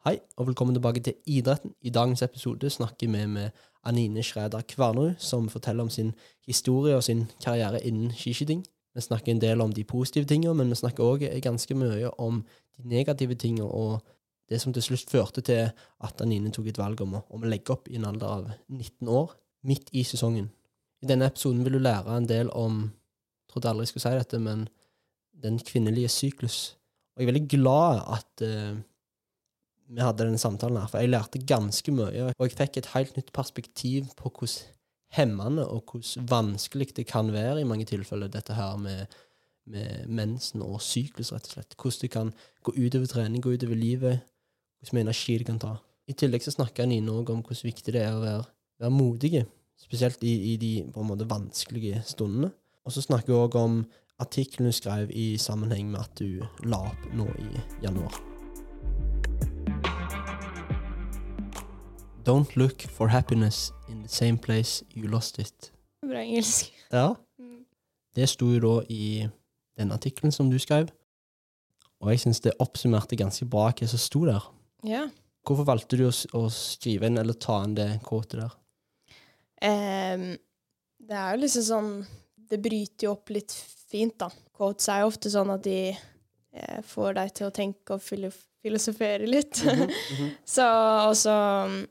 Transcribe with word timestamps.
Hei, 0.00 0.14
og 0.36 0.46
velkommen 0.46 0.72
tilbake 0.72 1.00
til 1.04 1.14
idretten. 1.28 1.74
I 1.84 1.90
dagens 1.92 2.22
episode 2.22 2.70
snakker 2.70 3.04
vi 3.04 3.26
med 3.26 3.50
Anine 3.84 4.22
Schræder 4.22 4.62
Kvarnerud, 4.68 5.14
som 5.18 5.48
forteller 5.48 5.82
om 5.82 5.90
sin 5.90 6.14
historie 6.46 6.96
og 6.96 7.04
sin 7.04 7.26
karriere 7.44 7.82
innen 7.84 8.10
skiskyting. 8.10 8.64
Vi 8.94 9.00
snakker 9.00 9.32
en 9.32 9.40
del 9.40 9.60
om 9.60 9.72
de 9.72 9.84
positive 9.84 10.24
tingene, 10.24 10.54
men 10.54 10.72
vi 10.72 10.80
snakker 10.80 11.04
òg 11.04 11.26
ganske 11.42 11.74
mye 11.74 12.14
om 12.18 12.40
de 12.78 12.88
negative 12.88 13.34
tingene, 13.34 13.68
og 13.68 14.00
det 14.48 14.62
som 14.62 14.72
til 14.72 14.82
slutt 14.82 15.10
førte 15.10 15.44
til 15.44 15.68
at 16.00 16.24
Anine 16.24 16.48
tok 16.48 16.72
et 16.72 16.80
valg 16.80 17.00
om 17.04 17.18
å, 17.20 17.24
om 17.28 17.44
å 17.44 17.52
legge 17.52 17.76
opp 17.76 17.92
i 17.92 18.00
en 18.00 18.08
alder 18.08 18.26
av 18.26 18.50
19 18.72 19.08
år, 19.08 19.36
midt 19.68 19.92
i 19.92 20.02
sesongen. 20.02 20.48
I 21.04 21.12
denne 21.12 21.28
episoden 21.28 21.60
vil 21.64 21.76
du 21.76 21.84
lære 21.84 22.16
en 22.16 22.28
del 22.28 22.48
om 22.56 22.86
Jeg 22.88 23.52
trodde 23.52 23.68
aldri 23.68 23.82
jeg 23.84 23.88
skulle 23.88 24.08
si 24.08 24.18
dette, 24.18 24.38
men 24.38 24.68
den 25.42 25.58
kvinnelige 25.58 26.08
syklus. 26.08 26.76
Og 27.12 27.20
jeg 27.20 27.28
er 27.28 27.32
veldig 27.34 27.48
glad 27.50 28.00
at 28.16 28.42
eh, 28.46 28.78
vi 29.90 30.02
hadde 30.04 30.22
denne 30.22 30.38
samtalen 30.38 30.78
her, 30.78 30.90
for 30.90 31.02
jeg 31.02 31.10
lærte 31.10 31.40
ganske 31.42 31.92
mye, 31.94 32.28
og 32.30 32.46
jeg 32.46 32.58
fikk 32.58 32.78
et 32.78 32.92
helt 32.94 33.16
nytt 33.18 33.32
perspektiv 33.34 34.12
på 34.18 34.30
hvordan 34.30 34.76
hemmende 35.16 35.64
og 35.66 35.90
hvordan 35.90 36.28
vanskelig 36.30 36.92
det 36.96 37.06
kan 37.10 37.32
være 37.34 37.60
i 37.60 37.66
mange 37.66 37.84
tilfeller, 37.84 38.30
dette 38.30 38.54
her 38.54 38.76
med, 38.78 39.06
med 39.66 40.06
mensen 40.06 40.62
og 40.62 40.80
syklus, 40.82 41.32
rett 41.34 41.48
og 41.48 41.56
slett. 41.56 41.74
Hvordan 41.74 42.02
det 42.02 42.10
kan 42.14 42.32
gå 42.62 42.74
utover 42.78 43.10
trening, 43.10 43.42
gå 43.42 43.56
utover 43.56 43.74
livet, 43.78 44.20
hvordan 44.78 44.96
mye 44.96 45.08
energi 45.08 45.38
det 45.38 45.48
kan 45.50 45.58
ta. 45.62 45.74
I 46.06 46.14
tillegg 46.14 46.46
så 46.46 46.54
snakka 46.54 46.86
Nine 46.86 47.10
òg 47.10 47.30
om 47.30 47.42
hvordan 47.42 47.66
viktig 47.66 47.94
det 47.94 48.04
er 48.04 48.14
å 48.14 48.22
være, 48.22 48.46
være 48.82 48.94
modige, 48.94 49.44
spesielt 49.80 50.22
i, 50.22 50.34
i, 50.52 50.56
de 50.60 50.72
måte 50.94 51.28
vanskelige 51.30 52.02
stundene. 52.06 52.52
Og 52.86 52.94
så 52.94 53.02
snakker 53.04 53.34
hun 53.34 53.46
òg 53.46 53.60
om 53.60 53.78
artikkelen 54.20 54.70
hun 54.70 54.76
skrev 54.76 55.10
i 55.10 55.32
sammenheng 55.40 55.90
med 55.92 56.02
at 56.02 56.18
du 56.22 56.42
la 56.66 56.84
opp 56.90 57.14
nå 57.14 57.30
i 57.42 57.50
januar. 57.84 58.29
Don't 62.30 62.56
look 62.56 62.82
for 62.82 63.08
happiness 63.08 63.72
in 63.88 64.02
the 64.02 64.08
same 64.08 64.38
place 64.38 64.84
you 64.94 65.08
lost 65.08 65.38
it. 65.38 65.72
Bra 66.06 66.20
engelsk. 66.22 66.70
Ja. 66.92 67.16
Mm. 67.38 67.64
Det 68.14 68.28
sto 68.30 68.52
jo 68.52 68.60
da 68.62 68.74
i 68.86 69.26
den 69.78 69.90
artikkelen 69.90 70.30
som 70.32 70.50
du 70.50 70.54
skrev, 70.62 70.92
og 71.98 72.12
jeg 72.12 72.22
syns 72.22 72.40
det 72.44 72.54
oppsummerte 72.62 73.18
ganske 73.18 73.48
bra 73.50 73.72
hva 73.74 73.90
som 73.90 73.98
sto 73.98 74.22
der. 74.28 74.46
Ja. 74.86 75.02
Hvorfor 75.42 75.66
valgte 75.72 75.98
du 75.98 76.06
å, 76.06 76.14
å 76.38 76.46
skrive 76.54 77.10
inn 77.10 77.18
eller 77.18 77.34
ta 77.34 77.64
inn 77.66 77.74
det 77.74 77.90
kvotet 78.06 78.44
der? 78.44 78.56
Um, 79.66 80.26
det 81.02 81.18
er 81.18 81.34
jo 81.34 81.40
liksom 81.42 81.64
sånn 81.66 81.92
Det 82.48 82.56
bryter 82.62 83.08
jo 83.08 83.16
opp 83.16 83.34
litt 83.34 83.52
fint, 83.90 84.14
da. 84.22 84.30
Quotes 84.54 84.86
er 84.86 85.02
jo 85.02 85.10
ofte 85.10 85.34
sånn 85.34 85.50
at 85.50 85.66
de 85.66 85.80
eh, 85.90 86.82
får 86.86 87.18
deg 87.18 87.34
til 87.34 87.50
å 87.50 87.54
tenke 87.54 87.98
og 87.98 88.06
filosofere 88.06 89.26
litt. 89.26 89.66
så 90.54 90.66
og 91.08 91.18
så 91.18 91.40
um, 91.66 91.82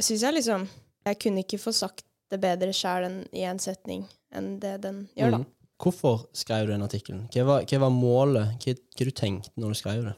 syns 0.00 0.22
jeg 0.22 0.34
liksom 0.34 0.68
Jeg 1.06 1.18
kunne 1.20 1.42
ikke 1.44 1.58
få 1.60 1.72
sagt 1.76 2.04
det 2.32 2.40
bedre 2.40 2.72
sjæl 2.72 3.04
i 3.36 3.42
en 3.46 3.58
setning 3.60 4.06
enn 4.34 4.58
det 4.58 4.80
den 4.82 5.02
gjør, 5.14 5.30
da. 5.36 5.38
Mm. 5.38 5.50
Hvorfor 5.84 6.22
skrev 6.32 6.66
du 6.66 6.72
den 6.72 6.82
artikkelen? 6.86 7.26
Hva 7.34 7.44
var, 7.44 7.64
hva 7.68 7.78
var 7.82 7.90
målet? 7.92 8.54
Hva, 8.64 8.74
hva 8.96 9.04
du 9.04 9.10
tenkte 9.14 9.50
når 9.60 9.74
du 9.74 9.78
skrev 9.78 10.04
det? 10.08 10.14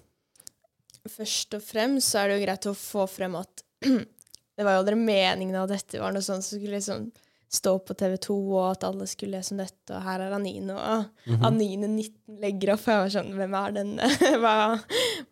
Først 1.11 1.55
og 1.59 1.63
fremst 1.63 2.13
så 2.13 2.21
er 2.23 2.29
det 2.31 2.37
jo 2.39 2.45
greit 2.47 2.69
å 2.71 2.75
få 2.79 3.07
frem 3.11 3.35
at 3.39 3.63
det 4.57 4.65
var 4.65 4.77
jo 4.77 4.83
aldri 4.85 4.97
meningen 4.99 5.59
at 5.61 5.71
dette 5.75 6.01
var 6.03 6.15
noe 6.15 6.25
sånt 6.25 6.47
som 6.47 6.59
skulle 6.59 6.79
liksom 6.79 7.09
stå 7.57 7.77
på 7.87 7.95
TV 7.99 8.17
2, 8.27 8.35
og 8.57 8.65
at 8.73 8.85
alle 8.89 9.07
skulle 9.07 9.37
lese 9.39 9.55
om 9.55 9.61
dette, 9.63 9.95
og 9.95 10.03
her 10.03 10.25
er 10.25 10.35
Anine, 10.35 10.75
og 10.75 11.05
Mhm. 11.31 11.45
Anine 11.47 11.89
19 11.91 12.41
legger 12.43 12.73
opp. 12.75 12.87
og 12.87 12.93
Jeg 12.93 13.03
var 13.03 13.13
sånn 13.15 13.31
Hvem 13.39 13.55
er 13.59 13.73
den? 13.77 13.93
Hva 14.43 14.55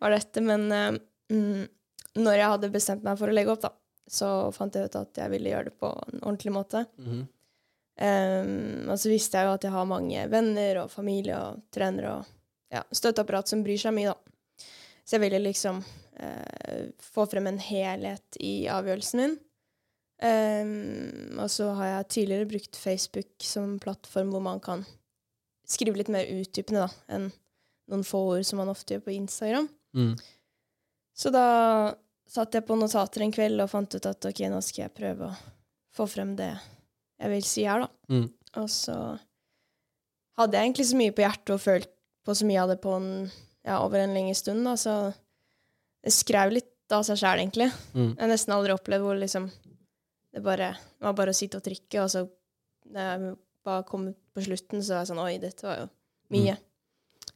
var 0.01 0.15
dette? 0.15 0.41
Men 0.43 0.67
mm, 1.31 1.65
når 2.19 2.39
jeg 2.39 2.49
hadde 2.53 2.71
bestemt 2.73 3.03
meg 3.03 3.17
for 3.19 3.31
å 3.31 3.35
legge 3.35 3.51
opp, 3.51 3.61
da, 3.63 3.71
så 4.07 4.51
fant 4.55 4.75
jeg 4.75 4.89
ut 4.89 4.97
at 4.99 5.17
jeg 5.21 5.31
ville 5.33 5.51
gjøre 5.51 5.69
det 5.69 5.75
på 5.81 5.89
en 5.89 6.21
ordentlig 6.21 6.53
måte. 6.55 6.85
Mhm. 7.01 7.25
Um, 7.95 8.89
og 8.91 8.97
så 8.99 9.07
visste 9.07 9.39
jeg 9.39 9.47
jo 9.47 9.53
at 9.55 9.63
jeg 9.63 9.71
har 9.71 9.85
mange 9.87 10.23
venner 10.27 10.81
og 10.81 10.89
familie 10.91 11.37
og 11.39 11.61
trenere 11.71 12.17
og 12.17 12.25
ja, 12.75 12.81
støtteapparat 12.91 13.47
som 13.47 13.61
bryr 13.63 13.79
seg 13.79 13.95
mye, 13.95 14.11
da. 14.11 14.67
Så 15.05 15.15
jeg 15.15 15.23
ville 15.23 15.39
liksom 15.45 15.79
uh, 15.79 16.81
få 16.99 17.23
frem 17.31 17.47
en 17.47 17.61
helhet 17.61 18.39
i 18.43 18.65
avgjørelsen 18.67 19.21
min. 19.21 19.37
Um, 20.15 21.39
og 21.43 21.47
så 21.51 21.69
har 21.77 21.91
jeg 21.91 22.11
tidligere 22.17 22.49
brukt 22.51 22.75
Facebook 22.79 23.31
som 23.43 23.77
plattform 23.83 24.31
hvor 24.33 24.43
man 24.43 24.59
kan 24.63 24.85
skrive 25.67 25.99
litt 25.99 26.11
mer 26.11 26.27
utdypende 26.29 26.85
da, 26.85 26.91
enn 27.11 27.29
noen 27.91 28.05
få 28.07 28.21
ord 28.33 28.45
som 28.47 28.59
man 28.61 28.71
ofte 28.71 28.95
gjør 28.95 29.05
på 29.07 29.15
Instagram. 29.15 29.67
Mm. 29.95 30.15
Så 31.15 31.31
da 31.31 31.47
satt 32.29 32.55
jeg 32.57 32.65
på 32.67 32.77
notater 32.79 33.25
en 33.25 33.33
kveld 33.33 33.61
og 33.63 33.71
fant 33.71 33.95
ut 33.95 34.09
at 34.09 34.29
ok, 34.29 34.41
nå 34.51 34.61
skal 34.65 34.85
jeg 34.85 34.95
prøve 34.97 35.29
å 35.29 35.35
få 35.95 36.07
frem 36.11 36.33
det 36.37 36.51
jeg 37.21 37.31
vil 37.31 37.45
si 37.47 37.63
her, 37.67 37.85
da. 37.85 37.89
Mm. 38.11 38.27
Og 38.61 38.69
så 38.71 38.95
hadde 40.39 40.57
jeg 40.57 40.67
egentlig 40.67 40.87
så 40.89 40.99
mye 40.99 41.13
på 41.15 41.23
hjertet 41.23 41.53
og 41.55 41.61
følt 41.63 41.91
på 42.25 42.35
så 42.35 42.47
mye 42.47 42.63
av 42.63 42.71
det 42.73 42.79
på 42.83 42.95
en, 42.97 43.09
ja, 43.63 43.77
over 43.79 44.01
en 44.01 44.15
lengre 44.15 44.35
stund, 44.37 44.65
da, 44.67 44.73
så 44.79 44.95
det 46.03 46.13
skrev 46.13 46.57
litt 46.57 46.93
av 46.93 47.05
seg 47.07 47.19
sjæl, 47.21 47.41
egentlig. 47.41 47.69
Mm. 47.93 48.11
Jeg 48.11 48.21
har 48.21 48.31
nesten 48.31 48.55
aldri 48.55 48.75
opplevd 48.75 49.05
hvor 49.05 49.17
liksom 49.17 49.47
det 50.35 50.43
bare 50.43 50.73
det 50.75 51.07
var 51.07 51.15
bare 51.15 51.31
å 51.31 51.37
sitte 51.37 51.61
og 51.61 51.65
trykke, 51.65 52.01
og 52.03 52.09
så 52.11 52.25
når 52.91 53.11
jeg 53.11 53.35
bare 53.65 53.85
kom 53.87 54.09
på 54.35 54.43
slutten, 54.45 54.83
så 54.83 54.97
var 54.97 55.05
jeg 55.05 55.11
sånn 55.13 55.21
Oi, 55.23 55.35
dette 55.41 55.65
var 55.65 55.77
jo 55.79 55.85
mye. 56.35 56.55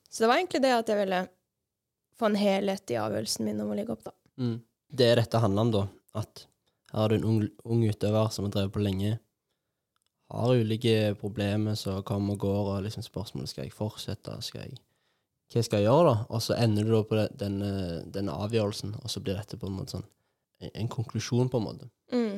Så 0.09 0.23
det 0.23 0.29
var 0.29 0.41
egentlig 0.41 0.61
det 0.65 0.73
at 0.75 0.89
jeg 0.91 0.99
ville 0.99 1.21
få 2.19 2.29
en 2.29 2.39
helhet 2.39 2.91
i 2.91 2.97
avgjørelsen 2.99 3.47
min 3.47 3.61
om 3.63 3.71
å 3.71 3.77
legge 3.77 3.95
opp, 3.95 4.03
da. 4.09 4.13
Mm. 4.41 4.57
Det 4.89 5.05
er 5.05 5.19
dette 5.21 5.41
handler 5.41 5.67
om, 5.67 5.73
da. 5.73 5.85
At 6.19 6.45
her 6.91 7.03
har 7.03 7.11
du 7.11 7.19
en 7.19 7.27
ung, 7.29 7.41
ung 7.65 7.83
utøver 7.85 8.31
som 8.33 8.47
har 8.47 8.53
drevet 8.55 8.73
på 8.73 8.83
lenge. 8.83 9.17
Har 10.29 10.53
ulike 10.57 11.15
problemer 11.17 11.77
som 11.77 12.03
kommer 12.05 12.37
og 12.37 12.45
går, 12.45 12.69
og 12.75 12.85
liksom 12.85 13.05
spørsmålet 13.05 13.49
skal 13.49 13.65
jeg 13.65 13.73
fortsette, 13.73 14.35
skal 14.45 14.67
jeg 14.67 14.79
hva 15.49 15.63
skal 15.65 15.81
jeg 15.81 15.87
gjøre, 15.87 16.09
da? 16.11 16.25
Og 16.29 16.41
så 16.45 16.55
ender 16.61 16.85
du 16.85 16.91
da 16.93 16.99
på 17.09 17.21
denne, 17.41 17.69
denne 18.13 18.35
avgjørelsen, 18.37 18.91
og 19.01 19.09
så 19.09 19.21
blir 19.23 19.39
dette 19.39 19.57
på 19.57 19.65
en 19.65 19.79
måte 19.79 19.95
sånn 19.95 20.05
en, 20.61 20.69
en 20.69 20.91
konklusjon, 20.93 21.49
på 21.49 21.57
en 21.57 21.65
måte. 21.65 21.89
Mm. 22.13 22.37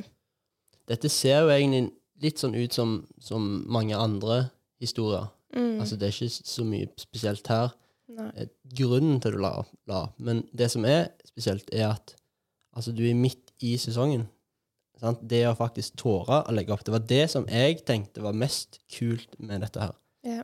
Dette 0.88 1.12
ser 1.12 1.42
jo 1.44 1.52
egentlig 1.52 1.90
litt 2.24 2.40
sånn 2.40 2.56
ut 2.56 2.76
som, 2.76 3.02
som 3.20 3.50
mange 3.68 3.98
andre 4.00 4.46
historier. 4.80 5.28
Mm. 5.52 5.82
Altså, 5.82 5.98
det 6.00 6.08
er 6.08 6.16
ikke 6.16 6.48
så 6.54 6.66
mye 6.68 6.88
spesielt 7.02 7.52
her. 7.52 7.76
Nei. 8.12 8.30
eh, 8.40 8.50
grunnen 8.80 9.20
til 9.20 9.34
at 9.34 9.36
du 9.36 9.44
la 9.44 9.54
opp. 9.66 10.16
Men 10.24 10.46
det 10.56 10.72
som 10.72 10.88
er 10.88 11.10
spesielt, 11.28 11.68
er 11.76 11.90
at 11.94 12.16
altså, 12.76 12.92
du 12.96 13.04
er 13.08 13.18
midt 13.18 13.52
i 13.62 13.76
sesongen. 13.82 14.28
Sant? 15.02 15.22
Det 15.28 15.44
å 15.50 15.56
faktisk 15.58 15.96
tåre 15.98 16.44
å 16.46 16.54
legge 16.54 16.74
opp, 16.76 16.84
det 16.86 16.94
var 16.94 17.06
det 17.10 17.24
som 17.32 17.48
jeg 17.50 17.80
tenkte 17.88 18.22
var 18.22 18.34
mest 18.38 18.80
kult 18.94 19.32
med 19.40 19.64
dette 19.66 19.82
her. 19.82 19.96
Ja. 20.28 20.44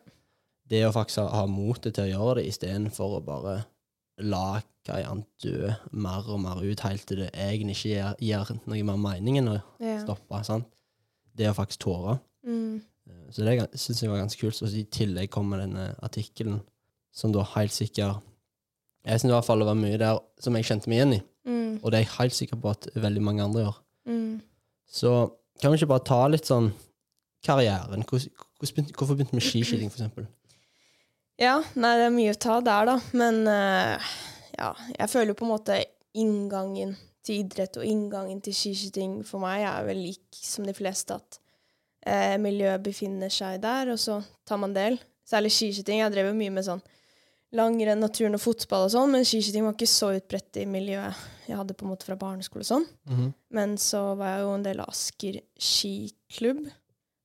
Det 0.68 0.82
å 0.88 0.94
faktisk 0.96 1.22
ha, 1.22 1.28
ha 1.44 1.46
motet 1.48 1.94
til 1.96 2.08
å 2.08 2.12
gjøre 2.12 2.40
det, 2.42 2.48
istedenfor 2.50 3.20
å 3.20 3.24
bare 3.26 3.60
la 4.26 4.62
Kayan 4.88 5.26
dø 5.44 5.68
mer 5.92 6.24
og 6.32 6.40
mer 6.42 6.62
ut, 6.64 6.80
helt 6.80 7.04
til 7.10 7.20
det 7.22 7.30
egentlig 7.36 7.76
ikke 7.76 7.90
gir, 7.92 8.14
gir 8.24 8.52
noe 8.66 8.84
mer 8.88 8.98
mening 9.04 9.38
enn 9.42 9.50
å 9.52 9.58
Ja. 9.84 9.98
stoppe. 10.02 10.40
Sant? 10.48 10.66
Det 11.36 11.50
å 11.52 11.54
faktisk 11.54 11.84
tåre. 11.84 12.20
Mm. 12.48 12.82
Eh, 13.10 13.32
Så 13.32 13.44
det 13.46 13.70
syns 13.78 14.02
jeg 14.02 14.10
var 14.10 14.22
ganske 14.24 14.40
kult. 14.40 14.62
Og 14.64 14.74
i 14.74 14.86
tillegg 14.86 15.30
kommer 15.30 15.60
denne 15.60 15.90
artikkelen, 16.02 16.62
som 17.12 17.32
da 17.32 17.44
helt 17.44 17.72
sikkert 17.76 18.24
Jeg 19.06 19.20
syns 19.22 19.30
i 19.30 19.36
hvert 19.36 19.46
fall 19.46 19.60
det 19.60 19.68
var 19.68 19.76
mye 19.80 19.98
der 19.98 20.18
som 20.40 20.56
jeg 20.56 20.66
kjente 20.66 20.88
meg 20.90 20.98
igjen 20.98 21.14
i, 21.16 21.22
Mm. 21.48 21.80
og 21.80 21.92
det 21.92 21.98
er 21.98 22.04
jeg 22.04 22.16
helt 22.18 22.36
sikker 22.36 22.60
på 22.60 22.72
at 22.76 22.90
veldig 22.96 23.22
mange 23.24 23.44
andre 23.44 23.62
gjør. 23.62 23.76
Mm. 24.12 24.42
Så 24.92 25.12
kan 25.62 25.72
vi 25.72 25.80
ikke 25.80 25.94
bare 25.94 26.08
ta 26.08 26.20
litt 26.28 26.48
sånn 26.48 26.72
karrieren? 27.46 28.04
Hvorfor 28.04 29.16
begynte 29.16 29.32
du 29.32 29.40
med 29.40 29.46
skiskyting, 29.46 29.92
eksempel? 29.92 30.28
Ja, 31.40 31.60
nei, 31.78 31.94
det 32.00 32.08
er 32.08 32.16
mye 32.16 32.34
å 32.34 32.40
ta 32.42 32.58
der, 32.66 32.90
da. 32.90 32.96
Men 33.18 33.44
uh, 33.46 34.14
ja, 34.58 34.72
jeg 34.98 35.12
føler 35.12 35.32
jo 35.32 35.40
på 35.40 35.46
en 35.48 35.54
måte 35.54 35.82
inngangen 36.18 36.96
til 37.26 37.44
idrett 37.44 37.78
og 37.78 37.86
inngangen 37.86 38.40
til 38.44 38.56
skiskyting 38.56 39.20
for 39.28 39.44
meg 39.44 39.66
er 39.68 39.86
vel 39.86 40.00
lik 40.08 40.40
som 40.40 40.66
de 40.66 40.74
fleste, 40.76 41.18
at 41.18 41.40
uh, 42.08 42.36
miljøet 42.42 42.84
befinner 42.84 43.32
seg 43.34 43.62
der, 43.64 43.94
og 43.94 44.02
så 44.02 44.20
tar 44.48 44.62
man 44.64 44.76
del. 44.76 44.98
Særlig 45.28 45.52
skiskyting. 45.54 46.02
Jeg 46.02 46.14
drev 46.16 46.32
jo 46.32 46.38
mye 46.40 46.54
med 46.56 46.66
sånn 46.66 46.84
langrenn, 47.56 48.02
naturen 48.04 48.36
og 48.36 48.44
fotball 48.44 48.88
og 48.88 48.94
sånn, 48.94 49.12
men 49.14 49.26
skiskyting 49.28 49.64
var 49.64 49.76
ikke 49.78 49.88
så 49.90 50.12
utbredt 50.18 50.60
i 50.60 50.66
miljøet 50.70 51.16
jeg 51.48 51.56
hadde 51.56 51.76
på 51.78 51.86
en 51.86 51.94
måte 51.94 52.08
fra 52.08 52.18
barneskole 52.20 52.66
og 52.66 52.68
sånn. 52.68 52.88
Mhm. 53.08 53.28
Men 53.56 53.78
så 53.80 54.02
var 54.20 54.34
jeg 54.34 54.42
jo 54.44 54.54
en 54.54 54.66
del 54.66 54.82
av 54.84 54.90
Asker 54.92 55.40
skiklubb. 55.56 56.66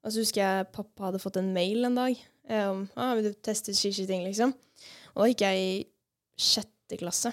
Og 0.03 0.11
så 0.13 0.23
husker 0.23 0.43
jeg 0.43 0.73
pappa 0.75 1.09
hadde 1.09 1.23
fått 1.23 1.39
en 1.39 1.53
mail 1.55 1.85
en 1.87 1.99
dag 1.99 2.19
eh, 2.49 2.67
om 2.71 2.85
ah, 2.97 3.15
vil 3.19 3.31
du 3.31 3.33
teste 3.35 3.75
skiskyting, 3.75 4.25
liksom. 4.27 4.55
Og 5.15 5.25
da 5.25 5.29
gikk 5.31 5.45
jeg 5.47 5.63
i 5.63 5.73
sjette 6.39 6.99
klasse. 7.01 7.33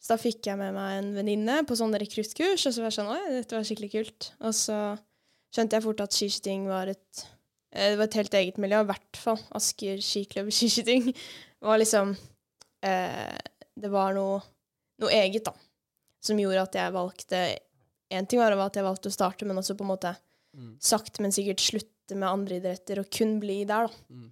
Så 0.00 0.14
da 0.14 0.20
fikk 0.20 0.46
jeg 0.46 0.60
med 0.60 0.76
meg 0.76 0.98
en 1.00 1.10
venninne 1.16 1.56
på 1.66 1.76
sånne 1.78 1.98
rekruttkurs, 1.98 2.66
og 2.68 2.74
så 2.74 2.82
var 2.82 2.92
jeg 2.92 2.98
sånn 3.00 3.12
Oi, 3.12 3.22
dette 3.40 3.56
var 3.56 3.66
skikkelig 3.66 3.92
kult. 3.92 4.30
Og 4.40 4.54
så 4.54 4.76
skjønte 5.54 5.78
jeg 5.78 5.86
fort 5.88 6.04
at 6.04 6.16
skiskyting 6.16 6.68
var 6.70 6.92
et 6.92 7.24
eh, 7.72 7.90
Det 7.90 7.98
var 7.98 8.06
et 8.08 8.20
helt 8.20 8.38
eget 8.40 8.60
miljø, 8.62 8.84
i 8.84 8.90
hvert 8.92 9.20
fall. 9.20 9.40
Asker 9.56 10.00
skiklubb 10.04 10.52
skiskyting 10.52 11.12
var 11.66 11.78
liksom 11.82 12.14
eh, 12.82 13.36
Det 13.76 13.90
var 13.92 14.14
noe, 14.16 14.40
noe 15.02 15.10
eget, 15.12 15.44
da. 15.44 15.52
som 16.24 16.38
gjorde 16.40 16.62
at 16.62 16.74
jeg 16.78 16.92
valgte 16.94 17.40
En 18.10 18.26
ting 18.26 18.38
var 18.40 18.54
at 18.62 18.76
jeg 18.78 18.84
valgte 18.86 19.10
å 19.10 19.14
starte, 19.16 19.44
men 19.44 19.58
også 19.58 19.76
på 19.78 19.84
en 19.86 19.92
måte 19.94 20.14
Mm. 20.56 20.78
sakte, 20.80 21.20
men 21.20 21.32
sikkert 21.36 21.60
slutte 21.60 22.16
med 22.16 22.24
andre 22.30 22.56
idretter 22.56 22.98
og 23.02 23.10
kun 23.12 23.34
bli 23.42 23.58
der, 23.68 23.90
da. 23.90 23.92
Mm. 24.08 24.30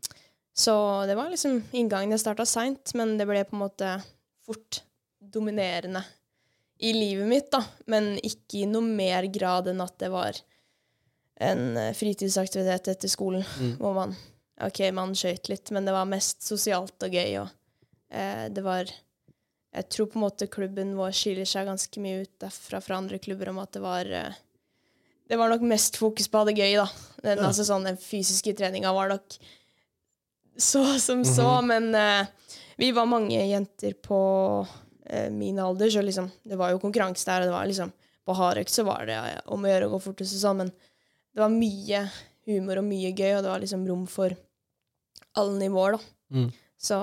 Så 0.56 0.72
det 1.06 1.16
var 1.18 1.28
liksom 1.28 1.58
inngangen. 1.76 2.14
Jeg 2.14 2.22
starta 2.22 2.46
seint, 2.48 2.94
men 2.96 3.18
det 3.18 3.26
ble 3.28 3.42
på 3.44 3.52
en 3.52 3.60
måte 3.60 3.90
fort 4.46 4.78
dominerende 5.20 6.00
i 6.80 6.94
livet 6.96 7.28
mitt, 7.28 7.50
da. 7.52 7.60
Men 7.92 8.14
ikke 8.24 8.62
i 8.62 8.70
noe 8.70 8.80
mer 8.88 9.28
grad 9.28 9.68
enn 9.68 9.84
at 9.84 9.98
det 10.00 10.08
var 10.14 10.40
en 11.44 11.76
eh, 11.76 11.92
fritidsaktivitet 11.92 12.88
etter 12.94 13.12
skolen, 13.12 13.44
Mm. 13.60 13.76
hvor 13.82 13.92
man 14.00 14.16
OK, 14.62 14.80
man 14.94 15.14
skøyt 15.18 15.48
litt, 15.50 15.70
men 15.74 15.84
det 15.88 15.94
var 15.96 16.06
mest 16.06 16.44
sosialt 16.46 17.02
og 17.02 17.10
gøy, 17.16 17.40
og 17.42 17.48
eh, 18.14 18.46
det 18.54 18.62
var 18.62 18.86
Jeg 19.74 19.88
tror 19.90 20.06
på 20.06 20.18
en 20.20 20.22
måte 20.22 20.46
klubben 20.46 20.92
vår 20.94 21.10
skiller 21.10 21.48
seg 21.50 21.66
ganske 21.66 22.00
mye 22.00 22.20
ut 22.22 22.30
derfra 22.44 22.78
fra 22.80 23.00
andre 23.00 23.18
klubber 23.18 23.50
om 23.50 23.58
at 23.58 23.72
det 23.74 23.82
var 23.82 24.06
eh, 24.06 24.36
Det 25.26 25.38
var 25.40 25.50
nok 25.50 25.64
mest 25.66 25.96
fokus 25.98 26.28
på 26.30 26.38
å 26.38 26.44
ha 26.44 26.50
det 26.50 26.58
gøy, 26.60 26.76
da. 26.78 26.86
Den, 27.24 27.38
Ja. 27.40 27.48
altså, 27.48 27.64
sånn, 27.66 27.84
den 27.88 27.96
fysiske 27.98 28.54
treninga 28.54 28.92
var 28.94 29.08
nok 29.08 29.38
så 30.56 30.84
som 31.02 31.24
så, 31.26 31.48
men 31.66 31.88
eh, 31.98 32.26
vi 32.78 32.92
var 32.94 33.08
mange 33.10 33.40
jenter 33.42 33.96
på 33.98 34.18
eh, 35.06 35.30
min 35.34 35.58
alder, 35.58 35.90
så 35.90 36.02
liksom, 36.02 36.28
det 36.46 36.58
var 36.60 36.70
jo 36.70 36.78
konkurranse 36.78 37.26
der, 37.26 37.42
og 37.42 37.50
det 37.50 37.56
var 37.56 37.66
liksom 37.66 37.90
På 38.24 38.32
hardøkt 38.38 38.70
så 38.72 38.84
var 38.86 39.04
det 39.04 39.16
om 39.52 39.64
å 39.64 39.68
gjøre 39.68 39.88
å 39.88 39.90
gå 39.96 39.98
fortest 40.00 40.38
og 40.38 40.40
sånn, 40.40 40.62
men 40.62 40.70
det 41.34 41.42
var 41.42 41.50
mye 41.52 42.04
humor 42.48 42.80
og 42.80 42.86
mye 42.88 43.12
gøy, 43.12 43.36
og 43.36 43.44
det 43.44 43.52
var 43.52 43.62
liksom 43.62 43.86
rom 43.88 44.04
for 44.10 44.34
alle 45.38 45.56
nivåer, 45.58 45.96
da. 45.96 46.14
Mm. 46.34 46.50
Så 46.80 46.98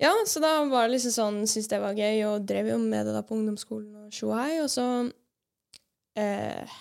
Ja, 0.00 0.14
så 0.26 0.40
da 0.40 0.64
var 0.64 0.86
det 0.86 0.94
liksom 0.94 1.12
sånn, 1.12 1.40
syntes 1.44 1.68
det 1.68 1.80
var 1.82 1.98
gøy, 1.98 2.22
og 2.28 2.46
drev 2.48 2.70
jo 2.72 2.78
med 2.80 3.08
det 3.08 3.16
da 3.16 3.24
på 3.26 3.36
ungdomsskolen 3.36 4.06
og 4.06 4.14
Shuai, 4.14 4.60
og 4.62 4.70
så 4.72 4.86
eh, 6.16 6.78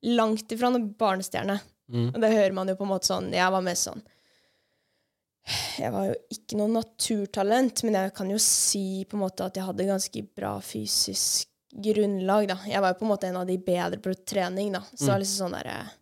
Langt 0.00 0.52
ifra 0.54 0.70
noen 0.72 0.94
barnestjerne. 0.96 1.58
Mm. 1.92 2.08
Og 2.14 2.18
det 2.22 2.30
hører 2.32 2.54
man 2.56 2.70
jo 2.70 2.76
på 2.78 2.86
en 2.86 2.92
måte 2.92 3.10
sånn 3.10 3.32
Jeg 3.34 3.50
var 3.50 3.64
mest 3.66 3.88
sånn 3.88 4.02
Jeg 5.82 5.90
var 5.90 6.06
jo 6.06 6.14
ikke 6.32 6.58
noe 6.60 6.70
naturtalent, 6.72 7.82
men 7.84 7.98
jeg 7.98 8.12
kan 8.16 8.30
jo 8.30 8.38
si 8.40 9.02
på 9.10 9.18
en 9.18 9.24
måte 9.24 9.48
at 9.48 9.58
jeg 9.58 9.66
hadde 9.66 9.88
ganske 9.88 10.22
bra 10.38 10.52
fysisk 10.62 11.48
grunnlag, 11.70 12.48
da. 12.50 12.56
Jeg 12.66 12.82
var 12.82 12.92
jo 12.92 12.98
på 13.00 13.06
en 13.06 13.10
måte 13.12 13.28
en 13.28 13.38
av 13.40 13.46
de 13.46 13.56
bedre 13.62 13.98
på 14.02 14.14
trening, 14.26 14.72
da. 14.74 14.82
Så 14.90 15.10
var 15.12 15.20
liksom 15.22 15.46
sånn 15.46 15.56
derre 15.58 15.76
eh, 15.84 15.92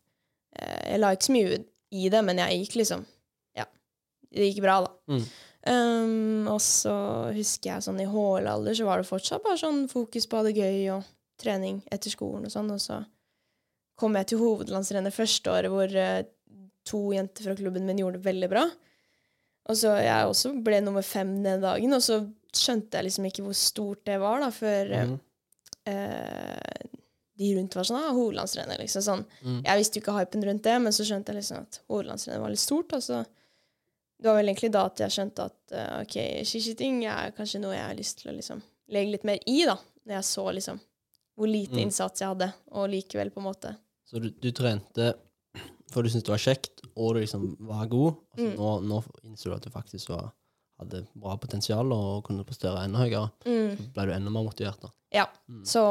Jeg 0.58 1.02
la 1.02 1.12
ikke 1.14 1.28
så 1.28 1.34
mye 1.34 1.60
i 1.94 2.08
det, 2.12 2.22
men 2.24 2.40
jeg 2.42 2.62
gikk 2.62 2.80
liksom 2.82 3.04
Ja. 3.58 3.66
Det 4.30 4.50
gikk 4.50 4.62
bra, 4.64 4.80
da. 4.86 4.94
Mm. 5.14 5.28
Um, 5.68 6.48
og 6.48 6.60
så 6.64 6.94
husker 7.34 7.74
jeg 7.74 7.84
sånn 7.84 8.00
i 8.00 8.08
HL-alder 8.08 8.76
så 8.78 8.86
var 8.86 9.02
det 9.02 9.08
fortsatt 9.08 9.42
bare 9.44 9.58
sånn 9.60 9.82
fokus 9.90 10.28
på 10.28 10.38
å 10.38 10.40
ha 10.40 10.46
det 10.46 10.56
gøy 10.56 10.84
og 10.94 11.08
trening 11.38 11.80
etter 11.92 12.12
skolen 12.12 12.46
og 12.46 12.54
sånn, 12.54 12.70
og 12.72 12.80
så 12.80 13.02
kom 13.98 14.16
jeg 14.16 14.30
til 14.30 14.40
hovedlandsrennet 14.40 15.14
første 15.14 15.50
året 15.52 15.72
hvor 15.72 15.92
eh, 15.92 16.22
to 16.88 17.00
jenter 17.12 17.48
fra 17.48 17.56
klubben 17.58 17.86
min 17.88 18.00
gjorde 18.00 18.20
det 18.20 18.28
veldig 18.28 18.50
bra. 18.52 18.64
Og 19.68 19.76
så 19.76 19.98
jeg 20.00 20.28
også 20.28 20.54
ble 20.64 20.80
nummer 20.80 21.04
fem 21.04 21.34
den 21.44 21.60
dagen, 21.64 21.92
og 21.92 22.04
så 22.04 22.22
skjønte 22.56 22.96
jeg 22.96 23.08
liksom 23.08 23.26
ikke 23.28 23.44
hvor 23.44 23.58
stort 23.58 24.06
det 24.08 24.16
var, 24.22 24.40
da, 24.44 24.52
før 24.54 24.94
mm. 25.12 25.16
Eh, 25.88 26.77
de 27.38 27.48
rundt 27.56 27.74
var 27.78 27.86
sånn 27.86 28.00
ah, 28.02 28.12
hovedlandsrennet, 28.16 28.80
liksom 28.82 29.02
sånn. 29.06 29.24
Mm. 29.44 29.58
Jeg 29.64 29.78
visste 29.80 29.98
jo 29.98 30.02
ikke 30.02 30.16
hypen 30.18 30.44
rundt 30.48 30.64
det, 30.66 30.76
men 30.82 30.92
så 30.96 31.04
skjønte 31.06 31.30
jeg 31.32 31.38
liksom 31.40 31.60
at 31.62 31.80
hovedlandsrennet 31.88 32.42
var 32.42 32.50
litt 32.54 32.62
stort, 32.64 32.92
Altså. 32.98 33.20
det 34.18 34.26
var 34.26 34.34
vel 34.40 34.48
egentlig 34.50 34.72
da 34.74 34.84
at 34.90 34.98
jeg 35.04 35.14
skjønte 35.14 35.44
at 35.46 35.74
uh, 35.78 36.00
ok, 36.02 36.16
skiskyting 36.50 37.04
er 37.06 37.30
kanskje 37.36 37.60
noe 37.62 37.76
jeg 37.76 37.84
har 37.86 37.94
lyst 37.98 38.18
til 38.22 38.32
å 38.32 38.36
liksom 38.36 38.62
legge 38.90 39.12
litt 39.14 39.24
mer 39.28 39.38
i, 39.46 39.60
da, 39.68 39.76
når 40.06 40.16
jeg 40.18 40.24
så 40.32 40.46
liksom 40.58 40.80
hvor 41.38 41.46
lite 41.46 41.76
Mm. 41.78 41.84
innsats 41.86 42.20
jeg 42.20 42.28
hadde, 42.32 42.48
og 42.74 42.88
likevel 42.90 43.30
på 43.30 43.38
en 43.38 43.46
måte 43.46 43.76
Så 44.10 44.18
du, 44.18 44.30
du 44.30 44.50
trente 44.50 45.12
for 45.92 46.02
du 46.02 46.08
syntes 46.10 46.26
det 46.26 46.32
var 46.34 46.42
kjekt, 46.42 46.82
og 46.96 47.14
du 47.14 47.20
liksom 47.22 47.44
var 47.60 47.86
god. 47.86 48.16
Altså, 48.34 48.48
Mm. 48.48 48.56
nå, 48.58 48.72
nå 48.88 48.98
innså 49.24 49.44
du 49.48 49.54
at 49.54 49.62
du 49.62 49.70
faktisk 49.70 50.08
var, 50.10 50.32
hadde 50.80 51.06
bra 51.14 51.36
potensial 51.40 51.92
og 51.94 52.24
kunne 52.26 52.44
prestere 52.44 52.82
enda 52.84 52.98
høyere. 52.98 53.30
mm. 53.46 53.76
Så 53.78 53.92
ble 53.94 54.04
du 54.06 54.12
enda 54.12 54.30
mer 54.34 54.44
motivert. 54.44 54.80
da. 54.82 54.90
Ja. 55.12 55.26
Mm. 55.48 55.62
Så 55.64 55.84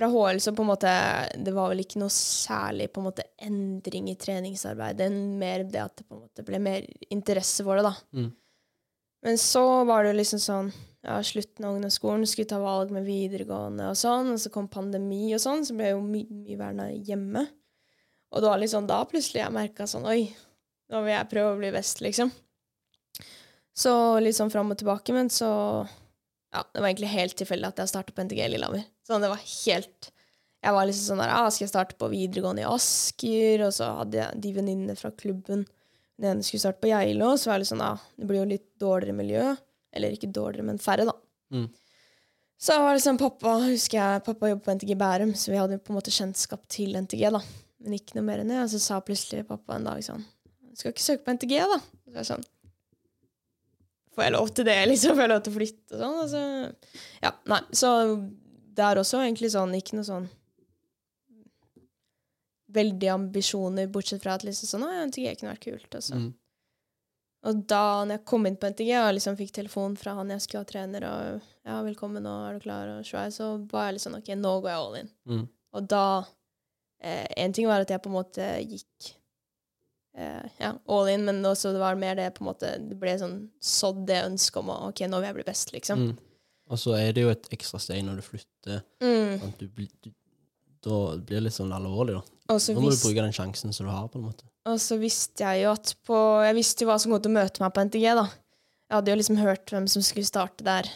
fra 0.00 0.08
HL 0.10 0.40
så 0.40 0.54
på 0.56 0.64
en 0.64 0.70
måte 0.70 0.90
Det 1.36 1.52
var 1.54 1.70
vel 1.70 1.84
ikke 1.84 2.00
noe 2.00 2.12
særlig 2.14 2.88
på 2.90 3.02
en 3.02 3.08
måte 3.10 3.26
endring 3.44 4.10
i 4.10 4.18
treningsarbeidet, 4.20 5.10
mer 5.12 5.64
det 5.68 5.82
at 5.84 6.00
det 6.00 6.08
på 6.08 6.16
en 6.16 6.24
måte 6.24 6.44
ble 6.46 6.60
mer 6.62 6.86
interesse 7.12 7.66
for 7.66 7.78
det, 7.78 7.86
da. 7.90 7.94
Mm. 8.16 8.30
Men 9.26 9.38
så 9.38 9.64
var 9.84 10.06
det 10.06 10.16
liksom 10.16 10.40
sånn 10.40 10.70
ja, 11.04 11.22
slutten 11.24 11.64
av 11.64 11.74
ungdomsskolen, 11.74 12.26
skulle 12.28 12.48
ta 12.48 12.60
valg 12.60 12.92
med 12.92 13.06
videregående 13.08 13.88
og 13.92 13.96
sånn, 13.96 14.34
og 14.34 14.40
så 14.40 14.52
kom 14.52 14.68
pandemi 14.72 15.30
og 15.36 15.40
sånn, 15.42 15.64
så 15.64 15.76
ble 15.76 15.90
jeg 15.90 15.96
jo 15.96 16.04
my 16.04 16.24
mye 16.28 16.60
værende 16.60 16.88
hjemme. 17.08 17.46
Og 18.30 18.44
var 18.46 18.60
liksom 18.62 18.86
da 18.88 19.00
plutselig 19.08 19.42
jeg 19.42 19.54
merka 19.54 19.88
sånn 19.90 20.06
Oi, 20.06 20.28
nå 20.92 21.00
vil 21.04 21.14
jeg 21.14 21.30
prøve 21.32 21.54
å 21.54 21.58
bli 21.58 21.72
best, 21.74 22.02
liksom. 22.04 22.30
Så 23.76 23.92
litt 24.20 24.36
sånn 24.36 24.52
fram 24.52 24.70
og 24.72 24.78
tilbake, 24.80 25.14
men 25.16 25.30
så 25.32 25.50
ja, 26.50 26.64
det 26.74 26.80
var 26.80 26.88
egentlig 26.88 27.12
helt 27.12 27.36
tilfeldig 27.38 27.68
at 27.68 27.82
jeg 27.82 27.92
starta 27.92 28.14
på 28.14 28.24
NTG 28.26 28.40
Lillehammer. 28.50 28.86
Sånn, 29.06 29.22
det 29.22 29.30
var 29.30 29.42
helt 29.42 30.10
Jeg 30.60 30.76
var 30.76 30.88
liksom 30.88 31.12
sånn 31.12 31.22
der 31.22 31.34
ah, 31.34 31.48
Skal 31.50 31.64
jeg 31.64 31.72
starte 31.72 31.98
på 31.98 32.10
videregående 32.10 32.64
i 32.64 32.68
Asker? 32.68 33.66
Og 33.68 33.74
så 33.76 33.90
hadde 34.00 34.18
jeg 34.18 34.42
de 34.44 34.52
venninnene 34.56 34.96
fra 34.98 35.12
klubben 35.14 35.62
Den 36.18 36.32
ene 36.32 36.46
skulle 36.46 36.64
starte 36.64 36.82
på 36.82 36.90
Geilo, 36.90 37.32
så 37.38 37.50
var 37.50 37.58
jeg 37.58 37.64
litt 37.64 37.70
sånn 37.70 37.86
ah, 37.86 38.02
Det 38.18 38.26
blir 38.26 38.42
jo 38.42 38.50
litt 38.50 38.66
dårligere 38.82 39.18
miljø. 39.22 39.44
Eller 39.94 40.14
ikke 40.14 40.30
dårligere, 40.30 40.66
men 40.68 40.82
færre, 40.82 41.06
da. 41.08 41.16
Mm. 41.54 41.70
Så 42.60 42.76
var 42.78 42.98
sånn 43.02 43.18
pappa 43.18 43.56
husker 43.64 43.96
jeg, 43.98 44.22
pappa 44.26 44.50
jobbet 44.50 44.66
på 44.66 44.74
NTG 44.76 44.92
Bærum, 45.00 45.32
så 45.34 45.50
vi 45.50 45.58
hadde 45.58 45.80
på 45.80 45.90
en 45.90 45.96
måte 45.96 46.12
kjennskap 46.14 46.66
til 46.70 46.94
NTG, 46.98 47.24
da. 47.34 47.40
Men 47.80 47.96
ikke 47.96 48.18
noe 48.18 48.26
mer 48.26 48.42
enn 48.42 48.52
det. 48.52 48.60
Og 48.60 48.70
så 48.74 48.82
sa 48.84 49.00
plutselig 49.02 49.46
pappa 49.48 49.78
en 49.78 49.88
dag 49.88 50.02
sånn 50.04 50.22
Skal 50.76 50.92
ikke 50.92 51.02
søke 51.02 51.24
på 51.26 51.34
NTG, 51.38 51.56
da? 51.72 51.78
Så 51.80 52.18
jeg 52.20 52.28
sånn 52.28 52.46
Får 54.14 54.26
jeg 54.26 54.34
lov 54.34 54.50
til 54.54 54.66
det, 54.66 54.76
liksom? 54.90 55.14
Får 55.16 55.24
jeg 55.24 55.32
lov 55.32 55.42
til 55.44 55.52
å 55.52 55.56
flytte 55.56 55.96
og 55.96 56.02
sånn? 56.02 56.20
Altså, 56.24 57.00
ja, 57.22 57.32
nei, 57.52 57.60
så 57.78 57.90
det 58.76 58.86
er 58.86 59.00
også 59.00 59.20
egentlig 59.22 59.50
sånn 59.54 59.74
Ikke 59.78 59.98
noe 59.98 60.08
sånn 60.08 60.28
veldig 62.70 63.08
ambisjoner, 63.10 63.88
bortsett 63.90 64.22
fra 64.22 64.36
at 64.36 64.44
liksom 64.46 64.68
sånn, 64.70 64.84
å, 64.86 64.90
NTG 65.08 65.32
kunne 65.40 65.54
vært 65.54 65.64
kult. 65.64 65.96
Og. 65.96 66.10
Mm. 66.14 66.28
og 67.50 67.62
da 67.72 67.84
når 68.04 68.18
jeg 68.18 68.26
kom 68.30 68.46
inn 68.46 68.58
på 68.60 68.70
NTG 68.70 68.92
og 69.00 69.14
liksom 69.16 69.38
fikk 69.40 69.54
telefon 69.56 69.96
fra 69.98 70.14
han 70.18 70.30
jeg 70.34 70.44
skulle 70.44 70.64
ha 70.64 70.68
trener, 70.68 71.06
og 71.08 71.48
ja, 71.66 71.80
velkommen, 71.86 72.28
og 72.30 72.44
er 72.48 72.58
du 72.58 72.66
klar, 72.66 72.92
og 72.94 73.06
try, 73.08 73.24
så 73.34 73.52
var 73.72 73.88
jeg 73.88 73.96
litt 73.96 74.06
sånn, 74.06 74.18
ok, 74.20 74.30
nå 74.38 74.54
går 74.60 74.72
jeg 74.72 74.84
all 74.84 75.00
in. 75.00 75.10
Mm. 75.30 75.46
Og 75.78 75.88
da 75.90 76.04
eh, 77.02 77.26
En 77.38 77.52
ting 77.54 77.68
var 77.70 77.82
at 77.82 77.90
jeg 77.90 78.02
på 78.02 78.10
en 78.10 78.18
måte 78.18 78.46
gikk 78.62 79.12
eh, 80.16 80.46
ja, 80.60 80.72
all 80.88 81.08
in, 81.12 81.24
men 81.28 81.42
også 81.46 81.72
det 81.74 81.80
var 81.82 81.98
mer 82.00 82.16
det 82.18 82.30
på 82.36 82.42
en 82.44 82.48
måte 82.50 82.72
Det 82.88 82.96
ble 82.98 83.14
sånn 83.20 83.36
sådd 83.60 84.04
det 84.08 84.22
ønsket 84.26 84.60
om 84.62 84.70
å 84.74 84.78
OK, 84.90 85.04
nå 85.08 85.20
vil 85.20 85.30
jeg 85.30 85.38
bli 85.40 85.46
best, 85.50 85.72
liksom. 85.76 86.06
Mm. 86.10 86.18
Og 86.70 86.78
så 86.78 86.94
er 86.98 87.12
det 87.16 87.24
jo 87.24 87.30
et 87.32 87.48
ekstra 87.54 87.80
steg 87.82 88.04
når 88.06 88.20
du 88.20 88.22
flytter. 88.22 88.82
Mm. 89.02 89.40
Sant? 89.42 89.58
Du, 89.58 89.86
du, 90.06 90.12
da 90.86 90.98
blir 91.18 91.40
det 91.40 91.46
litt 91.48 91.56
sånn 91.56 91.72
alvorlig, 91.74 92.14
da. 92.20 92.36
Også 92.54 92.74
Nå 92.74 92.82
må 92.84 92.90
du 92.90 92.98
bruke 92.98 93.22
den 93.22 93.34
sjansen 93.34 93.74
som 93.74 93.86
du 93.86 93.90
har, 93.92 94.06
på 94.10 94.18
en 94.20 94.26
måte. 94.28 94.46
og 94.66 94.78
så 94.82 94.96
visste 94.98 95.42
jeg 95.46 95.64
jo 95.64 95.72
at 95.74 95.92
på 96.06 96.16
Jeg 96.46 96.54
visste 96.56 96.82
jo 96.84 96.88
hva 96.90 96.96
som 96.98 97.12
kom 97.12 97.20
til 97.22 97.30
å 97.30 97.38
møte 97.40 97.62
meg 97.62 97.74
på 97.74 97.84
NTG, 97.88 98.06
da. 98.18 98.26
Jeg 98.90 98.96
hadde 98.96 99.12
jo 99.12 99.18
liksom 99.20 99.38
hørt 99.38 99.70
hvem 99.70 99.86
som 99.90 100.02
skulle 100.02 100.26
starte 100.26 100.66
der. 100.66 100.88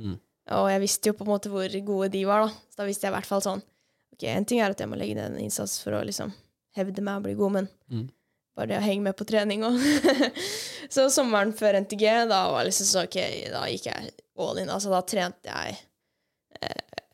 Mm. 0.00 0.14
Og 0.58 0.68
jeg 0.72 0.80
visste 0.84 1.08
jo 1.10 1.16
på 1.16 1.24
en 1.24 1.32
måte 1.32 1.50
hvor 1.52 1.76
gode 1.88 2.08
de 2.12 2.22
var, 2.28 2.44
da. 2.46 2.52
Så 2.72 2.80
da 2.82 2.86
visste 2.88 3.06
jeg 3.08 3.12
i 3.12 3.16
hvert 3.16 3.28
fall 3.28 3.42
sånn 3.44 3.62
Ok, 4.14 4.22
en 4.30 4.44
ting 4.46 4.60
er 4.62 4.70
at 4.70 4.78
jeg 4.78 4.86
må 4.86 4.94
legge 5.00 5.16
ned 5.18 5.32
en 5.32 5.40
innsats 5.42 5.80
for 5.82 5.96
å 5.98 6.04
liksom 6.06 6.30
hevde 6.78 7.02
meg 7.02 7.16
og 7.18 7.24
bli 7.26 7.32
god, 7.40 7.52
men 7.56 7.68
Mm. 7.90 8.04
Bare 8.54 8.70
det 8.70 8.78
å 8.78 8.84
henge 8.84 9.02
med 9.08 9.16
på 9.18 9.26
trening 9.28 9.64
òg. 9.66 9.78
så 10.94 11.08
sommeren 11.12 11.52
før 11.56 11.80
NTG, 11.82 12.04
da 12.30 12.44
var 12.54 12.66
liksom 12.68 12.86
så 12.86 13.04
ok, 13.08 13.18
da 13.52 13.64
gikk 13.70 13.88
jeg 13.90 14.12
all 14.38 14.60
in. 14.62 14.70
Altså 14.70 14.92
da 14.92 15.00
trente 15.06 15.50
jeg 15.50 15.78
eh, 16.60 17.06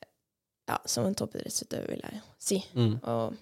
ja, 0.70 0.78
som 0.84 1.06
en 1.08 1.16
toppidrettsutøver, 1.18 1.94
vil 1.94 2.04
jeg 2.04 2.20
si. 2.40 2.60
Mm. 2.76 2.96
Og 3.02 3.38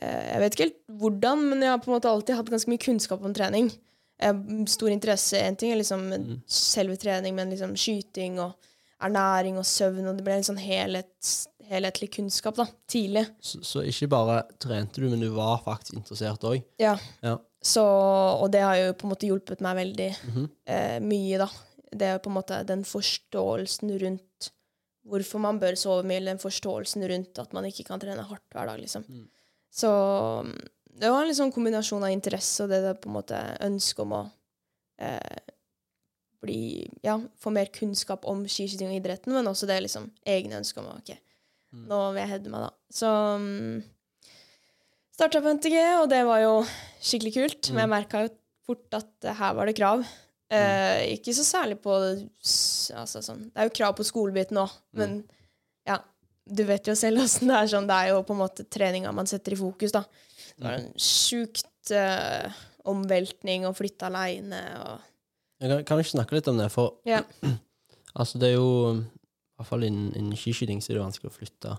eh, 0.00 0.28
jeg 0.32 0.42
vet 0.44 0.56
ikke 0.56 0.68
helt 0.68 0.82
hvordan, 1.02 1.46
men 1.50 1.64
jeg 1.66 1.74
har 1.74 1.82
på 1.82 1.90
en 1.90 1.96
måte 1.98 2.12
alltid 2.12 2.38
hatt 2.38 2.52
ganske 2.54 2.70
mye 2.72 2.84
kunnskap 2.86 3.24
om 3.26 3.34
trening. 3.36 3.72
Har 4.22 4.38
stor 4.70 4.92
interesse. 4.94 5.40
En 5.42 5.56
ting 5.58 5.72
er 5.74 5.80
liksom 5.82 6.04
Mm. 6.12 6.36
selve 6.46 6.94
trening, 6.96 7.34
men 7.34 7.50
liksom 7.50 7.74
skyting 7.76 8.38
og 8.38 8.54
ernæring 9.02 9.56
og 9.58 9.66
søvn, 9.66 10.06
og 10.06 10.14
det 10.16 10.22
ble 10.22 10.36
en 10.38 10.46
sånn 10.46 10.60
helhet, 10.62 11.10
helhetlig 11.70 12.10
kunnskap 12.14 12.56
da, 12.58 12.66
tidlig. 12.90 13.26
Så, 13.40 13.60
så 13.66 13.82
ikke 13.86 14.08
bare 14.12 14.40
trente 14.62 15.00
du, 15.02 15.08
men 15.10 15.20
du 15.22 15.28
var 15.34 15.60
faktisk 15.64 15.94
interessert 15.98 16.42
òg. 16.48 16.62
Ja. 16.82 16.96
Ja. 17.22 17.36
Så, 17.62 17.82
og 17.84 18.48
det 18.50 18.60
har 18.64 18.76
jo 18.80 18.92
på 18.98 19.06
en 19.06 19.12
måte 19.14 19.28
hjulpet 19.28 19.60
meg 19.62 19.76
veldig 19.78 20.08
Mhm. 20.26 20.48
eh, 20.66 20.98
mye, 21.00 21.38
da. 21.44 21.48
Det 21.92 22.08
er 22.08 22.18
på 22.24 22.30
en 22.32 22.36
måte 22.38 22.58
den 22.66 22.82
forståelsen 22.88 23.92
rundt 24.00 24.50
hvorfor 25.06 25.40
man 25.42 25.58
bør 25.60 25.74
sove 25.76 26.04
mye, 26.06 26.16
eller 26.20 26.32
den 26.36 26.42
forståelsen 26.42 27.02
rundt 27.10 27.38
at 27.42 27.52
man 27.52 27.64
ikke 27.68 27.84
kan 27.88 28.00
trene 28.00 28.22
hardt 28.28 28.44
hver 28.54 28.66
dag, 28.70 28.78
liksom. 28.80 29.04
Mm. 29.08 29.24
Så 29.72 29.88
mm, 30.46 30.52
det 31.00 31.10
var 31.10 31.24
en 31.26 31.34
sånn 31.34 31.52
kombinasjon 31.54 32.04
av 32.06 32.12
interesse 32.14 32.62
og 32.64 32.70
det 32.70 32.82
der 32.84 32.94
på 33.00 33.08
en 33.10 33.16
måte 33.16 33.38
ønsket 33.66 34.04
om 34.04 34.12
å 34.12 34.22
eh, 35.02 35.40
bli, 36.42 36.86
ja, 37.02 37.20
få 37.38 37.50
mer 37.54 37.66
kunnskap 37.74 38.24
om 38.30 38.44
skiskyting 38.50 38.90
og 38.90 38.98
idretten, 38.98 39.32
men 39.34 39.46
også 39.50 39.66
det 39.70 39.80
liksom 39.84 40.08
egne 40.26 40.58
ønsket 40.60 40.82
om 40.82 40.88
ok, 40.96 41.12
Mm. 41.72 41.86
nå 41.88 41.98
vil 42.12 42.20
jeg 42.22 42.32
hevde 42.34 42.52
meg, 42.52 42.66
da. 42.66 42.70
Så 42.92 43.10
um, 43.40 43.82
starta 45.16 45.40
på 45.40 45.54
NTG, 45.56 45.76
og 46.02 46.08
det 46.12 46.22
var 46.28 46.42
jo 46.44 46.54
skikkelig 47.00 47.34
kult. 47.36 47.70
Men 47.72 47.86
jeg 47.86 47.92
merka 47.94 48.24
jo 48.26 48.32
fort 48.68 48.98
at 48.98 49.32
her 49.40 49.56
var 49.58 49.70
det 49.70 49.76
krav. 49.78 50.04
Eh, 50.52 51.14
ikke 51.14 51.32
så 51.32 51.44
særlig 51.48 51.78
på 51.80 51.94
altså 51.96 53.22
sånn, 53.24 53.46
Det 53.48 53.56
er 53.56 53.70
jo 53.70 53.76
krav 53.78 53.94
på 53.96 54.04
skolebiten 54.04 54.58
òg, 54.60 54.74
men 55.00 55.22
ja, 55.88 55.96
du 56.44 56.60
vet 56.68 56.90
jo 56.90 56.94
selv 56.98 57.22
åssen 57.24 57.48
det 57.48 57.56
er. 57.56 57.70
sånn, 57.72 57.88
Det 57.88 57.96
er 57.96 58.10
jo 58.12 58.18
på 58.28 58.36
en 58.36 58.42
måte 58.42 58.66
treninga 58.68 59.14
man 59.16 59.30
setter 59.30 59.56
i 59.56 59.60
fokus. 59.62 59.94
da. 59.96 60.04
Det 60.58 60.66
var 60.66 60.76
en 60.76 60.92
sjukt 61.00 61.94
uh, 61.96 62.52
omveltning 62.92 63.64
og 63.64 63.78
flytte 63.78 64.10
aleine 64.10 64.60
og 64.82 65.08
kan, 65.62 65.84
kan 65.86 66.00
vi 66.00 66.04
snakke 66.10 66.34
litt 66.34 66.48
om 66.50 66.58
det? 66.58 66.68
For 66.74 66.98
Ja. 67.06 67.22
altså, 68.18 68.38
det 68.42 68.50
er 68.50 68.56
jo 68.58 69.04
hvert 69.62 69.70
fall 69.70 69.86
innen, 69.88 70.10
innen 70.18 70.36
skiskyting 70.38 70.82
så 70.82 70.92
er 70.92 70.98
det 71.00 71.06
vanskelig 71.06 71.30
å 71.32 71.36
flytte. 71.38 71.78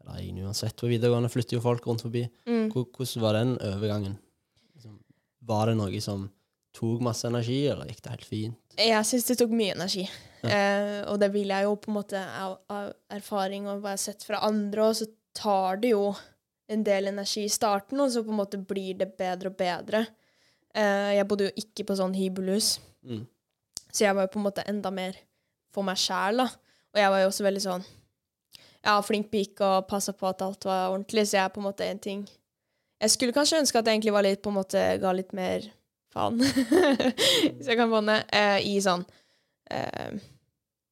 Eller 0.00 0.18
egentlig 0.22 0.46
uansett 0.48 0.76
på 0.80 0.88
videregående 0.90 1.28
flytter 1.32 1.58
jo 1.58 1.62
folk 1.64 1.86
rundt 1.86 2.02
forbi. 2.06 2.24
mm. 2.48 2.70
Hvordan 2.72 3.20
var 3.24 3.36
den 3.36 3.54
overgangen? 3.60 4.18
Liksom, 4.74 4.98
var 5.44 5.66
det 5.70 5.76
noe 5.76 6.00
som 6.00 6.28
tok 6.72 7.00
masse 7.02 7.26
energi, 7.26 7.64
eller 7.68 7.88
gikk 7.90 8.02
det 8.04 8.10
helt 8.14 8.24
fint? 8.28 8.76
Jeg 8.78 9.04
syns 9.08 9.26
det 9.28 9.36
tok 9.40 9.50
mye 9.52 9.74
energi. 9.74 10.04
Eh, 10.46 11.02
og 11.10 11.18
det 11.20 11.28
vil 11.34 11.50
jeg 11.52 11.66
jo 11.66 11.74
på 11.76 11.90
en 11.90 11.96
måte 11.98 12.20
av, 12.40 12.54
av 12.72 12.92
erfaring 13.12 13.66
og 13.68 13.82
hva 13.82 13.90
jeg 13.92 13.98
har 13.98 14.04
sett 14.06 14.22
fra 14.24 14.38
andre, 14.46 14.86
og 14.86 14.94
så 14.96 15.08
tar 15.36 15.80
det 15.82 15.90
jo 15.92 16.14
en 16.70 16.84
del 16.86 17.10
energi 17.10 17.42
i 17.44 17.50
starten, 17.52 18.00
og 18.00 18.08
så 18.14 18.22
på 18.24 18.30
en 18.32 18.38
måte 18.38 18.60
blir 18.62 18.94
det 19.02 19.10
bedre 19.18 19.50
og 19.50 19.58
bedre. 19.58 20.04
Eh, 20.72 21.10
jeg 21.18 21.26
bodde 21.28 21.50
jo 21.50 21.56
ikke 21.64 21.84
på 21.90 21.98
sånn 21.98 22.14
hybelhus, 22.16 22.78
Mm. 23.04 23.26
så 23.90 24.04
jeg 24.06 24.14
var 24.14 24.26
jo 24.28 24.32
på 24.32 24.38
en 24.40 24.46
måte 24.46 24.64
enda 24.70 24.90
mer 24.94 25.16
for 25.74 25.82
meg 25.82 25.96
sjæl, 25.98 26.36
da. 26.44 26.48
Og 26.94 27.00
jeg 27.00 27.12
var 27.12 27.22
jo 27.22 27.30
også 27.30 27.46
veldig 27.46 27.62
sånn 27.64 27.84
ja, 28.80 28.96
flink 29.04 29.28
pike 29.32 29.66
og 29.66 29.88
passa 29.90 30.14
på 30.16 30.28
at 30.30 30.42
alt 30.44 30.64
var 30.64 30.90
ordentlig, 30.90 31.26
så 31.28 31.38
jeg 31.38 31.44
er 31.44 31.52
på 31.54 31.60
en 31.60 31.68
måte 31.68 31.84
en 31.86 32.00
ting 32.00 32.24
Jeg 33.00 33.12
skulle 33.12 33.36
kanskje 33.36 33.60
ønske 33.60 33.80
at 33.80 33.86
jeg 33.86 33.98
egentlig 33.98 34.14
var 34.16 34.24
litt, 34.26 34.42
på 34.42 34.52
en 34.52 34.58
måte 34.58 34.80
ga 35.00 35.12
litt 35.16 35.32
mer 35.36 35.68
faen, 36.12 36.40
hvis 37.54 37.68
jeg 37.70 37.78
kan 37.78 37.94
det, 38.08 38.18
eh, 38.34 38.58
i 38.66 38.74
sånn 38.82 39.04
eh, 39.70 40.18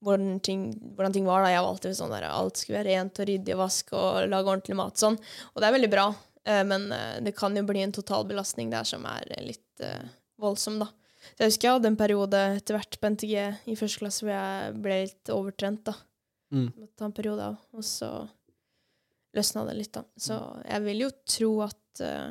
hvordan, 0.04 0.38
ting, 0.40 0.68
hvordan 0.94 1.12
ting 1.12 1.26
var 1.26 1.42
da. 1.42 1.50
Jeg 1.52 1.64
var 1.64 1.72
alltid 1.74 1.98
sånn 1.98 2.14
der 2.14 2.28
alt 2.30 2.60
skulle 2.60 2.78
være 2.80 2.94
rent 2.94 3.20
og 3.20 3.28
ryddig 3.28 3.56
og 3.56 3.62
vaske 3.64 3.98
og 3.98 4.30
lage 4.30 4.52
ordentlig 4.52 4.78
mat 4.78 5.00
sånn. 5.00 5.18
Og 5.52 5.60
det 5.60 5.68
er 5.68 5.76
veldig 5.76 5.90
bra, 5.92 6.06
eh, 6.44 6.62
men 6.70 6.88
eh, 6.94 7.18
det 7.26 7.34
kan 7.38 7.56
jo 7.58 7.66
bli 7.68 7.82
en 7.84 7.94
totalbelastning 7.94 8.70
der 8.74 8.86
som 8.88 9.06
er 9.10 9.26
litt 9.42 9.84
eh, 9.84 10.06
voldsom, 10.40 10.78
da. 10.84 10.90
Så 11.34 11.44
jeg 11.44 11.52
husker 11.52 11.68
jeg 11.68 11.76
hadde 11.78 11.90
en 11.92 12.00
periode 12.00 12.40
etter 12.56 12.78
hvert 12.78 12.98
på 13.00 13.10
NTG 13.14 13.34
i 13.68 13.76
første 13.78 14.02
klasse 14.02 14.24
hvor 14.24 14.32
jeg 14.34 14.74
ble 14.84 14.98
litt 15.04 15.32
overtrent, 15.34 15.84
da. 15.88 15.94
Mm. 16.54 16.68
Måtte 16.72 16.96
ta 16.96 17.08
en 17.08 17.16
periode 17.16 17.46
av, 17.50 17.56
og 17.76 17.84
så 17.84 18.10
løsna 19.36 19.64
det 19.68 19.76
litt, 19.78 19.92
da. 19.94 20.04
Så 20.16 20.38
jeg 20.64 20.84
vil 20.86 21.02
jo 21.04 21.10
tro 21.28 21.50
at 21.66 22.02
uh, 22.02 22.30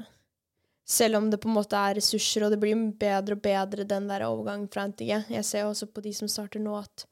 selv 0.87 1.19
om 1.19 1.29
det 1.29 1.39
på 1.43 1.49
en 1.51 1.57
måte 1.59 1.77
er 1.77 1.97
ressurser, 1.99 2.45
og 2.47 2.53
det 2.53 2.59
blir 2.61 2.79
bedre 2.97 3.37
og 3.37 3.43
bedre 3.45 3.85
den 3.87 4.07
der 4.09 4.25
overgangen 4.27 4.69
fra 4.71 4.87
NTG 4.87 5.11
Jeg 5.35 5.45
ser 5.45 5.65
jo 5.65 5.73
også 5.73 5.89
på 5.91 6.01
de 6.05 6.13
som 6.17 6.31
starter 6.31 6.63
nå, 6.63 6.73
at 6.79 7.05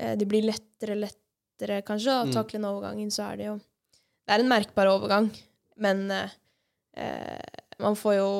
uh, 0.00 0.14
det 0.18 0.26
blir 0.28 0.46
lettere 0.48 0.98
lettere 0.98 1.82
kanskje 1.86 2.14
å 2.16 2.26
Mm. 2.26 2.32
takle 2.32 2.58
den 2.58 2.70
overgangen. 2.70 3.10
Så 3.12 3.22
er 3.30 3.36
det 3.36 3.46
jo 3.50 3.56
Det 4.26 4.34
er 4.34 4.40
en 4.40 4.48
merkbar 4.48 4.86
overgang, 4.86 5.30
men 5.76 6.10
uh, 6.10 6.30
man 7.78 7.96
får 7.96 8.14
jo 8.18 8.30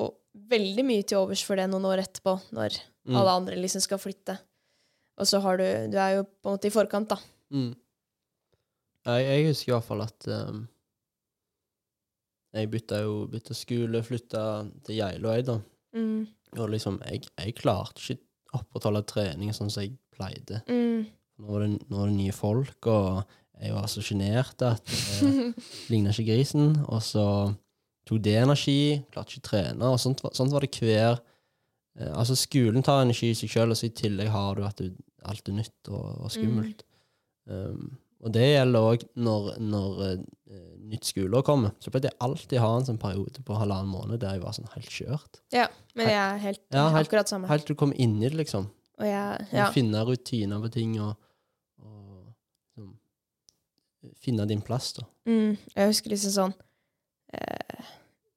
veldig 0.50 0.84
mye 0.86 1.04
til 1.06 1.20
overs 1.22 1.42
for 1.46 1.56
det 1.60 1.68
noen 1.70 1.86
år 1.90 2.02
etterpå, 2.04 2.36
når 2.56 2.80
Mm. 3.08 3.16
alle 3.16 3.30
andre 3.32 3.56
liksom 3.56 3.80
skal 3.80 3.98
flytte. 3.98 4.34
Og 5.18 5.26
så 5.26 5.40
har 5.40 5.56
du 5.56 5.64
Du 5.90 5.96
er 5.96 6.16
jo 6.18 6.24
på 6.24 6.50
en 6.50 6.56
måte 6.58 6.68
i 6.68 6.74
forkant, 6.74 7.08
da. 7.08 7.16
Mm. 7.50 7.74
Jeg, 9.06 9.24
jeg 9.24 9.46
husker 9.48 9.80
fall 9.80 10.02
at 10.04 10.26
um, 10.28 10.68
jeg 12.54 12.70
bytta 12.70 12.98
jo 13.04 13.26
bytta 13.30 13.54
skole, 13.56 14.02
flytta 14.04 14.42
til 14.84 14.98
Geiløy, 14.98 15.42
da. 15.46 15.58
Mm. 15.96 16.26
Og 16.58 16.68
liksom, 16.72 16.98
jeg, 17.06 17.24
jeg 17.38 17.54
klarte 17.58 18.02
ikke 18.02 18.20
å 18.52 18.60
opprettholde 18.60 19.04
trening 19.06 19.52
sånn 19.54 19.70
som 19.70 19.84
jeg 19.84 19.94
pleide. 20.14 20.60
Mm. 20.68 21.06
Nå 21.40 21.46
var 21.54 21.64
det, 21.64 21.70
nå 21.88 22.00
var 22.02 22.10
det 22.10 22.16
nye 22.18 22.34
folk, 22.36 22.90
og 22.90 23.22
jeg 23.60 23.74
var 23.76 23.86
så 23.92 24.02
sjenert 24.04 24.62
at 24.66 24.92
jeg 25.22 25.54
ligna 25.92 26.12
ikke 26.12 26.26
grisen. 26.32 26.74
Og 26.90 27.00
så 27.06 27.24
tok 28.10 28.22
det 28.26 28.36
energi, 28.42 28.78
klarte 29.14 29.36
ikke 29.36 29.44
å 29.44 29.48
trene, 29.48 29.90
og 29.94 30.00
sånt, 30.02 30.22
sånt 30.36 30.52
var 30.54 30.66
det 30.66 30.74
hver 30.76 31.16
eh, 31.16 32.12
Altså, 32.12 32.36
skolen 32.38 32.84
tar 32.86 33.04
energi 33.04 33.32
i 33.32 33.38
seg 33.38 33.50
sjøl, 33.52 33.72
og 33.74 33.78
så 33.78 33.88
i 33.88 33.94
tillegg 33.96 34.30
har 34.34 34.58
du 34.58 34.64
at 34.66 34.78
du, 34.82 34.92
alt 35.28 35.48
er 35.50 35.58
nytt 35.58 35.90
og, 35.92 36.06
og 36.24 36.30
skummelt. 36.32 36.84
Um, 37.50 37.96
og 38.20 38.34
det 38.34 38.44
gjelder 38.50 38.84
òg 38.84 39.04
når, 39.16 39.46
når 39.64 40.00
uh, 40.04 40.16
nytt 40.90 41.08
skoleår 41.08 41.44
kommer. 41.46 41.72
Så 41.80 41.92
pleide 41.92 42.10
jeg 42.10 42.18
alltid 42.24 42.60
ha 42.60 42.68
en 42.76 42.86
sånn 42.90 43.00
periode 43.00 43.40
på 43.46 43.56
halvannen 43.56 43.88
måned 43.90 44.20
der 44.20 44.36
jeg 44.36 44.42
var 44.44 44.56
sånn 44.56 44.68
helt 44.74 44.92
kjørt. 44.92 45.40
Ja, 45.54 45.66
men 45.96 46.10
jeg 46.10 46.20
er 46.20 46.42
helt, 46.42 46.62
Ja, 46.68 46.84
helt- 46.92 47.08
akkurat 47.08 47.32
samme. 47.32 47.48
Helt 47.48 47.64
til 47.68 47.76
du 47.76 47.80
kom 47.80 47.94
inn 47.96 48.18
i 48.20 48.28
det, 48.28 48.36
liksom. 48.42 48.68
Og 49.00 49.08
jeg, 49.08 49.46
ja. 49.56 49.70
Finne 49.72 50.02
rutiner 50.04 50.60
på 50.60 50.68
ting 50.74 50.98
og, 51.00 51.14
og 51.80 52.82
um, 52.82 52.92
finne 54.20 54.44
din 54.50 54.60
plass, 54.64 54.92
da. 54.98 55.06
Mm, 55.30 55.56
jeg 55.76 55.88
husker 55.94 56.12
liksom 56.12 56.34
sånn 56.36 56.54
eh, 57.32 57.88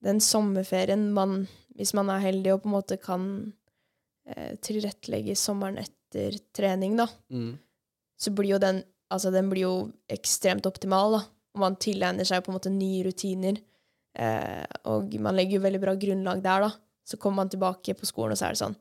Den 0.04 0.20
sommerferien 0.20 1.12
man, 1.16 1.48
hvis 1.78 1.94
man 1.96 2.10
er 2.12 2.20
heldig 2.26 2.54
og 2.54 2.64
på 2.64 2.70
en 2.70 2.76
måte 2.76 2.98
kan 3.02 3.28
eh, 4.28 4.56
tilrettelegge 4.64 5.36
sommeren 5.40 5.78
etter 5.80 6.36
trening, 6.56 6.98
da, 7.00 7.08
så 8.20 8.32
blir 8.36 8.56
jo 8.56 8.60
den 8.64 8.84
Altså, 9.14 9.30
den 9.30 9.46
blir 9.52 9.62
jo 9.68 9.74
ekstremt 10.10 10.66
optimal, 10.66 11.12
da. 11.14 11.20
Man 11.62 11.76
tilegner 11.78 12.26
seg 12.26 12.42
på 12.42 12.50
en 12.50 12.56
måte 12.56 12.72
nye 12.74 13.04
rutiner. 13.06 13.60
Eh, 14.18 14.64
og 14.90 15.14
man 15.22 15.36
legger 15.38 15.60
jo 15.60 15.62
veldig 15.68 15.82
bra 15.84 15.94
grunnlag 16.02 16.42
der, 16.42 16.64
da. 16.66 16.70
Så 17.06 17.20
kommer 17.22 17.44
man 17.44 17.50
tilbake 17.54 17.94
på 17.94 18.08
skolen, 18.10 18.32
og 18.34 18.40
så 18.40 18.48
er 18.48 18.56
det 18.56 18.62
sånn 18.64 18.76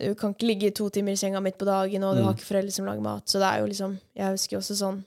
Du 0.00 0.14
kan 0.16 0.32
ikke 0.32 0.46
ligge 0.48 0.70
to 0.74 0.88
timer 0.88 1.12
i 1.12 1.20
senga 1.20 1.42
midt 1.44 1.58
på 1.60 1.66
dagen, 1.68 2.02
og 2.08 2.14
du 2.16 2.22
Mm. 2.22 2.24
har 2.30 2.34
ikke 2.38 2.48
foreldre 2.48 2.72
som 2.72 2.86
lager 2.86 3.02
mat. 3.04 3.26
Så 3.28 3.38
det 3.42 3.50
er 3.50 3.60
jo 3.60 3.66
liksom 3.68 3.98
Jeg 4.16 4.30
husker 4.32 4.56
også 4.62 4.74
sånn 4.80 5.04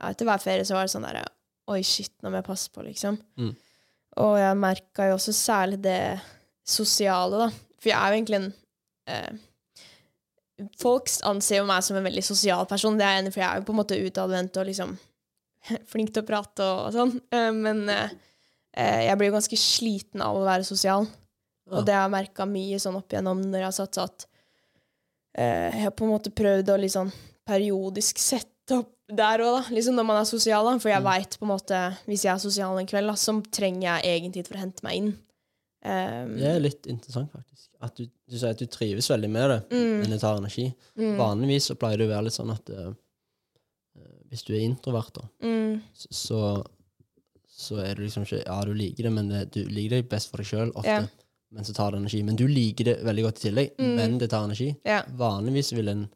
ja, 0.00 0.08
Etter 0.08 0.24
hver 0.24 0.40
ferie 0.40 0.64
så 0.64 0.72
var 0.78 0.86
det 0.88 0.94
sånn 0.94 1.04
derre 1.04 1.26
Oi, 1.68 1.82
shit, 1.82 2.12
nå 2.22 2.30
må 2.30 2.36
jeg 2.40 2.44
passe 2.48 2.70
på, 2.72 2.82
liksom. 2.86 3.18
Mm. 3.36 3.52
Og 4.22 4.36
jeg 4.40 4.58
merka 4.60 5.10
jo 5.10 5.16
også 5.18 5.34
særlig 5.36 5.80
det 5.84 6.00
sosiale, 6.66 7.46
da. 7.46 7.48
For 7.76 7.92
jeg 7.92 7.98
er 7.98 8.12
jo 8.12 8.20
egentlig 8.20 8.40
en 8.40 8.48
eh, 9.12 9.42
Folk 10.80 11.10
anser 11.28 11.58
jo 11.58 11.66
meg 11.68 11.84
som 11.84 11.98
en 11.98 12.06
veldig 12.06 12.22
sosial 12.24 12.62
person, 12.68 12.94
det 12.96 13.04
er 13.04 13.18
jeg 13.18 13.22
enig 13.26 13.32
for 13.34 13.42
jeg 13.42 13.50
er 13.50 13.58
jo 13.60 13.66
på 13.68 13.74
en 13.74 13.78
måte 13.82 13.98
utadvendt 14.00 14.56
og 14.56 14.64
liksom 14.64 14.94
flink 15.92 16.14
til 16.14 16.24
å 16.24 16.28
prate 16.30 16.64
og, 16.64 16.78
og 16.86 16.94
sånn. 16.94 17.12
Eh, 17.28 17.50
men 17.52 17.82
eh, 17.92 18.14
eh, 18.72 19.02
jeg 19.04 19.20
blir 19.20 19.28
jo 19.28 19.36
ganske 19.36 19.58
sliten 19.60 20.24
av 20.24 20.38
å 20.38 20.46
være 20.46 20.64
sosial. 20.64 21.04
Ja. 21.66 21.74
Og 21.76 21.84
det 21.84 21.92
har 21.92 22.06
jeg 22.06 22.14
merka 22.14 22.48
mye 22.48 22.80
sånn 22.80 22.96
opp 22.96 23.12
igjennom 23.12 23.42
når 23.44 23.58
jeg 23.60 23.68
har 23.68 23.76
satsa 23.76 24.06
at 24.06 24.26
eh, 25.36 25.68
Jeg 25.74 25.82
har 25.82 25.96
på 25.98 26.06
en 26.06 26.14
måte 26.14 26.32
prøvd 26.32 26.72
å 26.72 26.80
liksom 26.86 27.12
periodisk 27.46 28.22
sette 28.22 28.55
opp 28.72 28.92
der 29.08 29.38
òg, 29.38 29.62
da. 29.62 29.74
Liksom 29.74 29.94
når 29.94 30.06
man 30.06 30.16
er 30.20 30.24
sosial, 30.24 30.64
da. 30.66 30.78
For 30.78 30.88
jeg 30.90 31.02
Mm. 31.02 31.04
veit 31.04 31.38
på 31.38 31.42
en 31.46 31.52
måte 31.52 31.96
Hvis 32.06 32.24
jeg 32.24 32.34
er 32.34 32.38
sosial 32.38 32.78
en 32.78 32.86
kveld, 32.86 33.06
da, 33.06 33.12
så 33.14 33.36
trenger 33.50 33.82
jeg 34.02 34.04
egen 34.22 34.32
tid 34.32 34.46
for 34.48 34.54
å 34.56 34.58
hente 34.64 34.82
meg 34.82 34.96
inn. 34.96 35.12
Um, 35.86 36.36
Det 36.38 36.42
er 36.56 36.58
litt 36.60 36.86
interessant, 36.86 37.30
faktisk. 37.30 37.68
At 37.80 37.94
du, 37.94 38.06
du 38.28 38.36
sier 38.38 38.50
at 38.50 38.58
du 38.58 38.66
trives 38.66 39.06
veldig 39.08 39.30
med 39.30 39.50
det, 39.50 39.60
Mm. 39.70 40.00
men 40.00 40.10
det 40.10 40.20
tar 40.20 40.36
energi. 40.38 40.74
mm, 40.98 41.16
Vanligvis 41.16 41.66
så 41.70 41.76
pleier 41.76 41.98
det 41.98 42.08
å 42.08 42.14
være 42.16 42.24
litt 42.24 42.32
sånn 42.32 42.50
at 42.50 42.70
eh, 42.70 42.92
hvis 44.30 44.42
du 44.44 44.54
er 44.56 44.64
introvert, 44.66 45.12
da, 45.14 45.22
mm, 45.42 45.80
så, 45.94 46.08
så, 46.10 46.40
så 47.56 47.78
er 47.84 47.94
du 47.94 48.02
liksom 48.02 48.24
ikke 48.26 48.42
Ja, 48.44 48.58
du 48.64 48.74
liker 48.74 49.04
det, 49.06 49.12
men 49.12 49.28
det, 49.28 49.44
du 49.54 49.62
liker 49.68 49.96
det 50.00 50.08
best 50.10 50.30
for 50.30 50.38
deg 50.42 50.46
sjøl 50.50 50.72
ofte. 50.74 50.84
Yeah. 50.88 51.06
Men 51.52 51.64
så 51.64 51.72
tar 51.76 51.92
det 51.94 52.00
energi. 52.02 52.22
Men 52.26 52.36
du 52.36 52.46
liker 52.50 52.84
det 52.84 52.96
veldig 53.06 53.22
godt 53.28 53.38
i 53.38 53.48
tillegg, 53.48 53.70
Mm. 53.78 53.94
men 53.96 54.18
det 54.18 54.30
tar 54.30 54.44
energi. 54.44 54.74
Yeah. 54.84 55.04
Vanligvis 55.16 55.72
vil 55.72 55.88
en, 55.88 56.08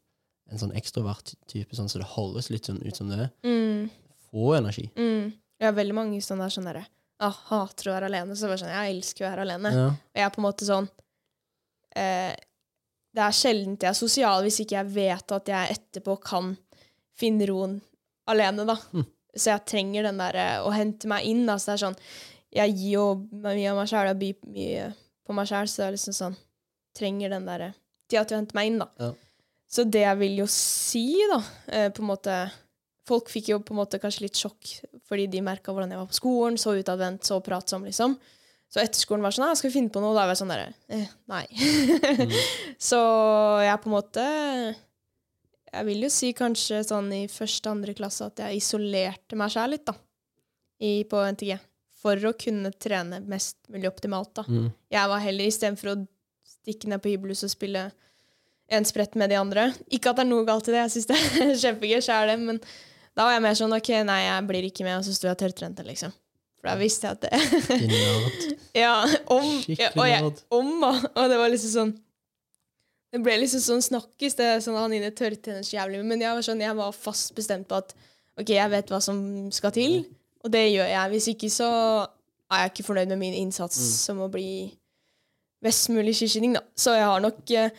en 0.51 0.59
sånn 0.59 0.73
ekstrovert 0.79 1.35
type, 1.51 1.77
sånn 1.79 1.89
så 1.91 2.01
det 2.03 2.09
høres 2.17 2.51
litt 2.51 2.67
sånn 2.67 2.81
ut 2.83 2.97
som 2.97 3.09
det 3.11 3.19
er, 3.27 3.31
Mm, 3.47 3.91
få 4.31 4.55
energi. 4.59 4.91
mm. 4.97 5.33
Jeg 5.61 5.67
har 5.69 5.77
veldig 5.77 5.95
mange 5.95 6.21
sånne 6.25 6.47
der 6.47 6.55
sånn 6.55 6.65
derre 6.71 6.87
ah, 7.21 7.37
Hater 7.51 7.91
å 7.91 7.93
være 7.93 8.07
alene. 8.09 8.33
Så 8.35 8.47
er 8.47 8.49
bare 8.55 8.63
sånn, 8.63 8.71
jeg 8.73 8.95
elsker 8.95 9.27
å 9.27 9.31
være 9.31 9.43
alene. 9.45 9.73
Ja. 9.77 9.87
Og 9.93 10.17
jeg 10.17 10.25
er 10.25 10.31
på 10.33 10.41
en 10.41 10.47
måte 10.47 10.65
sånn 10.65 10.89
eh, 11.97 12.35
Det 13.15 13.23
er 13.27 13.35
sjelden 13.37 13.77
jeg 13.81 13.91
er 13.91 13.99
sosial 13.99 14.43
hvis 14.47 14.61
ikke 14.63 14.79
jeg 14.79 14.93
vet 14.95 15.33
at 15.37 15.51
jeg 15.53 15.77
etterpå 15.77 16.15
kan 16.25 16.53
finne 17.21 17.47
roen 17.51 17.81
alene, 18.31 18.65
da. 18.65 18.77
Mm. 18.95 19.05
Så 19.37 19.51
jeg 19.53 19.65
trenger 19.69 20.07
den 20.09 20.19
der 20.23 20.39
eh, 20.41 20.59
å 20.65 20.71
hente 20.75 21.07
meg 21.11 21.27
inn. 21.29 21.45
Da. 21.47 21.59
Så 21.59 21.73
det 21.73 21.77
er 21.79 21.85
sånn 21.89 21.99
Jeg 22.57 22.73
gir 22.75 22.93
jo 22.97 23.05
mye 23.31 23.69
av 23.71 23.77
meg 23.79 23.91
sjæl 23.93 24.09
og 24.11 24.19
byr 24.19 24.39
mye 24.51 24.87
på 25.27 25.37
meg 25.37 25.47
sjæl, 25.47 25.69
så 25.71 25.83
det 25.83 25.87
er 25.91 25.97
liksom 25.99 26.17
sånn 26.17 26.37
Trenger 26.99 27.31
den 27.31 27.45
derre 27.47 27.69
tida 28.11 28.25
til 28.27 28.35
å 28.35 28.41
hente 28.41 28.57
meg 28.59 28.67
inn, 28.73 28.81
da. 28.81 28.89
Ja. 28.99 29.13
Så 29.71 29.85
det 29.87 30.03
jeg 30.03 30.19
vil 30.19 30.41
jo 30.43 30.49
si, 30.51 31.07
da, 31.31 31.39
eh, 31.71 31.89
på 31.95 32.05
en 32.05 32.13
måte 32.15 32.41
Folk 33.09 33.31
fikk 33.33 33.49
jo 33.51 33.57
på 33.65 33.73
en 33.73 33.81
måte 33.81 33.99
kanskje 33.99 34.27
litt 34.29 34.39
sjokk 34.39 34.69
fordi 35.09 35.25
de 35.33 35.41
merka 35.43 35.73
hvordan 35.73 35.91
jeg 35.91 35.99
var 35.99 36.11
på 36.13 36.15
skolen, 36.15 36.59
så 36.61 36.77
utadvendt, 36.79 37.25
så 37.27 37.41
pratsom, 37.43 37.83
liksom. 37.89 38.13
Så 38.71 38.79
etterskolen 38.79 39.25
var 39.25 39.35
sånn 39.35 39.49
ah, 39.49 39.57
'Skal 39.59 39.71
vi 39.71 39.79
finne 39.81 39.91
på 39.91 40.03
noe?' 40.03 40.15
Da 40.15 40.29
var 40.29 40.31
jeg 40.31 40.43
sånn 40.45 40.53
derre 40.53 40.69
eh, 40.87 41.09
Nei. 41.33 41.43
Mm. 41.51 42.37
så 42.91 43.01
jeg 43.65 43.81
på 43.83 43.91
en 43.91 43.97
måte 43.97 44.27
Jeg 45.73 45.89
vil 45.89 46.07
jo 46.07 46.13
si 46.13 46.31
kanskje 46.39 46.85
sånn 46.87 47.11
i 47.17 47.25
første 47.31 47.73
andre 47.73 47.97
klasse 47.99 48.29
at 48.31 48.45
jeg 48.45 48.61
isolerte 48.61 49.39
meg 49.39 49.51
sjæl 49.55 49.75
litt, 49.75 49.87
da. 49.87 49.97
I, 50.81 51.03
på 51.05 51.19
NTG. 51.35 51.59
For 52.01 52.31
å 52.31 52.33
kunne 52.39 52.73
trene 52.73 53.21
mest 53.29 53.59
mulig 53.71 53.91
optimalt, 53.91 54.33
da. 54.39 54.47
Mm. 54.49 54.71
Jeg 54.91 55.11
var 55.13 55.23
heller 55.23 55.51
istedenfor 55.51 55.93
å 55.93 55.99
stikke 56.47 56.91
ned 56.91 57.03
på 57.03 57.13
hybelhuset 57.13 57.51
og 57.51 57.53
spille 57.53 57.85
en 58.71 58.87
sprett 58.87 59.17
med 59.19 59.33
de 59.33 59.39
andre. 59.41 59.69
Ikke 59.91 60.13
at 60.13 60.21
det 60.21 60.25
er 60.27 60.31
noe 60.31 60.47
galt 60.49 60.69
i 60.71 60.75
det, 60.75 60.85
jeg 60.87 60.95
syns 60.97 61.09
det 61.11 61.19
er 61.21 61.55
kjempegøy, 61.65 62.01
det, 62.31 62.37
men 62.41 62.61
da 63.19 63.27
var 63.27 63.35
jeg 63.35 63.45
mer 63.45 63.57
sånn 63.59 63.75
OK, 63.77 63.89
nei, 64.07 64.21
jeg 64.29 64.47
blir 64.49 64.69
ikke 64.69 64.87
med, 64.87 65.01
og 65.01 65.07
så 65.07 65.15
sto 65.17 65.29
jeg 65.31 65.41
tørrtrent, 65.43 65.83
liksom. 65.87 66.13
For 66.61 66.69
da 66.71 66.77
visste 66.79 67.09
jeg 67.09 67.17
at 67.17 67.25
det. 67.25 67.99
Ja, 68.85 68.93
om 69.33 69.47
ja, 69.67 69.89
og 69.97 70.07
jeg, 70.07 70.29
om, 70.55 70.69
da. 70.85 70.91
Og 71.19 71.25
det 71.33 71.39
var 71.41 71.51
liksom 71.51 71.71
sånn 71.73 71.93
Det 73.11 73.19
ble 73.25 73.33
liksom 73.41 73.63
sånn 73.65 73.83
snakkis, 73.83 74.37
det 74.39 74.51
sånn 74.63 74.77
han 74.79 74.93
inne 74.95 75.09
tørrtrener 75.17 75.65
så 75.67 75.75
jævlig. 75.81 76.05
Men 76.07 76.23
jeg 76.23 76.37
var 76.37 76.45
sånn, 76.47 76.61
jeg 76.63 76.77
var 76.79 76.93
fast 76.95 77.33
bestemt 77.35 77.67
på 77.67 77.81
at 77.81 77.91
OK, 78.39 78.53
jeg 78.55 78.71
vet 78.71 78.93
hva 78.93 79.01
som 79.03 79.19
skal 79.51 79.75
til, 79.75 79.97
og 80.45 80.53
det 80.55 80.63
gjør 80.69 80.87
jeg. 80.93 81.11
Hvis 81.17 81.27
ikke 81.33 81.51
så 81.51 81.71
er 82.51 82.63
jeg 82.63 82.71
ikke 82.75 82.87
fornøyd 82.87 83.11
med 83.11 83.19
min 83.25 83.35
innsats 83.41 83.81
Mm. 83.81 83.91
som 84.05 84.23
å 84.23 84.31
bli 84.31 84.47
best 85.65 85.91
mulig 85.91 86.15
skiskyting, 86.21 86.55
da. 86.55 86.63
Så 86.79 86.95
jeg 86.95 87.09
har 87.11 87.21
nok 87.25 87.51
eh, 87.51 87.75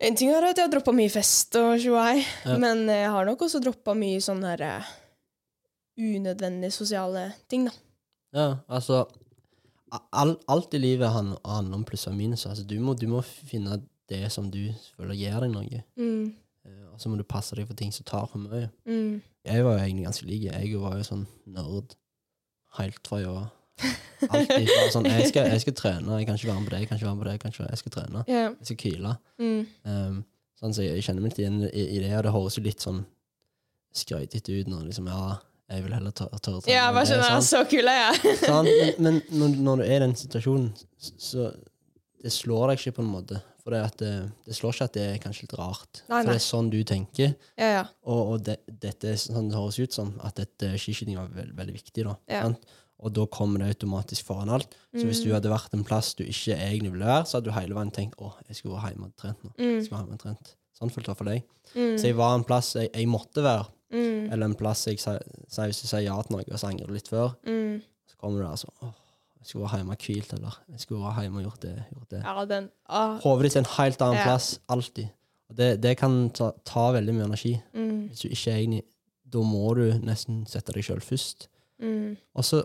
En 0.00 0.16
ting 0.16 0.28
er 0.28 0.44
at 0.44 0.58
jeg 0.58 0.66
har 0.66 0.72
droppa 0.74 0.92
mye 0.92 1.08
fest 1.10 1.54
og 1.56 1.78
tjoei, 1.80 2.18
Ja. 2.44 2.58
men 2.60 2.82
jeg 2.90 3.08
har 3.10 3.24
nok 3.24 3.40
også 3.46 3.62
droppa 3.64 3.94
mye 3.96 4.20
sånne 4.20 4.50
her 4.52 4.64
uh, 4.80 4.90
unødvendige 5.96 6.70
sosiale 6.74 7.32
ting, 7.48 7.64
da. 7.70 7.72
Ja, 8.36 8.48
altså 8.68 9.06
all, 10.12 10.34
Alt 10.52 10.74
i 10.74 10.78
livet 10.82 11.08
handler, 11.14 11.74
om 11.78 11.84
pluss 11.88 12.06
og 12.10 12.14
minus. 12.18 12.44
Altså, 12.46 12.64
du, 12.68 12.76
må, 12.80 12.92
du 12.98 13.06
må 13.08 13.22
finne 13.24 13.78
det 14.10 14.26
som 14.34 14.50
du 14.52 14.66
føler 14.96 15.16
gir 15.16 15.40
deg 15.40 15.54
noe. 15.54 15.84
Mm, 15.96 16.34
Eh, 16.66 16.82
Og 16.92 16.98
så 17.00 17.08
må 17.08 17.14
du 17.16 17.22
passe 17.22 17.54
deg 17.54 17.68
for 17.68 17.78
ting 17.78 17.92
som 17.94 18.02
tar 18.04 18.26
for 18.26 18.38
mye. 18.42 18.68
mm, 18.84 19.20
Jeg 19.46 19.62
var 19.64 19.76
jo 19.78 19.84
egentlig 19.84 20.04
ganske 20.08 20.26
lik. 20.26 20.42
Jeg 20.50 20.78
var 20.82 20.96
jo 20.98 21.04
sånn 21.06 21.26
nerd 21.46 21.94
helt 22.80 23.06
fra 23.06 23.20
jeg 23.22 23.28
var 23.30 23.44
Alltid 24.26 24.70
sånn 24.94 25.08
jeg 25.10 25.28
skal, 25.30 25.50
jeg 25.52 25.62
skal 25.64 25.74
trene, 25.76 26.20
jeg 26.20 26.28
kan 26.28 26.38
ikke 26.38 26.48
være 26.48 26.60
med 26.62 26.68
på 26.68 26.72
det, 26.74 26.80
jeg 26.80 26.88
kan 26.90 27.00
ikke 27.00 27.06
være 27.08 27.16
med 27.16 27.22
på 27.22 27.28
det, 27.28 27.34
jeg, 27.36 27.42
kan 27.42 27.52
ikke, 27.54 27.66
jeg 27.68 27.82
skal 27.82 27.94
trene. 27.96 28.22
Yeah. 28.30 28.48
Jeg 28.60 28.70
skal 28.70 28.80
kyle. 28.84 29.12
Mm, 29.42 29.60
Um, 29.86 30.16
sånn, 30.56 30.72
så 30.72 30.86
jeg 30.86 31.04
kjenner 31.04 31.24
meg 31.24 31.34
litt 31.34 31.42
igjen 31.42 31.58
i, 31.68 31.82
i 31.84 32.00
det, 32.00 32.14
og 32.16 32.24
det 32.24 32.32
høres 32.32 32.56
jo 32.56 32.64
litt 32.64 32.84
sånn 32.86 33.02
skrøytete 33.96 34.56
ut 34.60 34.70
når 34.72 34.86
liksom, 34.88 35.08
ja, 35.12 35.36
jeg 35.72 35.82
vil 35.84 35.94
heller 35.96 36.14
tørre 36.16 36.38
tør 36.38 36.60
trene. 36.62 36.72
Ja, 36.74 36.86
bare 36.94 37.08
skjønner, 37.10 37.40
så 37.44 37.62
kul 37.68 37.90
er 37.90 37.98
jeg. 38.00 38.36
Sant? 38.46 38.70
Men, 39.02 39.20
men 39.32 39.42
når, 39.42 39.58
når 39.68 39.82
du 39.82 39.84
er 39.86 39.98
i 39.98 40.04
den 40.06 40.16
situasjonen, 40.18 40.70
så 41.00 41.50
det 42.22 42.32
slår 42.34 42.72
deg 42.72 42.80
ikke 42.80 42.96
på 42.98 43.04
en 43.04 43.12
måte. 43.12 43.42
For 43.66 43.74
det, 43.74 43.80
at 43.82 43.96
det, 43.98 44.10
det 44.46 44.54
slår 44.54 44.76
ikke 44.76 44.86
at 44.86 44.94
det 44.94 45.04
er 45.10 45.16
kanskje 45.24 45.46
litt 45.48 45.54
rart. 45.58 46.02
Nei, 46.06 46.20
For 46.20 46.30
det 46.30 46.38
er 46.38 46.44
sånn 46.44 46.68
du 46.70 46.78
tenker. 46.86 47.32
Ja, 47.58 47.70
ja. 47.80 47.84
Og, 48.06 48.20
og 48.36 48.44
det, 48.46 48.60
dette 48.70 49.16
sånn 49.18 49.50
det 49.50 49.58
høres 49.58 49.78
ut 49.82 49.96
som, 49.96 50.12
at 50.22 50.38
dette 50.38 50.70
skiskyting 50.78 51.18
var 51.18 51.32
veld, 51.34 51.50
veldig 51.58 51.74
viktig. 51.74 52.04
da. 52.06 52.14
Ja. 52.30 52.44
Sant? 52.46 52.62
Og 53.04 53.12
da 53.12 53.26
kommer 53.26 53.58
det 53.60 53.68
automatisk 53.76 54.24
foran 54.24 54.48
alt. 54.48 54.74
Så 54.96 55.04
hvis 55.04 55.20
du 55.22 55.28
Mm. 55.28 55.34
hadde 55.34 55.50
vært 55.52 55.74
en 55.74 55.84
plass 55.84 56.14
du 56.14 56.24
ikke 56.24 56.56
egentlig 56.56 56.92
ville 56.92 57.04
være, 57.04 57.26
så 57.26 57.36
hadde 57.36 57.44
du 57.44 57.50
hele 57.52 57.74
veien 57.74 57.90
tenkt 57.92 58.16
å, 58.18 58.32
jeg 58.48 58.56
skulle 58.56 58.74
vært 58.80 58.92
hjemme 58.94 59.04
og 59.10 59.16
trent 59.16 59.42
nå. 59.44 59.50
Jeg 59.58 59.66
Mm, 59.66 59.84
skulle 59.84 59.98
være 59.98 60.06
hjemme 60.06 60.14
og 60.14 60.18
trent. 60.24 60.54
Sånn 60.80 60.90
følte 60.90 61.06
det 61.12 61.16
for 61.16 61.24
deg. 61.24 61.42
mm, 61.74 61.96
Så 61.98 62.02
jeg 62.06 62.16
var 62.16 62.34
en 62.34 62.44
plass 62.44 62.72
jeg, 62.74 62.90
jeg 62.94 63.06
måtte 63.08 63.42
være, 63.42 63.66
mm, 63.92 64.32
eller 64.32 64.44
en 64.46 64.54
plass 64.54 64.84
jeg 64.86 64.98
sier 64.98 65.20
hvis 65.66 65.82
du 65.82 65.86
sier 65.88 66.04
ja 66.04 66.22
til 66.22 66.36
noe, 66.36 66.44
og 66.50 66.58
så 66.58 66.68
angrer 66.68 66.86
du 66.86 66.92
litt 66.94 67.08
før, 67.08 67.34
mm. 67.46 67.82
så 68.08 68.16
kommer 68.16 68.38
du 68.40 68.44
der 68.48 68.56
sånn 68.56 68.72
så 68.80 68.86
åh, 68.86 68.92
jeg 69.40 69.46
skulle 69.46 69.64
vært 69.68 69.78
hjemme 69.78 69.92
og 69.92 69.98
hvilt, 69.98 70.32
eller 70.32 70.54
jeg 70.70 70.80
skulle 70.80 71.00
vært 71.04 71.22
hjemme 71.22 71.36
og 71.36 71.44
gjort 71.44 71.60
det. 71.60 71.84
gjort 71.94 72.08
det. 72.08 72.22
Ja, 72.24 72.44
den 72.46 72.70
Hodet 73.20 73.42
ditt 73.42 73.56
er 73.56 73.58
en 73.60 73.76
helt 73.76 73.98
annen 74.02 74.16
Ja. 74.16 74.24
plass, 74.24 74.58
alltid. 74.68 75.10
Og 75.50 75.56
det, 75.56 75.80
det 75.82 75.96
kan 75.98 76.30
ta, 76.30 76.50
ta 76.64 76.92
veldig 76.92 77.14
mye 77.14 77.24
energi. 77.28 77.62
mm, 77.74 78.08
Hvis 78.08 78.20
du 78.22 78.28
ikke 78.28 78.52
er 78.52 78.56
egentlig 78.64 78.82
Da 79.28 79.38
må 79.42 79.74
du 79.74 79.98
nesten 80.00 80.46
sette 80.46 80.72
deg 80.72 80.82
sjøl 80.84 81.00
først. 81.02 81.48
Mm, 81.82 82.16
Og 82.34 82.44
så 82.44 82.62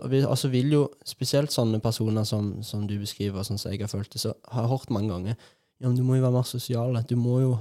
vil- 0.48 0.72
jo 0.72 0.88
spesielt 1.04 1.50
sånne 1.52 1.80
personer 1.80 2.24
som, 2.24 2.62
som 2.62 2.86
du 2.86 2.98
beskriver, 2.98 3.42
sånn 3.42 3.58
som 3.58 3.70
jeg 3.72 3.80
har 3.80 3.88
følt 3.88 4.10
det, 4.10 4.20
så 4.20 4.34
har 4.48 4.62
jeg 4.62 4.70
hørt 4.70 4.90
mange 4.90 5.10
ganger 5.12 5.36
ja, 5.82 5.88
men 5.88 5.96
du 5.96 6.04
må 6.06 6.14
jo 6.14 6.22
være 6.22 6.32
mer 6.36 6.46
sosial. 6.46 6.94
Du 7.10 7.16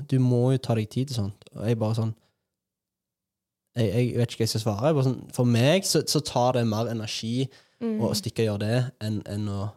du 0.08 0.20
må 0.20 0.52
jo 0.52 0.58
ta 0.58 0.76
deg 0.76 0.90
tid 0.90 1.08
til 1.08 1.16
sånt. 1.16 1.44
Og 1.56 1.66
jeg 1.66 1.80
bare 1.80 1.96
sånn 1.96 2.14
Jeg, 3.76 3.88
jeg 4.12 4.18
vet 4.20 4.30
ikke 4.30 4.42
hva 4.44 4.46
jeg 4.46 4.50
skal 4.52 4.62
svare. 4.62 4.90
Jeg 4.92 5.04
sånn, 5.08 5.20
for 5.32 5.46
meg 5.46 5.86
så, 5.88 6.02
så 6.06 6.20
tar 6.20 6.54
det 6.54 6.66
mer 6.68 6.90
energi 6.92 7.48
mm. 7.80 8.02
å 8.04 8.12
stikke 8.14 8.44
og 8.44 8.50
gjøre 8.50 8.60
det 8.66 8.80
enn, 9.08 9.22
enn, 9.32 9.46
å, 9.48 9.70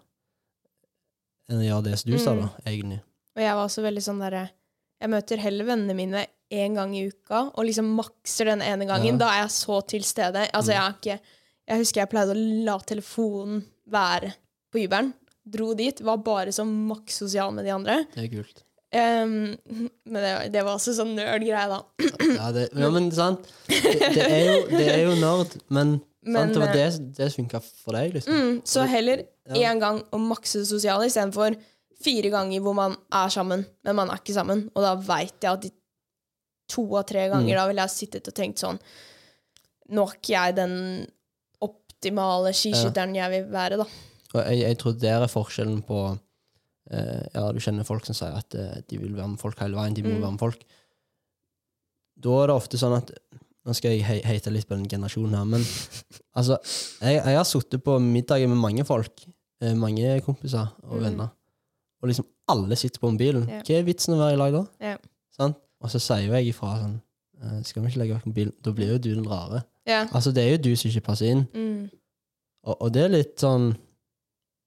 enn 1.49 1.61
å 1.63 1.69
gjøre 1.69 1.85
det 1.87 1.99
som 2.01 2.11
du 2.11 2.19
sa, 2.19 2.35
da, 2.35 2.49
egentlig. 2.67 2.99
Og 3.37 3.43
jeg 3.45 3.55
var 3.55 3.69
også 3.69 3.85
veldig 3.87 4.03
sånn 4.03 4.21
derre 4.23 4.49
Jeg 5.03 5.11
møter 5.11 5.41
heller 5.43 5.65
vennene 5.69 5.95
mine 5.95 6.27
én 6.55 6.75
gang 6.75 6.93
i 6.97 7.07
uka, 7.07 7.53
og 7.55 7.65
liksom 7.67 7.95
makser 7.99 8.51
den 8.51 8.63
ene 8.67 8.87
gangen. 8.89 9.15
Ja. 9.15 9.21
Da 9.25 9.31
er 9.31 9.41
jeg 9.45 9.55
så 9.57 9.81
til 9.87 10.05
stede. 10.07 10.45
Altså, 10.55 10.73
Mm. 10.73 10.75
jeg 10.75 10.83
har 10.83 10.93
ikke 10.99 11.21
Jeg 11.69 11.81
husker 11.81 12.03
jeg 12.03 12.11
pleide 12.13 12.35
å 12.35 12.45
la 12.67 12.77
telefonen 12.85 13.63
være 13.91 14.35
på 14.73 14.83
Uberen. 14.85 15.13
Dro 15.45 15.73
dit, 15.77 16.01
var 16.05 16.23
bare 16.25 16.53
så 16.57 16.65
maks 16.69 17.21
sosial 17.25 17.53
med 17.57 17.67
de 17.69 17.73
andre. 17.75 17.99
Det 18.15 18.25
er 18.25 18.31
kult. 18.33 18.63
Um, 18.95 19.57
men 20.07 20.21
det, 20.23 20.33
det 20.55 20.63
var 20.63 20.77
også 20.77 20.95
sånn 20.95 21.15
nerd-greie, 21.17 21.67
da. 21.67 21.81
Ja, 22.37 22.51
det, 22.55 22.69
ja 22.79 22.91
men 22.95 23.09
sant. 23.13 23.49
Det, 23.67 23.81
det, 24.15 24.27
er 24.29 24.45
jo, 24.47 24.59
det 24.71 24.85
er 24.93 25.01
jo 25.03 25.15
nerd, 25.19 25.57
men, 25.75 25.97
Men, 26.25 26.53
sant, 26.53 26.55
det 26.55 26.63
var 26.63 26.71
eh, 26.79 26.99
det, 26.99 27.15
det 27.19 27.31
funka 27.35 27.61
for 27.65 27.99
deg, 27.99 28.15
liksom. 28.19 28.37
Mm, 28.39 28.61
så 28.71 28.87
heller 28.89 29.25
Ja. 29.53 29.75
gang 29.77 29.99
å 30.15 30.21
makse 30.23 30.63
det 30.63 30.69
sosiale 30.71 31.11
istedenfor 31.11 31.57
fire 32.05 32.31
ganger 32.33 32.63
hvor 32.65 32.77
man 32.79 32.95
er 33.13 33.33
sammen, 33.33 33.67
men 33.85 33.99
man 33.99 34.13
er 34.13 34.23
ikke 34.23 34.37
sammen. 34.37 34.69
Og 34.73 34.85
da 34.87 34.95
veit 35.05 35.37
jeg 35.43 35.51
at 35.51 35.67
de 35.67 35.73
to 36.71 36.87
av 36.97 37.05
tre 37.09 37.27
ganger 37.29 37.51
Mm. 37.53 37.59
da 37.59 37.67
ville 37.69 37.85
jeg 37.85 37.93
sittet 37.93 38.31
og 38.31 38.35
tenkt 38.35 38.63
sånn 38.63 38.79
Nå 39.93 40.07
er 40.09 40.15
ikke 40.17 40.33
jeg 40.33 40.55
den 40.57 40.73
optimale 42.05 42.53
skiskytteren 42.53 43.15
jeg 43.17 43.31
vil 43.33 43.51
være, 43.53 43.79
da. 43.81 43.87
Og 44.35 44.41
jeg, 44.51 44.61
jeg 44.65 44.79
tror 44.79 44.93
der 45.01 45.23
er 45.25 45.31
forskjellen 45.31 45.83
på 45.87 45.99
eh, 46.91 47.23
Ja, 47.35 47.45
du 47.53 47.61
kjenner 47.63 47.85
folk 47.89 48.05
som 48.07 48.15
sier 48.19 48.35
at 48.37 48.55
eh, 48.59 48.81
de 48.91 48.99
vil 48.99 49.15
være 49.17 49.29
med 49.35 49.39
folk 49.41 49.59
hele 49.63 49.77
veien, 49.79 49.95
de 49.97 50.03
må 50.05 50.11
Mm. 50.17 50.23
være 50.23 50.33
med 50.37 50.41
folk. 50.43 50.65
Da 52.25 52.35
er 52.43 52.47
det 52.51 52.57
ofte 52.57 52.79
sånn 52.81 52.97
at 52.99 53.11
Nå 53.65 53.73
skal 53.73 53.95
jeg 53.95 54.03
he- 54.05 54.21
heite 54.29 54.51
litt 54.53 54.67
på 54.69 54.77
den 54.77 54.85
generasjonen 54.93 55.33
her, 55.39 55.45
men 55.49 55.63
altså 56.37 56.59
Jeg, 57.01 57.17
jeg 57.25 57.37
har 57.39 57.47
sittet 57.49 57.81
på 57.85 57.95
middager 57.99 58.47
med 58.53 58.61
mange 58.61 58.85
folk, 58.85 59.23
eh, 59.63 59.73
mange 59.75 60.19
kompiser 60.27 60.69
og 60.85 60.99
Mm. 60.99 61.05
venner, 61.07 61.31
og 62.03 62.09
liksom 62.11 62.27
alle 62.53 62.77
sitter 62.77 63.01
på 63.01 63.09
mobilen. 63.15 63.47
Ja. 63.49 63.63
Hva 63.65 63.79
er 63.79 63.87
vitsen 63.87 64.13
å 64.15 64.19
være 64.21 64.35
i 64.35 64.37
lag 64.37 64.53
da? 64.53 64.65
Ja. 64.85 64.97
Sånn? 65.39 65.55
Og 65.81 65.89
så 65.91 65.97
sier 65.99 66.27
jo 66.27 66.35
jeg 66.37 66.51
ifra 66.53 66.75
sånn 66.83 66.99
eh, 67.41 67.63
Skal 67.65 67.83
vi 67.83 67.89
ikke 67.89 68.03
legge 68.03 68.19
vekk 68.19 68.27
mobilen? 68.29 68.53
Da 68.63 68.73
blir 68.77 68.93
jo 68.93 68.99
du 68.99 69.15
den 69.15 69.25
rare. 69.25 69.65
Ja. 69.89 70.05
Altså, 70.11 70.33
det 70.33 70.45
er 70.45 70.55
jo 70.55 70.63
du 70.65 70.71
som 70.77 70.91
ikke 70.91 71.09
passer 71.11 71.33
inn. 71.33 71.45
Mm. 71.55 71.89
Og, 72.65 72.77
og 72.79 72.93
det 72.95 73.03
er 73.05 73.13
litt 73.13 73.35
sånn 73.41 73.75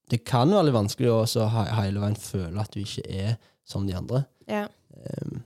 Det 0.08 0.22
kan 0.28 0.52
være 0.54 0.70
litt 0.70 0.78
vanskelig 0.78 1.10
å 1.12 1.48
hele 1.50 2.00
veien 2.00 2.20
føle 2.22 2.62
at 2.62 2.72
du 2.72 2.84
ikke 2.84 3.04
er 3.10 3.34
som 3.68 3.88
de 3.88 3.96
andre. 3.98 4.24
Yeah. 4.48 4.70
Um, 4.94 5.42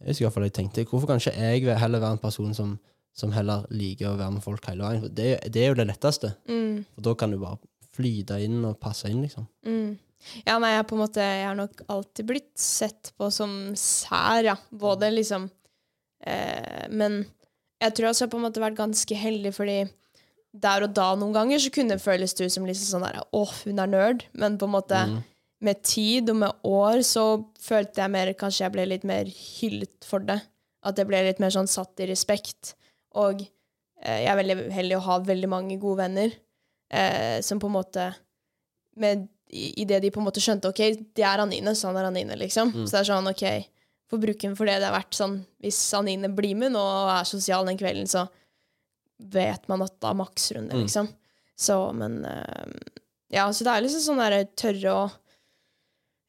jeg 0.00 0.14
husker 0.14 0.22
i 0.22 0.26
hvert 0.26 0.36
fall 0.38 0.46
jeg 0.46 0.54
tenkte 0.56 0.84
Hvorfor 0.88 1.10
kan 1.10 1.20
ikke 1.20 1.34
jeg 1.36 1.80
heller 1.82 2.00
være 2.00 2.16
en 2.16 2.22
person 2.22 2.54
som, 2.56 2.78
som 3.12 3.34
heller 3.36 3.66
liker 3.74 4.08
å 4.08 4.16
være 4.16 4.38
med 4.38 4.44
folk 4.46 4.70
hele 4.70 4.86
veien? 4.86 5.02
For 5.02 5.16
det, 5.18 5.32
det 5.52 5.64
er 5.64 5.74
jo 5.74 5.80
det 5.82 5.90
letteste. 5.90 6.32
Mm. 6.48 6.86
For 6.94 7.08
da 7.10 7.16
kan 7.20 7.34
du 7.34 7.40
bare 7.42 7.60
flyte 7.90 8.38
inn 8.40 8.62
og 8.64 8.78
passe 8.80 9.10
inn, 9.10 9.20
liksom. 9.26 9.44
Mm. 9.66 9.98
Ja, 10.46 10.58
nei, 10.60 10.74
jeg, 10.74 10.86
på 10.88 10.96
en 10.96 11.02
måte, 11.02 11.24
jeg 11.24 11.46
har 11.48 11.56
nok 11.58 11.82
alltid 11.90 12.28
blitt 12.28 12.52
sett 12.60 13.12
på 13.18 13.30
som 13.34 13.74
sær, 13.78 14.44
ja. 14.46 14.56
Både 14.70 15.08
liksom 15.12 15.48
eh, 16.24 16.86
Men 16.92 17.22
jeg 17.80 17.94
tror 17.96 18.10
også 18.10 18.26
jeg 18.26 18.30
på 18.34 18.38
en 18.40 18.44
måte 18.46 18.62
vært 18.62 18.78
ganske 18.78 19.16
heldig, 19.16 19.52
fordi 19.56 19.78
der 20.60 20.82
og 20.82 20.94
da 20.96 21.12
noen 21.14 21.32
ganger 21.36 21.60
så 21.62 21.70
kunne 21.70 21.94
det 21.94 22.02
føles 22.02 22.34
du 22.34 22.44
som 22.50 22.64
liksom 22.66 22.88
sånn 22.96 23.04
der 23.06 23.20
åh, 23.36 23.52
hun 23.64 23.78
er 23.78 23.90
nerd. 23.90 24.24
Men 24.34 24.58
på 24.58 24.66
en 24.66 24.74
måte 24.74 24.98
Mm. 25.06 25.20
med 25.62 25.82
tid 25.86 26.30
og 26.30 26.36
med 26.36 26.66
år 26.66 27.02
så 27.06 27.44
følte 27.60 28.00
jeg 28.02 28.10
mer 28.10 28.32
Kanskje 28.34 28.64
jeg 28.64 28.72
ble 28.72 28.86
litt 28.88 29.04
mer 29.04 29.24
hyllet 29.30 30.04
for 30.04 30.18
det. 30.20 30.40
At 30.82 30.96
jeg 30.98 31.06
ble 31.06 31.22
litt 31.26 31.40
mer 31.40 31.50
sånn 31.54 31.68
satt 31.68 32.00
i 32.00 32.06
respekt. 32.10 32.74
Og 33.14 33.42
eh, 34.02 34.24
jeg 34.24 34.30
er 34.32 34.36
veldig 34.40 34.70
heldig 34.72 34.96
å 34.96 35.04
ha 35.06 35.18
veldig 35.20 35.48
mange 35.48 35.78
gode 35.78 36.02
venner 36.02 36.32
eh, 36.90 37.40
som 37.44 37.60
på 37.60 37.68
en 37.68 37.76
måte 37.76 38.14
med, 38.96 39.28
i, 39.52 39.82
i 39.82 39.84
det 39.84 40.00
de 40.02 40.10
på 40.10 40.20
en 40.20 40.26
måte 40.26 40.40
skjønte 40.42 40.68
OK, 40.72 40.80
det 41.14 41.22
er 41.24 41.38
Anine, 41.44 41.74
så 41.76 41.88
han 41.90 41.96
er 42.00 42.08
Anine, 42.10 42.36
liksom. 42.36 42.72
Mm. 42.74 42.86
Så 42.86 42.96
det 42.96 43.00
er 43.04 43.10
sånn 43.12 43.30
OK, 43.30 43.44
får 44.10 44.20
bruke 44.24 44.40
den 44.48 44.56
for 44.58 44.66
det 44.66 44.78
det 44.82 44.88
er 44.90 44.96
verdt. 44.98 45.14
Sånn, 45.16 45.38
hvis 45.62 45.78
Anine 45.94 46.28
blir 46.34 46.56
med 46.58 46.72
nå 46.74 46.80
og 46.82 47.10
er 47.14 47.24
sosial 47.28 47.64
den 47.68 47.78
kvelden, 47.78 48.08
så 48.10 48.26
vet 49.20 49.66
man 49.68 49.82
at 49.84 49.98
da 50.00 50.12
makser 50.16 50.56
hun 50.60 50.68
det, 50.70 50.76
Mm. 50.78 50.82
liksom. 50.86 51.08
Så, 51.60 51.92
men 51.94 52.24
eh, 52.24 52.66
Ja, 53.30 53.44
så 53.52 53.62
det 53.64 53.70
er 53.76 53.82
liksom 53.84 54.00
sånn 54.02 54.18
derre 54.22 54.44
tørre 54.58 54.94
å 54.96 55.10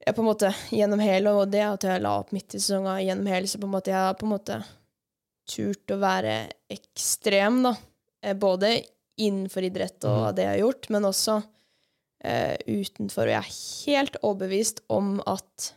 jeg 0.06 0.16
på 0.16 0.22
en 0.24 0.28
måte 0.32 0.50
Gjennom 0.74 1.00
hele, 1.02 1.30
og 1.32 1.52
det 1.54 1.62
at 1.62 1.84
jeg 1.86 2.02
la 2.02 2.16
opp 2.20 2.32
midt 2.34 2.56
i 2.56 2.60
sesongen, 2.60 3.00
gjennom 3.06 3.28
hele, 3.30 3.48
så 3.48 3.60
på 3.62 3.68
en 3.70 3.74
måte 3.76 3.92
jeg 3.94 4.00
har 4.02 4.14
på 4.18 4.26
en 4.26 4.34
måte 4.34 4.58
turt 5.52 5.92
å 5.94 5.98
være 6.02 6.36
ekstrem, 6.74 7.62
da. 7.64 7.76
Eh, 8.24 8.34
Både 8.38 8.84
innenfor 9.22 9.64
idrett 9.68 10.04
og 10.06 10.32
Mhm. 10.32 10.36
det 10.36 10.44
jeg 10.44 10.52
har 10.54 10.62
gjort, 10.68 10.90
men 10.90 11.04
også 11.04 11.44
eh, 12.24 12.58
utenfor, 12.68 13.24
og 13.24 13.34
jeg 13.34 13.42
er 13.42 13.86
helt 13.86 14.16
overbevist 14.22 14.82
om 14.90 15.22
at 15.26 15.72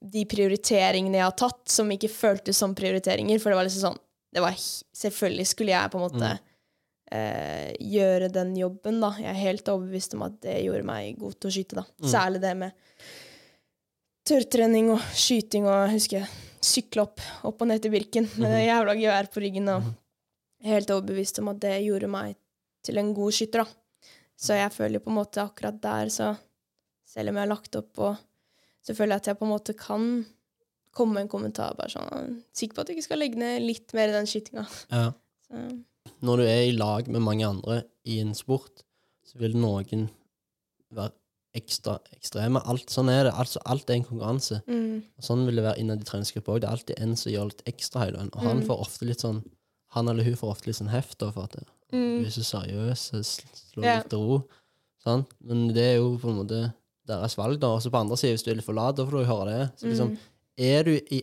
de 0.00 0.24
prioriteringene 0.28 1.18
jeg 1.18 1.26
har 1.26 1.36
tatt, 1.36 1.64
som 1.68 1.90
ikke 1.92 2.08
føltes 2.12 2.60
som 2.60 2.74
prioriteringer, 2.76 3.40
for 3.40 3.52
det 3.52 3.58
var 3.58 3.68
liksom 3.68 3.90
sånn 3.90 4.00
det 4.30 4.42
var, 4.44 4.54
Selvfølgelig 4.94 5.46
skulle 5.50 5.72
jeg 5.74 5.90
på 5.90 5.98
en 5.98 6.04
måte 6.04 6.28
eh, 7.10 7.72
gjøre 7.82 8.28
den 8.32 8.52
jobben, 8.56 9.00
da. 9.02 9.10
Jeg 9.18 9.30
er 9.32 9.40
helt 9.40 9.70
overbevist 9.72 10.14
om 10.14 10.22
at 10.28 10.36
det 10.44 10.60
gjorde 10.62 10.86
meg 10.86 11.18
god 11.18 11.34
til 11.38 11.50
å 11.50 11.54
skyte, 11.56 11.80
da. 11.80 11.84
Særlig 12.12 12.42
det 12.44 12.52
med 12.60 12.86
tørrtrening 14.30 14.92
og 14.94 15.02
skyting 15.16 15.66
og 15.66 15.74
jeg 15.74 15.96
husker 15.96 16.20
jeg 16.20 16.30
sykle 16.60 17.06
opp, 17.06 17.22
opp 17.48 17.62
og 17.64 17.70
ned 17.70 17.82
til 17.82 17.92
Birken 17.94 18.28
med 18.36 18.52
det 18.52 18.66
jævla 18.66 18.94
gevær 19.00 19.30
på 19.32 19.42
ryggen. 19.42 19.70
Og 19.72 19.90
jeg 20.60 20.68
er 20.68 20.76
helt 20.76 20.94
overbevist 20.94 21.40
om 21.42 21.50
at 21.50 21.60
det 21.64 21.74
gjorde 21.86 22.10
meg 22.12 22.36
til 22.86 23.00
en 23.00 23.14
god 23.16 23.36
skytter, 23.36 23.64
da. 23.64 24.12
Så 24.40 24.56
jeg 24.56 24.72
føler 24.72 25.02
på 25.02 25.10
en 25.12 25.18
måte 25.18 25.42
akkurat 25.42 25.76
der, 25.82 26.08
så 26.12 26.32
selv 27.08 27.32
om 27.32 27.36
jeg 27.36 27.44
har 27.44 27.50
lagt 27.50 27.76
opp 27.76 28.00
og 28.00 28.20
så 28.86 28.94
føler 28.96 29.14
jeg 29.16 29.20
at 29.22 29.26
jeg 29.32 29.38
på 29.38 29.44
en 29.46 29.52
måte 29.54 29.74
kan 29.76 30.04
komme 30.96 31.14
med 31.14 31.22
en 31.26 31.28
kommentar 31.32 31.74
bare 31.78 31.92
sånn 31.92 32.40
Sikker 32.56 32.74
på 32.74 32.80
at 32.80 32.86
du 32.88 32.94
ikke 32.96 33.04
skal 33.06 33.18
legge 33.22 33.38
ned 33.38 33.62
litt 33.62 33.92
mer 33.94 34.08
i 34.08 34.16
den 34.16 34.26
skytinga. 34.26 34.66
Ja. 34.90 35.12
Så, 35.50 35.60
Når 36.24 36.36
du 36.40 36.42
er 36.48 36.62
i 36.68 36.72
lag 36.76 37.08
med 37.08 37.20
mange 37.22 37.46
andre 37.46 37.82
i 38.08 38.20
en 38.20 38.34
sport, 38.34 38.82
så 39.26 39.38
vil 39.38 39.54
noen 39.56 40.08
være 40.94 41.12
ekstra 41.58 41.96
ekstreme. 42.14 42.60
Alt, 42.70 42.90
sånn 42.94 43.08
er 43.10 43.24
det. 43.26 43.32
Altså, 43.34 43.58
alt 43.66 43.90
er 43.90 43.94
en 43.98 44.04
konkurranse. 44.06 44.60
mm, 44.70 45.00
sånn 45.22 45.42
vil 45.48 45.56
det 45.58 45.64
være 45.64 45.80
innad 45.82 46.00
i 46.04 46.06
treningsgruppa 46.06 46.52
òg. 46.54 46.60
Det 46.62 46.68
er 46.68 46.76
alltid 46.76 47.00
en 47.02 47.16
som 47.18 47.32
gjør 47.32 47.48
litt 47.50 47.64
ekstra 47.66 48.04
hele 48.04 48.18
veien. 48.20 48.30
Og 48.34 48.42
han 48.46 48.60
Mm. 48.60 48.66
får 48.68 48.80
ofte 48.86 49.06
litt 49.06 49.20
sånn 49.20 49.42
Han 49.92 50.06
eller 50.08 50.22
hun 50.22 50.36
får 50.38 50.50
ofte 50.52 50.66
litt 50.68 50.76
sånn 50.76 50.88
heft 50.92 51.18
for 51.18 51.42
at 51.42 51.50
det, 51.50 51.64
du 51.90 51.96
mm, 51.96 52.24
er 52.24 52.30
så 52.30 52.44
seriøs, 52.46 53.10
sl- 53.26 53.56
slå 53.74 53.82
Ja. 53.82 53.96
litt 53.98 54.12
ro. 54.12 54.44
Sant? 55.02 55.26
Men 55.42 55.66
det 55.74 55.82
er 55.82 55.96
jo 55.96 56.16
på 56.16 56.28
en 56.30 56.36
måte 56.46 56.74
deres 57.08 57.36
valg, 57.38 57.58
da. 57.62 57.66
Og 57.76 57.82
så 57.82 57.90
på 57.90 58.00
andre 58.00 58.16
sida, 58.20 58.32
hvis 58.36 58.44
du 58.46 58.50
er 58.50 58.58
litt 58.60 58.66
for 58.66 58.74
da 58.76 58.92
får 59.04 59.10
du 59.16 59.24
høre 59.28 59.46
det. 59.50 59.66
Så 59.80 59.86
liksom, 59.90 60.10
mm, 60.10 60.18
er, 60.58 60.82
du 60.84 60.92
i, 61.16 61.22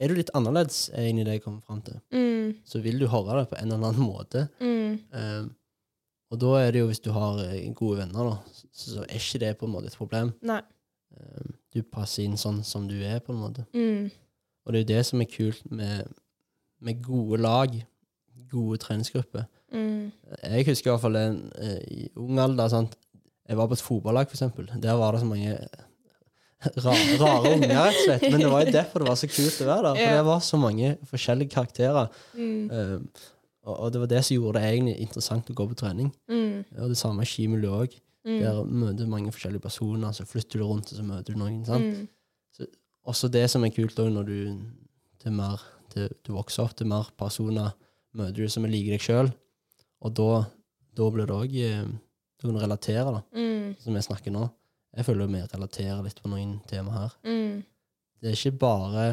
er 0.00 0.08
du 0.08 0.14
litt 0.18 0.30
annerledes, 0.34 0.88
er 0.92 1.06
egentlig 1.06 1.24
det 1.28 1.32
jeg 1.38 1.42
kommer 1.44 1.60
fram 1.66 1.80
til, 1.86 2.00
mm, 2.12 2.54
så 2.66 2.80
vil 2.82 2.98
du 2.98 3.06
høre 3.06 3.38
det 3.40 3.48
på 3.50 3.56
en 3.60 3.72
eller 3.72 3.92
annen 3.92 4.06
måte. 4.08 4.48
mm, 4.60 4.78
Um, 5.12 5.54
og 6.32 6.38
da 6.40 6.50
er 6.62 6.70
det 6.72 6.80
jo, 6.80 6.86
hvis 6.88 7.00
du 7.04 7.10
har 7.12 7.38
eh, 7.44 7.66
gode 7.76 7.98
venner, 7.98 8.24
da, 8.30 8.60
så, 8.72 8.94
så 8.94 9.02
er 9.04 9.18
ikke 9.20 9.38
det 9.40 9.50
på 9.60 9.66
en 9.68 9.72
måte 9.74 9.86
et 9.90 9.96
problem. 9.96 10.30
Um, 11.12 11.50
du 11.74 11.82
passer 11.82 12.24
inn 12.24 12.36
sånn 12.40 12.62
som 12.64 12.86
du 12.88 12.94
er, 13.04 13.18
på 13.20 13.32
en 13.34 13.40
måte. 13.40 13.64
Mm, 13.76 14.10
Og 14.64 14.72
det 14.72 14.78
er 14.78 14.84
jo 14.84 14.90
det 14.96 15.02
som 15.06 15.20
er 15.20 15.28
kult 15.32 15.62
med, 15.70 16.08
med 16.80 17.02
gode 17.04 17.40
lag, 17.40 17.74
gode 18.52 18.78
treningsgrupper. 18.80 19.44
mm, 19.72 20.12
Jeg 20.42 20.66
husker 20.68 20.90
i 20.90 20.92
hvert 20.94 21.04
fall 21.04 21.16
en, 21.20 21.38
uh, 21.56 21.80
i 21.92 22.08
ung 22.16 22.38
alder 22.40 22.68
sant? 22.72 22.96
Jeg 23.48 23.56
var 23.58 23.66
på 23.68 23.74
et 23.78 23.82
fotballag, 23.82 24.28
eksempel. 24.30 24.68
Der 24.82 24.94
var 25.00 25.12
det 25.16 25.20
så 25.22 25.26
mange 25.26 25.56
rare, 26.62 27.18
rare 27.18 27.52
unger, 27.56 27.74
rett 27.74 27.96
og 27.98 28.04
slett. 28.06 28.24
Men 28.30 28.40
det 28.44 28.50
var 28.52 28.62
jo 28.64 28.72
derfor 28.76 29.02
det 29.02 29.08
var 29.08 29.18
så 29.18 29.28
kult 29.30 29.60
å 29.64 29.66
være 29.68 29.82
der. 29.88 29.96
For 29.98 30.16
det 30.16 30.24
var 30.28 30.42
så 30.46 30.60
mange 30.62 30.92
forskjellige 31.10 31.54
karakterer. 31.56 32.08
mm, 32.34 32.70
Um, 32.72 33.08
og, 33.62 33.76
og 33.78 33.92
det 33.94 34.00
var 34.02 34.08
det 34.10 34.20
som 34.26 34.34
gjorde 34.34 34.58
det 34.58 34.70
egentlig 34.72 34.94
interessant 35.04 35.50
å 35.50 35.54
gå 35.54 35.66
på 35.70 35.76
trening. 35.78 36.08
mm, 36.30 36.64
Og 36.82 36.88
det 36.90 36.96
samme 36.98 37.22
i 37.22 37.28
skimiljøet 37.30 37.82
òg. 37.84 37.92
mm, 38.26 38.38
Der 38.42 38.62
møter 38.64 39.04
du 39.04 39.10
mange 39.10 39.30
forskjellige 39.34 39.62
personer, 39.62 40.10
så 40.14 40.24
flytter 40.26 40.58
du 40.58 40.64
rundt, 40.66 40.90
og 40.90 40.98
så 40.98 41.04
møter 41.06 41.32
du 41.34 41.38
noen. 41.38 41.64
sant? 41.66 41.84
mm, 42.58 42.66
Også 43.06 43.28
det 43.30 43.48
som 43.50 43.64
er 43.64 43.70
kult 43.74 43.98
òg, 43.98 44.10
når 44.14 44.26
du 44.26 44.58
til 45.22 45.32
mer, 45.34 45.62
til, 45.90 46.08
du 46.26 46.32
vokser 46.34 46.62
opp 46.64 46.74
til 46.78 46.86
mer 46.90 47.08
personer, 47.18 47.70
møter 48.14 48.42
du 48.44 48.48
som 48.48 48.64
er 48.66 48.70
like 48.74 48.90
deg 48.94 49.02
sjøl. 49.02 49.30
Og 50.02 50.14
da, 50.14 50.44
da 50.98 51.10
blir 51.10 51.26
det 51.26 51.34
òg 51.38 51.54
Du 52.42 52.48
kan 52.50 52.60
relatere, 52.64 53.04
da, 53.14 53.20
mm, 53.36 53.76
som 53.82 53.94
vi 53.94 54.02
snakker 54.02 54.34
nå. 54.34 54.48
Jeg 54.96 55.06
føler 55.06 55.26
vi 55.30 55.40
relaterer 55.54 56.02
litt 56.04 56.18
på 56.22 56.28
noen 56.32 56.56
tema 56.68 56.92
her. 56.98 57.12
mm. 57.24 57.62
Det 58.22 58.30
er 58.30 58.36
ikke 58.38 58.58
bare 58.62 59.04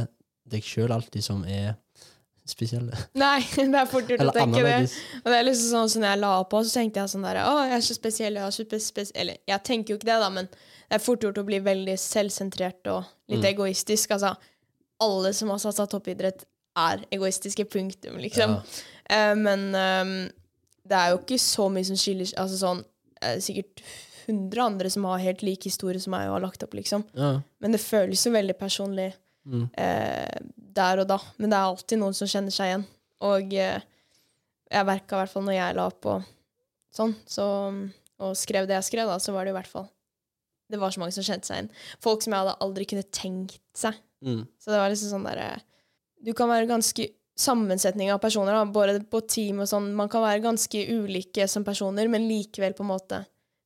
deg 0.50 0.62
sjøl 0.66 0.92
alltid 0.94 1.24
som 1.26 1.40
er 1.50 1.72
spesielle. 2.50 2.94
Nei, 3.18 3.40
det 3.56 3.78
er 3.78 3.88
fort 3.90 4.10
gjort 4.10 4.22
å 4.26 4.34
tenke 4.34 4.62
det. 4.66 4.76
Og 5.24 5.30
det 5.30 5.38
er 5.40 5.46
liksom 5.48 5.70
sånn 5.76 5.90
som 5.94 6.06
jeg 6.06 6.20
la 6.22 6.32
på, 6.50 6.62
så 6.66 6.80
tenkte 6.80 7.02
jeg 7.04 7.12
sånn 7.14 7.26
der 7.26 7.40
Å, 7.44 7.56
jeg 7.70 7.76
er 7.78 7.86
så 7.86 7.96
spesiell, 7.98 8.38
jeg 8.38 8.46
er 8.48 8.54
så 8.56 8.66
spesiell 8.66 9.18
Eller 9.24 9.38
jeg 9.50 9.64
tenker 9.70 9.94
jo 9.94 9.98
ikke 10.00 10.10
det, 10.10 10.18
da, 10.24 10.30
men 10.34 10.50
det 10.50 10.98
er 10.98 11.04
fort 11.04 11.22
gjort 11.26 11.38
å 11.42 11.46
bli 11.46 11.60
veldig 11.66 11.96
selvsentrert 12.02 12.90
og 12.94 13.04
litt 13.30 13.44
Mm. 13.46 13.50
egoistisk. 13.52 14.14
Altså, 14.18 14.34
alle 15.06 15.34
som 15.38 15.50
har 15.54 15.62
satsa 15.62 15.86
toppidrett, 15.90 16.46
er 16.78 17.02
egoistiske, 17.14 17.66
punktum, 17.70 18.18
liksom. 18.22 18.58
Ja. 19.10 19.32
Uh, 19.34 19.36
men 19.38 19.68
um, 19.74 20.14
det 20.90 20.98
er 20.98 21.12
jo 21.14 21.20
ikke 21.22 21.38
så 21.42 21.66
mye 21.74 21.86
som 21.86 21.98
skiller 21.98 22.30
Altså 22.38 22.58
sånn 22.62 22.82
Sikkert 23.44 23.82
100 24.30 24.62
andre 24.62 24.90
som 24.94 25.06
har 25.10 25.22
helt 25.24 25.42
lik 25.42 25.64
historie 25.66 26.00
som 26.00 26.12
meg 26.14 26.28
og 26.30 26.36
har 26.38 26.44
lagt 26.48 26.64
opp, 26.64 26.76
liksom. 26.78 27.04
Ja. 27.18 27.32
Men 27.60 27.74
det 27.74 27.82
føles 27.82 28.26
jo 28.28 28.36
veldig 28.36 28.58
personlig 28.60 29.12
Mm. 29.50 29.70
eh, 29.82 30.40
der 30.76 31.00
og 31.02 31.08
da. 31.10 31.16
Men 31.40 31.50
det 31.50 31.58
er 31.58 31.64
alltid 31.72 31.98
noen 31.98 32.14
som 32.14 32.28
kjenner 32.30 32.54
seg 32.54 32.68
igjen. 32.70 32.84
Og 33.26 33.54
eh, 33.58 33.80
jeg 34.70 34.86
merka 34.86 35.16
i 35.16 35.20
hvert 35.24 35.32
fall 35.32 35.46
når 35.48 35.56
jeg 35.56 35.76
la 35.78 35.86
opp 35.90 36.06
og 36.12 36.28
sånn, 36.94 37.16
så, 37.26 37.46
og 38.20 38.36
skrev 38.38 38.68
det 38.70 38.76
jeg 38.78 38.84
skrev, 38.92 39.08
da, 39.10 39.16
så 39.18 39.34
var 39.34 39.46
det 39.48 39.54
i 39.56 39.58
hvert 39.58 39.72
fall 39.72 39.88
Det 40.70 40.78
var 40.78 40.92
så 40.94 41.00
mange 41.02 41.16
som 41.16 41.24
kjente 41.26 41.48
seg 41.50 41.56
igjen. 41.56 41.72
Folk 42.04 42.22
som 42.22 42.36
jeg 42.36 42.44
hadde 42.44 42.58
aldri 42.62 42.86
kunne 42.92 43.08
tenkt 43.16 43.58
seg. 43.74 43.98
Mm. 44.22 44.44
Så 44.60 44.70
det 44.70 44.78
var 44.84 44.92
liksom 44.92 45.14
sånn 45.16 45.26
derre 45.26 45.48
Du 46.22 46.34
kan 46.38 46.52
være 46.52 46.70
ganske 46.70 47.08
Sammensetning 47.40 48.10
av 48.12 48.20
personer, 48.20 48.52
da, 48.58 48.66
både 48.68 48.98
på 49.08 49.22
team 49.32 49.62
og 49.64 49.68
sånn. 49.72 49.94
Man 49.96 50.10
kan 50.12 50.22
være 50.26 50.42
ganske 50.44 50.82
ulike 50.92 51.46
som 51.48 51.64
personer, 51.64 52.10
men 52.12 52.28
likevel 52.28 52.74
på 52.76 52.84
en 52.84 52.90
måte 52.92 53.22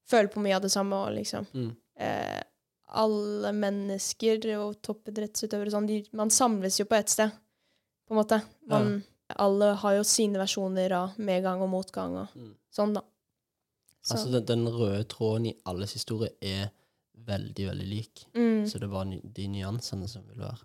føle 0.09 0.29
på 0.29 0.43
mye 0.43 0.57
av 0.59 0.61
det 0.65 0.69
samme 0.73 0.93
og 1.07 1.15
liksom 1.15 1.47
Mm. 1.53 1.71
eh, 1.97 2.43
alle 2.93 3.51
mennesker 3.57 4.45
og 4.59 4.75
toppidrettsutøvere 4.85 5.71
sånn, 5.73 5.87
de, 5.87 6.03
man 6.13 6.29
samles 6.29 6.77
jo 6.79 6.85
på 6.85 6.95
ett 6.99 7.09
sted, 7.09 7.31
på 8.07 8.13
en 8.13 8.19
måte. 8.21 8.41
Man, 8.67 9.03
Alle 9.39 9.71
har 9.81 9.93
jo 9.95 10.03
sine 10.03 10.37
versjoner 10.37 10.91
av 10.93 11.15
medgang 11.17 11.61
og 11.63 11.69
motgang 11.71 12.15
og 12.19 12.27
Mm. 12.35 12.53
sånn, 12.71 12.93
da. 12.93 13.01
Så, 14.03 14.13
Altså, 14.13 14.31
den, 14.31 14.45
den 14.45 14.67
røde 14.67 15.05
tråden 15.07 15.47
i 15.47 15.55
alles 15.65 15.93
historie 15.93 16.29
er 16.41 16.69
veldig, 17.17 17.65
veldig 17.71 17.87
lik. 17.89 18.25
mm, 18.35 18.67
Så 18.69 18.79
det 18.79 18.89
var 18.89 19.05
de 19.05 19.47
nyansene 19.47 20.07
som 20.07 20.21
vil 20.27 20.37
være 20.43 20.59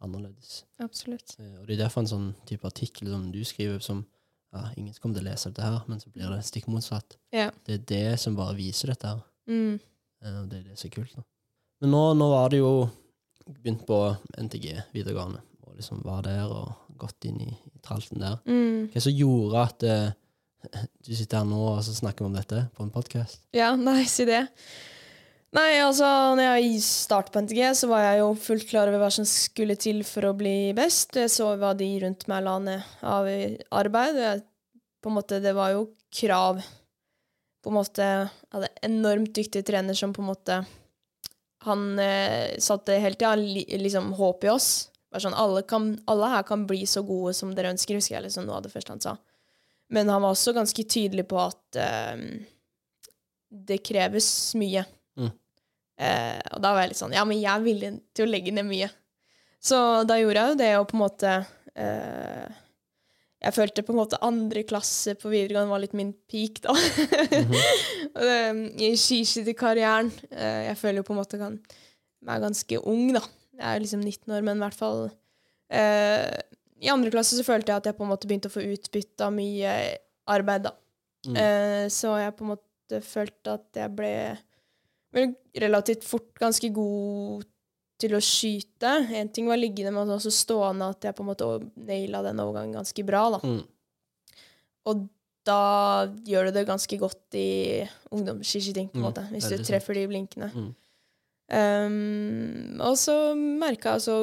annerledes. 0.00 0.64
absolutt. 0.80 1.36
Eh, 1.38 1.58
Og 1.60 1.66
det 1.66 1.76
er 1.76 1.84
derfor 1.84 2.00
en 2.04 2.10
sånn 2.10 2.30
type 2.48 2.66
artikkel 2.66 3.08
som 3.12 3.30
du 3.32 3.40
skriver, 3.44 3.80
som 3.84 4.04
ja, 4.52 4.64
ingen 4.76 4.94
kommer 5.00 5.18
til 5.18 5.26
å 5.26 5.30
lese 5.30 5.50
dette 5.52 5.62
her, 5.62 5.82
men 5.86 6.00
så 6.02 6.10
blir 6.10 6.30
det 6.32 6.40
stikk 6.44 6.66
motsatt. 6.72 7.16
Ja. 7.32 7.50
Det 7.66 7.74
er 7.76 7.84
det 7.86 8.20
som 8.20 8.34
bare 8.38 8.56
viser 8.58 8.88
dette 8.94 9.06
her. 9.14 9.20
Mm, 9.48 9.78
Eh, 10.22 10.34
Og 10.42 10.48
det 10.50 10.58
er 10.58 10.64
det 10.68 10.78
som 10.78 10.88
er 10.90 10.94
kult. 10.94 11.12
Da. 11.16 11.22
Men 11.80 11.90
nå, 11.94 12.00
nå 12.18 12.26
var 12.28 12.50
det 12.52 12.58
jo 12.60 12.72
begynt 13.48 13.86
på 13.88 13.96
NTG 14.36 14.82
videregående, 14.92 15.40
og 15.64 15.76
liksom 15.78 16.02
var 16.04 16.22
der 16.26 16.44
og 16.52 16.74
gått 17.00 17.24
inn 17.24 17.38
i, 17.40 17.48
i 17.74 17.78
tralten 17.80 18.20
der. 18.20 18.36
mm. 18.44 18.90
Hva 18.92 19.00
som 19.00 19.12
gjorde 19.16 19.62
at 19.64 19.82
uh, 19.88 20.76
du 21.06 21.14
sitter 21.16 21.38
her 21.40 21.46
nå 21.48 21.56
og 21.70 21.80
så 21.86 21.94
snakker 21.96 22.26
om 22.26 22.34
dette 22.36 22.66
på 22.76 22.84
en 22.84 22.90
podkast? 22.92 23.40
Ja, 23.56 23.70
nei, 23.76 24.04
si 24.04 24.26
det. 24.28 24.42
Nei, 25.50 25.80
altså, 25.82 26.06
når 26.38 26.60
jeg 26.60 26.82
startet 26.86 27.34
på 27.34 27.40
NTG, 27.42 27.60
så 27.74 27.88
var 27.90 28.04
jeg 28.04 28.20
jo 28.20 28.26
fullt 28.38 28.68
klar 28.70 28.86
over 28.86 29.02
hva 29.02 29.08
som 29.10 29.24
skulle 29.26 29.74
til 29.82 30.04
for 30.06 30.28
å 30.28 30.36
bli 30.38 30.70
best. 30.78 31.16
Jeg 31.18 31.32
så 31.34 31.48
hva 31.58 31.72
de 31.74 31.88
rundt 32.04 32.28
meg 32.30 32.44
la 32.46 32.52
ned 32.62 32.92
av 33.02 33.26
arbeid. 33.80 34.20
Jeg, 34.22 34.44
på 35.02 35.10
en 35.10 35.16
måte, 35.16 35.40
det 35.42 35.54
var 35.58 35.72
jo 35.74 35.88
krav. 36.14 36.60
På 37.60 37.72
en 37.72 37.76
måte 37.76 38.04
Jeg 38.06 38.28
hadde 38.54 38.70
enormt 38.86 39.34
dyktig 39.36 39.64
trener 39.68 39.98
som 39.98 40.14
på 40.16 40.22
en 40.22 40.30
måte 40.30 40.54
Han 41.66 41.98
eh, 42.00 42.54
satte 42.56 42.94
hele 42.96 43.18
tida 43.20 43.34
li, 43.36 43.66
liksom 43.82 44.14
håp 44.16 44.46
i 44.46 44.52
oss. 44.54 44.70
Bare 45.10 45.26
sånn, 45.26 45.36
alle, 45.36 45.64
kan, 45.68 45.90
alle 46.08 46.30
her 46.30 46.46
kan 46.46 46.62
bli 46.70 46.86
så 46.88 47.02
gode 47.04 47.34
som 47.36 47.50
dere 47.52 47.74
ønsker, 47.74 47.98
husker 47.98 48.16
jeg 48.16 48.28
liksom 48.28 48.46
noe 48.46 48.62
av 48.62 48.64
det 48.64 48.72
første 48.72 48.94
han 48.94 49.02
sa. 49.02 49.18
Men 49.90 50.08
han 50.08 50.22
var 50.22 50.32
også 50.32 50.54
ganske 50.56 50.86
tydelig 50.86 51.26
på 51.28 51.42
at 51.42 51.82
eh, 51.82 52.24
det 53.50 53.82
kreves 53.82 54.30
mye. 54.56 54.86
Mm. 56.00 56.06
Eh, 56.08 56.40
og 56.56 56.62
da 56.64 56.70
var 56.72 56.80
jeg 56.86 56.94
litt 56.94 57.00
sånn 57.02 57.12
Ja, 57.12 57.26
men 57.28 57.36
jeg 57.42 57.50
er 57.52 57.60
villig 57.64 57.90
til 58.16 58.24
å 58.24 58.30
legge 58.32 58.54
ned 58.56 58.64
mye. 58.70 58.88
Så 59.60 59.76
da 60.08 60.16
gjorde 60.16 60.40
jeg 60.40 60.54
jo 60.54 60.58
det, 60.62 60.68
og 60.80 60.86
på 60.88 60.96
en 60.96 61.02
måte 61.02 61.32
eh, 61.76 62.46
Jeg 63.44 63.52
følte 63.56 63.84
på 63.84 63.92
en 63.92 63.98
måte 64.00 64.20
andre 64.24 64.62
klasse 64.68 65.12
på 65.20 65.28
videregående 65.32 65.72
var 65.74 65.82
litt 65.84 65.96
min 65.96 66.14
peak, 66.32 66.62
da. 66.64 66.72
Og 68.16 68.22
det- 68.24 68.80
I 68.80 68.90
skiskytterkarrieren. 68.96 70.10
Eh, 70.32 70.62
jeg 70.70 70.78
føler 70.80 71.00
jo 71.02 71.06
på 71.10 71.14
en 71.16 71.20
måte 71.20 71.40
kan 71.40 71.60
er 72.28 72.40
ganske 72.42 72.80
ung, 72.84 73.12
da. 73.16 73.22
Jeg 73.60 73.76
er 73.76 73.80
liksom 73.84 74.00
19 74.04 74.32
år, 74.36 74.42
men 74.44 74.56
i 74.60 74.64
hvert 74.64 74.76
fall 74.76 75.02
eh, 75.72 76.40
I 76.80 76.88
andre 76.92 77.12
klasse 77.12 77.36
så 77.36 77.44
følte 77.44 77.72
jeg 77.72 77.80
at 77.82 77.88
jeg 77.90 77.96
på 78.00 78.04
en 78.06 78.12
måte 78.12 78.28
begynte 78.28 78.48
å 78.48 78.54
få 78.56 78.64
utbytte 78.64 79.26
av 79.28 79.32
mye 79.36 79.72
arbeid, 80.32 80.64
da. 80.68 80.72
Mm. 81.28 81.36
Eh, 81.36 81.86
så 81.92 82.14
jeg 82.22 82.36
på 82.38 82.44
en 82.46 82.54
måte 82.54 83.00
følte 83.04 83.56
at 83.60 83.80
jeg 83.84 83.92
ble 83.96 84.12
vel 85.14 85.32
relativt 85.64 86.04
fort 86.06 86.30
ganske 86.40 86.70
god 86.74 87.46
til 88.00 88.16
å 88.16 88.20
skyte. 88.24 88.92
En 89.16 89.28
ting 89.32 89.48
var 89.50 89.60
liggende, 89.60 89.92
men 89.94 90.12
også 90.14 90.32
stående 90.32 90.88
at 90.94 91.04
jeg 91.04 91.16
på 91.16 91.24
en 91.24 91.30
måte 91.32 91.48
naila 91.76 92.22
den 92.26 92.40
overgangen 92.42 92.78
ganske 92.80 93.04
bra. 93.06 93.26
da. 93.36 93.40
Mm. 93.44 93.64
Og 94.90 95.08
da 95.48 96.06
gjør 96.28 96.48
du 96.48 96.56
det 96.56 96.68
ganske 96.68 96.96
godt 97.00 97.36
i 97.38 97.48
ungdomsskiskyting, 98.12 98.90
på 98.92 98.98
en 98.98 99.02
Mm, 99.02 99.08
måte, 99.08 99.26
hvis 99.32 99.48
du 99.48 99.64
treffer 99.64 99.96
de 99.96 100.06
blinkene. 100.08 100.50
Mm. 100.54 100.70
Um, 101.50 102.80
og 102.80 102.94
så 103.00 103.34
merka 103.34 103.90
jeg 103.90 103.98
altså 103.98 104.16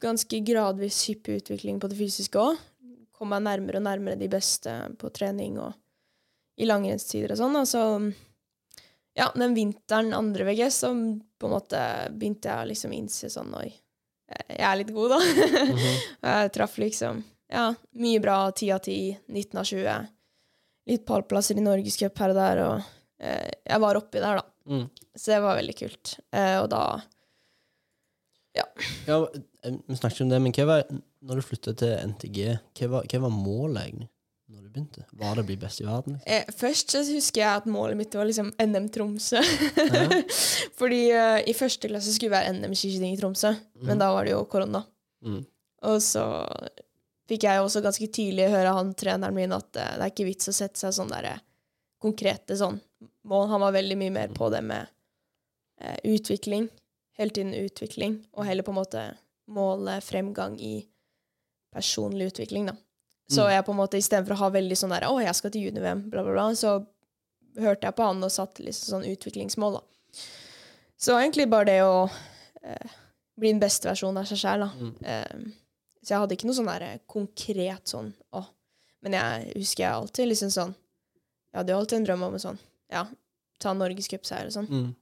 ganske 0.00 0.40
gradvis 0.44 1.02
hyppig 1.10 1.42
utvikling 1.42 1.80
på 1.80 1.90
det 1.90 1.98
fysiske 1.98 2.40
òg. 2.40 2.56
Kom 3.16 3.28
meg 3.32 3.44
nærmere 3.44 3.80
og 3.80 3.84
nærmere 3.84 4.18
de 4.18 4.28
beste 4.28 4.72
på 5.00 5.10
trening 5.12 5.58
og 5.60 5.74
i 6.56 6.68
langrennstider 6.68 7.34
og 7.34 7.40
sånn. 7.40 7.58
Og 7.60 7.68
så, 7.68 7.82
ja, 9.16 9.30
den 9.34 9.54
vinteren 9.56 10.12
andre 10.14 10.44
VG, 10.44 10.66
så 10.74 10.90
på 11.38 11.48
en 11.48 11.54
måte 11.54 11.80
begynte 12.12 12.50
jeg 12.50 12.64
å 12.64 12.68
liksom 12.68 12.92
innse 12.96 13.30
sånn 13.32 13.54
Oi, 13.56 13.70
jeg 14.50 14.66
er 14.66 14.76
litt 14.80 14.92
god, 14.94 15.16
da. 15.16 15.22
Mhm. 15.22 15.96
Og 16.22 16.28
jeg 16.32 16.52
traff 16.56 16.76
liksom 16.82 17.22
ja, 17.52 17.70
mye 18.02 18.20
bra. 18.20 18.50
10 18.50 18.72
av 18.74 18.80
10, 18.82 19.16
19 19.30 19.60
av 19.60 19.64
20. 19.64 20.06
Litt 20.90 21.04
pallplasser 21.06 21.58
i 21.58 21.62
Norgescup 21.64 22.18
her 22.22 22.32
og 22.32 22.38
der, 22.38 22.62
og 22.64 23.22
eh, 23.22 23.50
jeg 23.66 23.82
var 23.82 23.98
oppi 23.98 24.22
der, 24.22 24.40
da. 24.40 24.46
Mm. 24.66 24.88
Så 25.14 25.30
det 25.30 25.38
var 25.44 25.58
veldig 25.60 25.76
kult. 25.78 26.16
Eh, 26.34 26.56
og 26.60 26.70
da 26.74 26.82
Ja, 28.56 28.64
ja. 29.06 29.18
vi 29.86 29.96
snakket 29.98 30.24
om 30.24 30.30
det, 30.32 30.38
men 30.42 30.54
hva 30.56 30.64
var, 30.70 30.84
når 31.22 31.38
du 31.40 31.44
flyttet 31.44 31.80
til 31.82 31.94
NTG, 32.12 32.38
hva 32.80 32.88
var, 32.94 33.08
hva 33.10 33.20
var 33.26 33.34
målet 33.34 33.82
egentlig? 33.82 34.08
Begynte? 34.76 35.06
Var 35.16 35.34
det 35.38 35.42
å 35.42 35.48
bli 35.48 35.56
best 35.60 35.80
i 35.80 35.86
verden? 35.88 36.18
Liksom? 36.18 36.32
eh, 36.36 36.50
Først 36.60 36.92
så 36.92 37.00
husker 37.08 37.40
jeg 37.40 37.48
at 37.62 37.68
målet 37.72 37.96
mitt 37.96 38.14
var 38.18 38.28
liksom 38.28 38.50
NM 38.60 38.88
Tromsø. 38.92 39.40
Ja. 39.40 40.02
Fordi 40.80 41.00
uh, 41.16 41.38
i 41.48 41.54
første 41.56 41.88
klasse 41.88 42.12
skulle 42.12 42.28
vi 42.30 42.36
være 42.36 42.52
NM 42.58 42.74
skiskyting 42.76 43.14
i 43.16 43.20
Tromsø, 43.20 43.54
men 43.80 43.94
Mhm. 43.96 44.02
da 44.04 44.10
var 44.12 44.24
det 44.28 44.34
jo 44.36 44.42
korona. 44.52 44.82
Mm. 45.24 45.40
Og 45.88 45.96
så 46.04 46.24
fikk 47.26 47.46
jeg 47.48 47.62
også 47.64 47.80
ganske 47.82 48.06
tidlig 48.12 48.50
høre 48.52 48.74
han 48.76 48.92
treneren 48.94 49.34
min 49.34 49.52
at 49.56 49.70
uh, 49.80 49.94
det 49.96 50.02
er 50.04 50.12
ikke 50.12 50.28
vits 50.28 50.52
å 50.52 50.54
sette 50.54 50.78
seg 50.78 50.92
sånn 50.94 51.10
derre 51.10 51.38
konkrete 52.02 52.54
sånn 52.60 52.76
mål. 53.26 53.48
Han 53.54 53.64
var 53.64 53.72
veldig 53.74 53.96
mye 53.98 54.12
mer 54.14 54.28
på 54.36 54.50
det 54.52 54.60
med 54.62 54.86
uh, 55.82 55.96
utvikling. 56.04 56.68
Hele 57.16 57.32
tiden 57.32 57.54
utvikling, 57.56 58.18
og 58.36 58.44
heller 58.44 58.62
på 58.66 58.74
en 58.74 58.82
måte 58.82 59.02
måle 59.48 59.94
fremgang 60.04 60.58
i 60.60 60.82
personlig 61.72 62.26
utvikling, 62.34 62.66
da. 62.68 62.74
Så 63.28 63.42
Mm. 63.42 63.50
jeg 63.50 63.64
på 63.66 63.72
en 63.72 63.78
måte 63.80 63.98
istedenfor 63.98 64.34
å 64.36 64.38
ha 64.44 64.50
veldig 64.50 64.76
sånn 64.78 64.90
der 64.94 65.06
Å, 65.08 65.16
jeg 65.22 65.34
skal 65.34 65.50
til 65.50 65.62
junior-VM, 65.66 66.10
bla, 66.10 66.22
bla, 66.22 66.32
bla, 66.32 66.44
så 66.54 66.86
hørte 67.58 67.88
jeg 67.88 67.96
på 67.96 68.04
han 68.06 68.22
og 68.22 68.30
satte 68.30 68.62
liksom 68.62 69.02
sånn 69.02 69.08
utviklingsmål, 69.16 69.80
da. 69.80 70.20
Så 70.96 71.16
egentlig 71.18 71.48
bare 71.50 71.64
det 71.64 71.80
å 71.82 72.08
eh, 72.62 72.92
bli 73.36 73.50
den 73.52 73.60
beste 73.60 73.88
versjonen 73.88 74.18
av 74.22 74.28
seg 74.30 74.38
sjæl, 74.38 74.60
da. 74.60 74.70
Mm. 74.78 74.92
Eh, 75.02 75.52
så 76.04 76.14
jeg 76.14 76.20
hadde 76.22 76.36
ikke 76.36 76.46
noe 76.46 76.54
sånn 76.60 76.70
der 76.70 77.00
konkret 77.10 77.90
sånn 77.90 78.12
å. 78.32 78.44
Men 79.02 79.12
jeg 79.18 79.52
husker 79.56 79.82
jeg 79.84 79.92
alltid 79.92 80.28
liksom 80.28 80.50
sånn 80.50 80.74
Jeg 81.52 81.58
hadde 81.60 81.72
jo 81.72 81.78
alltid 81.78 81.98
en 81.98 82.04
drøm 82.06 82.22
om 82.26 82.34
en 82.34 82.40
sånn 82.42 82.58
Ja, 82.90 83.04
ta 83.60 83.72
norgescupseier 83.74 84.46
og 84.46 84.52
sånn. 84.54 84.68
Mm. 84.70 84.94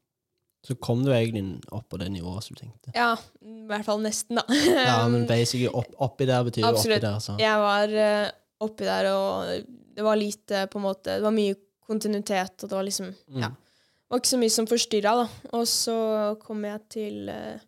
Så 0.64 0.74
kom 0.81 1.03
du 1.05 1.11
egentlig 1.12 1.42
opp 1.77 1.90
på 1.92 1.98
det 2.00 2.09
nivået 2.12 2.46
som 2.46 2.57
du 2.57 2.62
tenkte? 2.62 2.92
Ja, 2.96 3.11
i 3.44 3.66
hvert 3.68 3.85
fall 3.85 4.00
nesten, 4.05 4.40
da. 4.40 4.44
Ja, 4.88 5.03
men 5.12 5.27
basically 5.29 5.68
opp, 5.68 5.90
oppi 6.07 6.29
der 6.29 6.46
betyr 6.46 6.64
jo 6.64 6.70
oppi 6.72 6.96
der, 7.03 7.18
så 7.20 7.37
Jeg 7.40 7.61
var 7.61 7.92
uh, 7.92 8.31
oppi 8.64 8.88
der, 8.88 9.11
og 9.12 9.68
det 9.94 10.07
var 10.07 10.18
lite 10.18 10.64
på 10.72 10.81
en 10.81 10.87
måte 10.87 11.18
Det 11.18 11.27
var 11.27 11.37
mye 11.37 11.59
kontinuitet, 11.85 12.57
og 12.62 12.70
det 12.70 12.79
var 12.79 12.88
liksom 12.88 13.12
mm. 13.12 13.42
Ja. 13.42 13.50
Det 13.53 14.16
var 14.16 14.22
ikke 14.22 14.31
så 14.31 14.40
mye 14.40 14.55
som 14.55 14.66
forstyrra, 14.70 15.12
da. 15.20 15.50
Og 15.59 15.68
så 15.68 15.98
kom 16.40 16.64
jeg 16.64 16.81
til 16.92 17.31
uh, 17.33 17.61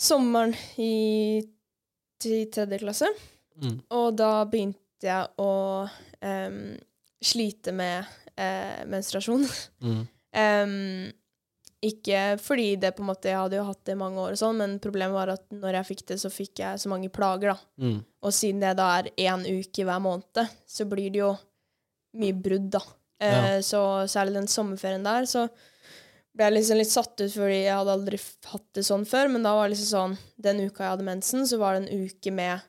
sommeren 0.00 0.54
i 0.80 1.40
til 2.20 2.48
tredje 2.52 2.80
klasse. 2.82 3.08
Mm. 3.60 3.76
Og 3.96 4.16
da 4.18 4.30
begynte 4.48 5.06
jeg 5.06 5.28
å 5.40 5.52
um, 5.86 6.58
slite 7.24 7.72
med 7.76 8.08
uh, 8.34 8.80
menstruasjon. 8.90 9.46
Mm. 9.84 10.02
Em, 10.40 11.10
ikke 11.82 12.36
fordi 12.40 12.74
det 12.76 12.90
på 12.96 13.00
en 13.02 13.08
måte, 13.08 13.30
jeg 13.30 13.38
hadde 13.40 13.56
jo 13.56 13.64
hatt 13.64 13.84
det 13.88 13.94
i 13.96 14.00
mange 14.00 14.20
år, 14.20 14.34
og 14.34 14.40
sånn, 14.40 14.58
men 14.60 14.78
problemet 14.84 15.16
var 15.16 15.32
at 15.32 15.46
når 15.54 15.78
jeg 15.78 15.88
fikk 15.94 16.02
det, 16.10 16.18
så 16.20 16.30
fikk 16.32 16.60
jeg 16.60 16.80
så 16.82 16.90
mange 16.92 17.08
plager. 17.12 17.54
da. 17.54 17.58
Mm. 17.80 17.98
Og 18.22 18.34
siden 18.36 18.60
det 18.60 18.74
da 18.76 18.88
er 18.98 19.08
én 19.16 19.46
uke 19.48 19.86
hver 19.88 20.02
måned, 20.04 20.42
så 20.68 20.84
blir 20.90 21.08
det 21.14 21.22
jo 21.22 21.30
mye 22.20 22.36
brudd, 22.36 22.70
da. 22.74 22.82
Eh, 23.20 23.60
Så 23.64 23.80
særlig 24.08 24.34
den 24.34 24.48
sommerferien 24.48 25.04
der, 25.04 25.24
så 25.28 25.46
ble 26.36 26.46
jeg 26.46 26.54
liksom 26.58 26.78
litt 26.78 26.90
satt 26.92 27.20
ut 27.20 27.32
fordi 27.32 27.64
jeg 27.64 27.74
hadde 27.74 27.92
aldri 27.96 28.18
hatt 28.52 28.66
det 28.76 28.84
sånn 28.86 29.06
før. 29.08 29.28
Men 29.32 29.42
da 29.42 29.54
var 29.56 29.68
det 29.68 29.74
liksom 29.76 29.90
sånn 29.90 30.18
Den 30.40 30.60
uka 30.66 30.84
jeg 30.84 30.92
hadde 30.94 31.04
mensen, 31.08 31.46
så 31.46 31.58
var 31.58 31.74
det 31.74 31.88
en 31.88 32.04
uke 32.06 32.32
med 32.32 32.60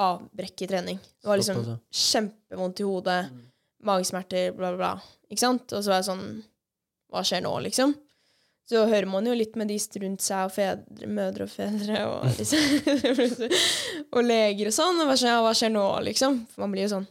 avbrekk 0.00 0.62
i 0.62 0.66
trening. 0.66 0.98
Det 0.98 1.28
var 1.28 1.38
liksom 1.38 1.60
kjempevondt 1.92 2.80
i 2.80 2.86
hodet, 2.88 3.20
magesmerter, 3.84 4.52
bla, 4.56 4.72
bla, 4.74 4.76
bla. 4.76 4.92
Ikke 5.30 5.44
sant? 5.44 5.72
Og 5.72 5.84
så 5.84 5.92
var 5.92 6.00
jeg 6.02 6.08
sånn 6.10 6.26
Hva 7.14 7.22
skjer 7.22 7.44
nå, 7.44 7.52
liksom? 7.62 7.94
Så 8.64 8.86
hører 8.88 9.04
man 9.10 9.26
jo 9.28 9.34
litt 9.36 9.58
med 9.60 9.68
de 9.68 9.76
rundt 10.00 10.24
seg, 10.24 10.46
og 10.46 10.52
fedre, 10.54 11.08
mødre 11.10 11.44
og 11.44 11.52
fedre, 11.52 11.98
og, 12.08 12.24
liksom, 12.38 13.42
og 14.14 14.24
leger 14.24 14.70
og 14.70 14.76
sånn. 14.76 15.02
Og 15.02 15.10
bare 15.10 15.20
sånn, 15.20 15.32
ja, 15.34 15.42
hva 15.44 15.52
skjer 15.58 15.74
nå, 15.74 15.84
liksom? 16.08 16.40
For 16.54 16.64
man 16.64 16.72
blir 16.72 16.86
jo 16.86 16.94
sånn 16.96 17.10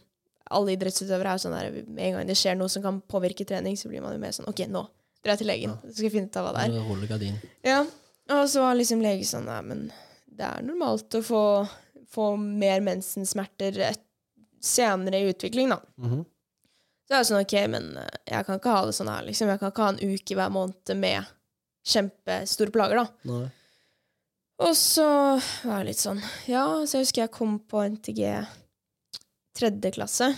Alle 0.54 0.74
idrettsutøvere 0.74 1.30
er 1.30 1.38
jo 1.38 1.42
sånn 1.46 1.54
der 1.56 1.76
Med 1.86 2.02
en 2.04 2.16
gang 2.18 2.26
det 2.28 2.36
skjer 2.36 2.58
noe 2.58 2.68
som 2.72 2.82
kan 2.84 2.98
påvirke 3.10 3.46
trening, 3.48 3.78
så 3.80 3.88
blir 3.88 4.02
man 4.04 4.12
jo 4.16 4.20
mer 4.22 4.34
sånn 4.34 4.50
OK, 4.50 4.66
nå 4.68 4.82
drar 5.24 5.34
jeg 5.34 5.40
til 5.40 5.48
legen. 5.48 5.72
Ja. 5.72 5.88
Så 5.88 5.94
skal 5.96 6.08
jeg 6.08 6.14
finne 6.18 6.28
ut 6.28 6.36
av 6.36 6.44
hva 6.44 6.56
det 6.56 6.64
er. 6.66 6.74
Nå 6.74 7.08
gardin. 7.08 7.38
Ja, 7.64 7.78
og 8.34 8.42
så 8.52 8.64
var 8.64 8.76
liksom 8.76 9.00
legen 9.04 9.28
sånn 9.28 9.48
Nei, 9.48 9.60
men 9.64 9.86
det 10.34 10.50
er 10.50 10.66
normalt 10.66 11.16
å 11.16 11.22
få, 11.24 11.42
få 12.12 12.34
mer 12.36 12.82
mensensmerter 12.84 13.78
senere 14.64 15.20
i 15.22 15.30
utvikling, 15.30 15.72
da. 15.72 15.80
Mhm. 16.02 16.24
Så 17.04 17.12
er 17.12 17.20
det 17.20 17.28
sånn, 17.28 17.42
OK, 17.44 17.54
men 17.68 17.88
eh, 18.00 18.20
jeg 18.30 18.46
kan 18.46 18.58
ikke 18.58 18.72
ha 18.72 18.84
det 18.88 18.94
sånn 18.96 19.10
her, 19.12 19.24
liksom. 19.26 19.50
Jeg 19.52 19.60
kan 19.60 19.72
ikke 19.72 19.84
ha 19.84 19.92
en 19.92 20.14
uke 20.14 20.36
hver 20.38 20.52
måned 20.54 20.94
med 20.96 21.32
kjempestore 21.84 22.72
plager, 22.74 23.02
da. 23.02 23.30
Nei. 23.30 23.44
Og 24.64 24.74
så 24.78 25.06
var 25.66 25.80
jeg 25.80 25.88
litt 25.88 25.98
sånn 25.98 26.20
Ja, 26.46 26.62
så 26.86 27.00
jeg 27.00 27.08
husker 27.08 27.24
jeg 27.24 27.32
kom 27.34 27.56
på 27.58 27.80
NTG 27.90 28.20
tredje 29.54 29.90
klasse. 29.94 30.28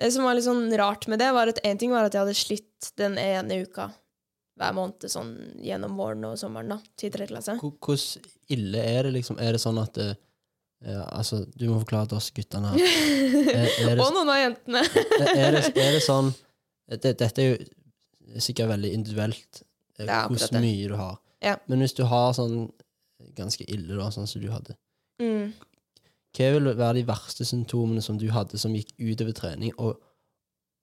Det 0.00 0.10
som 0.12 0.24
var 0.26 0.36
litt 0.36 0.46
sånn 0.46 0.66
rart 0.76 1.06
med 1.08 1.20
det, 1.22 1.30
var 1.32 1.52
at 1.52 1.60
én 1.64 1.78
ting 1.80 1.92
var 1.92 2.08
at 2.08 2.16
jeg 2.16 2.24
hadde 2.24 2.36
slitt 2.36 2.90
den 3.00 3.18
ene 3.20 3.62
uka 3.64 3.90
hver 4.58 4.74
måned 4.76 5.06
sånn 5.10 5.32
gjennom 5.64 5.96
våren 5.98 6.26
og 6.28 6.38
sommeren 6.38 6.74
da, 6.74 6.78
til 6.98 7.12
tredje 7.14 7.32
klasse. 7.32 7.56
Hvordan 7.60 8.28
ille 8.54 8.82
er 8.84 9.08
det, 9.08 9.14
liksom? 9.16 9.38
Er 9.42 9.56
det 9.56 9.62
sånn 9.62 9.80
at 9.82 9.94
det, 9.98 10.10
ja, 10.84 11.04
Altså, 11.16 11.44
du 11.56 11.66
må 11.70 11.78
forklare 11.80 12.10
til 12.10 12.20
oss 12.20 12.30
guttene 12.34 12.74
her. 12.74 12.82
Er, 13.54 13.70
er, 13.94 14.00
og 14.02 14.12
noen 14.14 14.30
av 14.30 14.40
jentene. 14.40 14.82
er, 15.30 15.56
det, 15.56 15.62
er 15.80 15.96
det 15.96 16.02
sånn 16.04 16.30
det, 16.90 17.14
Dette 17.20 17.42
er 17.42 17.54
jo 17.54 18.40
sikkert 18.42 18.72
veldig 18.72 18.90
individuelt, 18.96 19.62
hvor 19.98 20.60
mye 20.60 20.88
du 20.88 20.94
har. 20.96 21.18
Ja. 21.42 21.56
Men 21.68 21.78
hvis 21.80 21.94
du 21.94 22.04
har 22.04 22.32
sånn 22.32 22.72
ganske 23.36 23.64
ille, 23.68 23.96
da, 23.96 24.08
sånn 24.10 24.26
som 24.28 24.40
du 24.42 24.50
hadde 24.50 24.76
Mm. 25.20 25.52
Hva 26.34 26.48
vil 26.52 26.64
være 26.74 26.94
de 26.94 27.04
verste 27.06 27.44
symptomene 27.46 28.02
som 28.02 28.16
du 28.18 28.26
hadde, 28.34 28.58
som 28.58 28.72
gikk 28.74 28.88
utover 28.98 29.32
trening? 29.32 29.70
Og, 29.78 30.00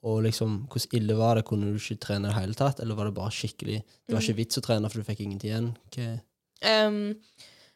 og 0.03 0.21
liksom, 0.23 0.67
hvordan 0.71 0.95
ille 1.01 1.17
var 1.19 1.35
det? 1.35 1.43
Kunne 1.45 1.67
du 1.73 1.75
ikke 1.75 1.99
trene 1.99 2.29
i 2.29 2.31
det 2.31 2.37
hele 2.39 2.53
tatt? 2.55 2.79
Eller 2.79 2.95
var 2.95 3.05
det 3.05 3.13
bare 3.17 3.29
skikkelig 3.35 3.81
Det 3.83 4.13
var 4.15 4.21
Mm. 4.21 4.23
ikke 4.29 4.35
vits 4.37 4.57
å 4.57 4.61
trene, 4.61 4.89
for 4.89 4.99
du 5.01 5.03
fikk 5.03 5.19
ingenting 5.19 5.51
igjen? 5.51 5.77
Hva? 5.91 6.21
Em, 6.61 7.15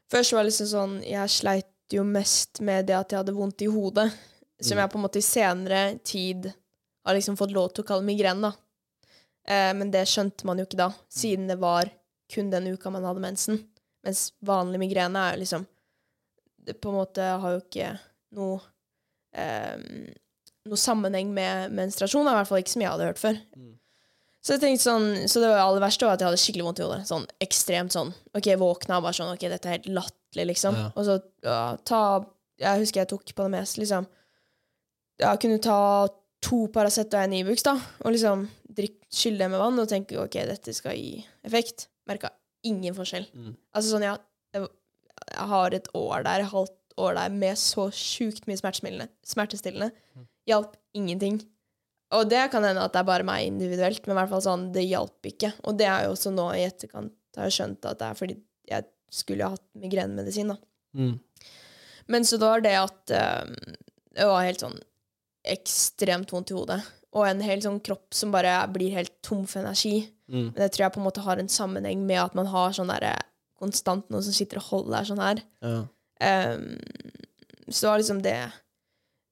først 0.10 0.32
var 0.32 0.44
det 0.44 0.52
liksom 0.54 0.68
sånn 0.68 1.04
Jeg 1.04 1.30
sleit 1.30 1.66
jo 1.92 2.04
mest 2.04 2.62
med 2.62 2.88
det 2.88 2.96
at 2.96 3.10
jeg 3.12 3.18
hadde 3.20 3.36
vondt 3.36 3.62
i 3.62 3.66
hodet, 3.68 4.14
som 4.62 4.78
Mm. 4.78 4.82
jeg 4.82 4.90
på 4.92 4.96
en 4.96 5.04
måte 5.04 5.18
i 5.18 5.22
senere 5.22 6.00
tid 6.04 6.54
har 7.06 7.14
liksom 7.16 7.36
fått 7.38 7.52
lov 7.52 7.74
til 7.74 7.84
å 7.84 7.88
kalle 7.88 8.04
migrene, 8.04 8.42
da. 8.42 8.54
Eh, 9.48 9.72
men 9.78 9.94
det 9.94 10.08
skjønte 10.10 10.48
man 10.48 10.60
jo 10.60 10.66
ikke 10.68 10.82
da, 10.82 10.90
siden 11.12 11.50
det 11.52 11.60
var 11.62 11.92
kun 12.32 12.50
den 12.54 12.72
uka 12.74 12.92
man 12.94 13.06
hadde 13.06 13.24
mensen. 13.24 13.62
Mens 14.06 14.28
vanlig 14.46 14.82
migrene 14.82 15.32
er 15.32 15.40
liksom 15.42 15.64
Det 16.66 16.76
på 16.82 16.92
en 16.92 16.98
måte 16.98 17.22
har 17.22 17.52
jo 17.54 17.60
ikke 17.62 17.92
noe 18.38 18.58
eh, 19.38 19.82
noe 20.66 20.82
sammenheng 20.82 21.30
med 21.34 21.74
menstruasjon, 21.78 22.26
i 22.26 22.38
hvert 22.40 22.50
fall 22.50 22.64
ikke 22.64 22.74
som 22.74 22.82
jeg 22.82 22.90
hadde 22.90 23.10
hørt 23.10 23.22
før. 23.22 23.38
Mm. 23.54 23.74
Så 24.46 24.56
jeg 24.56 24.62
tenkte 24.62 24.86
sånn, 24.86 25.08
så 25.30 25.42
det 25.42 25.52
aller 25.58 25.82
verste 25.82 26.06
var 26.06 26.18
at 26.18 26.22
jeg 26.22 26.30
hadde 26.30 26.42
skikkelig 26.42 26.66
vondt 26.68 26.82
i 26.82 26.86
hodet. 26.86 27.06
Sånn 27.10 27.24
ekstremt 27.42 27.96
sånn. 27.96 28.12
Ok, 28.38 28.52
våkna 28.62 29.00
bare 29.02 29.18
sånn 29.18 29.32
Ok, 29.34 29.48
dette 29.50 29.70
er 29.70 29.80
helt 29.80 29.90
latterlig, 29.90 30.52
liksom. 30.52 30.78
Ja. 30.78 30.92
Og 30.94 31.08
så 31.08 31.16
ja, 31.46 31.62
ta 31.82 32.02
Jeg 32.62 32.84
husker 32.84 33.02
jeg 33.02 33.10
tok 33.10 33.34
på 33.34 33.48
det 33.48 33.54
meste, 33.56 33.82
liksom. 33.82 34.06
Jeg 35.22 35.42
kunne 35.42 35.62
ta 35.64 35.80
to 36.46 36.66
Paracet 36.74 37.14
og 37.16 37.26
en 37.26 37.36
Ibux, 37.40 37.64
da, 37.66 37.76
og 38.04 38.14
liksom 38.14 38.46
skylle 39.16 39.46
det 39.46 39.52
med 39.54 39.62
vann 39.62 39.82
og 39.82 39.90
tenke 39.90 40.18
ok, 40.20 40.40
dette 40.50 40.74
skal 40.76 40.98
gi 40.98 41.20
effekt. 41.48 41.88
Merka 42.10 42.32
ingen 42.66 42.96
forskjell. 42.98 43.28
Mm. 43.34 43.54
Altså 43.76 43.94
sånn, 43.94 44.06
ja, 44.06 44.16
jeg, 44.56 44.70
har 45.50 45.76
et 45.76 45.90
år 45.98 46.26
der, 46.28 46.44
et 46.44 46.52
halvt 46.52 46.98
år 47.02 47.18
der 47.18 47.34
med 47.34 47.60
så 47.60 47.88
sjukt 47.94 48.48
mye 48.50 48.60
smertestillende. 48.60 49.92
Mm. 50.16 50.26
Hjalp 50.52 50.76
ingenting. 50.98 51.42
Og 52.16 52.30
det 52.30 52.44
kan 52.54 52.66
hende 52.66 52.84
at 52.86 52.94
det 52.94 53.02
er 53.02 53.10
bare 53.10 53.28
meg 53.28 53.48
individuelt, 53.48 54.04
men 54.06 54.16
i 54.16 54.20
hvert 54.20 54.32
fall 54.32 54.44
sånn, 54.46 54.70
det 54.76 54.86
hjalp 54.86 55.30
ikke. 55.32 55.52
Og 55.66 55.78
det 55.80 55.88
er 55.90 56.06
jo 56.06 56.14
også 56.14 56.34
nå 56.36 56.50
i 56.56 56.66
etterkant 56.68 57.16
har 57.36 57.50
jeg 57.50 57.58
skjønt 57.58 57.88
at 57.90 58.00
det 58.00 58.08
er 58.08 58.20
fordi 58.20 58.36
jeg 58.70 58.88
skulle 59.12 59.48
ha 59.48 59.56
hatt 59.56 59.66
migrenemedisin, 59.80 60.54
da. 60.54 60.60
Mm. 60.96 61.16
Men 62.14 62.28
så 62.28 62.38
da 62.40 62.54
var 62.54 62.62
det 62.64 62.72
at 62.78 63.12
eh, 63.12 63.74
Det 64.16 64.28
var 64.30 64.46
helt 64.46 64.62
sånn 64.62 64.78
ekstremt 65.52 66.32
vondt 66.34 66.52
i 66.52 66.58
hodet. 66.58 66.82
Og 67.16 67.24
en 67.30 67.40
hel 67.46 67.62
sånn 67.64 67.80
kropp 67.86 68.14
som 68.18 68.32
bare 68.34 68.58
blir 68.74 68.92
helt 68.98 69.14
tom 69.24 69.46
for 69.48 69.62
energi. 69.64 70.10
Mm. 70.28 70.50
Men 70.52 70.58
det 70.60 70.72
tror 70.74 70.86
jeg 70.86 70.94
på 70.96 71.00
en 71.00 71.06
måte 71.08 71.24
har 71.24 71.40
en 71.40 71.52
sammenheng 71.52 72.02
med 72.08 72.20
at 72.24 72.36
man 72.36 72.50
har 72.52 72.74
sånn 72.76 72.90
derre 72.92 73.14
konstant 73.60 74.10
noen 74.12 74.24
som 74.26 74.36
sitter 74.36 74.60
og 74.60 74.68
holder 74.72 74.98
deg 74.98 75.10
sånn 75.12 75.22
her. 75.24 75.42
Ja. 75.64 75.78
Um, 76.56 76.66
så 77.70 77.86
det 77.86 77.90
var 77.92 78.00
liksom 78.02 78.22
det 78.24 78.38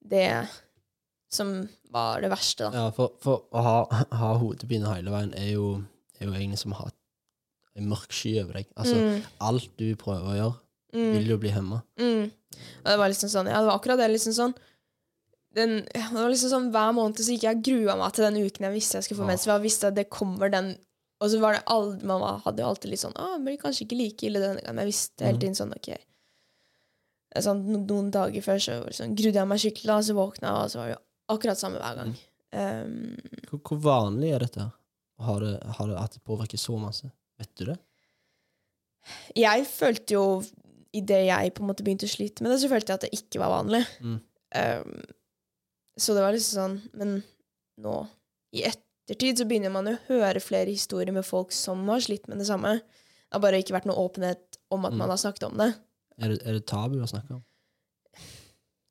Det 0.04 0.24
som 1.32 1.52
var 1.90 2.20
det 2.22 2.28
verste, 2.30 2.66
da. 2.68 2.84
ja, 2.84 2.90
for, 2.94 3.14
for 3.22 3.46
å 3.54 3.62
ha, 3.64 3.76
ha 4.20 4.32
hodepine 4.38 4.86
hele 4.90 5.10
veien 5.14 5.32
er 5.38 5.48
jo, 5.54 5.68
er 6.20 6.28
jo 6.28 6.34
egentlig 6.36 6.60
som 6.60 6.74
å 6.76 6.80
ha 6.82 6.88
en 7.74 7.88
mørk 7.90 8.12
sky 8.14 8.36
over 8.42 8.60
deg. 8.60 8.68
Altså, 8.78 8.94
Mm, 9.00 9.22
alt 9.48 9.70
du 9.80 9.88
prøver 9.98 10.28
å 10.30 10.36
gjøre, 10.38 10.58
mm, 10.94 11.08
vil 11.16 11.32
jo 11.34 11.38
bli 11.42 11.50
hemma. 11.54 11.80
mm. 11.98 12.30
Og 12.54 12.86
det 12.86 12.98
var 13.00 13.10
liksom 13.10 13.30
sånn 13.32 13.48
Ja, 13.50 13.58
det 13.64 13.66
var 13.66 13.80
akkurat 13.80 13.98
det. 13.98 14.06
liksom 14.12 14.32
sånn 14.36 14.52
den, 15.54 15.84
det 15.92 16.02
var 16.12 16.30
liksom 16.32 16.50
sånn 16.50 16.70
Hver 16.74 16.92
måned 16.96 17.20
så 17.22 17.30
gikk 17.34 17.44
jeg 17.46 17.56
og 17.58 17.62
grua 17.68 17.94
meg 18.00 18.12
til 18.16 18.24
den 18.26 18.38
uken 18.42 18.66
jeg 18.66 18.74
visste 18.74 18.98
jeg 18.98 19.04
skulle 19.06 19.20
få 19.22 19.28
mens. 19.28 19.46
Jeg 19.46 19.62
visste 19.62 19.88
at 19.90 19.94
det 19.98 20.08
kommer 20.10 20.50
den 20.50 20.72
Og 21.22 21.30
så 21.30 21.38
var 21.40 21.54
det 21.56 21.62
alt, 21.70 22.02
Man 22.02 22.22
hadde 22.44 22.62
jo 22.64 22.68
alltid 22.72 22.90
litt 22.90 23.00
sånn 23.04 23.14
det 23.14 23.44
blir 23.46 23.60
kanskje 23.62 23.86
ikke 23.86 23.98
like 24.00 24.26
ille 24.26 24.42
denne 24.42 24.60
gangen. 24.60 24.74
Men 24.76 24.84
jeg 24.86 24.92
visste 24.92 25.24
hele 25.24 25.36
Mhm. 25.38 25.40
tiden 25.44 25.58
sånn 25.60 25.74
OK. 25.76 25.88
Sånn, 27.44 27.64
no- 27.66 27.80
noen 27.82 28.10
dager 28.14 28.42
før 28.46 28.60
så 28.62 28.76
sånn, 28.94 29.14
grudde 29.18 29.40
jeg 29.40 29.48
meg 29.50 29.58
skikkelig, 29.58 29.86
da, 29.90 29.96
så 30.06 30.14
våkna 30.14 30.50
jeg, 30.50 30.58
og 30.64 30.70
så 30.70 30.78
var 30.78 30.88
det 30.92 30.98
akkurat 31.34 31.58
samme 31.58 31.80
hver 31.82 31.96
gang. 31.98 32.12
Um, 32.54 33.16
Hvor, 33.50 33.60
hvor 33.66 33.80
vanlig 33.82 34.30
er 34.36 34.44
dette? 34.44 34.66
Har 35.18 35.40
det, 35.42 35.56
har 35.78 35.86
det 35.90 35.96
at 35.98 36.12
det 36.14 36.22
påvirker 36.22 36.58
så 36.62 36.78
masse? 36.78 37.10
Vet 37.38 37.50
du 37.58 37.64
det? 37.72 37.78
jeg 39.36 39.66
følte 39.66 40.14
jo 40.14 40.26
Idet 40.94 41.24
jeg 41.26 41.54
på 41.56 41.64
en 41.64 41.66
måte 41.72 41.82
begynte 41.82 42.06
å 42.06 42.12
slite 42.12 42.40
med 42.44 42.52
det, 42.52 42.60
så 42.62 42.68
følte 42.70 42.92
jeg 42.92 42.94
at 43.00 43.04
det 43.08 43.16
ikke 43.18 43.40
var 43.42 43.50
vanlig. 43.50 43.80
Mm. 43.98 44.20
Um, 44.54 45.00
så 46.00 46.14
det 46.16 46.22
var 46.24 46.32
liksom 46.34 46.56
sånn 46.58 46.76
Men 46.98 47.14
nå, 47.84 47.94
i 48.54 48.62
ettertid, 48.66 49.38
så 49.38 49.44
begynner 49.46 49.70
man 49.74 49.86
jo 49.90 49.94
å 49.96 50.04
høre 50.08 50.40
flere 50.42 50.70
historier 50.70 51.12
med 51.14 51.26
folk 51.26 51.52
som 51.54 51.82
har 51.90 52.00
slitt 52.04 52.28
med 52.30 52.38
det 52.38 52.46
samme. 52.48 52.76
Det 52.80 53.34
har 53.36 53.42
bare 53.42 53.58
ikke 53.62 53.74
vært 53.76 53.86
noe 53.90 53.98
åpenhet 54.08 54.58
om 54.70 54.84
at 54.86 54.92
Mm. 54.94 54.98
man 54.98 55.10
har 55.10 55.18
snakket 55.18 55.48
om 55.50 55.56
det. 55.58 55.74
Er, 56.22 56.28
det? 56.28 56.42
er 56.46 56.52
det 56.58 56.66
tabu 56.66 57.00
å 57.02 57.08
snakke 57.10 57.34
om? 57.34 57.42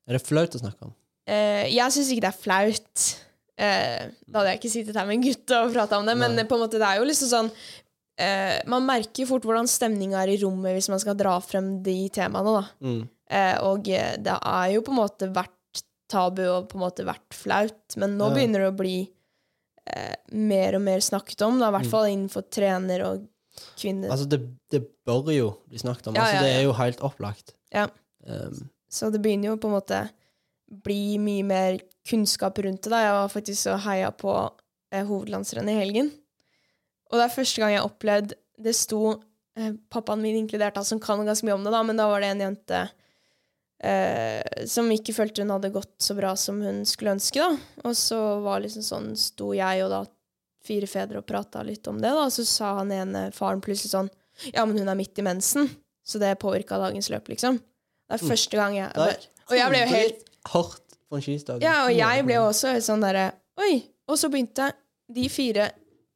Er 0.07 0.17
det 0.17 0.23
flaut 0.27 0.55
å 0.57 0.59
snakke 0.59 0.89
om? 0.89 0.93
Eh, 1.31 1.69
jeg 1.71 1.93
syns 1.95 2.09
ikke 2.11 2.25
det 2.25 2.31
er 2.33 2.41
flaut. 2.43 3.03
Eh, 3.55 4.09
da 4.27 4.41
hadde 4.41 4.51
jeg 4.51 4.59
ikke 4.59 4.73
sittet 4.73 4.97
her 4.99 5.05
med 5.07 5.15
en 5.19 5.23
gutt 5.29 5.53
og 5.55 5.71
prata 5.75 5.99
om 6.01 6.05
det, 6.09 6.17
men 6.19 6.35
på 6.49 6.57
en 6.57 6.63
måte 6.65 6.79
det 6.81 6.87
er 6.89 6.97
jo 6.99 7.05
liksom 7.07 7.29
sånn 7.29 7.51
eh, 8.19 8.59
Man 8.67 8.85
merker 8.85 9.27
fort 9.29 9.45
hvordan 9.45 9.69
stemninga 9.69 10.19
er 10.23 10.33
i 10.33 10.39
rommet 10.41 10.73
hvis 10.75 10.89
man 10.91 10.99
skal 10.99 11.15
dra 11.15 11.37
frem 11.41 11.77
de 11.85 12.09
temaene, 12.13 12.51
da. 12.59 12.63
Mm. 12.83 13.03
Eh, 13.29 13.55
og 13.63 13.87
eh, 13.93 14.15
det 14.21 14.35
er 14.35 14.73
jo 14.75 14.81
på 14.85 14.91
en 14.91 14.99
måte 14.99 15.29
vært 15.33 15.53
tabu 16.13 16.43
og 16.45 16.69
på 16.71 16.77
en 16.77 16.83
måte 16.85 17.05
vært 17.07 17.33
flaut, 17.35 17.97
men 17.99 18.17
nå 18.19 18.29
Ja. 18.29 18.35
begynner 18.37 18.63
det 18.65 18.71
å 18.71 18.77
bli 18.79 18.95
eh, 19.85 20.15
mer 20.31 20.77
og 20.77 20.81
mer 20.85 21.01
snakket 21.03 21.41
om, 21.43 21.57
da, 21.59 21.67
i 21.67 21.73
hvert 21.75 21.89
Mm. 21.89 21.91
fall 21.91 22.05
innenfor 22.07 22.45
trener 22.49 23.01
og 23.03 23.25
kvinner. 23.75 24.09
Altså, 24.13 24.29
det, 24.31 24.39
det 24.71 24.79
bør 25.05 25.27
jo 25.35 25.49
bli 25.67 25.77
snakket 25.81 26.07
om. 26.07 26.15
Ja, 26.15 26.23
altså, 26.23 26.39
det 26.45 26.53
er 26.55 26.63
jo 26.63 26.71
helt 26.77 27.01
opplagt. 27.03 27.51
Ja. 27.73 27.89
Um, 28.25 28.69
Så 28.89 29.11
det 29.11 29.19
begynner 29.21 29.49
jo 29.51 29.57
på 29.57 29.67
en 29.67 29.75
måte 29.75 29.99
bli 30.85 31.17
mye 31.19 31.43
mer 31.43 31.79
kunnskap 32.07 32.57
rundt 32.63 32.81
det. 32.85 32.91
da. 32.93 33.01
Jeg 33.03 33.13
var 33.17 33.29
faktisk 33.33 33.73
og 33.73 33.79
heia 33.83 34.11
på 34.15 34.31
eh, 34.93 35.03
hovedlandsrennet 35.05 35.75
i 35.75 35.79
helgen. 35.83 36.11
Og 37.11 37.19
det 37.19 37.25
er 37.27 37.35
første 37.35 37.59
gang 37.61 37.71
jeg 37.73 37.81
har 37.81 37.89
opplevd 37.89 38.33
Det 38.63 38.73
sto 38.77 38.99
eh, 39.57 39.73
pappaen 39.91 40.21
min 40.21 40.35
inkludert, 40.45 40.75
da, 40.75 40.83
som 40.87 40.99
kan 41.03 41.25
ganske 41.25 41.43
mye 41.45 41.55
om 41.57 41.63
det, 41.65 41.71
da, 41.73 41.83
men 41.83 41.97
da 41.99 42.07
var 42.07 42.21
det 42.21 42.29
en 42.31 42.39
jente 42.47 42.85
eh, 43.83 44.65
som 44.69 44.87
ikke 44.93 45.13
følte 45.15 45.43
hun 45.43 45.51
hadde 45.53 45.71
gått 45.75 45.93
så 46.01 46.15
bra 46.17 46.33
som 46.39 46.61
hun 46.63 46.83
skulle 46.87 47.15
ønske. 47.17 47.39
da. 47.43 47.57
Og 47.83 47.95
så 47.99 48.19
var 48.43 48.63
liksom 48.63 48.85
sånn, 48.85 49.09
sto 49.19 49.51
jeg 49.57 49.83
og 49.85 49.91
da 49.93 50.01
fire 50.63 50.87
fedre 50.87 51.19
og 51.19 51.27
prata 51.27 51.59
litt 51.67 51.85
om 51.91 51.97
det, 51.99 52.07
da, 52.15 52.23
og 52.23 52.31
så 52.31 52.45
sa 52.47 52.69
han 52.79 52.91
ene 52.95 53.25
faren 53.35 53.59
plutselig 53.61 53.91
sånn 53.91 54.09
Ja, 54.53 54.63
men 54.65 54.77
hun 54.79 54.87
er 54.89 54.95
midt 54.97 55.19
i 55.19 55.25
mensen, 55.27 55.67
så 56.07 56.17
det 56.19 56.31
påvirka 56.41 56.79
dagens 56.81 57.09
løp, 57.11 57.27
liksom. 57.29 57.59
Det 57.59 58.15
er 58.15 58.23
Mm. 58.23 58.29
første 58.31 58.57
gang 58.57 58.73
jeg 58.75 58.87
er 58.95 59.17
Og 59.49 59.57
jeg 59.57 59.69
ble 59.69 59.79
jo 59.83 59.89
helt 59.91 60.23
Hardt 60.53 60.95
på 61.09 61.15
en 61.15 61.21
skidag. 61.21 61.61
Ja, 61.61 61.85
og 61.85 61.91
jeg 61.93 62.25
ble 62.25 62.33
jo 62.39 62.47
også 62.49 62.71
helt 62.73 62.83
sånn 62.87 63.03
derre 63.03 63.27
Oi! 63.59 63.83
Og 64.09 64.17
så 64.17 64.29
begynte 64.31 64.71
de 65.13 65.27
fire 65.29 65.67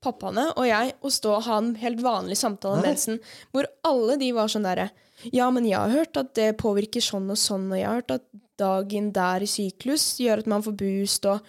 pappaene 0.01 0.47
og 0.57 0.65
jeg 0.67 0.95
å 1.03 1.11
stå 1.11 1.35
og 1.35 1.43
ha 1.43 1.57
en 1.61 1.75
helt 1.75 2.01
vanlig 2.01 2.37
samtale 2.39 2.79
om 2.79 2.83
mensen, 2.87 3.19
hvor 3.53 3.65
alle 3.83 4.17
de 4.17 4.31
var 4.35 4.47
sånn 4.47 4.63
derre 4.65 4.89
Ja, 5.33 5.49
men 5.51 5.65
jeg 5.65 5.77
har 5.77 5.89
hørt 5.93 6.17
at 6.17 6.33
det 6.35 6.57
påvirker 6.61 7.01
sånn 7.03 7.29
og 7.33 7.37
sånn, 7.37 7.69
og 7.71 7.77
jeg 7.79 7.87
har 7.87 7.99
hørt 8.01 8.11
at 8.19 8.25
dagen 8.57 9.11
der 9.13 9.43
i 9.45 9.49
syklus 9.49 10.17
gjør 10.19 10.39
at 10.43 10.47
man 10.47 10.63
får 10.65 10.75
boost 10.79 11.25
og 11.29 11.41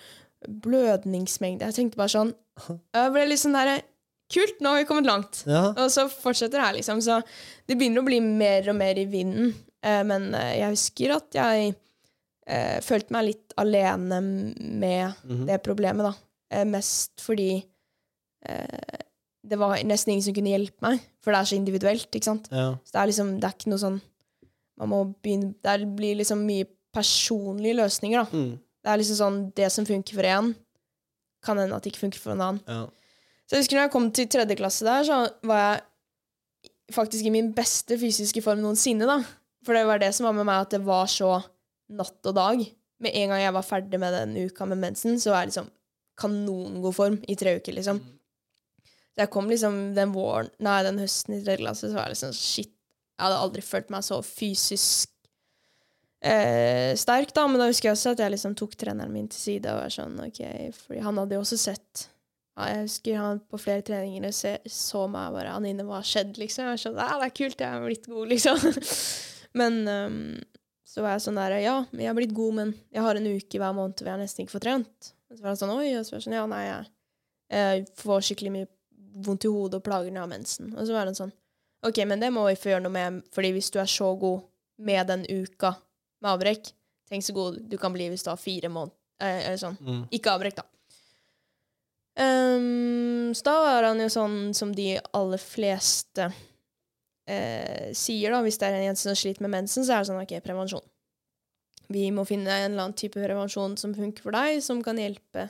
blødningsmengde. 0.62 1.66
Jeg 1.68 1.76
tenkte 1.78 2.00
bare 2.00 2.12
sånn 2.14 2.34
Jeg 2.96 3.12
ble 3.14 3.26
litt 3.30 3.42
sånn 3.44 3.56
derre 3.58 3.78
Kult, 4.28 4.58
nå 4.60 4.74
har 4.74 4.82
vi 4.82 4.84
kommet 4.90 5.06
langt. 5.08 5.38
Ja. 5.48 5.70
Og 5.72 5.86
så 5.88 6.02
fortsetter 6.12 6.58
det 6.60 6.64
her, 6.66 6.74
liksom. 6.76 6.98
Så 7.00 7.14
det 7.64 7.78
begynner 7.80 8.02
å 8.02 8.04
bli 8.10 8.18
mer 8.20 8.66
og 8.68 8.76
mer 8.76 8.98
i 9.00 9.06
vinden. 9.08 9.54
Eh, 9.80 10.02
men 10.04 10.26
eh, 10.36 10.58
jeg 10.58 10.74
husker 10.74 11.14
at 11.14 11.38
jeg 11.38 11.70
eh, 12.44 12.76
følte 12.84 13.14
meg 13.16 13.24
litt 13.30 13.54
alene 13.56 14.18
med 14.20 15.14
Mhm. 15.24 15.46
det 15.48 15.56
problemet, 15.64 16.10
da. 16.10 16.60
Mest 16.68 17.24
fordi 17.24 17.54
eh, 18.44 19.00
det 19.42 19.58
var 19.60 19.78
nesten 19.86 20.12
ingen 20.12 20.24
som 20.26 20.34
kunne 20.36 20.50
hjelpe 20.50 20.82
meg, 20.82 21.02
for 21.22 21.32
det 21.32 21.40
er 21.40 21.50
så 21.50 21.56
individuelt, 21.58 22.08
ikke 22.10 22.26
sant. 22.26 22.48
ja. 22.50 22.72
Så 22.84 22.94
det 22.94 23.00
er 23.02 23.10
liksom, 23.12 23.34
det 23.38 23.48
er 23.48 23.54
ikke 23.56 23.70
noe 23.72 23.82
sånn 23.82 24.00
Man 24.78 24.90
må 24.92 24.98
begynne 25.22 25.54
Det 25.62 25.88
blir 25.98 26.18
liksom 26.20 26.44
mye 26.46 26.66
personlige 26.94 27.78
løsninger, 27.78 28.22
da. 28.22 28.26
Mm. 28.30 28.52
Det 28.58 28.90
er 28.92 29.00
liksom 29.00 29.18
sånn 29.18 29.38
Det 29.56 29.70
som 29.74 29.86
funker 29.86 30.18
for 30.18 30.26
én, 30.26 30.52
kan 31.44 31.58
hende 31.58 31.74
at 31.76 31.82
det 31.82 31.92
ikke 31.92 32.04
funker 32.06 32.22
for 32.22 32.34
en 32.34 32.44
annen. 32.44 32.62
ja. 32.66 32.86
Så 33.48 33.56
jeg 33.56 33.62
husker 33.62 33.78
når 33.78 33.86
jeg 33.86 33.92
kom 33.94 34.10
til 34.12 34.26
tredje 34.28 34.56
klasse 34.58 34.84
der, 34.84 35.06
så 35.08 35.18
var 35.48 35.60
jeg 35.62 36.72
faktisk 36.92 37.24
i 37.24 37.32
min 37.32 37.52
beste 37.56 37.96
fysiske 37.96 38.42
form 38.44 38.60
noensinne, 38.60 39.06
da. 39.08 39.22
For 39.64 39.72
det 39.72 39.86
var 39.88 40.02
det 40.02 40.10
som 40.16 40.26
var 40.28 40.34
med 40.36 40.44
meg, 40.44 40.66
at 40.66 40.74
det 40.74 40.82
var 40.84 41.08
så 41.08 41.30
natt 41.88 42.28
og 42.28 42.34
dag. 42.36 42.60
Med 43.00 43.16
en 43.16 43.32
gang 43.32 43.40
jeg 43.40 43.54
var 43.56 43.64
ferdig 43.64 44.00
med 44.02 44.12
den 44.12 44.36
uka 44.50 44.66
med 44.68 44.82
mensen, 44.82 45.16
så 45.22 45.32
var 45.32 45.46
jeg 45.46 45.52
liksom 45.54 45.70
kanongod 46.20 46.92
form 46.98 47.16
i 47.24 47.38
tre 47.40 47.56
uker, 47.56 47.72
liksom. 47.78 48.02
Så 48.02 48.17
jeg 49.18 49.30
kom 49.34 49.48
liksom 49.50 49.78
den 49.96 50.12
våren, 50.14 50.50
nei, 50.62 50.80
den 50.86 51.00
høsten 51.02 51.36
i 51.36 51.42
tredje 51.42 51.62
klasse, 51.64 51.88
så 51.88 51.96
var 51.96 52.06
jeg 52.06 52.16
liksom 52.16 52.34
shit. 52.36 52.74
Jeg 53.18 53.26
hadde 53.26 53.40
aldri 53.42 53.64
følt 53.66 53.88
meg 53.90 54.04
så 54.06 54.20
fysisk 54.22 55.10
eh, 56.22 56.94
sterk, 56.98 57.32
da. 57.34 57.48
Men 57.50 57.62
da 57.62 57.66
husker 57.70 57.90
jeg 57.90 57.96
også 57.96 58.14
at 58.14 58.22
jeg 58.22 58.34
liksom 58.36 58.54
tok 58.58 58.76
treneren 58.78 59.14
min 59.14 59.26
til 59.32 59.40
side 59.40 59.72
og 59.72 59.82
var 59.82 59.94
sånn, 59.94 60.20
ok, 60.28 60.44
fordi 60.84 61.02
han 61.02 61.18
hadde 61.22 61.38
jo 61.38 61.42
også 61.42 61.58
sett 61.60 62.06
ja, 62.58 62.72
jeg 62.72 62.86
husker 62.88 63.18
han 63.22 63.40
på 63.46 63.60
flere 63.62 63.84
treninger 63.86 64.32
se, 64.34 64.56
så 64.66 65.04
meg 65.10 65.34
bare 65.34 65.54
Anine, 65.54 65.84
hva 65.86 66.00
har 66.00 66.06
skjedd, 66.06 66.38
liksom? 66.40 66.64
Jeg 66.64 66.72
var 66.72 66.80
sånn, 66.82 66.96
ja, 66.98 67.18
det 67.20 67.28
er 67.28 67.36
kult, 67.38 67.60
jeg 67.62 67.68
er 67.68 67.84
blitt 67.84 68.08
god, 68.10 68.24
liksom. 68.32 68.64
men 69.60 69.76
um, 69.86 70.16
så 70.88 71.04
var 71.04 71.14
jeg 71.14 71.26
sånn 71.28 71.38
der, 71.38 71.54
ja, 71.62 71.76
jeg 71.94 72.10
er 72.10 72.16
blitt 72.18 72.34
god, 72.34 72.56
men 72.58 72.74
jeg 72.94 73.04
har 73.04 73.18
en 73.18 73.30
uke 73.30 73.62
hver 73.62 73.76
måned 73.76 74.02
hvor 74.02 74.10
jeg 74.10 74.22
nesten 74.22 74.42
ikke 74.44 74.56
får 74.56 74.64
trent. 74.64 75.12
Og 75.28 75.36
så 75.36 75.44
var 75.44 75.52
han 75.52 75.60
sånn, 75.60 75.74
oi, 75.76 75.92
og 75.98 76.02
så 76.02 76.14
var 76.14 76.18
jeg 76.18 76.26
sånn, 76.26 76.38
ja, 76.38 76.48
nei, 76.50 76.64
jeg, 76.64 76.90
jeg 77.54 77.86
får 78.00 78.26
skikkelig 78.26 78.54
mye 78.56 78.70
vondt 79.24 79.44
i 79.44 79.50
hodet 79.52 79.80
og 79.80 79.84
plager 79.86 80.10
når 80.12 80.20
jeg 80.20 80.24
har 80.26 80.32
mensen. 80.32 80.72
Og 80.78 80.86
så 80.88 80.94
var 80.96 81.06
det 81.08 81.16
sånn, 81.18 81.32
ok, 81.86 82.00
men 82.10 82.20
det 82.22 82.30
må 82.34 82.46
vi 82.48 82.56
få 82.58 82.72
gjøre 82.72 82.84
noe 82.86 82.94
med, 82.94 83.20
fordi 83.34 83.52
hvis 83.56 83.70
du 83.74 83.78
er 83.82 83.90
så 83.90 84.12
god 84.20 84.42
med 84.78 85.06
den 85.10 85.24
uka 85.28 85.74
med 86.22 86.30
avbrekk, 86.32 86.72
tenk 87.10 87.24
så 87.26 87.34
god 87.36 87.60
du 87.70 87.76
kan 87.80 87.92
bli 87.94 88.08
hvis 88.12 88.24
du 88.26 88.30
har 88.32 88.40
fire 88.40 88.68
måneder, 88.70 88.94
eh, 89.20 89.46
eller 89.48 89.60
sånn, 89.60 89.78
Mm. 89.80 90.02
ikke 90.12 90.34
avbrekk, 90.34 90.56
da. 90.62 90.66
Um, 92.18 93.30
så 93.34 93.44
da 93.46 93.54
var 93.62 93.82
han 93.86 94.00
jo 94.02 94.08
sånn 94.10 94.38
som 94.56 94.72
de 94.74 94.96
aller 95.14 95.38
fleste 95.38 96.24
eh, 97.30 97.92
sier, 97.94 98.32
da. 98.34 98.40
Hvis 98.42 98.58
det 98.58 98.66
er 98.66 98.78
en 98.80 98.86
jente 98.88 99.04
som 99.04 99.14
sliter 99.18 99.44
med 99.46 99.54
mensen, 99.54 99.84
så 99.86 99.94
er 99.94 100.02
det 100.02 100.10
sånn 100.10 100.22
OK, 100.24 100.34
prevensjon. 100.42 100.82
Vi 101.94 102.08
må 102.12 102.24
finne 102.28 102.50
en 102.50 102.72
eller 102.72 102.88
annen 102.88 102.98
type 102.98 103.20
prevensjon 103.22 103.76
som 103.80 103.94
funker 103.96 104.24
for 104.26 104.34
deg, 104.34 104.58
som 104.64 104.82
kan 104.84 104.98
hjelpe, 105.00 105.46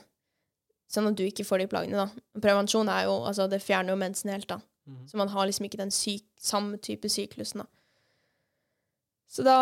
sånn 0.89 1.11
at 1.11 1.17
du 1.19 1.25
ikke 1.27 1.45
får 1.47 1.63
de 1.63 1.69
plagene, 1.71 2.05
da. 2.07 2.41
Prevensjon 2.41 2.89
er 2.89 3.05
jo 3.09 3.19
Altså, 3.29 3.49
det 3.51 3.61
fjerner 3.65 3.93
jo 3.95 4.01
mensen 4.01 4.31
helt, 4.33 4.49
da. 4.49 4.61
Mhm. 4.89 5.03
Så 5.11 5.17
man 5.21 5.29
har 5.29 5.47
liksom 5.47 5.67
ikke 5.69 5.81
den 5.83 5.91
syk, 5.93 6.25
samme 6.41 6.79
type 6.81 7.09
syklusen, 7.13 7.65
da. 7.65 7.67
Så 9.29 9.45
da, 9.45 9.59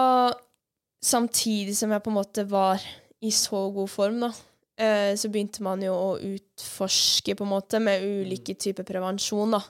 samtidig 1.02 1.74
som 1.76 1.90
jeg 1.90 2.02
på 2.04 2.12
en 2.12 2.18
måte 2.20 2.44
var 2.48 2.82
i 3.26 3.32
så 3.34 3.64
god 3.74 3.90
form, 3.90 4.20
da, 4.22 4.30
eh, 4.78 5.14
så 5.18 5.30
begynte 5.32 5.64
man 5.66 5.82
jo 5.82 5.94
å 5.94 6.10
utforske, 6.22 7.34
på 7.34 7.42
en 7.46 7.50
måte, 7.50 7.80
med 7.82 8.04
ulike 8.06 8.54
typer 8.54 8.86
prevensjon, 8.86 9.56
da. 9.58 9.62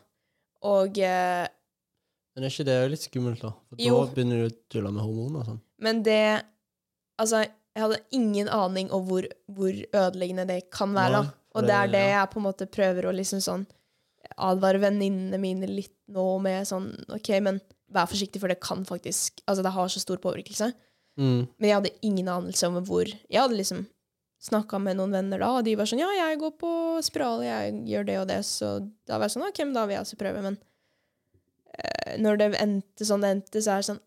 Og 0.69 0.99
eh, 0.99 1.47
Men 2.37 2.45
er 2.45 2.53
ikke 2.53 2.67
det 2.69 2.91
litt 2.93 3.07
skummelt, 3.07 3.41
da? 3.41 3.55
For 3.71 3.81
Jo. 3.81 4.03
da 4.05 4.13
begynner 4.13 4.43
du 4.43 4.49
å 4.51 4.57
tulle 4.69 4.93
med 4.93 5.05
hormoner 5.07 5.41
og 5.41 5.47
sånn. 5.47 5.61
Men 5.81 6.03
det 6.03 6.43
Altså, 7.19 7.47
jeg 7.73 7.81
hadde 7.81 8.03
ingen 8.13 8.49
aning 8.53 8.91
om 8.93 9.07
hvor, 9.09 9.25
hvor 9.49 9.73
ødeleggende 9.73 10.45
det 10.47 10.71
kan 10.71 10.93
være. 10.93 11.23
Da. 11.25 11.31
Og 11.57 11.67
det 11.67 11.75
er 11.75 11.87
det- 11.87 11.93
det 11.97 12.05
ja. 12.05 12.21
jeg 12.21 12.31
på 12.31 12.41
en 12.41 12.47
måte 12.47 12.67
prøver 12.71 13.09
å 13.09 13.15
liksom 13.17 13.41
sånn 13.41 13.67
advare 14.37 14.81
venninnene 14.83 15.39
mine 15.41 15.67
litt 15.71 15.95
nå 16.11 16.41
med 16.43 16.67
sånn 16.67 16.91
OK, 17.15 17.29
men 17.41 17.61
vær 17.93 18.09
forsiktig, 18.11 18.41
for 18.41 18.49
det 18.49 18.61
kan 18.61 18.85
faktisk 18.85 19.41
Altså, 19.47 19.63
det 19.63 19.73
har 19.73 19.89
så 19.89 20.01
stor 20.03 20.19
påvirkelse. 20.19 20.73
Mm. 21.19 21.49
Men 21.59 21.69
jeg 21.69 21.77
hadde 21.79 21.99
ingen 22.03 22.27
anelse 22.29 22.67
om 22.67 22.81
hvor 22.85 23.07
Jeg 23.07 23.41
hadde 23.41 23.57
liksom 23.57 23.87
snakka 24.43 24.79
med 24.79 24.99
noen 24.99 25.13
venner 25.15 25.39
da, 25.41 25.57
og 25.59 25.65
de 25.65 25.75
var 25.79 25.89
sånn 25.89 26.03
Ja, 26.03 26.11
jeg 26.13 26.39
går 26.39 26.53
på 26.61 27.03
spiral, 27.03 27.41
jeg 27.43 27.73
gjør 27.89 28.07
det 28.07 28.19
og 28.21 28.29
det. 28.29 28.41
Så 28.45 28.91
da 29.07 29.17
var 29.19 29.29
jeg 29.29 29.37
sånn 29.39 29.49
OK, 29.49 29.59
men 29.65 29.73
da 29.75 29.87
vil 29.87 29.97
jeg 29.97 30.05
også 30.05 30.19
prøve. 30.21 30.43
Men 30.43 30.59
uh, 31.79 32.17
når 32.19 32.39
det 32.39 32.51
endte 32.61 33.07
sånn 33.09 33.25
det 33.25 33.31
endte, 33.37 33.63
så 33.63 33.77
er 33.77 33.83
det 33.83 33.89
sånn 33.91 34.03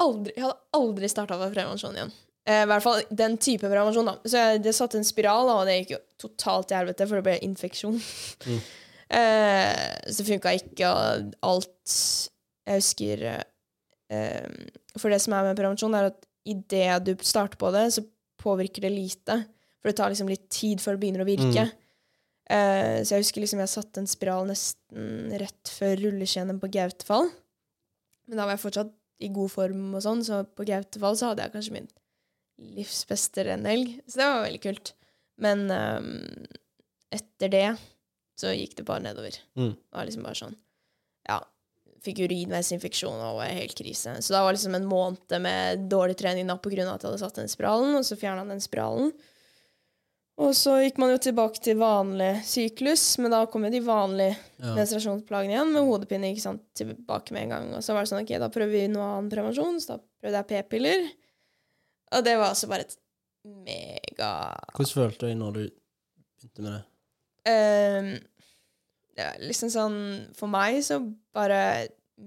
aldri, 0.00 0.32
Jeg 0.36 0.46
hadde 0.46 0.58
aldri 0.74 1.10
starta 1.12 1.38
på 1.38 1.50
prevensjon 1.54 1.94
igjen. 1.98 2.12
Eh, 2.44 2.62
I 2.64 2.68
hvert 2.68 2.84
fall 2.84 3.02
den 3.08 3.38
type 3.40 3.68
prevensjon, 3.70 4.08
da. 4.10 4.16
Så 4.24 4.40
jeg, 4.40 4.62
det 4.66 4.74
satte 4.76 5.00
en 5.00 5.06
spiral, 5.06 5.48
da, 5.48 5.58
og 5.60 5.68
det 5.68 5.78
gikk 5.78 5.94
jo 5.94 6.00
totalt 6.26 6.68
til 6.70 6.80
helvete, 6.80 7.06
for 7.08 7.20
det 7.20 7.26
ble 7.28 7.36
infeksjon. 7.46 7.96
Mm. 8.44 8.58
eh, 9.20 9.94
så 10.10 10.18
det 10.20 10.28
funka 10.28 10.56
ikke, 10.60 10.90
og 10.90 11.38
alt 11.48 11.94
Jeg 12.64 12.80
husker 12.80 13.22
eh, 13.28 14.68
For 14.96 15.12
det 15.12 15.20
som 15.24 15.36
er 15.36 15.48
med 15.48 15.58
prevensjon, 15.60 15.96
er 15.96 16.10
at 16.12 16.28
idet 16.44 17.00
du 17.06 17.14
starter 17.24 17.60
på 17.60 17.72
det, 17.72 17.86
så 17.96 18.04
påvirker 18.40 18.84
det 18.84 18.92
lite. 18.92 19.40
For 19.80 19.90
det 19.90 19.96
tar 20.00 20.12
liksom 20.12 20.28
litt 20.28 20.46
tid 20.52 20.80
før 20.80 20.96
det 20.96 21.04
begynner 21.04 21.24
å 21.24 21.28
virke. 21.28 21.64
Eh, 22.44 23.00
så 23.00 23.14
jeg 23.14 23.24
husker 23.24 23.40
liksom 23.40 23.62
jeg 23.62 23.72
satte 23.72 24.02
en 24.02 24.10
spiral 24.10 24.44
nesten 24.50 25.32
rett 25.40 25.72
før 25.72 25.96
rulleskjenen 26.02 26.60
på 26.60 26.68
Gautefall. 26.72 27.30
Men 28.28 28.40
da 28.40 28.44
var 28.44 28.56
jeg 28.56 28.64
fortsatt 28.66 28.92
i 29.24 29.30
god 29.32 29.52
form 29.52 29.94
og 29.96 30.02
sånn, 30.04 30.24
så 30.26 30.42
på 30.44 30.66
Gautefall 30.68 31.16
så 31.16 31.30
hadde 31.30 31.46
jeg 31.46 31.54
kanskje 31.54 31.76
min 31.78 31.88
livs 32.58 33.02
beste 33.08 33.44
rennhelg. 33.46 33.96
Så 34.06 34.20
det 34.20 34.28
var 34.30 34.44
veldig 34.46 34.62
kult. 34.62 34.94
Men 35.42 35.64
um, 35.70 36.46
etter 37.14 37.50
det 37.50 37.66
så 38.38 38.52
gikk 38.54 38.76
det 38.78 38.86
bare 38.86 39.02
nedover. 39.04 39.36
Mm. 39.58 39.74
Det 39.74 39.96
var 39.98 40.08
liksom 40.08 40.26
bare 40.26 40.38
sånn 40.38 40.56
Ja. 41.28 41.40
Fikk 42.04 42.18
urinveisinfeksjon 42.26 43.16
og 43.16 43.38
var 43.38 43.52
helt 43.54 43.76
krise. 43.78 44.18
Så 44.20 44.34
da 44.34 44.42
var 44.44 44.52
liksom 44.52 44.74
en 44.76 44.88
måned 44.90 45.38
med 45.40 45.86
dårlig 45.88 46.18
trening 46.20 46.50
da 46.50 46.58
av 46.58 46.66
at 46.66 46.74
jeg 46.76 47.08
hadde 47.08 47.22
satt 47.22 47.38
den 47.40 47.48
spiralen, 47.48 47.94
og 47.96 48.04
så 48.04 48.18
fjerna 48.20 48.44
den 48.44 48.60
spiralen. 48.60 49.14
Og 50.44 50.50
så 50.58 50.74
gikk 50.82 50.98
man 50.98 51.12
jo 51.14 51.20
tilbake 51.22 51.62
til 51.62 51.78
vanlig 51.78 52.42
syklus, 52.44 53.04
men 53.22 53.30
da 53.32 53.44
kom 53.46 53.64
jo 53.64 53.70
de 53.70 53.80
vanlige 53.86 54.36
Ja. 54.58 54.74
menstruasjonsplagene 54.74 55.54
igjen 55.54 55.72
med 55.72 55.86
hodepine 55.86 56.32
ikke 56.34 56.42
sant, 56.42 56.62
tilbake 56.74 57.32
med 57.32 57.44
en 57.44 57.54
gang. 57.54 57.74
Og 57.78 57.82
så 57.86 57.94
var 57.94 58.02
det 58.02 58.10
sånn, 58.10 58.24
ok, 58.26 58.38
da 58.42 58.48
prøver 58.50 58.72
vi 58.72 58.88
noe 58.88 59.06
annen 59.14 59.30
prevensjon, 59.30 59.80
så 59.80 59.94
da 59.94 59.98
prøvde 60.20 60.42
jeg 60.42 60.48
p-piller. 60.50 61.08
Og 62.12 62.24
det 62.24 62.36
var 62.38 62.50
også 62.52 62.68
bare 62.68 62.80
et 62.86 62.96
mega 63.44 64.30
Hvordan 64.74 64.92
følte 64.92 65.20
du 65.24 65.26
deg 65.30 65.38
når 65.40 65.56
du 65.56 65.62
begynte 65.64 66.62
med 66.64 66.72
det? 66.76 66.82
Um, 67.44 68.12
det 69.14 69.26
var 69.28 69.42
liksom 69.44 69.70
sånn 69.72 69.96
For 70.38 70.48
meg 70.50 70.78
så 70.86 71.00
bare 71.36 71.58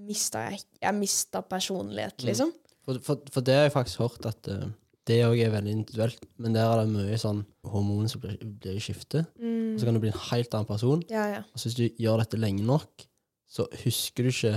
mista 0.08 0.44
jeg 0.52 0.62
Jeg 0.84 0.94
mista 0.98 1.42
personlighet, 1.42 2.18
Mm. 2.22 2.28
liksom. 2.30 2.52
For, 2.88 3.00
for, 3.04 3.22
for 3.32 3.42
det 3.42 3.56
har 3.56 3.64
jeg 3.68 3.74
faktisk 3.74 4.00
hørt 4.04 4.26
at 4.30 4.48
uh, 4.54 4.68
det 5.08 5.22
òg 5.24 5.40
er 5.40 5.50
veldig 5.54 5.72
individuelt, 5.72 6.22
men 6.38 6.54
der 6.56 6.68
er 6.68 6.82
det 6.84 6.92
mye 6.92 7.18
sånn 7.20 7.42
hormoner 7.68 8.10
som 8.12 8.20
blir, 8.24 8.38
blir 8.44 8.76
i 8.76 8.82
skifte. 8.84 9.22
Og 9.40 9.80
så 9.80 9.88
kan 9.88 9.96
du 9.96 10.02
bli 10.04 10.10
en 10.12 10.20
helt 10.32 10.52
annen 10.56 10.68
person. 10.68 11.04
Ja, 11.12 11.24
ja. 11.32 11.42
Og 11.54 11.60
så 11.60 11.70
hvis 11.70 11.78
du 11.80 11.86
gjør 12.04 12.20
dette 12.24 12.40
lenge 12.40 12.64
nok, 12.68 13.06
så 13.48 13.64
husker 13.86 14.28
du 14.28 14.32
ikke 14.34 14.54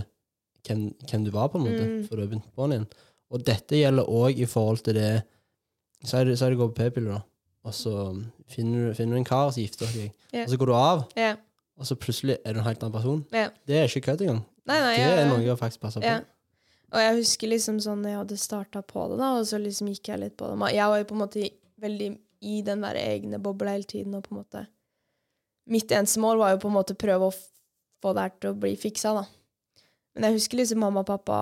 hvem, 0.67 0.81
hvem 1.07 1.27
du 1.27 1.31
var, 1.35 1.49
på 1.53 1.59
en 1.61 1.67
måte, 1.69 1.85
Mm. 1.87 2.01
før 2.09 2.17
du 2.19 2.23
har 2.25 2.31
begynt 2.33 2.49
på 2.55 2.67
den 2.67 2.75
igjen. 2.77 2.89
Og 3.31 3.45
dette 3.47 3.79
gjelder 3.79 4.09
òg 4.11 4.41
i 4.43 4.49
forhold 4.51 4.83
til 4.87 4.99
det 4.99 5.11
Så 6.05 6.17
er 6.17 6.25
det, 6.25 6.39
så 6.41 6.47
er 6.47 6.55
det 6.55 6.59
gå 6.59 6.71
på 6.71 6.79
p-piller, 6.79 7.19
da. 7.19 7.21
Og 7.69 7.75
så 7.77 7.93
finner 8.49 8.89
du, 8.89 8.95
finner 8.97 9.19
du 9.19 9.21
en 9.21 9.27
kar, 9.29 9.51
så 9.53 9.61
gifter 9.61 9.85
du 9.91 9.99
deg. 9.99 10.13
Yeah. 10.33 10.47
Og 10.47 10.53
så 10.53 10.59
går 10.63 10.71
du 10.71 10.73
av, 10.73 11.03
yeah. 11.13 11.37
og 11.77 11.89
så 11.91 11.97
plutselig 12.01 12.39
er 12.41 12.57
du 12.57 12.63
en 12.63 12.65
helt 12.65 12.81
annen 12.81 12.95
person. 12.95 13.19
Yeah. 13.35 13.51
Det 13.69 13.77
er 13.77 13.91
ikke 13.91 14.07
kødd 14.07 14.25
engang. 14.25 14.41
Nei, 14.65 14.79
nei, 14.81 14.95
Det 14.97 15.03
ja, 15.03 15.11
er 15.19 15.29
noe 15.29 15.43
jeg 15.45 15.59
faktisk 15.61 15.83
passer 15.83 16.01
på. 16.01 16.15
Og 16.91 17.05
jeg 17.05 17.19
husker 17.21 17.53
liksom 17.53 17.79
sånn 17.85 18.07
jeg 18.09 18.17
hadde 18.17 18.39
starta 18.41 18.81
på 18.83 19.05
det, 19.13 19.21
da, 19.21 19.35
og 19.39 19.47
så 19.47 19.61
liksom 19.61 19.93
gikk 19.93 20.09
jeg 20.11 20.23
litt 20.25 20.39
på 20.41 20.49
det. 20.49 20.73
Jeg 20.75 20.89
var 20.91 21.03
jo 21.03 21.09
på 21.11 21.19
en 21.19 21.23
måte 21.23 21.51
veldig 21.85 22.09
i 22.41 22.63
den 22.65 22.85
der 22.87 22.97
egne 22.97 23.39
bobla 23.43 23.77
hele 23.77 23.89
tiden, 23.89 24.17
og 24.17 24.25
på 24.25 24.35
en 24.35 24.43
måte 24.43 24.67
Mitt 25.71 25.93
eneste 25.95 26.19
mål 26.19 26.41
var 26.41 26.55
jo 26.55 26.63
på 26.65 26.71
en 26.71 26.75
måte 26.75 26.97
prøve 26.99 27.29
å 27.29 27.35
få 28.03 28.15
det 28.17 28.23
her 28.25 28.33
til 28.41 28.51
å 28.51 28.59
bli 28.59 28.73
fiksa, 28.81 29.13
da. 29.15 29.21
Men 30.17 30.27
jeg 30.27 30.41
husker 30.41 30.59
liksom 30.59 30.81
mamma 30.83 31.05
og 31.05 31.11
pappa 31.13 31.37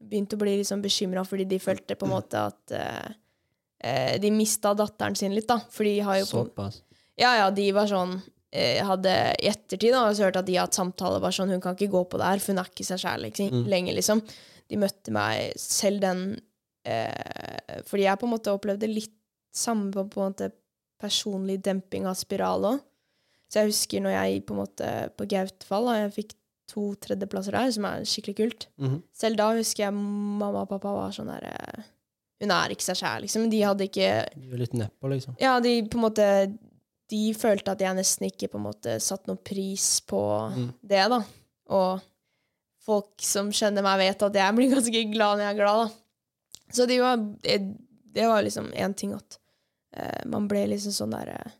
begynte 0.00 0.36
å 0.36 0.40
bli 0.40 0.56
liksom 0.60 0.80
bekymra 0.82 1.24
fordi 1.28 1.44
de 1.50 1.58
følte 1.60 1.96
på 1.98 2.06
en 2.08 2.12
måte 2.14 2.40
at 2.48 2.72
eh, 2.72 3.10
eh, 3.84 4.18
De 4.22 4.30
mista 4.32 4.72
datteren 4.74 5.16
sin 5.18 5.34
litt, 5.36 5.48
da. 5.48 5.58
For 5.70 5.84
de 5.84 5.98
har 6.06 6.20
jo 6.22 6.26
Såpass. 6.30 6.82
ja, 7.20 7.34
ja, 7.42 7.50
de 7.50 7.66
var 7.76 7.86
sånn 7.90 8.14
eh, 8.52 8.80
hadde 8.86 9.12
I 9.42 9.50
ettertid 9.52 9.92
da, 9.94 10.06
så 10.14 10.24
hørt 10.28 10.36
at 10.40 10.46
de 10.48 10.56
har 10.56 10.66
hatt 10.68 10.74
samtaler 10.78 11.20
bare 11.22 11.36
sånn 11.36 11.52
Hun 11.52 11.60
kan 11.60 11.76
ikke 11.76 11.90
gå 11.92 12.04
på 12.10 12.18
det 12.20 12.26
her, 12.32 12.40
for 12.42 12.52
hun 12.54 12.62
er 12.64 12.70
ikke 12.72 12.86
seg 12.88 13.02
sjæl 13.04 13.26
liksom, 13.28 13.50
Mm. 13.52 13.66
lenger, 13.68 13.94
liksom. 14.00 14.22
De 14.70 14.76
møtte 14.78 15.10
meg 15.12 15.52
selv 15.60 16.00
den 16.00 16.24
eh, 16.86 17.82
Fordi 17.86 18.04
jeg 18.06 18.18
på 18.20 18.26
en 18.28 18.34
måte 18.36 18.52
opplevde 18.54 18.88
litt 18.90 19.14
samme 19.52 19.90
på, 19.92 20.04
på 20.08 20.20
en 20.22 20.32
måte 20.32 20.50
personlig 21.00 21.58
demping 21.64 22.04
av 22.06 22.14
spiral 22.14 22.66
òg. 22.68 22.80
Så 23.50 23.58
jeg 23.64 23.70
husker 23.72 24.02
når 24.04 24.12
jeg 24.14 24.42
på 24.46 24.54
en 24.54 24.60
måte 24.60 24.88
på 25.18 25.26
Gautfall 25.32 25.88
da, 25.88 25.94
jeg 26.04 26.12
fikk 26.20 26.34
to 26.70 26.84
tredjeplasser 27.02 27.56
der, 27.58 27.70
som 27.74 27.86
er 27.90 28.04
skikkelig 28.08 28.36
kult. 28.38 28.66
Mhm. 28.80 29.00
Selv 29.16 29.40
da 29.40 29.48
husker 29.58 29.88
jeg 29.88 29.94
mamma 29.96 30.62
og 30.64 30.68
pappa 30.70 30.92
var 30.94 31.14
sånn 31.16 31.32
der 31.32 31.48
eh, 31.50 31.88
Hun 32.40 32.52
er 32.56 32.72
ikke 32.72 32.86
seg 32.86 32.96
sjæl, 33.02 33.26
liksom. 33.26 33.48
De 33.52 33.58
hadde 33.66 33.84
ikke 33.90 34.10
De 34.32 34.46
var 34.48 34.60
litt 34.62 34.72
nedpå, 34.78 35.10
liksom. 35.12 35.34
ja, 35.42 35.58
de 35.60 35.74
på 35.92 35.98
en 35.98 36.04
måte 36.06 36.28
De 37.10 37.18
følte 37.36 37.72
at 37.74 37.82
jeg 37.82 37.96
nesten 37.98 38.28
ikke 38.30 38.48
på 38.52 38.56
en 38.60 38.64
måte 38.68 38.94
satt 39.02 39.26
noen 39.28 39.40
pris 39.44 39.98
på 40.08 40.20
Mm. 40.54 40.70
det, 40.86 41.02
da. 41.10 41.18
Og 41.74 42.00
folk 42.86 43.10
som 43.22 43.50
kjenner 43.52 43.82
meg, 43.84 43.98
vet 44.00 44.22
at 44.22 44.34
jeg 44.40 44.54
blir 44.56 44.70
ganske 44.76 45.02
glad 45.12 45.36
når 45.38 45.44
jeg 45.44 45.52
er 45.54 45.58
glad, 45.60 45.82
da. 45.82 45.90
Så 46.72 46.86
de 46.88 46.98
var, 47.02 47.16
det, 47.42 47.56
det 48.14 48.26
var 48.30 48.42
liksom 48.46 48.70
én 48.72 48.94
ting 48.96 49.12
at 49.16 49.38
uh, 49.98 50.22
man 50.30 50.46
ble 50.48 50.64
liksom 50.70 50.94
sånn 50.94 51.10
der 51.18 51.32
uh, 51.34 51.50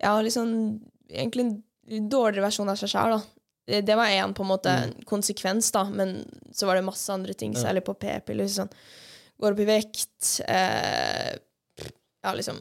Ja, 0.00 0.14
liksom 0.22 0.80
Egentlig 1.10 1.44
en 1.88 2.08
dårligere 2.10 2.46
versjon 2.48 2.68
av 2.72 2.78
seg 2.80 2.90
sjæl, 2.90 3.12
da. 3.18 3.20
Det, 3.66 3.80
det 3.82 3.96
var 3.98 4.12
én 4.14 4.34
på 4.34 4.44
en 4.44 4.50
måte 4.52 4.72
konsekvens, 5.10 5.72
da, 5.74 5.84
men 5.90 6.20
så 6.54 6.68
var 6.68 6.78
det 6.78 6.86
masse 6.86 7.10
andre 7.12 7.34
ting, 7.34 7.56
særlig 7.58 7.82
på 7.86 7.96
p-piller. 7.98 8.46
Sånn, 8.52 8.70
går 9.42 9.56
opp 9.56 9.62
i 9.64 9.68
vekt 9.68 10.28
eh, 10.46 11.34
Ja, 12.22 12.32
liksom 12.34 12.60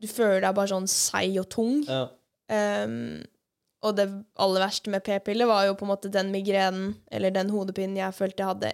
Du 0.00 0.08
føler 0.08 0.40
deg 0.40 0.56
bare 0.56 0.72
sånn 0.72 0.88
seig 0.88 1.36
og 1.42 1.50
tung. 1.52 1.82
Ja. 1.84 2.06
Um, 2.50 3.20
og 3.84 3.94
det 3.96 4.08
aller 4.40 4.64
verste 4.64 4.90
med 4.92 5.04
p-piller 5.04 5.48
var 5.48 5.68
jo 5.68 5.76
på 5.78 5.86
en 5.86 5.92
måte 5.92 6.10
den 6.12 6.32
migrenen 6.32 6.94
eller 7.12 7.32
den 7.32 7.52
hodepinen 7.52 8.00
jeg 8.00 8.16
følte 8.16 8.42
jeg 8.42 8.50
hadde 8.50 8.72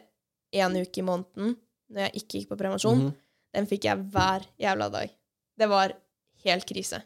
én 0.56 0.78
uke 0.80 1.02
i 1.02 1.04
måneden 1.06 1.56
når 1.92 2.06
jeg 2.06 2.22
ikke 2.22 2.40
gikk 2.40 2.48
på 2.54 2.58
prevensjon. 2.62 3.04
Mhm. 3.04 3.12
Den 3.56 3.68
fikk 3.70 3.86
jeg 3.88 4.06
hver 4.12 4.46
jævla 4.60 4.88
dag. 4.92 5.12
Det 5.56 5.68
var 5.70 5.94
helt 6.44 6.66
krise. 6.68 7.00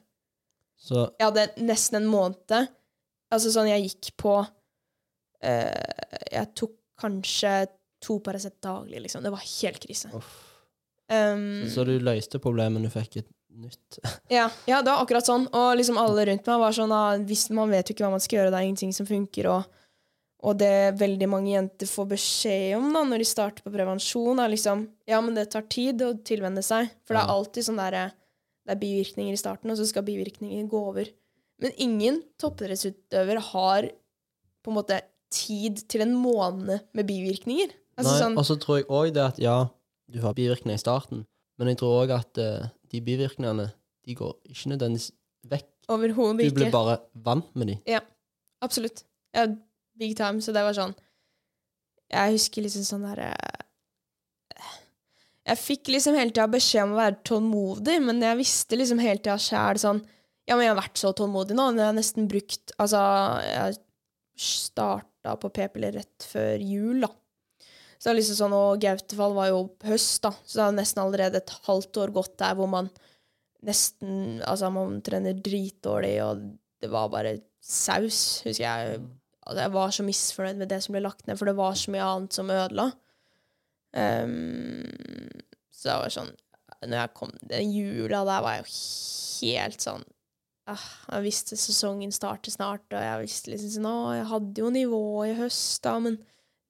Så 0.80 1.11
Jeg 1.18 1.28
hadde 1.28 1.44
nesten 1.61 2.00
en 2.00 2.08
måned 2.11 2.70
Altså 3.31 3.53
sånn 3.55 3.70
jeg 3.70 3.87
gikk 3.87 4.12
på 4.18 4.37
eh, 5.47 6.31
Jeg 6.33 6.51
tok 6.59 6.74
kanskje 7.01 7.53
to 8.01 8.18
Paracet 8.24 8.57
daglig, 8.64 9.03
liksom. 9.05 9.22
Det 9.22 9.33
var 9.33 9.43
helt 9.45 9.83
krise. 9.83 10.11
Um, 11.11 11.66
Så 11.68 11.85
du 11.85 11.97
løste 12.01 12.41
problemet, 12.41 12.78
men 12.78 12.87
du 12.87 12.93
fikk 12.93 13.20
et 13.22 13.28
nytt. 13.51 13.99
Ja, 14.33 14.49
ja, 14.66 14.81
det 14.83 14.93
var 14.93 15.03
akkurat 15.05 15.26
sånn. 15.26 15.49
Og 15.57 15.74
liksom 15.78 15.99
alle 16.01 16.26
rundt 16.28 16.49
meg 16.49 16.62
var 16.62 16.76
sånn 16.76 16.95
ah, 16.95 17.18
hvis 17.18 17.49
Man 17.55 17.72
vet 17.72 17.91
jo 17.91 17.97
ikke 17.97 18.07
hva 18.07 18.14
man 18.14 18.24
skal 18.24 18.41
gjøre, 18.41 18.55
det 18.55 18.61
er 18.61 18.68
ingenting 18.68 18.95
som 18.97 19.09
funker. 19.09 19.51
Og, 19.53 19.81
og 20.47 20.57
det 20.61 20.97
veldig 21.01 21.28
mange 21.28 21.53
jenter 21.53 21.91
får 21.91 22.09
beskjed 22.14 22.78
om 22.78 22.89
da, 22.95 23.05
når 23.11 23.24
de 23.24 23.28
starter 23.28 23.66
på 23.66 23.74
prevensjon, 23.74 24.41
er 24.41 24.55
liksom 24.55 24.87
Ja, 25.11 25.20
men 25.24 25.37
det 25.37 25.51
tar 25.53 25.66
tid 25.68 26.01
å 26.07 26.14
tilvenne 26.24 26.64
seg. 26.64 26.93
For 27.05 27.16
det 27.16 27.24
er 27.24 27.35
alltid 27.37 27.68
sånn 27.68 27.81
derre 27.83 28.09
Det 28.64 28.76
er 28.76 28.85
bivirkninger 28.85 29.37
i 29.37 29.41
starten, 29.41 29.72
og 29.72 29.81
så 29.81 29.89
skal 29.89 30.07
bivirkninger 30.07 30.68
gå 30.70 30.85
over. 30.93 31.11
Men 31.61 31.74
ingen 31.76 32.22
toppidrettsutøver 32.40 33.40
har 33.50 33.90
på 34.64 34.72
en 34.72 34.78
måte 34.78 35.00
tid 35.32 35.84
til 35.90 36.04
en 36.04 36.14
måned 36.16 36.86
med 36.96 37.06
bivirkninger. 37.08 37.72
Altså 38.00 38.12
Nei, 38.12 38.20
sånn 38.22 38.38
Og 38.40 38.46
så 38.48 38.56
tror 38.61 38.80
jeg 38.80 38.88
òg 38.88 39.12
det 39.16 39.24
at 39.24 39.40
ja, 39.42 39.56
du 40.11 40.20
har 40.24 40.36
bivirkninger 40.36 40.78
i 40.78 40.82
starten, 40.82 41.24
men 41.61 41.70
jeg 41.70 41.80
tror 41.82 42.02
òg 42.02 42.14
at 42.16 42.40
uh, 42.40 42.70
de 42.90 43.02
bivirkningene 43.04 43.68
de 44.06 44.16
går 44.16 44.32
ikke 44.48 44.72
nødvendigvis 44.72 45.11
vekk. 45.50 45.68
overhodet 45.92 46.48
Du 46.48 46.56
blir 46.56 46.72
bare 46.72 46.98
vant 47.14 47.48
med 47.54 47.74
de. 47.74 48.00
Absolutt. 48.64 49.04
Ja, 49.36 49.46
big 49.98 50.16
time. 50.16 50.42
Så 50.42 50.52
det 50.52 50.64
var 50.66 50.76
sånn 50.76 50.96
Jeg 52.11 52.34
husker 52.34 52.64
liksom 52.64 52.82
sånn 52.84 53.04
derre 53.06 53.30
Jeg 55.46 55.61
fikk 55.61 55.92
liksom 55.94 56.16
hele 56.18 56.32
tida 56.34 56.48
beskjed 56.50 56.88
om 56.88 56.96
å 56.96 57.00
være 57.00 57.20
tålmodig, 57.26 58.00
men 58.04 58.22
jeg 58.24 58.40
visste 58.40 58.78
liksom 58.78 59.00
hele 59.02 59.22
tida 59.22 59.38
sjæl 59.40 59.80
sånn 59.82 60.02
Ja, 60.51 60.57
men 60.57 60.66
jeg 60.66 60.72
har 60.72 60.80
vært 60.80 60.98
så 60.98 61.12
tålmodig 61.14 61.55
nå. 61.55 61.68
Jeg 61.78 61.86
har 61.86 61.94
nesten 61.94 62.26
brukt 62.30 62.72
Altså, 62.82 62.98
jeg 63.46 63.76
starta 64.40 65.36
på 65.38 65.51
p-piller 65.55 65.94
rett 65.94 66.26
før 66.26 66.64
jul, 66.64 67.05
da. 67.05 67.11
Så 68.01 68.09
det 68.09 68.11
er 68.11 68.18
liksom 68.18 68.38
sånn, 68.40 68.57
Og 68.57 68.82
Gautefall 68.82 69.36
var 69.36 69.51
jo 69.53 69.61
høst, 69.86 70.24
da, 70.24 70.32
så 70.42 70.59
det 70.59 70.64
har 70.64 70.74
nesten 70.74 71.03
allerede 71.05 71.38
et 71.38 71.55
halvt 71.68 72.03
år 72.03 72.14
gått 72.16 72.34
der 72.42 72.59
hvor 72.59 72.70
man 72.72 72.90
nesten 73.68 74.40
Altså, 74.42 74.72
man 74.74 74.98
trener 75.07 75.38
dritdårlig, 75.38 76.16
og 76.24 76.42
det 76.80 76.90
var 76.90 77.12
bare 77.12 77.36
saus, 77.61 78.40
husker 78.42 78.64
jeg. 78.64 79.01
Altså, 79.44 79.61
jeg 79.61 79.74
var 79.76 79.92
så 79.94 80.07
misfornøyd 80.07 80.62
med 80.64 80.72
det 80.72 80.80
som 80.82 80.96
ble 80.96 81.05
lagt 81.05 81.26
ned, 81.28 81.38
for 81.38 81.46
det 81.46 81.59
var 81.61 81.76
så 81.78 81.94
mye 81.94 82.07
annet 82.09 82.38
som 82.40 82.51
ødela. 82.51 82.88
Um, 83.94 84.80
så 85.74 85.92
det 85.92 85.98
var 86.01 86.14
sånn 86.14 86.34
når 86.86 86.94
jeg 86.94 87.11
kom 87.18 87.32
Den 87.51 87.72
jula 87.74 88.20
der 88.22 88.44
var 88.44 88.55
jeg 88.55 88.62
jo 88.62 88.74
helt 89.51 89.82
sånn 89.82 90.05
Jeg 90.68 91.22
visste 91.24 91.56
sesongen 91.58 92.12
starter 92.14 92.52
snart, 92.54 92.84
og 92.92 93.00
jeg 93.02 93.22
visste 93.24 93.50
liksom 93.50 93.70
sånn 93.74 93.88
Å, 93.90 93.94
jeg 94.14 94.26
hadde 94.30 94.62
jo 94.62 94.70
nivå 94.70 95.00
i 95.26 95.34
høst, 95.38 95.80
da, 95.82 95.96
men 95.98 96.18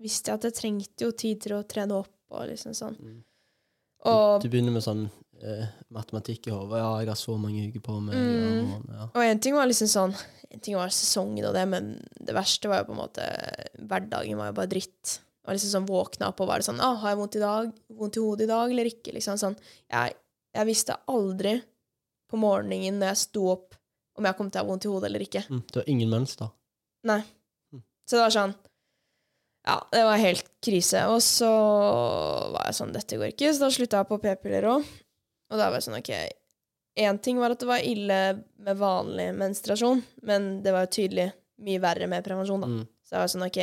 visste 0.01 0.31
jeg 0.31 0.39
at 0.41 0.47
jeg 0.49 0.57
trengte 0.57 1.05
jo 1.05 1.11
tid 1.13 1.41
til 1.45 1.57
å 1.59 1.65
trene 1.69 1.99
opp 1.99 2.15
og 2.31 2.47
liksom 2.49 2.73
sånn. 2.77 2.97
Mm. 2.97 3.19
Og, 4.09 4.41
Du 4.41 4.49
begynner 4.49 4.73
med 4.73 4.85
sånn 4.87 5.11
eh, 5.43 5.67
matematikk 5.93 6.49
i 6.49 6.55
hodet. 6.55 6.79
Ja, 6.81 6.91
jeg 7.03 7.11
har 7.11 7.19
så 7.21 7.35
mange 7.41 7.67
uker 7.69 7.83
på 7.85 7.99
meg. 8.01 8.15
Mm. 8.17 8.73
og- 8.75 8.87
Ja. 8.95 9.09
og 9.15 9.23
en 9.25 9.41
ting 9.41 9.55
var 9.55 9.67
liksom 9.67 9.89
sånn 9.89 10.15
En 10.53 10.59
ting 10.59 10.75
var 10.75 10.89
sesongen 10.89 11.45
og 11.47 11.55
det, 11.55 11.69
men 11.69 12.05
det 12.19 12.35
verste 12.35 12.67
var 12.69 12.81
jo 12.81 12.87
på 12.87 12.91
en 12.97 13.07
måte 13.07 13.23
Hverdagen 13.79 14.37
var 14.37 14.49
jo 14.49 14.53
bare 14.53 14.67
dritt. 14.67 15.21
Det 15.21 15.47
var 15.47 15.55
liksom 15.55 15.71
sånn 15.71 15.87
Våkna 15.87 16.29
opp 16.29 16.41
og 16.41 16.49
var 16.49 16.59
det 16.59 16.65
sånn 16.67 16.81
ah, 16.81 16.97
'Har 16.97 17.11
jeg 17.11 17.19
vondt 17.19 17.37
i 17.37 17.39
dag? 17.39 17.73
Vondt 17.93 18.17
i 18.17 18.21
hodet 18.21 18.41
i 18.43 18.47
dag, 18.47 18.71
eller 18.71 18.85
ikke?' 18.85 19.15
Liksom 19.15 19.39
sånn. 19.39 19.57
Jeg, 19.89 20.15
jeg 20.55 20.67
visste 20.67 20.97
aldri 21.07 21.63
på 22.29 22.37
morgenen 22.37 22.99
når 22.99 23.09
jeg 23.15 23.17
sto 23.17 23.47
opp, 23.53 23.75
om 24.21 24.29
jeg 24.29 24.37
kom 24.39 24.51
til 24.53 24.61
å 24.61 24.65
ha 24.65 24.69
vondt 24.71 24.87
i 24.87 24.91
hodet 24.93 25.09
eller 25.11 25.25
ikke. 25.25 25.45
Mm. 25.49 25.63
Du 25.71 25.79
har 25.81 25.89
ingen 25.91 26.13
mønster. 26.13 26.51
Nei. 27.09 27.23
Mm. 27.73 27.85
Så 28.05 28.19
det 28.19 28.25
var 28.27 28.37
sånn 28.37 28.59
Ja, 29.69 29.77
det 29.93 30.05
var 30.09 30.21
helt 30.21 30.47
krise. 30.65 31.07
Og 31.13 31.21
så 31.25 31.51
var 32.55 32.69
jeg 32.69 32.79
sånn 32.79 32.95
Dette 32.97 33.21
går 33.21 33.33
ikke, 33.33 33.53
så 33.53 33.67
da 33.67 33.73
slutta 33.75 34.03
jeg 34.03 34.11
på 34.11 34.21
p-piller 34.23 34.69
òg. 34.75 34.87
Og 35.51 35.59
da 35.59 35.69
var 35.69 35.81
jeg 35.81 35.89
sånn 35.89 35.99
OK 36.01 36.15
Én 37.01 37.21
ting 37.23 37.39
var 37.41 37.55
at 37.55 37.61
det 37.63 37.69
var 37.71 37.85
ille 37.87 38.17
med 38.61 38.77
vanlig 38.77 39.29
menstruasjon, 39.39 40.01
men 40.27 40.49
det 40.65 40.73
var 40.75 40.85
jo 40.85 40.95
tydelig 40.99 41.29
mye 41.65 41.81
verre 41.81 42.09
med 42.11 42.25
prevensjon, 42.27 42.65
da. 42.65 42.69
Mm. 42.69 42.83
Så 43.07 43.15
jeg 43.15 43.23
var 43.23 43.31
sånn 43.31 43.45
OK, 43.47 43.61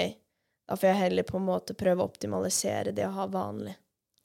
da 0.72 0.78
får 0.80 0.90
jeg 0.90 1.00
heller 1.02 1.28
på 1.28 1.36
en 1.38 1.46
måte 1.50 1.76
prøve 1.78 2.02
å 2.02 2.08
optimalisere 2.08 2.94
det 2.96 3.04
å 3.06 3.12
ha 3.18 3.28
vanlig. 3.30 3.76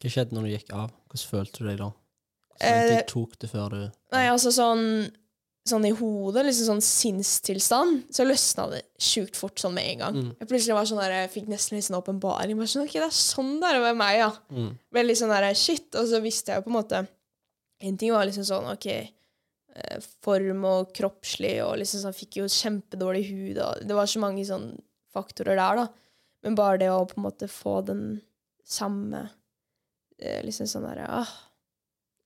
Hva 0.00 0.12
skjedde 0.14 0.38
når 0.38 0.46
du 0.46 0.52
gikk 0.54 0.70
av? 0.78 0.94
Hvordan 1.10 1.30
følte 1.32 1.64
du 1.64 1.68
deg 1.68 1.82
da? 1.82 1.90
Så 2.52 2.68
Eh, 2.68 2.78
lang 2.78 2.88
tid 2.92 3.08
tok 3.10 3.38
det 3.42 3.48
før 3.50 3.74
du 3.74 3.78
Nei, 4.12 4.26
altså 4.28 4.52
sånn 4.54 4.84
Sånn 5.62 5.84
i 5.86 5.92
hodet, 5.94 6.42
liksom 6.42 6.66
sånn 6.72 6.80
sinnstilstand, 6.82 8.08
så 8.10 8.24
løsna 8.26 8.64
det 8.72 8.80
sjukt 8.98 9.36
fort 9.38 9.60
sånn 9.62 9.76
med 9.76 9.92
en 9.92 10.00
gang. 10.00 10.16
Mm. 10.18 10.30
Jeg 10.40 10.48
plutselig 10.50 10.74
var 10.74 10.88
sånn 10.90 10.98
der, 10.98 11.14
jeg 11.20 11.30
fikk 11.36 11.50
nesten 11.52 11.78
litt 11.78 11.86
sånn 11.86 11.98
åpenbaring. 12.00 12.58
Sånn, 12.66 12.88
ok, 12.88 12.96
det 12.96 13.06
er 13.06 13.14
sånn 13.14 13.52
det 13.62 13.68
er 13.68 13.78
å 13.78 13.84
være 13.84 13.98
meg, 14.00 14.16
ja. 14.18 14.30
mm. 14.50 14.70
Veldig 14.98 15.16
sånn 15.20 15.34
der, 15.34 15.46
shit. 15.58 15.86
Og 16.00 16.08
så 16.10 16.18
visste 16.24 16.50
jeg 16.50 16.58
jo 16.58 16.66
på 16.66 16.72
en 16.72 16.78
måte 16.80 17.02
En 17.82 17.96
ting 17.98 18.12
var 18.14 18.26
liksom 18.26 18.46
sånn, 18.46 18.68
ok 18.74 18.88
eh, 18.92 20.08
Form 20.22 20.66
og 20.66 20.90
kroppslig, 20.98 21.56
og 21.64 21.76
liksom 21.80 22.02
sånn 22.04 22.16
Fikk 22.16 22.40
jo 22.40 22.48
kjempedårlig 22.50 23.22
hud, 23.30 23.60
og 23.62 23.84
det 23.86 23.96
var 23.98 24.10
så 24.10 24.22
mange 24.22 24.44
sånn 24.46 24.72
faktorer 25.14 25.58
der, 25.58 25.82
da. 25.82 25.86
Men 26.42 26.58
bare 26.58 26.80
det 26.82 26.90
å 26.90 27.04
på 27.06 27.20
en 27.20 27.26
måte 27.28 27.48
få 27.50 27.80
den 27.86 28.04
samme 28.66 29.28
eh, 30.18 30.42
Liksom 30.46 30.66
sånn 30.70 30.88
derre 30.88 31.06
ah, 31.22 31.36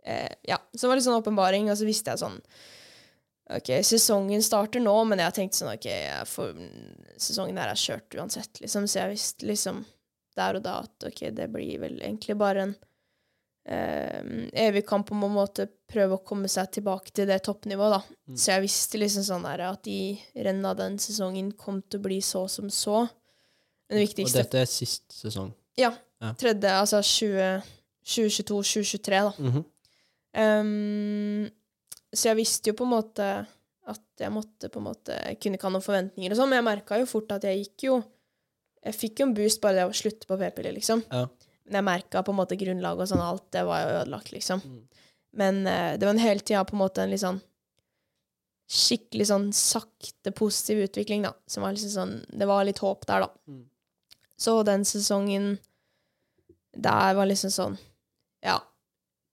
eh, 0.05 0.32
Ja. 0.49 0.61
Så 0.72 0.87
det 0.87 0.93
var 0.93 1.01
litt 1.01 1.09
sånn 1.09 1.20
åpenbaring, 1.20 1.68
og 1.68 1.76
så 1.76 1.89
visste 1.89 2.14
jeg 2.14 2.24
sånn 2.24 2.41
Ok, 3.47 3.71
sesongen 3.87 4.43
starter 4.43 4.83
nå, 4.83 4.95
men 5.07 5.21
jeg 5.23 5.35
tenkte 5.37 5.61
sånn 5.61 5.75
Ok, 5.77 5.87
får, 6.27 6.57
sesongen 7.23 7.61
her 7.61 7.71
er 7.71 7.79
kjørt 7.79 8.17
uansett, 8.19 8.61
liksom. 8.63 8.89
Så 8.91 8.99
jeg 9.03 9.13
visste 9.15 9.47
liksom 9.47 9.85
der 10.37 10.59
og 10.59 10.65
da 10.65 10.81
at 10.83 11.07
ok, 11.09 11.29
det 11.37 11.47
blir 11.53 11.79
vel 11.81 12.01
egentlig 12.01 12.37
bare 12.37 12.65
en 12.67 12.75
eh, 13.71 14.49
evig 14.67 14.83
kamp 14.89 15.13
om 15.15 15.23
å 15.29 15.31
måte 15.33 15.69
prøve 15.89 16.19
å 16.19 16.25
komme 16.27 16.51
seg 16.51 16.75
tilbake 16.77 17.15
til 17.15 17.31
det 17.31 17.39
toppnivået, 17.47 17.95
da. 17.95 18.19
Mm. 18.27 18.41
Så 18.43 18.51
jeg 18.53 18.67
visste 18.67 19.01
liksom 19.01 19.29
sånn 19.31 19.47
der 19.47 19.63
at 19.69 19.85
de 19.87 20.01
rennet 20.35 20.83
den 20.83 20.99
sesongen 21.03 21.55
kom 21.57 21.81
til 21.87 22.03
å 22.03 22.07
bli 22.09 22.19
så 22.25 22.45
som 22.51 22.69
så. 22.73 23.07
Men 23.87 24.03
det 24.03 24.27
Og 24.27 24.35
dette 24.35 24.61
er 24.65 24.69
sist 24.69 25.07
sesong. 25.15 25.55
Ja. 25.79 25.95
Ja. 26.19 26.33
Tredje, 26.35 26.73
altså 26.73 26.99
20 27.05 27.75
2022-2023, 28.07 29.11
da. 29.11 29.33
Mhm. 29.39 29.65
Ehm, 30.37 31.51
så 32.15 32.31
jeg 32.31 32.39
visste 32.39 32.71
jo 32.71 32.77
på 32.79 32.87
en 32.87 32.95
måte 32.95 33.29
at 33.87 34.03
jeg 34.21 34.35
måtte 34.35 34.71
på 34.73 34.81
en 34.81 34.89
måte 34.89 35.17
kunne 35.41 35.59
ikke 35.59 35.69
ha 35.69 35.73
noen 35.75 35.85
forventninger 35.85 36.33
og 36.33 36.39
sånn, 36.39 36.51
men 36.51 36.61
jeg 36.61 36.69
merka 36.69 36.99
jo 37.01 37.09
fort 37.11 37.35
at 37.37 37.47
jeg 37.47 37.63
gikk 37.63 37.89
jo 37.91 37.97
Jeg 38.87 38.95
fikk 38.95 39.19
jo 39.19 39.27
en 39.27 39.35
boost 39.35 39.59
bare 39.63 39.81
det 39.81 39.85
å 39.89 39.95
slutte 39.99 40.29
på 40.31 40.37
p-piller, 40.39 40.71
liksom. 40.77 41.01
Ja. 41.11 41.25
Men 41.67 41.81
jeg 41.81 41.87
merka 41.89 42.21
på 42.23 42.31
en 42.31 42.39
måte 42.39 42.59
grunnlaget 42.59 43.03
og 43.03 43.09
sånn, 43.11 43.23
alt 43.25 43.49
det 43.51 43.65
var 43.67 43.81
jo 43.83 43.95
ødelagt, 43.97 44.31
liksom. 44.31 44.61
Mm. 44.63 45.07
Men 45.43 45.59
uh, 45.67 45.95
det 45.99 46.07
var 46.07 46.15
en 46.15 46.23
hele 46.23 46.45
tida 46.47 46.63
på 46.69 46.77
en 46.77 46.83
måte 46.85 47.03
en 47.03 47.11
litt 47.11 47.25
sånn 47.25 47.41
skikkelig 48.71 49.27
sånn 49.31 49.49
sakte 49.55 50.31
positiv 50.39 50.85
utvikling, 50.85 51.27
da. 51.27 51.33
Som 51.51 51.67
var 51.67 51.75
liksom 51.75 51.93
sånn 51.97 52.15
Det 52.31 52.47
var 52.47 52.63
litt 52.67 52.83
håp 52.83 53.03
der, 53.11 53.27
da. 53.27 53.51
Mm. 53.51 53.65
Så 54.39 54.55
den 54.69 54.87
sesongen 54.87 55.57
der 56.77 57.19
var 57.19 57.27
liksom 57.27 57.51
sånn 57.51 57.77
Ja. 58.45 58.61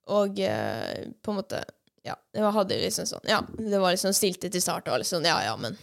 Og 0.09 0.41
uh, 0.41 1.13
på 1.21 1.33
en 1.33 1.39
måte 1.43 1.61
Ja, 2.03 2.17
det 2.35 2.43
var, 2.43 2.51
hadde 2.57 2.77
liksom 2.81 3.07
sånn 3.07 3.29
Ja, 3.29 3.39
det 3.55 3.79
var 3.79 3.93
liksom 3.95 4.15
stilte 4.15 4.49
til 4.51 4.63
start 4.63 4.89
og 4.91 4.99
liksom 4.99 5.23
Ja, 5.27 5.37
ja, 5.45 5.53
men 5.59 5.77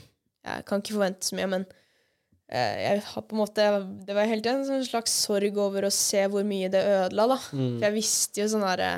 jeg 0.45 0.65
kan 0.69 0.83
ikke 0.83 0.97
forvente 0.97 1.29
så 1.29 1.37
mye, 1.37 1.49
men 1.53 1.65
eh, 2.49 2.77
jeg 2.85 3.01
har 3.11 3.25
på 3.29 3.37
en 3.37 3.41
måte 3.43 3.69
Det 4.07 4.17
var 4.17 4.29
helt 4.29 4.49
en 4.49 4.67
sånn 4.69 4.85
slags 4.89 5.15
sorg 5.27 5.57
over 5.61 5.89
å 5.89 5.93
se 5.95 6.27
hvor 6.33 6.45
mye 6.47 6.71
det 6.73 6.83
ødela, 6.85 7.27
da. 7.35 7.39
Mm. 7.53 7.73
For 7.79 7.87
jeg 7.89 7.97
visste 7.97 8.43
jo 8.43 8.49
sånn 8.53 8.67
herre 8.69 8.91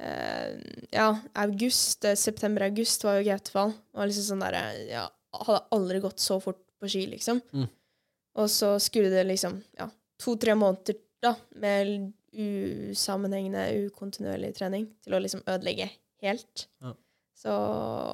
eh, 0.00 0.58
Ja, 0.94 1.10
august, 1.44 2.04
eh, 2.08 2.18
september-august 2.18 3.04
var 3.08 3.18
jo 3.18 3.28
Gautefall. 3.30 3.74
Var 3.96 4.10
liksom 4.10 4.28
sånn 4.32 4.44
derre 4.44 4.64
Ja, 4.88 5.06
hadde 5.44 5.62
aldri 5.76 6.02
gått 6.04 6.24
så 6.24 6.38
fort 6.44 6.60
på 6.78 6.90
ski, 6.92 7.06
liksom. 7.10 7.40
Mm. 7.52 7.68
Og 8.38 8.52
så 8.52 8.74
skulle 8.82 9.12
det 9.12 9.24
liksom 9.28 9.60
Ja, 9.80 9.88
to-tre 10.20 10.56
måneder 10.58 11.00
da 11.24 11.32
med 11.58 12.12
usammenhengende, 12.38 13.88
ukontinuerlig 13.88 14.52
trening 14.54 14.84
til 15.02 15.16
å 15.16 15.20
liksom 15.22 15.40
ødelegge 15.48 15.88
helt. 16.24 16.66
Ja. 16.82 16.94
Så 17.38 17.54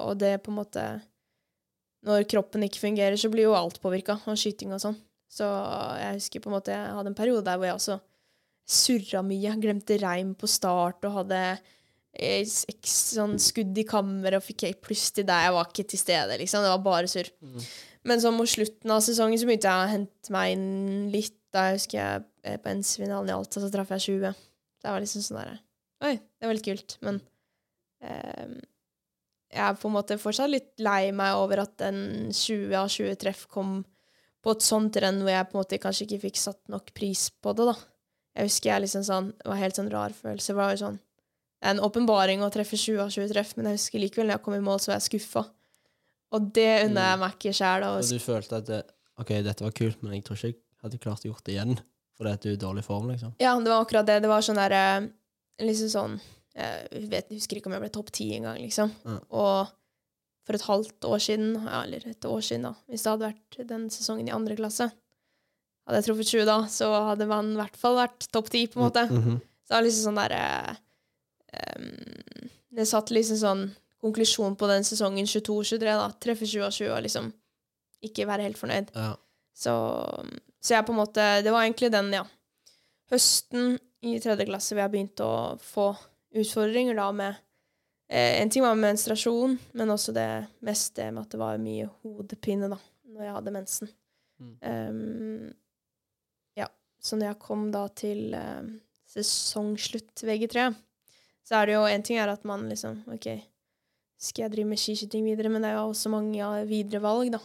Og 0.05 0.17
det 0.21 0.35
på 0.45 0.51
en 0.53 0.59
måte 0.59 0.81
Når 2.05 2.27
kroppen 2.29 2.61
ikke 2.61 2.83
fungerer, 2.83 3.17
så 3.17 3.31
blir 3.33 3.47
jo 3.47 3.55
alt 3.57 3.79
påvirka, 3.81 4.19
og 4.29 4.37
skyting 4.37 4.75
og 4.75 4.81
sånn. 4.83 4.97
Så 5.31 5.47
jeg 5.97 6.19
husker 6.19 6.43
på 6.43 6.51
en 6.51 6.55
måte 6.59 6.75
jeg 6.75 6.91
hadde 6.93 7.09
en 7.11 7.17
periode 7.17 7.45
der 7.47 7.57
hvor 7.57 7.65
jeg 7.65 7.79
også 7.79 7.95
surra 8.65 9.23
mye. 9.25 9.55
Glemte 9.61 9.97
reim 10.01 10.35
på 10.37 10.49
start 10.49 11.05
og 11.07 11.17
hadde 11.19 11.39
X, 12.15 12.61
sånn 13.17 13.35
skudd 13.41 13.75
i 13.77 13.83
kammer 13.87 14.37
og 14.37 14.45
fikk 14.45 14.69
pluss 14.85 15.09
til 15.11 15.25
deg. 15.27 15.47
jeg 15.47 15.55
var 15.57 15.67
ikke 15.67 15.87
til 15.91 15.99
stede. 15.99 16.37
liksom. 16.39 16.63
Det 16.63 16.71
var 16.71 16.85
bare 16.85 17.09
surr. 17.11 17.31
Mm. 17.41 17.65
Men 18.05 18.21
så 18.21 18.31
mot 18.31 18.49
slutten 18.49 18.93
av 18.93 19.01
sesongen 19.03 19.41
så 19.41 19.49
begynte 19.49 19.71
jeg 19.71 19.83
å 19.83 19.91
hente 19.91 20.33
meg 20.33 20.53
inn 20.55 21.09
litt. 21.13 21.35
Da 21.55 21.69
jeg 21.69 21.79
husker 21.79 21.97
jeg 21.97 22.23
eh, 22.43 22.57
på 22.61 22.71
NC-finalen 22.77 23.31
i 23.31 23.35
Alta, 23.35 23.61
så 23.63 23.69
traff 23.71 23.91
jeg 23.95 24.05
20. 24.05 24.41
Det 24.83 24.91
var 24.91 25.03
liksom 25.03 25.23
sånn 25.23 25.39
der 25.39 25.61
Oi, 26.05 26.17
det 26.19 26.47
var 26.47 26.57
litt 26.57 26.67
kult. 26.67 26.97
Men 27.07 27.19
eh, 27.21 27.34
jeg 28.05 29.63
er 29.63 29.77
på 29.79 29.89
en 29.89 29.95
måte 29.95 30.17
fortsatt 30.19 30.51
litt 30.51 30.71
lei 30.83 31.11
meg 31.15 31.37
over 31.39 31.63
at 31.63 31.75
den 31.79 32.31
20 32.33 32.75
av 32.79 32.89
20 32.91 33.19
treff 33.21 33.45
kom 33.51 33.79
på 34.45 34.53
et 34.53 34.65
sånt 34.65 34.97
renn 35.01 35.21
hvor 35.23 35.33
jeg 35.33 35.47
på 35.49 35.55
en 35.55 35.61
måte 35.63 35.81
kanskje 35.81 36.05
ikke 36.05 36.23
fikk 36.27 36.39
satt 36.41 36.61
nok 36.69 36.91
pris 36.97 37.27
på 37.41 37.53
det, 37.57 37.69
da. 37.71 37.75
Jeg 38.35 38.49
husker 38.49 38.69
jeg 38.73 38.83
liksom 38.83 39.03
sånn 39.07 39.27
Det 39.31 39.47
var 39.47 39.59
helt 39.61 39.77
sånn 39.79 39.91
rar 39.93 40.11
følelse. 40.11 40.51
Det 40.51 40.57
var 40.57 40.73
jo 40.73 40.79
sånn 40.81 40.97
Det 40.99 41.69
er 41.69 41.75
en 41.77 41.85
åpenbaring 41.87 42.43
å 42.43 42.51
treffe 42.53 42.77
20 42.77 42.99
av 43.05 43.13
20 43.15 43.31
treff, 43.31 43.53
men 43.55 43.69
jeg 43.69 43.79
husker 43.79 44.03
likevel 44.03 44.27
når 44.27 44.37
jeg 44.37 44.45
kom 44.45 44.57
i 44.57 44.65
mål, 44.65 44.81
så 44.83 44.91
var 44.91 44.99
jeg 44.99 45.07
skuffa. 45.07 45.45
Og 46.35 46.51
det 46.57 46.71
unner 46.89 47.09
jeg 47.11 47.19
meg 47.21 47.37
ikke 47.37 47.53
sjæl. 47.55 47.85
Og 47.87 48.09
du 48.11 48.19
følte 48.19 48.59
at 48.59 48.69
det, 48.69 48.81
OK, 49.21 49.31
dette 49.45 49.63
var 49.63 49.75
kult, 49.77 50.01
men 50.03 50.17
jeg 50.17 50.25
tror 50.27 50.41
ikke 50.41 50.51
jeg 50.51 50.83
hadde 50.83 51.01
klart 51.01 51.23
å 51.23 51.31
gjort 51.31 51.45
det 51.47 51.55
igjen 51.55 51.77
fordi 52.15 52.31
at 52.31 52.43
du 52.43 52.47
er 52.47 52.53
i 52.55 52.59
dårlig 52.59 52.83
form, 52.85 53.09
liksom. 53.11 53.33
Ja, 53.43 53.51
det 53.59 53.67
var 53.67 53.81
akkurat 53.83 54.07
det. 54.07 54.21
Det 54.23 54.29
var 54.31 54.43
sånn 54.45 54.59
derre 54.59 54.83
Liksom 55.55 55.87
sånn 55.87 56.13
Jeg 56.55 57.07
vet, 57.11 57.33
husker 57.35 57.59
ikke 57.59 57.67
om 57.67 57.75
jeg 57.75 57.83
ble 57.83 57.91
topp 57.91 58.11
ti 58.15 58.29
engang, 58.37 58.61
liksom. 58.63 58.93
Ja. 59.03 59.17
Og 59.35 59.73
for 60.45 60.55
et 60.55 60.67
halvt 60.67 61.07
år 61.09 61.23
siden, 61.25 61.55
ja, 61.57 61.81
eller 61.81 62.05
et 62.11 62.27
år 62.29 62.43
siden, 62.45 62.67
da, 62.69 62.75
hvis 62.87 63.03
det 63.03 63.11
hadde 63.11 63.31
vært 63.31 63.67
den 63.71 63.89
sesongen 63.91 64.29
i 64.29 64.35
andre 64.35 64.55
klasse, 64.59 64.87
hadde 65.85 65.99
jeg 65.99 66.07
truffet 66.07 66.31
20 66.31 66.45
da, 66.49 66.57
så 66.71 66.89
hadde 67.11 67.27
man 67.29 67.51
i 67.53 67.59
hvert 67.59 67.77
fall 67.79 67.97
vært 67.99 68.27
topp 68.33 68.49
ti, 68.53 68.65
på 68.71 68.79
en 68.79 68.85
måte. 68.87 69.05
Mhm. 69.09 69.39
Så 69.65 69.73
det 69.73 69.77
er 69.79 69.85
liksom 69.87 70.05
sånn 70.11 70.19
derre 70.21 70.77
Det 72.75 72.83
satt 72.85 73.09
liksom 73.15 73.37
sånn 73.39 73.61
konklusjon 74.03 74.57
på 74.59 74.67
den 74.69 74.83
sesongen 74.85 75.25
22-23, 75.25 75.79
da. 75.87 76.09
Treffe 76.21 76.45
20 76.45 76.65
av 76.67 76.73
20 76.75 76.91
og 76.91 77.03
liksom 77.05 77.29
ikke 78.05 78.27
være 78.29 78.45
helt 78.45 78.59
fornøyd. 78.59 78.91
Ja. 78.93 79.13
Så, 79.55 79.73
så 80.59 80.75
jeg 80.75 80.85
på 80.85 80.91
en 80.91 80.99
måte 80.99 81.23
Det 81.41 81.53
var 81.53 81.63
egentlig 81.63 81.89
den, 81.93 82.11
ja. 82.13 82.25
Høsten 83.09 83.77
i 84.05 84.17
tredje 84.19 84.45
klasse 84.49 84.75
hvor 84.75 84.83
jeg 84.83 84.93
begynte 84.93 85.25
å 85.25 85.55
få 85.63 85.87
utfordringer 86.35 86.97
da 86.97 87.09
med 87.15 87.35
eh, 88.09 88.41
En 88.41 88.51
ting 88.51 88.63
var 88.65 88.77
menstruasjon, 88.79 89.57
men 89.73 89.93
også 89.93 90.13
det 90.15 90.29
meste 90.65 91.09
med 91.11 91.25
at 91.25 91.35
det 91.35 91.41
var 91.41 91.61
mye 91.61 91.87
hodepine 92.01 92.69
da 92.71 92.79
når 93.15 93.23
jeg 93.23 93.35
hadde 93.37 93.53
mensen. 93.55 93.91
Mm. 94.43 94.55
Um, 94.59 95.53
ja. 96.59 96.67
Så 96.99 97.15
når 97.15 97.31
jeg 97.31 97.41
kom 97.45 97.69
da 97.71 97.85
til 97.95 98.33
eh, 98.35 98.73
sesongslutt 99.13 100.25
VG3, 100.27 100.67
så 101.45 101.59
er 101.59 101.69
det 101.69 101.77
jo 101.77 101.85
En 101.87 102.03
ting 102.03 102.19
er 102.19 102.31
at 102.33 102.43
man 102.47 102.65
liksom 102.67 103.03
OK, 103.13 103.29
skal 104.19 104.45
jeg 104.45 104.55
drive 104.55 104.71
med 104.73 104.81
skiskyting 104.81 105.27
videre? 105.27 105.51
Men 105.53 105.63
det 105.63 105.71
er 105.71 105.79
jo 105.79 105.91
også 105.93 106.11
mange 106.11 106.51
videre 106.69 107.03
valg, 107.03 107.31
da. 107.37 107.41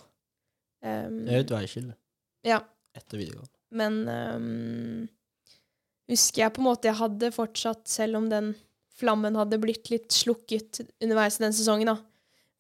Um, 0.81 1.25
Det 1.27 1.35
er 1.35 1.43
jo 1.43 1.47
et 1.47 1.57
veiskille 1.59 1.97
ja. 2.47 2.63
etter 2.97 3.21
videregående. 3.21 3.57
Men 3.71 3.99
um, 4.09 5.09
husker 6.11 6.47
jeg 6.47 6.55
på 6.57 6.63
en 6.63 6.69
måte 6.71 6.89
jeg 6.89 6.99
hadde 6.99 7.33
fortsatt, 7.35 7.85
selv 7.91 8.19
om 8.19 8.31
den 8.33 8.55
flammen 9.01 9.37
hadde 9.41 9.59
blitt 9.63 9.91
litt 9.93 10.13
slukket 10.15 10.83
underveis 11.01 11.41
i 11.41 11.45
den 11.47 11.57
sesongen. 11.57 11.91
da. 11.95 11.97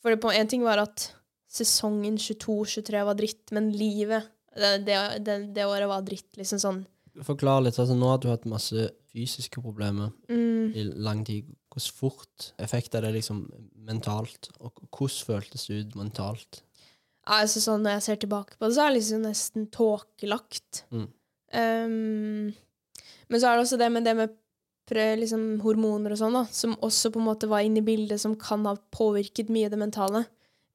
For 0.00 0.14
det 0.14 0.22
på 0.22 0.32
en 0.32 0.48
ting 0.48 0.64
var 0.64 0.80
at 0.82 1.10
sesongen 1.50 2.16
22-23 2.20 3.04
var 3.08 3.18
dritt, 3.18 3.50
men 3.52 3.68
livet 3.74 4.28
det, 4.56 4.70
det, 4.86 4.96
det, 5.26 5.36
det 5.54 5.66
året 5.68 5.88
var 5.90 6.02
dritt. 6.06 6.30
liksom 6.38 6.58
sånn. 6.62 6.80
Forklar 7.26 7.60
litt. 7.66 7.76
altså 7.78 7.94
Nå 7.98 8.08
har 8.10 8.18
du 8.22 8.28
hatt 8.30 8.46
masse 8.48 8.88
fysiske 9.10 9.60
problemer 9.62 10.12
Mm. 10.30 10.72
i 10.78 10.84
lang 11.02 11.24
tid. 11.26 11.48
Hvordan 11.70 11.94
fort 11.94 12.50
effekt 12.62 12.94
er 12.94 13.02
det 13.06 13.12
liksom 13.18 13.44
mentalt? 13.86 14.48
Og 14.60 14.72
hvordan 14.90 15.26
føltes 15.26 15.66
det 15.66 15.80
ut 15.84 15.96
mentalt? 15.98 16.62
Altså 17.30 17.60
sånn 17.62 17.82
Når 17.84 17.98
jeg 17.98 18.02
ser 18.06 18.20
tilbake 18.24 18.56
på 18.58 18.66
det, 18.66 18.74
så 18.76 18.84
er 18.86 18.90
det 18.92 18.98
liksom 19.00 19.22
nesten 19.26 19.66
tåkelagt. 19.74 20.84
Mm. 20.90 21.08
Um, 21.52 22.54
men 23.30 23.40
så 23.42 23.50
er 23.50 23.58
det 23.58 23.64
også 23.66 23.78
det 23.78 23.90
med 23.92 24.06
det 24.06 24.14
med 24.18 24.36
liksom, 24.96 25.60
hormoner 25.64 26.14
og 26.14 26.20
sånn, 26.20 26.36
da, 26.36 26.44
som 26.50 26.76
også 26.82 27.12
på 27.14 27.20
en 27.20 27.28
måte 27.28 27.48
var 27.50 27.64
inne 27.66 27.82
i 27.82 27.86
bildet, 27.86 28.20
som 28.22 28.36
kan 28.38 28.64
ha 28.68 28.76
påvirket 28.94 29.52
mye 29.52 29.70
det 29.70 29.78
mentale. 29.80 30.24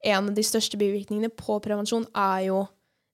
En 0.06 0.30
av 0.30 0.36
de 0.36 0.44
største 0.44 0.78
bivirkningene 0.80 1.32
på 1.34 1.58
prevensjon 1.64 2.06
er 2.12 2.46
jo 2.48 2.62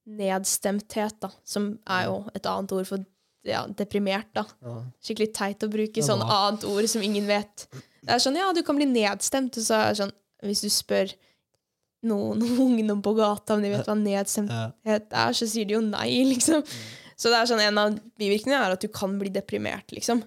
nedstemthet, 0.07 1.19
da, 1.23 1.31
som 1.47 1.73
er 1.91 2.09
jo 2.09 2.23
et 2.35 2.47
annet 2.51 2.75
ord 2.75 2.89
for 2.89 3.05
ja, 3.47 3.65
deprimert. 3.79 4.31
da. 4.35 4.47
Ja. 4.63 4.79
Skikkelig 5.03 5.33
teit 5.35 5.67
å 5.67 5.71
bruke 5.71 6.05
sånn 6.05 6.23
annet 6.23 6.67
ord 6.69 6.89
som 6.91 7.05
ingen 7.05 7.27
vet. 7.31 7.67
Det 8.03 8.15
er 8.15 8.23
sånn, 8.23 8.39
ja, 8.39 8.51
du 8.55 8.63
kan 8.67 8.79
bli 8.79 8.89
nedstemt, 8.91 9.59
og 9.59 9.67
så 9.67 9.79
er 9.79 9.93
det 9.93 10.01
sånn, 10.03 10.17
hvis 10.47 10.65
du 10.65 10.71
spør 10.73 11.13
noen, 12.09 12.43
noen 12.43 12.83
ungdom 12.83 13.03
på 13.05 13.15
gata 13.19 13.57
om 13.57 13.65
de 13.65 13.73
vet 13.75 13.89
hva 13.89 13.97
nedstemthet 13.99 15.17
er, 15.25 15.39
så 15.39 15.49
sier 15.49 15.69
de 15.69 15.79
jo 15.79 15.85
nei, 15.87 16.11
liksom. 16.33 16.67
Så 17.19 17.31
det 17.31 17.39
er 17.39 17.51
sånn, 17.51 17.63
en 17.63 17.79
av 17.79 17.99
bivirkningene 18.19 18.63
er 18.67 18.75
at 18.75 18.83
du 18.83 18.91
kan 18.91 19.15
bli 19.21 19.31
deprimert, 19.31 19.95
liksom. 19.95 20.25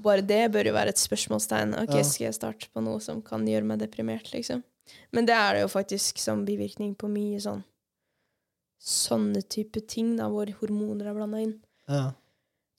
Bare 0.00 0.22
det 0.24 0.50
bør 0.52 0.64
jo 0.70 0.72
være 0.72 0.88
et 0.94 1.00
spørsmålstegn. 1.00 1.74
Ok, 1.82 1.94
Ja. 1.98 2.02
skal 2.02 2.24
jeg 2.26 2.34
starte 2.34 2.68
på 2.74 2.82
noe 2.82 3.00
som 3.00 3.20
kan 3.22 3.44
gjøre 3.46 3.64
meg 3.64 3.78
deprimert, 3.80 4.30
liksom? 4.32 4.62
Men 5.12 5.26
det 5.26 5.34
er 5.36 5.54
det 5.54 5.60
jo 5.62 5.68
faktisk 5.68 6.18
som 6.18 6.44
bivirkning 6.46 6.96
på 6.96 7.08
mye 7.10 7.38
sånn 7.40 7.62
sånne 8.80 9.42
type 9.48 9.80
ting, 9.86 10.14
da, 10.16 10.28
hvor 10.32 10.46
hormoner 10.60 11.06
er 11.10 11.14
blanda 11.14 11.38
inn. 11.42 11.60
ja. 11.88 12.12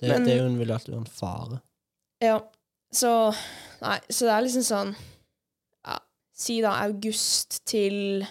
Det, 0.01 0.07
Men- 0.09 0.23
det 0.25 0.33
er 0.33 0.37
jo 0.39 0.45
en, 0.47 0.57
vil 0.57 0.71
alltid 0.71 0.93
være 0.95 0.97
en 0.97 1.05
fare. 1.05 1.61
Ja, 2.19 2.39
så 2.91 3.35
Nei, 3.83 3.99
så 4.09 4.25
det 4.25 4.33
er 4.33 4.41
liksom 4.41 4.63
sånn 4.65 4.95
Ja, 5.85 5.99
si 6.33 6.59
da 6.61 6.71
august 6.87 7.63
til 7.65 8.25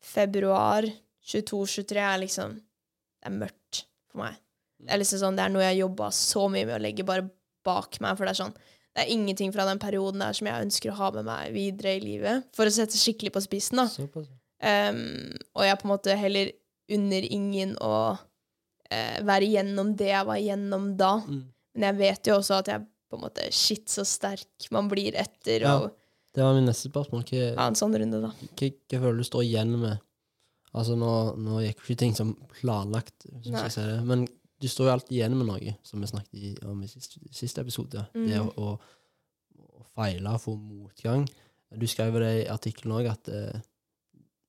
februar 0.00 0.82
22-23 1.26 1.96
er 1.98 2.18
liksom 2.22 2.54
Det 2.54 3.26
er 3.26 3.30
mørkt 3.36 3.84
for 4.10 4.22
meg. 4.22 4.36
Det 4.80 4.90
er 4.94 4.98
liksom 5.02 5.18
sånn, 5.20 5.36
det 5.36 5.44
er 5.44 5.48
noe 5.50 5.62
jeg 5.62 5.74
har 5.76 5.88
jobba 5.88 6.06
så 6.16 6.46
mye 6.50 6.64
med 6.66 6.78
å 6.78 6.82
legge 6.82 7.04
bare 7.04 7.28
bak 7.70 8.00
meg, 8.02 8.18
for 8.18 8.26
det 8.26 8.34
er 8.34 8.42
sånn 8.42 8.58
Det 8.90 9.04
er 9.04 9.12
ingenting 9.14 9.52
fra 9.54 9.64
den 9.68 9.78
perioden 9.78 10.22
der 10.24 10.34
som 10.34 10.48
jeg 10.50 10.66
ønsker 10.66 10.90
å 10.90 10.98
ha 10.98 11.12
med 11.14 11.28
meg 11.28 11.54
videre 11.54 11.94
i 11.94 12.02
livet, 12.02 12.48
for 12.56 12.66
å 12.66 12.74
sette 12.74 12.98
skikkelig 12.98 13.30
på 13.36 13.44
spissen, 13.46 13.84
da. 13.84 14.24
Um, 14.60 15.30
og 15.56 15.62
jeg 15.64 15.78
på 15.80 15.86
en 15.86 15.92
måte 15.94 16.16
heller 16.20 16.50
unner 16.92 17.26
ingen 17.32 17.76
å 17.80 17.94
uh, 18.18 19.18
være 19.24 19.46
igjennom 19.46 19.94
det 19.96 20.10
jeg 20.10 20.26
var 20.28 20.42
igjennom 20.42 20.90
da. 20.98 21.14
Mm. 21.22 21.44
Men 21.76 21.86
jeg 21.86 21.98
vet 22.00 22.28
jo 22.28 22.36
også 22.40 22.58
at 22.60 22.72
jeg 22.72 22.84
på 23.10 23.18
en 23.18 23.24
måte 23.24 23.46
Shit, 23.54 23.88
så 23.90 24.04
sterk 24.06 24.68
man 24.74 24.90
blir 24.90 25.16
etter 25.18 25.66
Ja. 25.66 25.78
og, 25.78 25.96
Det 26.34 26.44
var 26.44 26.54
min 26.54 26.68
neste 26.68 26.90
spørsmål. 26.90 27.24
Hva, 27.26 27.66
en 27.66 27.78
sånn 27.78 27.96
runde, 27.98 28.20
da. 28.22 28.30
hva, 28.30 28.70
hva 28.70 29.00
føler 29.02 29.18
du 29.18 29.26
står 29.26 29.46
igjen 29.46 29.74
med 29.78 29.98
Altså, 30.70 30.94
nå, 30.94 31.12
nå 31.34 31.64
gikk 31.64 31.80
jo 31.80 31.86
ikke 31.88 31.98
ting 31.98 32.12
som 32.14 32.28
planlagt, 32.60 33.24
syns 33.42 33.74
jeg 33.74 33.88
det, 33.88 33.96
men 34.06 34.20
du 34.60 34.68
står 34.68 34.88
jo 34.88 34.92
alltid 34.92 35.16
igjen 35.16 35.36
med 35.38 35.48
noe, 35.48 35.74
som 35.82 36.02
vi 36.02 36.08
snakket 36.10 36.64
om 36.68 36.82
i 36.84 36.88
siste, 36.90 37.20
siste 37.32 37.62
episode. 37.64 38.04
Det 38.12 38.40
å, 38.42 38.50
å, 38.60 38.72
å 39.80 39.84
feile 39.96 40.34
få 40.42 40.54
motgang. 40.58 41.24
Du 41.80 41.86
skrev 41.88 42.18
det 42.20 42.32
i 42.42 42.48
artikkelen 42.52 42.96
òg, 42.98 43.08
at 43.08 43.30
eh, 43.32 43.60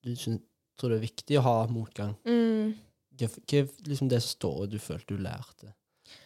du 0.03 0.15
synes, 0.15 0.41
tror 0.79 0.93
det 0.93 0.97
er 0.99 1.05
viktig 1.05 1.37
å 1.39 1.45
ha 1.45 1.55
motgang. 1.69 2.15
Mm. 2.25 2.73
Hva 3.21 3.29
er 3.59 3.69
liksom 3.85 4.09
det 4.09 4.21
som 4.23 4.33
står, 4.33 4.57
og 4.63 4.71
du 4.71 4.79
følte 4.81 5.15
du 5.15 5.21
lærte? 5.21 5.75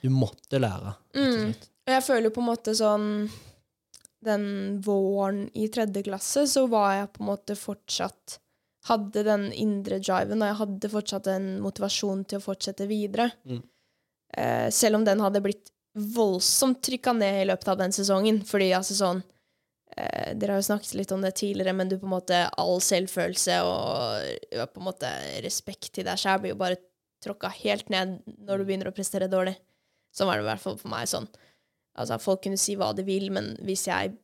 Du 0.01 0.09
måtte 0.09 0.61
lære, 0.61 0.95
Mm. 1.13 1.53
Og 1.86 1.91
jeg 1.93 2.01
føler 2.01 2.25
jo 2.25 2.33
på 2.33 2.41
en 2.41 2.47
måte 2.49 2.73
sånn 2.73 3.03
Den 4.25 4.45
våren 4.81 5.43
i 5.53 5.67
tredje 5.69 6.01
klasse 6.07 6.47
så 6.49 6.63
var 6.65 6.95
jeg 6.95 7.11
på 7.13 7.21
en 7.21 7.27
måte 7.29 7.55
fortsatt 7.55 8.39
Hadde 8.89 9.21
den 9.25 9.51
indre 9.53 9.99
driven, 9.99 10.41
og 10.41 10.49
jeg 10.49 10.57
hadde 10.59 10.89
fortsatt 10.89 11.27
en 11.33 11.45
motivasjon 11.61 12.23
til 12.29 12.38
å 12.38 12.43
fortsette 12.43 12.86
videre. 12.86 13.31
Mm. 13.49 13.63
Eh, 14.38 14.67
selv 14.69 14.99
om 14.99 15.05
den 15.07 15.21
hadde 15.23 15.41
blitt 15.43 15.71
voldsomt 15.95 16.81
trykka 16.83 17.13
ned 17.15 17.41
i 17.41 17.47
løpet 17.47 17.71
av 17.71 17.79
den 17.79 17.95
sesongen. 17.95 18.41
Fordi 18.47 18.71
altså 18.75 18.97
sånn 18.97 19.21
eh, 19.95 20.33
Dere 20.36 20.55
har 20.55 20.61
jo 20.61 20.67
snakket 20.69 20.97
litt 20.99 21.13
om 21.15 21.23
det 21.23 21.36
tidligere, 21.39 21.75
men 21.77 21.91
du 21.91 21.97
på 21.99 22.09
en 22.09 22.15
måte 22.17 22.41
all 22.59 22.81
selvfølelse 22.83 23.61
og 23.67 24.51
ja, 24.51 24.67
på 24.67 24.83
en 24.83 24.89
måte 24.89 25.11
respekt 25.45 25.93
til 25.95 26.07
deg 26.07 26.19
sjæl 26.19 26.41
blir 26.43 26.55
jo 26.55 26.59
bare 26.59 26.81
tråkka 27.23 27.49
helt 27.61 27.89
ned 27.89 28.19
når 28.43 28.59
du 28.59 28.67
begynner 28.67 28.91
å 28.91 28.95
prestere 28.95 29.31
dårlig. 29.31 29.55
Sånn 30.15 30.29
var 30.29 30.39
det 30.39 30.45
i 30.45 30.49
hvert 30.51 30.63
fall 30.63 30.77
for 30.79 30.91
meg. 30.91 31.07
sånn. 31.11 31.27
Altså, 31.95 32.19
Folk 32.21 32.43
kunne 32.43 32.59
si 32.59 32.75
hva 32.79 32.91
de 32.95 33.05
vil, 33.07 33.31
men 33.33 33.53
hvis 33.63 33.88
jeg 33.88 34.15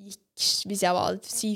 gikk 0.00 0.20
Hvis 0.66 0.80
jeg 0.82 0.90
var 0.90 1.14
si, 1.22 1.52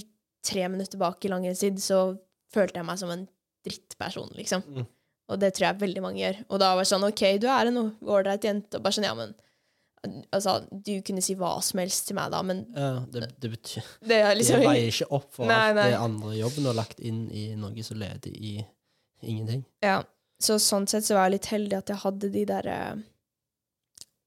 tre 0.46 0.68
minutter 0.70 1.00
bak 1.00 1.24
i 1.26 1.30
langrennstid, 1.32 1.80
så 1.82 2.12
følte 2.54 2.78
jeg 2.78 2.86
meg 2.86 3.00
som 3.00 3.10
en 3.10 3.24
drittperson, 3.66 4.30
liksom. 4.38 4.62
Mm. 4.70 4.84
Og 5.28 5.38
det 5.42 5.50
tror 5.56 5.66
jeg 5.68 5.80
veldig 5.82 6.02
mange 6.02 6.22
gjør. 6.22 6.38
Og 6.48 6.60
da 6.62 6.70
var 6.74 6.82
det 6.86 6.88
sånn 6.92 7.04
OK, 7.04 7.22
du 7.42 7.46
er 7.52 7.68
en 7.68 7.78
ålreit 7.84 8.44
jente, 8.48 8.78
og 8.78 8.82
bare 8.86 8.96
sånn, 8.98 9.08
ja, 9.10 9.14
men 9.18 9.34
Altså, 10.30 10.52
du 10.70 10.92
kunne 11.02 11.18
si 11.26 11.34
hva 11.34 11.56
som 11.66 11.80
helst 11.82 12.04
til 12.06 12.14
meg 12.14 12.30
da, 12.30 12.38
men 12.46 12.60
Ja, 12.70 13.00
det, 13.10 13.24
det 13.42 13.48
betyr 13.50 13.82
det 14.06 14.20
er 14.22 14.36
liksom 14.38 14.60
Det 14.62 14.68
veier 14.70 14.92
ikke 14.92 15.08
opp 15.16 15.26
for 15.34 15.50
Nei, 15.50 15.56
alt 15.72 15.74
nei. 15.80 15.86
det 15.90 15.96
andre 16.04 16.36
jobben 16.38 16.62
du 16.62 16.68
har 16.70 16.76
lagt 16.78 17.00
inn 17.02 17.24
i 17.34 17.42
noe 17.58 17.82
som 17.82 17.98
leder 17.98 18.30
i 18.30 18.52
ingenting. 19.26 19.64
Ja, 19.82 19.96
så 20.38 20.54
sånn 20.62 20.86
sett 20.86 21.02
så 21.08 21.16
var 21.18 21.26
jeg 21.26 21.34
litt 21.40 21.50
heldig 21.50 21.80
at 21.80 21.90
jeg 21.90 21.98
hadde 22.04 22.30
de 22.36 22.44
der 22.46 22.68
eh, 22.70 23.02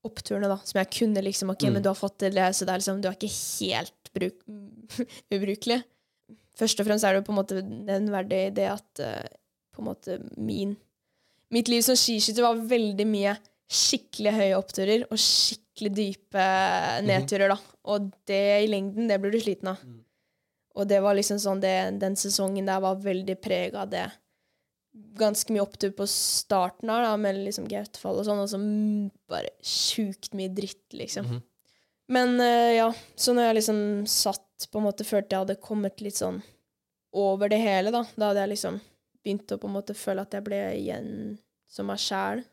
oppturene, 0.03 0.49
da, 0.51 0.59
som 0.65 0.81
jeg 0.81 0.91
kunne 0.97 1.23
liksom 1.23 1.53
OK, 1.55 1.63
Mm. 1.69 1.73
men 1.77 1.83
du 1.85 1.89
har 1.93 1.95
fått 2.03 2.17
til 2.19 2.35
det, 2.35 2.49
så 2.57 2.65
det 2.67 2.73
er 2.75 2.81
liksom 2.83 3.01
Du 3.01 3.07
er 3.07 3.15
ikke 3.15 3.31
helt 3.63 4.11
bruk 4.13 4.43
ubrukelig. 5.39 5.79
Først 6.59 6.79
og 6.83 6.87
fremst 6.89 7.07
er 7.07 7.13
det 7.15 7.21
jo 7.23 7.27
på 7.31 7.35
en 7.35 7.39
måte 7.39 7.61
nevnverdig 7.63 8.43
det 8.59 8.67
at 8.75 8.99
eh, 9.07 9.27
på 9.71 9.81
en 9.85 9.87
måte 9.93 10.19
min 10.35 10.75
Mitt 11.51 11.71
liv 11.71 11.83
som 11.83 11.97
skiskytter 11.99 12.45
var 12.45 12.61
veldig 12.69 13.07
mye 13.09 13.35
skikkelig 13.71 14.31
høye 14.35 14.55
oppturer 14.59 15.03
og 15.07 15.19
skikkelig 15.19 15.91
dype 15.95 16.45
nedturer, 17.07 17.53
da. 17.53 17.57
Og 17.91 18.09
det 18.27 18.45
i 18.63 18.69
lengden, 18.71 19.07
det 19.09 19.19
blir 19.21 19.33
du 19.33 19.39
sliten 19.41 19.71
av. 19.73 19.83
Mm. 19.83 20.01
Og 20.79 20.87
det 20.87 21.01
var 21.03 21.17
liksom 21.17 21.39
sånn 21.41 21.59
det, 21.63 21.75
Den 21.99 22.15
sesongen 22.19 22.67
der 22.69 22.79
var 22.83 22.99
veldig 23.03 23.35
prega 23.43 23.83
av 23.83 23.91
det. 23.91 24.05
Ganske 25.19 25.53
mye 25.55 25.63
opptur 25.63 25.93
på 25.95 26.07
starten 26.09 26.91
her, 26.91 27.05
da, 27.07 27.15
med 27.19 27.39
liksom 27.45 27.67
Gautefall 27.71 28.21
og 28.21 28.27
sånn, 28.27 28.43
og 28.43 28.51
så 28.51 28.59
mm, 28.59 29.09
bare 29.31 29.51
sjukt 29.63 30.35
mye 30.37 30.51
dritt, 30.55 30.87
liksom. 30.95 31.27
Mhm. 31.27 31.47
Men 32.11 32.33
uh, 32.43 32.71
ja, 32.75 32.87
så 33.15 33.31
når 33.31 33.45
jeg 33.45 33.55
liksom 33.61 33.77
satt 34.09 34.65
på 34.67 34.81
en 34.81 34.83
måte 34.83 35.05
Følte 35.07 35.31
jeg 35.31 35.45
hadde 35.45 35.61
kommet 35.63 36.01
litt 36.03 36.17
sånn 36.19 36.41
over 37.15 37.47
det 37.51 37.61
hele, 37.61 37.93
da. 37.93 38.01
Da 38.19 38.31
hadde 38.31 38.43
jeg 38.43 38.51
liksom 38.51 38.81
begynt 39.23 39.53
å 39.53 39.59
på 39.61 39.69
en 39.69 39.75
måte 39.75 39.95
føle 39.97 40.23
at 40.25 40.33
jeg 40.35 40.45
ble 40.45 40.59
igjen 40.77 41.09
som 41.71 41.87
meg 41.89 42.01
sjæl. 42.01 42.43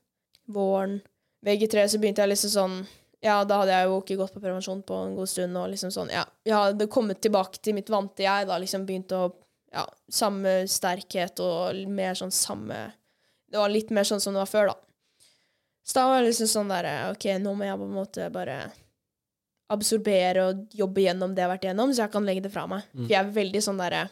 Våren. 0.48 1.00
VG3 1.44 1.84
så 1.92 2.00
begynte 2.00 2.24
jeg 2.24 2.32
liksom 2.32 2.54
sånn 2.54 2.78
Ja, 3.22 3.42
da 3.46 3.60
hadde 3.60 3.74
jeg 3.74 3.86
jo 3.86 3.98
ikke 4.00 4.16
gått 4.18 4.34
på 4.34 4.42
prevensjon 4.42 4.80
på 4.86 4.96
en 5.04 5.14
god 5.14 5.30
stund, 5.30 5.58
og 5.58 5.68
liksom 5.70 5.92
sånn 5.94 6.10
Ja, 6.10 6.24
jeg 6.46 6.56
hadde 6.56 6.88
kommet 6.90 7.20
tilbake 7.22 7.60
til 7.62 7.76
mitt 7.76 7.90
vante 7.92 8.24
jeg, 8.24 8.48
da 8.48 8.58
liksom 8.58 8.86
Begynte 8.88 9.20
å 9.20 9.28
Ja, 9.74 9.84
samme 10.10 10.64
sterkhet 10.70 11.38
og 11.44 11.78
mer 11.92 12.18
sånn 12.18 12.34
samme 12.34 12.88
Det 13.46 13.60
var 13.60 13.70
litt 13.70 13.92
mer 13.94 14.08
sånn 14.08 14.22
som 14.22 14.34
det 14.34 14.42
var 14.42 14.50
før, 14.50 14.72
da. 14.72 14.76
Så 15.86 16.00
da 16.00 16.08
var 16.10 16.20
det 16.20 16.32
liksom 16.32 16.50
sånn 16.50 16.72
derre 16.72 16.96
OK, 17.12 17.28
nå 17.40 17.54
må 17.56 17.68
jeg 17.68 17.80
på 17.80 17.86
en 17.86 17.96
måte 17.96 18.28
bare 18.34 18.58
absorbere 19.72 20.44
og 20.48 20.74
jobbe 20.76 21.04
gjennom 21.04 21.32
det 21.32 21.42
jeg 21.42 21.48
har 21.48 21.54
vært 21.54 21.64
igjennom, 21.66 21.92
så 21.92 22.02
jeg 22.02 22.12
kan 22.12 22.26
legge 22.28 22.44
det 22.44 22.52
fra 22.52 22.64
meg. 22.68 22.84
Mm. 22.92 23.02
For 23.02 23.12
jeg 23.12 23.20
er 23.20 23.34
veldig 23.36 23.62
sånn 23.64 23.80
derre 23.80 24.02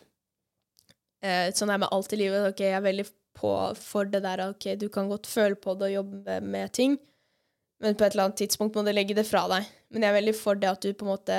eh, 1.26 1.50
Sånn 1.56 1.72
er 1.74 1.80
med 1.82 1.90
alt 1.92 2.12
i 2.14 2.20
livet. 2.20 2.46
ok, 2.52 2.60
Jeg 2.66 2.76
er 2.78 2.84
veldig 2.86 3.06
på 3.36 3.50
for 3.76 4.08
det 4.08 4.22
der 4.24 4.40
ok, 4.48 4.70
du 4.80 4.86
kan 4.88 5.10
godt 5.10 5.26
føle 5.28 5.58
på 5.60 5.74
det 5.78 5.90
og 5.90 5.96
jobbe 5.98 6.40
med 6.42 6.72
ting, 6.72 6.94
men 7.82 7.94
på 7.98 8.06
et 8.06 8.14
eller 8.14 8.30
annet 8.30 8.38
tidspunkt 8.40 8.74
må 8.78 8.84
du 8.86 8.92
legge 8.96 9.14
det 9.18 9.26
fra 9.28 9.42
deg. 9.52 9.66
Men 9.92 10.02
jeg 10.06 10.10
er 10.14 10.20
veldig 10.22 10.34
for 10.38 10.54
det 10.56 10.70
at 10.70 10.80
du 10.86 10.94
på 10.96 11.04
en 11.04 11.12
måte 11.12 11.36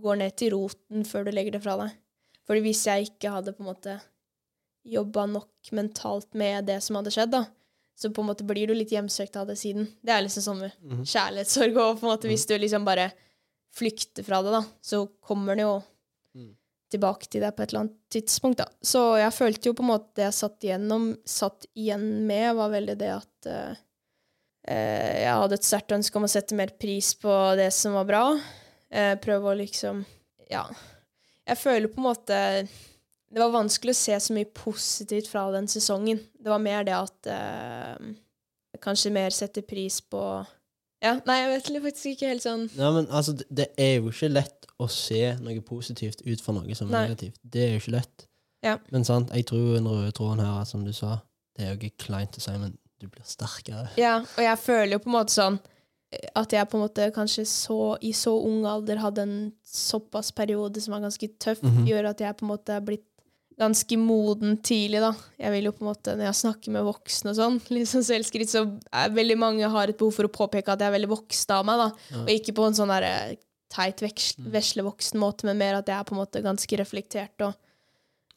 går 0.00 0.16
ned 0.22 0.36
til 0.40 0.54
roten 0.54 1.04
før 1.08 1.26
du 1.26 1.30
legger 1.36 1.52
det 1.58 1.62
fra 1.66 1.76
deg. 1.82 1.92
Fordi 2.46 2.62
hvis 2.64 2.86
jeg 2.86 3.10
ikke 3.10 3.30
hadde 3.34 3.52
på 3.56 3.64
en 3.64 3.68
måte 3.74 3.98
jobba 4.86 5.26
nok 5.26 5.70
mentalt 5.74 6.32
med 6.38 6.66
det 6.70 6.78
som 6.84 6.96
hadde 7.00 7.10
skjedd, 7.12 7.32
da, 7.34 7.42
så 7.98 8.10
på 8.14 8.22
en 8.22 8.28
måte 8.30 8.44
blir 8.46 8.68
du 8.70 8.74
litt 8.76 8.92
hjemsøkt 8.94 9.36
av 9.40 9.48
det 9.50 9.56
siden. 9.60 9.88
Det 10.04 10.12
er 10.14 10.22
liksom 10.24 10.44
sånn 10.44 10.60
med 10.60 10.72
Mhm. 10.82 11.04
kjærlighetssorg, 11.04 11.76
og 11.76 12.00
på 12.00 12.06
en 12.06 12.12
måte 12.16 12.28
hvis 12.30 12.46
du 12.46 12.54
liksom 12.58 12.84
bare 12.86 13.10
flykter 13.76 14.24
fra 14.24 14.42
det, 14.42 14.52
da, 14.52 14.62
så 14.80 15.06
kommer 15.20 15.56
det 15.56 15.62
jo. 15.66 15.82
Tilbake 16.92 17.28
til 17.30 17.42
det 17.42 17.52
på 17.56 17.64
et 17.64 17.72
eller 17.72 17.84
annet 17.86 17.96
tidspunkt, 18.12 18.60
da. 18.60 18.68
Så 18.82 19.02
jeg 19.20 19.34
følte 19.34 19.70
jo 19.70 19.76
på 19.76 19.84
en 19.84 19.90
måte 19.90 20.12
det 20.18 20.28
jeg 20.28 20.38
satt 20.38 20.66
igjennom, 20.66 21.08
satt 21.26 21.66
igjen 21.74 22.06
med, 22.28 22.48
var 22.58 22.72
veldig 22.74 22.96
det 23.00 23.12
at 23.14 23.50
eh, 23.50 23.82
jeg 24.66 25.34
hadde 25.42 25.58
et 25.58 25.66
sterkt 25.66 25.94
ønske 25.94 26.18
om 26.18 26.26
å 26.26 26.30
sette 26.30 26.58
mer 26.58 26.72
pris 26.80 27.12
på 27.20 27.32
det 27.58 27.70
som 27.74 27.94
var 27.98 28.08
bra. 28.08 28.24
Uh, 28.86 29.14
prøve 29.18 29.50
å 29.50 29.58
liksom 29.58 30.04
Ja. 30.50 30.62
Jeg 31.46 31.58
føler 31.58 31.90
på 31.90 31.98
en 31.98 32.06
måte 32.06 32.36
Det 32.66 33.40
var 33.42 33.50
vanskelig 33.50 33.96
å 33.96 33.98
se 33.98 34.18
så 34.22 34.34
mye 34.34 34.46
positivt 34.54 35.26
fra 35.26 35.48
den 35.50 35.66
sesongen. 35.66 36.20
Det 36.38 36.50
var 36.50 36.62
mer 36.62 36.86
det 36.86 36.94
at 36.94 37.30
uh, 37.30 38.12
Kanskje 38.82 39.10
mer 39.10 39.34
sette 39.34 39.64
pris 39.66 39.98
på 40.00 40.22
Ja, 41.02 41.16
nei, 41.26 41.40
jeg 41.40 41.50
vet 41.50 41.82
faktisk 41.88 42.12
ikke 42.12 42.30
helt 42.30 42.46
sånn 42.46 42.68
Ja, 42.76 42.92
men 42.94 43.10
altså, 43.10 43.34
det 43.34 43.72
er 43.74 43.98
jo 43.98 44.12
ikke 44.14 44.30
lett 44.30 44.65
å 44.78 44.88
se 44.92 45.36
noe 45.40 45.60
positivt 45.64 46.20
ut 46.26 46.40
fra 46.44 46.52
noe 46.56 46.74
som 46.76 46.90
er 46.92 47.06
negativt. 47.08 47.38
Det 47.42 47.62
er 47.64 47.70
jo 47.76 47.80
ikke 47.80 47.94
lett. 47.96 48.26
Ja. 48.62 48.76
Men 48.92 49.04
sant, 49.08 49.30
jeg 49.32 49.46
tror 49.48 49.74
den 49.78 49.86
røde 49.88 50.12
tråden 50.16 50.42
her, 50.44 50.64
som 50.68 50.84
du 50.84 50.92
sa, 50.92 51.20
det 51.56 51.64
er 51.64 51.74
jo 51.74 51.78
ikke 51.88 52.06
kleint 52.08 52.36
å 52.36 52.42
si, 52.44 52.56
men 52.60 52.76
du 53.00 53.06
blir 53.08 53.24
sterkere. 53.28 53.88
Ja, 54.00 54.18
og 54.20 54.42
jeg 54.42 54.58
føler 54.58 54.96
jo 54.96 55.02
på 55.04 55.10
en 55.12 55.16
måte 55.18 55.32
sånn 55.36 55.58
eh, 56.12 56.28
at 56.36 56.52
jeg 56.52 56.68
på 56.68 56.76
en 56.78 56.84
måte 56.86 57.10
kanskje 57.14 57.44
så, 57.48 57.78
i 58.04 58.12
så 58.16 58.32
ung 58.44 58.64
alder 58.68 59.00
hadde 59.02 59.24
en 59.26 59.36
såpass 59.64 60.32
periode 60.36 60.80
som 60.84 60.92
var 60.96 61.04
ganske 61.04 61.28
tøff, 61.40 61.62
Mhm. 61.62 61.86
gjør 61.88 62.10
at 62.10 62.20
jeg 62.20 62.36
på 62.36 62.44
en 62.46 62.52
måte 62.52 62.76
er 62.76 62.80
blitt 62.80 63.04
ganske 63.56 63.96
moden 63.96 64.58
tidlig, 64.60 65.00
da. 65.00 65.14
Jeg 65.40 65.50
vil 65.52 65.64
jo 65.64 65.72
på 65.72 65.80
en 65.80 65.88
måte, 65.94 66.12
når 66.12 66.26
jeg 66.28 66.40
snakker 66.42 66.70
med 66.74 66.84
voksne 66.84 67.30
og 67.32 67.36
sånn, 67.38 67.60
litt 67.72 67.88
sånn 67.88 68.04
selvskritt, 68.04 68.50
så 68.52 68.66
er 68.92 69.08
veldig 69.16 69.38
mange 69.40 69.70
har 69.72 69.88
et 69.88 69.96
behov 69.96 70.12
for 70.12 70.28
å 70.28 70.32
påpeke 70.32 70.68
at 70.74 70.78
jeg 70.84 70.88
er 70.90 70.96
veldig 70.98 71.08
voksen 71.14 71.54
av 71.56 71.64
meg, 71.64 71.78
da. 71.80 71.88
Ja. 72.12 72.20
Og 72.26 72.28
ikke 72.34 72.52
på 72.58 72.66
en 72.68 72.76
sånn 72.76 72.92
derre 72.92 73.36
teit 73.76 74.00
Mm. 74.02 74.50
veslevoksen 74.56 75.20
måte, 75.20 75.44
men 75.48 75.58
mer 75.60 75.78
at 75.82 75.86
jeg 75.92 75.98
er 76.00 76.04
på 76.08 76.16
en 76.16 76.22
måte 76.24 76.42
ganske 76.44 76.78
reflektert 76.80 77.40
og 77.46 77.54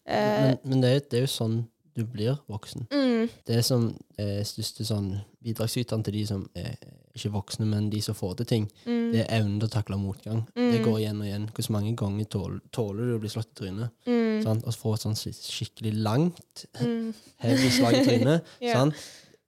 eh, 0.05 0.41
Men, 0.41 0.57
men 0.65 0.81
det, 0.83 0.89
er, 0.95 0.99
det 1.09 1.19
er 1.21 1.27
jo 1.27 1.33
sånn 1.39 1.59
du 1.99 2.05
blir 2.07 2.37
voksen. 2.47 2.85
mm, 2.91 3.29
Det 3.45 3.63
som 3.65 3.89
er 4.17 4.43
største 4.47 4.85
sånn 4.87 5.09
bidragsyteren 5.43 6.03
til 6.05 6.13
de 6.15 6.21
som 6.29 6.45
er 6.55 6.77
ikke 7.17 7.31
voksne, 7.33 7.65
men 7.67 7.89
de 7.91 7.99
som 8.05 8.15
får 8.15 8.37
til 8.39 8.45
ting, 8.47 8.67
mm, 8.85 9.09
det 9.11 9.25
er 9.25 9.39
evnen 9.41 9.57
til 9.59 9.67
å 9.67 9.71
takle 9.73 9.97
motgang. 9.99 10.45
Det 10.55 10.79
Mm. 10.79 10.85
går 10.85 10.99
igjen 11.01 11.19
og 11.19 11.27
igjen. 11.27 11.49
Hvor 11.51 11.71
mange 11.75 11.95
ganger 11.99 12.25
tåler, 12.31 12.61
tåler 12.71 13.03
du 13.09 13.17
å 13.17 13.19
bli 13.19 13.29
slått 13.33 13.49
i 13.51 13.59
trynet? 13.65 13.89
mm, 14.07 14.43
Sant? 14.43 14.63
Og 14.63 14.73
få 14.79 14.93
et 14.93 15.01
sånn 15.01 15.17
skikkelig 15.17 15.93
langt, 16.01 16.65
mm, 16.79 17.13
heavy 17.43 17.69
slag 17.69 17.93
i 17.99 18.03
trynet. 18.05 18.43
yeah. 18.61 18.73
sant? 18.79 18.95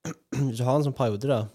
Du 0.57 0.63
har 0.65 0.75
en 0.75 0.83
sånn 0.83 0.97
periode 0.97 1.21
der, 1.29 1.47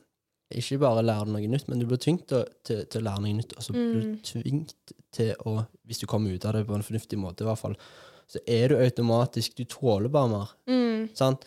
ikke 0.55 0.79
bare 0.79 1.03
lærer 1.03 1.25
du 1.27 1.33
noe 1.33 1.47
nytt, 1.49 1.69
men 1.69 1.79
du 1.81 1.87
blir 1.87 1.99
tvunget 1.99 2.27
til, 2.29 2.45
til, 2.65 2.85
til 2.87 3.01
å 3.03 3.05
lære 3.05 3.21
noe 3.25 3.33
nytt, 3.41 3.57
og 3.57 3.63
så 3.63 3.73
blir 3.73 3.93
du 3.93 4.01
Mm. 4.07 4.19
tvunget 4.23 4.75
til 5.13 5.35
å, 5.47 5.67
hvis 5.87 5.99
du 5.99 6.07
kommer 6.07 6.33
ut 6.35 6.45
av 6.45 6.53
det 6.55 6.67
på 6.67 6.75
en 6.75 6.83
fornuftig 6.83 7.19
måte 7.19 7.43
i 7.43 7.47
hvert 7.49 7.59
fall, 7.59 7.77
så 8.29 8.39
er 8.47 8.69
du 8.69 8.77
automatisk, 8.77 9.55
du 9.57 9.65
tåler 9.65 10.09
bare 10.09 10.29
mer. 10.29 10.49
mm, 10.69 11.09
Sant? 11.15 11.45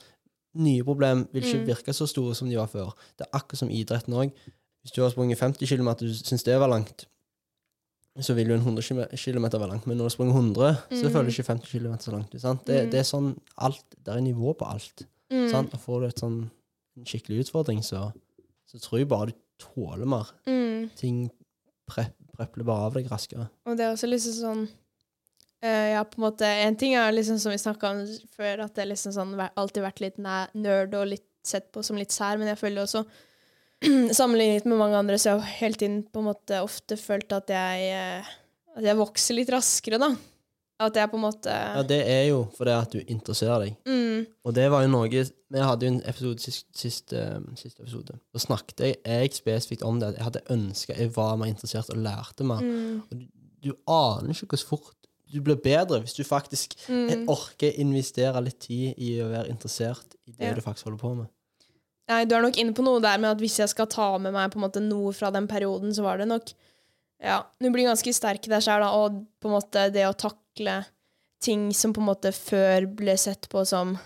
Nye 0.55 0.83
problem 0.83 1.27
vil 1.31 1.43
ikke 1.43 1.59
Mm. 1.61 1.67
virke 1.67 1.93
så 1.93 2.07
store 2.07 2.35
som 2.35 2.49
de 2.49 2.55
var 2.57 2.67
før. 2.67 2.93
Det 3.17 3.27
er 3.27 3.37
akkurat 3.37 3.57
som 3.57 3.69
idretten 3.69 4.13
òg. 4.13 4.31
Hvis 4.83 4.91
du 4.95 5.01
har 5.01 5.11
sprunget 5.11 5.37
50 5.37 5.67
km 5.67 5.87
og 5.87 5.97
du 5.99 6.13
syns 6.13 6.43
det 6.43 6.57
var 6.59 6.67
langt, 6.69 7.05
så 8.19 8.33
vil 8.35 8.47
jo 8.49 8.55
en 8.55 8.61
100 8.61 8.81
km 9.15 9.43
være 9.59 9.69
langt. 9.69 9.85
Men 9.87 9.97
når 9.97 10.09
du 10.09 10.15
sprunget 10.15 10.35
100, 10.35 10.75
så 10.91 11.05
Mm. 11.05 11.11
føler 11.13 11.23
du 11.23 11.29
ikke 11.31 11.47
50 11.47 11.79
km 11.79 11.95
så 11.99 12.11
langt. 12.11 12.41
Sant? 12.41 12.65
Det, 12.65 12.83
Mm. 12.85 12.91
det 12.91 12.99
er 12.99 13.03
sånn 13.03 13.39
alt, 13.57 13.83
det 14.03 14.07
er 14.15 14.19
nivå 14.21 14.53
på 14.57 14.65
alt. 14.67 15.05
mm, 15.31 15.49
Sant? 15.51 15.73
Og 15.73 15.79
får 15.79 15.99
du 16.01 16.05
et 16.07 16.15
sånn, 16.19 16.49
skikkelig 17.05 17.45
utfordring, 17.45 17.79
så, 17.83 18.11
så 18.69 18.79
tror 18.81 19.01
jeg 19.01 19.09
bare 19.09 19.31
du 19.31 19.37
tåler 19.59 20.07
mer. 20.09 20.29
mm. 20.47 20.89
Ting 20.99 21.23
pre, 21.89 22.05
prepler 22.37 22.67
bare 22.69 22.85
av 22.89 22.99
deg 22.99 23.09
raskere. 23.11 23.49
Og 23.65 23.75
det 23.79 23.87
er 23.87 23.95
også 23.95 24.11
liksom 24.11 24.37
sånn 24.43 24.69
Uh, 25.59 25.89
Ja, 25.91 26.05
på 26.07 26.21
en 26.21 26.23
måte 26.23 26.47
En 26.47 26.75
ting 26.79 26.93
er 26.95 27.11
liksom 27.11 27.35
som 27.35 27.51
vi 27.51 27.57
snakka 27.59 27.89
om 27.91 27.97
før, 28.31 28.61
at 28.63 28.77
det 28.77 28.85
liksom 28.87 29.11
sånn 29.11 29.33
alltid 29.59 29.83
vært 29.83 29.99
litt 29.99 30.15
næ- 30.23 30.47
nerd 30.55 30.93
og 30.95 31.09
litt 31.11 31.25
sett 31.43 31.67
på 31.75 31.83
som 31.83 31.97
litt 31.99 32.13
sær, 32.15 32.37
men 32.39 32.47
jeg 32.47 32.61
føler 32.61 32.85
også 32.85 33.01
Sammenlignet 34.15 34.63
med 34.63 34.79
mange 34.79 34.95
andre, 35.01 35.17
så 35.19 35.33
jeg 35.33 35.39
har 35.41 35.49
jeg 35.49 35.57
hele 35.59 35.79
tiden 35.81 35.97
på 36.07 36.21
en 36.23 36.29
måte 36.29 36.61
ofte 36.63 36.95
følt 36.95 37.35
at 37.35 37.51
jeg 37.51 37.91
eh, 37.91 38.31
At 38.79 38.87
jeg 38.87 38.99
vokser 39.01 39.35
litt 39.35 39.51
raskere, 39.51 39.99
da. 39.99 40.13
At 40.79 40.95
jeg 40.95 41.09
på 41.11 41.17
en 41.19 41.23
måte 41.25 41.51
Ja, 41.51 41.81
det 41.83 41.99
er 42.07 42.21
jo 42.29 42.43
fordi 42.55 42.71
at 42.71 42.93
du 42.93 42.99
interesserer 43.11 43.65
deg. 43.65 43.73
mm, 43.85 44.25
Og 44.47 44.53
det 44.55 44.69
var 44.71 44.85
jo 44.85 44.91
noe 44.93 45.09
Vi 45.09 45.59
hadde 45.59 45.85
jo 45.85 45.91
en 45.91 46.01
episode 46.07 46.39
sist, 46.39 46.67
sist, 46.77 47.13
eh, 47.13 47.39
siste 47.59 47.81
episode. 47.83 48.15
Da 48.33 48.39
snakket 48.39 48.79
jeg, 48.85 48.95
jeg 49.05 49.33
spesifikt 49.35 49.83
om 49.83 49.99
det. 49.99 50.13
at 50.13 50.15
Jeg 50.17 50.23
hadde 50.29 50.45
ønska 50.55 50.95
jeg 50.97 51.11
var 51.15 51.35
mer 51.37 51.51
interessert 51.51 51.89
og 51.89 51.97
lærte 51.97 52.43
mer. 52.47 52.61
mm, 52.63 53.01
Og 53.11 53.19
du, 53.19 53.25
du 53.65 53.73
aner 53.87 54.31
ikke 54.31 54.55
hvor 54.55 54.65
fort 54.77 54.95
du 55.29 55.41
blir 55.45 55.59
bedre 55.61 55.99
hvis 56.01 56.15
du 56.17 56.23
faktisk 56.23 56.73
mm. 56.89 57.27
orker 57.29 57.75
investere 57.77 58.39
litt 58.41 58.59
tid 58.65 58.95
i 58.97 59.19
å 59.21 59.27
være 59.29 59.49
interessert 59.51 60.15
i 60.25 60.31
det 60.31 60.47
Ja. 60.47 60.55
du 60.55 60.61
faktisk 60.61 60.85
holder 60.87 60.97
på 61.03 61.11
med. 61.19 61.27
Nei, 62.09 62.23
du 62.25 62.33
er 62.33 62.41
nok 62.41 62.57
inne 62.57 62.73
på 62.73 62.81
noe 62.81 63.01
der 63.03 63.19
med 63.21 63.29
at 63.35 63.37
hvis 63.43 63.59
jeg 63.59 63.69
skal 63.69 63.85
ta 63.85 64.17
med 64.17 64.33
meg 64.33 64.49
på 64.49 64.57
en 64.57 64.63
måte 64.65 64.81
noe 64.81 65.11
fra 65.13 65.29
den 65.29 65.45
perioden, 65.45 65.93
så 65.93 66.01
var 66.01 66.17
det 66.17 66.27
nok 66.31 66.53
Ja, 67.21 67.43
du 67.59 67.67
blir 67.69 67.83
ganske 67.85 68.13
sterk 68.15 68.47
i 68.47 68.49
deg 68.49 68.63
sjøl, 68.63 68.81
og 68.81 69.19
på 69.43 69.49
en 69.49 69.55
måte 69.57 69.89
det 69.91 70.05
å 70.07 70.13
takle 70.59 70.83
ting 71.41 71.73
som 71.73 71.93
på 71.93 72.01
en 72.01 72.09
måte 72.09 72.31
før 72.31 72.85
ble 72.85 73.15
sett 73.17 73.47
på 73.49 73.63
som 73.65 73.97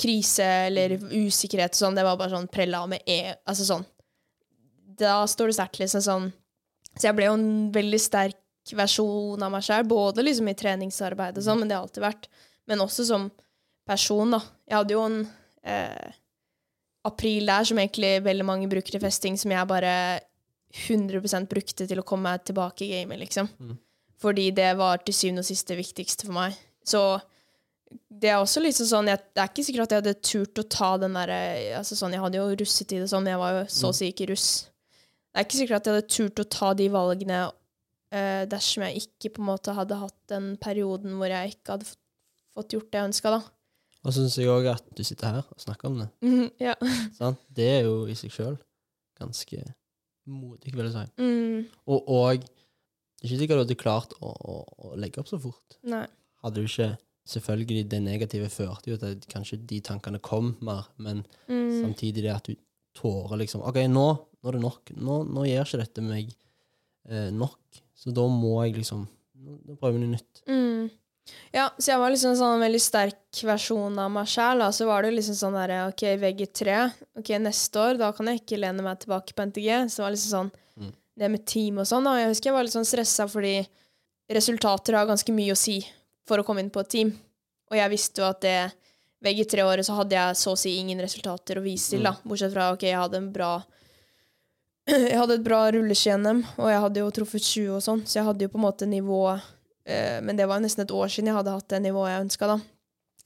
krise 0.00 0.44
eller 0.66 0.96
usikkerhet 0.98 1.74
og 1.74 1.78
sånn, 1.78 1.94
det 1.94 2.02
var 2.02 2.16
bare 2.18 2.34
sånn 2.34 2.48
prella 2.50 2.84
med 2.90 3.02
e... 3.06 3.34
Altså 3.46 3.64
sånn. 3.64 3.84
Da 4.98 5.22
står 5.26 5.50
det 5.50 5.54
sterkt, 5.54 5.78
liksom 5.78 6.02
sånn. 6.02 6.26
Så 6.96 7.06
jeg 7.06 7.14
ble 7.14 7.28
jo 7.28 7.36
en 7.38 7.70
veldig 7.74 8.00
sterk 8.02 8.40
versjon 8.74 9.42
av 9.42 9.52
meg 9.52 9.62
sjøl, 9.62 9.86
både 9.86 10.24
liksom 10.24 10.50
i 10.50 10.56
treningsarbeid 10.58 11.38
og 11.38 11.46
sånn, 11.46 11.60
men 11.60 11.70
det 11.70 11.76
har 11.76 11.86
alltid 11.86 12.02
vært. 12.02 12.28
Men 12.66 12.82
også 12.82 13.06
som 13.06 13.30
person, 13.86 14.34
da. 14.34 14.42
Jeg 14.66 14.78
hadde 14.80 14.96
jo 14.96 15.06
en 15.06 15.18
eh, 15.62 16.12
april 17.06 17.46
der 17.46 17.70
som 17.70 17.78
egentlig 17.78 18.16
veldig 18.24 18.46
mange 18.50 18.70
bruker 18.72 18.96
til 18.96 19.02
festing, 19.04 19.38
som 19.38 19.54
jeg 19.54 19.70
bare 19.70 19.94
100 20.88 21.46
brukte 21.46 21.86
til 21.86 22.02
å 22.02 22.06
komme 22.06 22.32
meg 22.32 22.46
tilbake 22.48 22.86
i 22.86 22.94
gamet, 22.96 23.22
liksom. 23.22 23.50
Mm. 23.62 23.76
Fordi 24.24 24.48
det 24.56 24.70
var 24.80 25.02
til 25.04 25.16
syvende 25.16 25.44
og 25.44 25.48
sist 25.50 25.68
det 25.68 25.76
viktigste 25.78 26.26
for 26.28 26.36
meg. 26.38 26.56
Så 26.84 27.00
det 28.10 28.30
er 28.32 28.40
også 28.40 28.62
liksom 28.64 28.86
sånn 28.88 29.08
jeg, 29.10 29.20
Det 29.34 29.42
er 29.42 29.50
ikke 29.50 29.64
sikkert 29.66 29.84
at 29.84 29.92
jeg 29.92 30.00
hadde 30.02 30.14
turt 30.26 30.60
å 30.60 30.64
ta 30.72 30.88
den 30.98 31.14
derre 31.14 31.36
altså 31.78 31.96
sånn, 31.98 32.14
Jeg 32.16 32.22
hadde 32.24 32.40
jo 32.40 32.46
russetid 32.62 33.04
og 33.04 33.10
sånn, 33.12 33.28
jeg 33.30 33.38
var 33.38 33.58
jo 33.58 33.66
så 33.70 33.90
å 33.92 33.96
si 33.96 34.08
ikke 34.10 34.30
russ. 34.32 34.48
Det 35.30 35.42
er 35.42 35.46
ikke 35.46 35.58
sikkert 35.60 35.76
at 35.80 35.86
jeg 35.90 35.94
hadde 35.98 36.14
turt 36.16 36.42
å 36.42 36.46
ta 36.56 36.70
de 36.78 36.88
valgene 36.94 37.38
eh, 38.14 38.44
dersom 38.50 38.86
jeg 38.86 39.04
ikke 39.04 39.34
på 39.36 39.42
en 39.44 39.48
måte 39.50 39.74
hadde 39.76 39.98
hatt 40.00 40.16
den 40.30 40.48
perioden 40.62 41.16
hvor 41.20 41.30
jeg 41.30 41.54
ikke 41.54 41.76
hadde 41.76 41.88
fått, 41.90 42.74
gjort 42.74 42.90
det 42.90 43.00
jeg 43.00 43.10
ønska, 43.10 43.34
da. 43.34 43.40
Og 44.04 44.12
så 44.12 44.20
syns 44.20 44.36
jeg 44.38 44.50
òg 44.52 44.68
at 44.74 44.84
du 44.94 45.02
sitter 45.06 45.32
her 45.32 45.46
og 45.48 45.62
snakker 45.62 45.90
om 45.90 46.02
det. 46.02 46.08
Mm, 46.26 46.48
ja. 46.62 46.74
sånn? 47.18 47.38
Det 47.56 47.70
er 47.78 47.88
jo 47.88 48.04
i 48.10 48.16
seg 48.18 48.34
sjøl 48.34 48.58
ganske 49.20 49.62
modig, 50.30 50.72
vil 50.74 50.86
jeg 50.88 50.94
si. 50.94 51.06
Mm, 51.20 51.64
Og, 51.86 52.08
og 52.08 52.44
det 53.24 53.30
er 53.30 53.32
ikke 53.32 53.40
sikkert 53.40 53.56
du 53.56 53.62
hadde 53.64 53.76
klart 53.80 54.12
å, 54.20 54.30
å, 54.36 54.54
å 54.84 54.96
legge 55.00 55.22
opp 55.22 55.28
så 55.32 55.38
fort. 55.40 55.78
nei. 55.82 56.04
Hadde 56.44 56.60
du 56.60 56.68
ikke 56.68 56.90
Selvfølgelig, 57.24 57.86
det 57.88 58.02
negative 58.04 58.50
førte 58.52 58.90
jo 58.90 58.98
til 59.00 59.14
at 59.14 59.22
kanskje 59.32 59.56
de 59.64 59.78
tankene 59.80 60.18
kom 60.20 60.50
mer, 60.60 60.82
men 61.00 61.22
Mm, 61.48 61.70
samtidig 61.80 62.20
det 62.26 62.34
at 62.34 62.44
du 62.50 62.58
tårer 62.94 63.38
liksom 63.40 63.62
OK, 63.64 63.78
nå, 63.88 64.02
nå 64.42 64.50
er 64.50 64.58
det 64.58 64.60
nok. 64.60 64.92
Nå, 65.00 65.14
nå 65.32 65.44
gjør 65.48 65.64
ikke 65.64 65.80
dette 65.80 66.04
meg 66.04 66.34
eh, 67.08 67.30
nok. 67.32 67.80
Så 67.96 68.12
da 68.12 68.26
må 68.28 68.58
jeg 68.66 68.76
liksom 68.82 69.06
Nå, 69.40 69.56
prøver 69.80 69.96
vi 69.96 70.02
noe 70.04 70.12
nytt. 70.18 70.42
mm. 70.44 70.90
Ja, 71.56 71.70
så 71.80 71.94
jeg 71.94 72.00
var 72.02 72.12
liksom 72.12 72.34
en 72.34 72.36
sånn 72.42 72.60
veldig 72.60 72.82
sterk 72.84 73.40
versjon 73.48 73.96
av 74.04 74.10
meg 74.12 74.28
sjæl. 74.28 74.60
Så 74.76 74.84
var 74.84 75.06
det 75.08 75.14
liksom 75.16 75.38
sånn 75.38 75.56
derre 75.56 75.78
OK, 75.88 76.04
VG3. 76.20 76.74
Ok, 77.22 77.30
neste 77.40 77.80
år, 77.80 77.96
da 78.04 78.10
kan 78.12 78.28
jeg 78.28 78.42
ikke 78.42 78.60
lene 78.60 78.84
meg 78.84 79.00
tilbake 79.00 79.32
på 79.32 79.46
NTG. 79.48 79.70
Så 79.88 80.02
det 80.02 80.04
var 80.04 80.12
liksom 80.18 80.34
sånn 80.36 80.52
Mm. 80.76 80.92
Det 81.14 81.30
med 81.30 81.44
team 81.46 81.78
og 81.78 81.86
sånn. 81.88 82.08
Jeg 82.18 82.32
husker 82.32 82.50
jeg 82.50 82.56
var 82.56 82.66
litt 82.66 82.74
sånn 82.74 82.88
stressa 82.88 83.28
fordi 83.30 83.58
resultater 84.34 84.96
har 84.98 85.06
ganske 85.06 85.34
mye 85.36 85.54
å 85.54 85.58
si 85.58 85.78
for 86.26 86.40
å 86.40 86.46
komme 86.46 86.64
inn 86.64 86.72
på 86.74 86.82
et 86.82 86.90
team. 86.90 87.12
Og 87.70 87.78
jeg 87.78 87.92
visste 87.92 88.22
jo 88.22 88.26
at 88.28 88.40
det 88.44 88.58
VG3-året 89.24 89.86
så 89.86 89.96
hadde 90.00 90.16
jeg 90.16 90.40
så 90.40 90.52
å 90.52 90.58
si 90.58 90.74
ingen 90.80 91.00
resultater 91.00 91.58
å 91.58 91.64
vise 91.64 91.94
til, 91.94 92.04
da. 92.04 92.14
Bortsett 92.24 92.52
fra 92.52 92.72
OK, 92.74 92.84
jeg 92.88 93.00
hadde 93.00 93.20
en 93.20 93.30
bra 93.34 93.54
Jeg 94.90 95.16
hadde 95.16 95.38
et 95.38 95.44
bra 95.46 95.62
rulleski-NM, 95.72 96.42
og 96.60 96.66
jeg 96.68 96.80
hadde 96.82 97.00
jo 97.00 97.12
truffet 97.16 97.40
20 97.40 97.70
og 97.78 97.80
sånn, 97.80 98.02
så 98.04 98.18
jeg 98.18 98.26
hadde 98.26 98.44
jo 98.44 98.50
på 98.52 98.58
en 98.60 98.64
måte 98.66 98.84
nivå 98.84 99.20
eh, 99.32 100.18
Men 100.20 100.36
det 100.36 100.44
var 100.44 100.60
jo 100.60 100.66
nesten 100.66 100.84
et 100.84 100.92
år 100.92 101.08
siden 101.08 101.30
jeg 101.30 101.38
hadde 101.38 101.54
hatt 101.54 101.70
det 101.72 101.80
nivået 101.86 102.12
jeg 102.12 102.24
ønska, 102.26 102.50
da. 102.50 102.58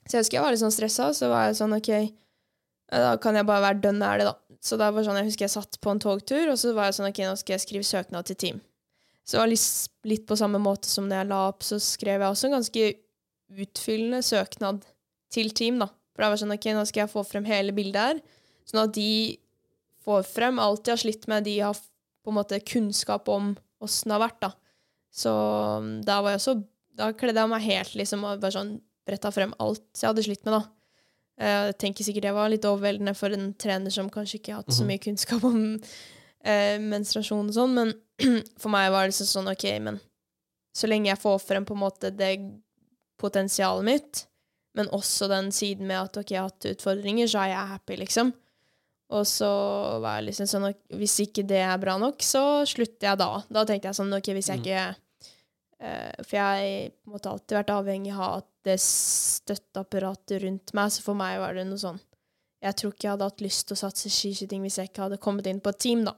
Så 0.05 0.15
jeg 0.15 0.23
husker 0.23 0.39
jeg 0.39 0.45
var 0.45 0.55
litt 0.55 0.63
sånn 0.63 0.77
stressa, 0.77 1.09
så 1.19 1.33
var 1.33 1.49
jeg 1.49 1.59
sånn 1.59 1.75
OK, 1.75 1.91
da 2.95 3.17
kan 3.21 3.37
jeg 3.37 3.49
bare 3.49 3.65
være 3.67 3.83
dønn 3.89 4.07
ærlig, 4.07 4.29
da. 4.31 4.37
Så 4.65 4.79
da 4.81 4.91
var 4.91 5.07
sånn, 5.07 5.21
jeg 5.21 5.31
husker 5.31 5.47
jeg 5.47 5.55
satt 5.55 5.79
på 5.83 5.93
en 5.93 6.01
togtur, 6.03 6.49
og 6.51 6.59
så 6.59 6.73
var 6.77 6.89
jeg 6.89 6.99
sånn 6.99 7.11
OK, 7.11 7.21
nå 7.27 7.37
skal 7.39 7.55
jeg 7.55 7.65
skrive 7.65 7.87
søknad 7.87 8.29
til 8.29 8.39
team. 8.41 8.63
Så 9.23 9.37
det 9.37 9.43
var 9.43 9.51
litt, 9.53 9.69
litt 10.09 10.25
på 10.29 10.39
samme 10.41 10.61
måte 10.63 10.89
som 10.91 11.07
når 11.07 11.21
jeg 11.21 11.31
la 11.31 11.41
opp, 11.51 11.67
så 11.67 11.79
skrev 11.83 12.25
jeg 12.25 12.33
også 12.33 12.49
en 12.49 12.57
ganske 12.57 12.87
utfyllende 13.65 14.23
søknad 14.25 14.87
til 15.33 15.53
team, 15.57 15.79
da. 15.83 15.91
For 16.15 16.25
da 16.25 16.33
var 16.33 16.41
sånn, 16.41 16.55
ok, 16.57 16.71
nå 16.75 16.87
skal 16.89 17.05
jeg 17.05 17.13
få 17.13 17.25
frem 17.29 17.47
hele 17.49 17.75
bildet 17.77 18.01
her, 18.01 18.23
sånn 18.69 18.83
at 18.83 18.95
de 18.97 19.11
får 20.09 20.25
frem 20.27 20.59
alt 20.63 20.85
de 20.87 20.95
har 20.95 21.01
slitt 21.01 21.29
med, 21.31 21.47
de 21.47 21.59
har 21.61 21.77
på 21.77 22.33
en 22.33 22.39
måte 22.39 22.59
kunnskap 22.65 23.29
om 23.33 23.53
åssen 23.85 24.11
det 24.11 24.17
har 24.17 24.25
vært, 24.25 24.41
da. 24.43 24.51
Så 25.15 25.31
um, 25.31 25.93
da 26.05 26.19
var 26.25 26.35
jeg 26.35 26.43
også, 26.43 26.57
da 26.99 27.13
kledde 27.17 27.45
jeg 27.45 27.53
meg 27.53 27.69
helt, 27.69 27.95
liksom, 28.01 28.25
og 28.27 28.43
bare 28.43 28.57
sånn 28.57 28.75
bretta 29.09 29.31
frem 29.33 29.55
alt 29.63 29.85
jeg 29.97 30.11
hadde 30.11 30.25
slitt 30.27 30.45
med, 30.49 30.57
da. 30.59 30.63
Eh, 31.39 31.67
Jeg 31.69 31.79
tenker 31.79 32.05
sikkert 32.05 32.23
det 32.23 32.35
var 32.35 32.49
litt 32.51 32.65
overveldende 32.67 33.15
for 33.17 33.31
en 33.31 33.53
trener 33.55 33.91
som 33.95 34.11
kanskje 34.11 34.41
ikke 34.41 34.53
har 34.55 34.63
hatt 34.65 34.75
så 34.75 34.83
Mhm. 34.83 34.89
mye 34.89 34.99
kunnskap 35.05 35.45
om 35.45 35.81
eh, 36.45 36.79
menstruasjon 36.79 37.49
og 37.49 37.55
sånn, 37.55 37.75
men 37.75 37.93
for 38.59 38.69
meg 38.71 38.91
var 38.91 39.07
det 39.07 39.13
liksom 39.13 39.27
sånn, 39.45 39.53
ok, 39.53 39.65
men 39.81 40.01
så 40.75 40.87
lenge 40.89 41.07
jeg 41.11 41.19
får 41.19 41.39
frem 41.43 41.65
på 41.65 41.75
en 41.75 41.81
måte 41.83 42.11
det 42.17 42.39
potensialet 43.19 43.85
mitt, 43.85 44.25
men 44.75 44.89
også 44.95 45.29
den 45.29 45.51
siden 45.51 45.87
med 45.87 45.99
at 46.05 46.17
ok, 46.21 46.31
jeg 46.31 46.39
har 46.41 46.51
hatt 46.51 46.69
utfordringer, 46.71 47.27
så 47.31 47.41
er 47.45 47.49
jeg 47.55 47.71
happy, 47.73 47.97
liksom. 47.97 48.33
Og 49.11 49.25
så 49.27 49.49
var 50.03 50.19
jeg 50.21 50.29
liksom 50.29 50.47
sånn 50.47 50.75
hvis 50.95 51.17
ikke 51.25 51.47
det 51.49 51.63
er 51.65 51.79
bra 51.83 51.97
nok, 51.99 52.19
så 52.23 52.63
slutter 52.69 53.09
jeg 53.09 53.19
da. 53.19 53.31
Da 53.51 53.65
tenkte 53.65 53.89
jeg 53.89 53.97
sånn 53.99 54.13
ok, 54.15 54.29
hvis 54.37 54.51
jeg 54.53 54.59
Mm. 54.59 54.65
ikke 54.65 54.97
eh, 55.81 56.13
For 56.27 56.37
jeg 56.37 56.93
på 57.05 57.07
en 57.09 57.13
måte 57.15 57.31
alltid 57.31 57.57
vært 57.59 57.73
avhengig 57.73 58.13
av 58.15 58.39
at 58.39 58.47
det 58.69 58.79
støtteapparatet 58.85 60.43
rundt 60.45 60.75
meg, 60.77 60.93
så 60.93 61.05
for 61.05 61.19
meg 61.19 61.41
var 61.43 61.57
det 61.57 61.67
noe 61.69 61.81
sånn 61.81 61.99
Jeg 62.65 62.77
tror 62.79 62.95
ikke 62.95 63.07
jeg 63.07 63.15
hadde 63.15 63.29
hatt 63.31 63.45
lyst 63.45 63.69
til 63.69 63.77
å 63.77 63.83
satse 63.83 64.11
skiskyting 64.13 64.65
hvis 64.65 64.79
jeg 64.81 64.91
ikke 64.91 65.07
hadde 65.07 65.21
kommet 65.23 65.47
inn 65.51 65.63
på 65.63 65.73
et 65.75 65.83
team, 65.83 66.05
da. 66.07 66.15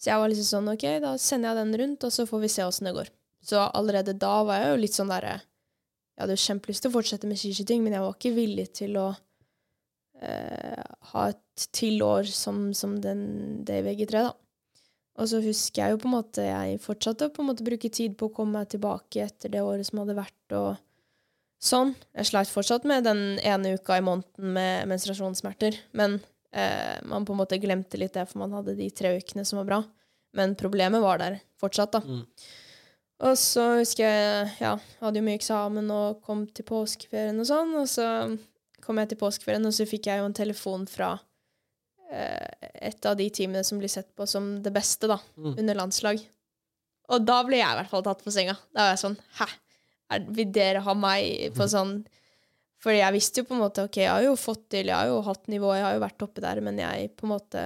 Så 0.00 0.10
jeg 0.10 0.20
var 0.20 0.30
liksom 0.30 0.48
sånn 0.48 0.72
OK, 0.74 0.86
da 1.00 1.14
sender 1.20 1.52
jeg 1.52 1.60
den 1.60 1.78
rundt, 1.80 2.06
og 2.06 2.12
så 2.12 2.26
får 2.28 2.42
vi 2.42 2.52
se 2.52 2.64
åssen 2.66 2.88
det 2.88 2.94
går. 2.96 3.10
Så 3.44 3.60
allerede 3.60 4.16
da 4.16 4.38
var 4.44 4.60
jeg 4.60 4.72
jo 4.72 4.80
litt 4.80 4.96
sånn 4.96 5.12
derre 5.12 5.34
Jeg 5.38 6.22
hadde 6.22 6.36
jo 6.36 6.44
kjempelyst 6.44 6.84
til 6.84 6.92
å 6.92 6.94
fortsette 6.94 7.28
med 7.28 7.40
skiskyting, 7.40 7.84
men 7.84 7.96
jeg 7.96 8.04
var 8.04 8.16
ikke 8.16 8.34
villig 8.36 8.66
til 8.80 8.96
å 9.00 9.08
eh, 10.22 10.84
ha 11.12 11.26
et 11.32 11.66
til 11.74 12.02
år 12.02 12.28
som, 12.30 12.68
som 12.74 12.96
den, 13.02 13.64
det 13.66 13.80
i 13.80 13.84
VG3, 13.86 14.24
da. 14.28 14.32
Og 15.14 15.30
så 15.30 15.38
husker 15.44 15.82
jeg 15.82 15.94
jo 15.94 15.98
på 16.02 16.08
en 16.08 16.16
måte 16.16 16.42
Jeg 16.42 16.80
fortsatte 16.82 17.28
å 17.28 17.32
på 17.34 17.42
en 17.44 17.50
måte 17.52 17.66
bruke 17.66 17.90
tid 17.92 18.16
på 18.18 18.28
å 18.28 18.34
komme 18.34 18.58
meg 18.58 18.72
tilbake 18.72 19.22
etter 19.22 19.52
det 19.52 19.62
året 19.62 19.86
som 19.86 20.00
hadde 20.02 20.16
vært, 20.18 20.56
og 20.58 20.74
sånn. 21.62 21.94
Jeg 22.14 22.26
sleit 22.30 22.50
fortsatt 22.52 22.84
med 22.88 23.04
den 23.04 23.38
ene 23.44 23.74
uka 23.78 23.98
i 23.98 24.04
måneden 24.04 24.52
med 24.56 24.88
menstruasjonssmerter, 24.90 25.76
men 25.92 26.18
eh, 26.52 26.98
man 27.08 27.24
på 27.24 27.32
en 27.34 27.40
måte 27.42 27.58
glemte 27.62 27.98
litt 28.00 28.14
det, 28.14 28.26
for 28.30 28.42
man 28.44 28.52
hadde 28.52 28.76
de 28.78 28.90
tre 28.90 29.14
ukene 29.18 29.44
som 29.44 29.58
var 29.62 29.68
bra. 29.70 29.80
Men 30.34 30.56
problemet 30.58 31.00
var 31.02 31.18
der 31.22 31.40
fortsatt, 31.62 31.92
da. 31.94 32.00
Mm. 32.04 32.24
Og 33.24 33.36
så 33.38 33.78
husker 33.78 34.04
jeg 34.04 34.48
ja, 34.60 34.72
hadde 35.00 35.20
jo 35.20 35.24
mye 35.24 35.38
eksamen 35.38 35.86
og 35.94 36.18
kom 36.26 36.42
til 36.50 36.66
påskeferien 36.66 37.38
og 37.40 37.46
sånn, 37.48 37.70
og 37.78 37.86
så 37.88 38.08
kom 38.84 38.98
jeg 39.00 39.12
til 39.12 39.20
påskeferien, 39.22 39.64
og 39.64 39.72
så 39.72 39.86
fikk 39.88 40.10
jeg 40.10 40.20
jo 40.20 40.26
en 40.28 40.34
telefon 40.36 40.84
fra 40.90 41.12
eh, 42.10 42.68
et 42.90 43.06
av 43.08 43.16
de 43.16 43.28
teamene 43.32 43.62
som 43.64 43.78
blir 43.80 43.88
sett 43.92 44.10
på 44.18 44.26
som 44.28 44.56
det 44.62 44.72
beste, 44.74 45.08
da, 45.08 45.20
Mm. 45.38 45.54
under 45.58 45.74
landslag. 45.78 46.20
Og 47.14 47.24
da 47.24 47.42
ble 47.44 47.58
jeg 47.60 47.68
i 47.70 47.78
hvert 47.78 47.90
fall 47.90 48.02
tatt 48.02 48.22
på 48.24 48.32
senga. 48.32 48.56
Da 48.74 48.86
var 48.88 48.94
jeg 48.96 49.02
sånn 49.04 49.16
Hæ? 49.38 49.46
Vil 50.36 50.50
dere 50.52 50.82
ha 50.84 50.94
meg 50.96 51.54
på 51.56 51.66
sånn 51.70 51.96
For 52.82 52.92
jeg 52.92 53.14
visste 53.14 53.40
jo 53.40 53.48
på 53.48 53.56
en 53.56 53.62
måte 53.64 53.86
OK, 53.86 54.02
jeg 54.02 54.12
har 54.12 54.24
jo 54.26 54.34
fått 54.38 54.66
til, 54.74 54.90
jeg 54.90 54.96
har 54.96 55.08
jo 55.08 55.22
hatt 55.24 55.48
nivå, 55.50 55.72
jeg 55.74 55.86
har 55.86 55.96
jo 55.96 56.02
vært 56.04 56.26
oppe 56.26 56.44
der, 56.44 56.60
men 56.64 56.80
jeg 56.82 57.08
på 57.16 57.26
en 57.26 57.32
måte 57.32 57.64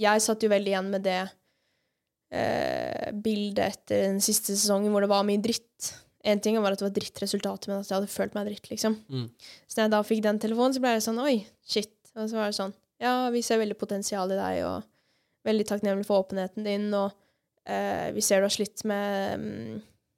Jeg 0.00 0.24
satt 0.24 0.42
jo 0.42 0.52
veldig 0.52 0.72
igjen 0.72 0.90
med 0.94 1.04
det 1.06 1.20
eh, 2.32 3.12
bildet 3.12 3.76
etter 3.76 4.08
den 4.08 4.22
siste 4.24 4.56
sesongen 4.56 4.92
hvor 4.92 5.04
det 5.04 5.12
var 5.12 5.26
mye 5.28 5.42
dritt. 5.42 5.92
En 6.26 6.40
ting 6.42 6.58
var 6.58 6.74
at 6.74 6.80
det 6.80 6.88
var 6.88 6.96
drittresultater, 6.96 7.70
men 7.70 7.84
at 7.84 7.90
jeg 7.90 8.00
hadde 8.00 8.10
følt 8.10 8.34
meg 8.34 8.48
dritt, 8.48 8.66
liksom. 8.72 8.96
Mm. 9.06 9.28
Så 9.68 9.78
når 9.78 9.84
jeg 9.84 9.92
da 9.94 10.00
fikk 10.08 10.24
den 10.24 10.40
telefonen, 10.42 10.74
så 10.74 10.82
ble 10.82 10.96
jeg 10.96 11.04
sånn 11.06 11.22
Oi, 11.22 11.36
shit. 11.62 11.94
Og 12.16 12.26
så 12.26 12.40
var 12.40 12.50
det 12.50 12.58
sånn 12.58 12.74
Ja, 13.02 13.14
vi 13.32 13.44
ser 13.46 13.60
veldig 13.60 13.78
potensial 13.78 14.32
i 14.32 14.40
deg, 14.40 14.64
og 14.66 14.88
veldig 15.46 15.66
takknemlig 15.68 16.08
for 16.08 16.24
åpenheten 16.24 16.66
din, 16.66 16.88
og 16.96 17.12
eh, 17.68 18.10
vi 18.16 18.24
ser 18.24 18.42
du 18.42 18.48
har 18.48 18.54
slitt 18.54 18.82
med 18.88 19.42
mm, 19.42 19.76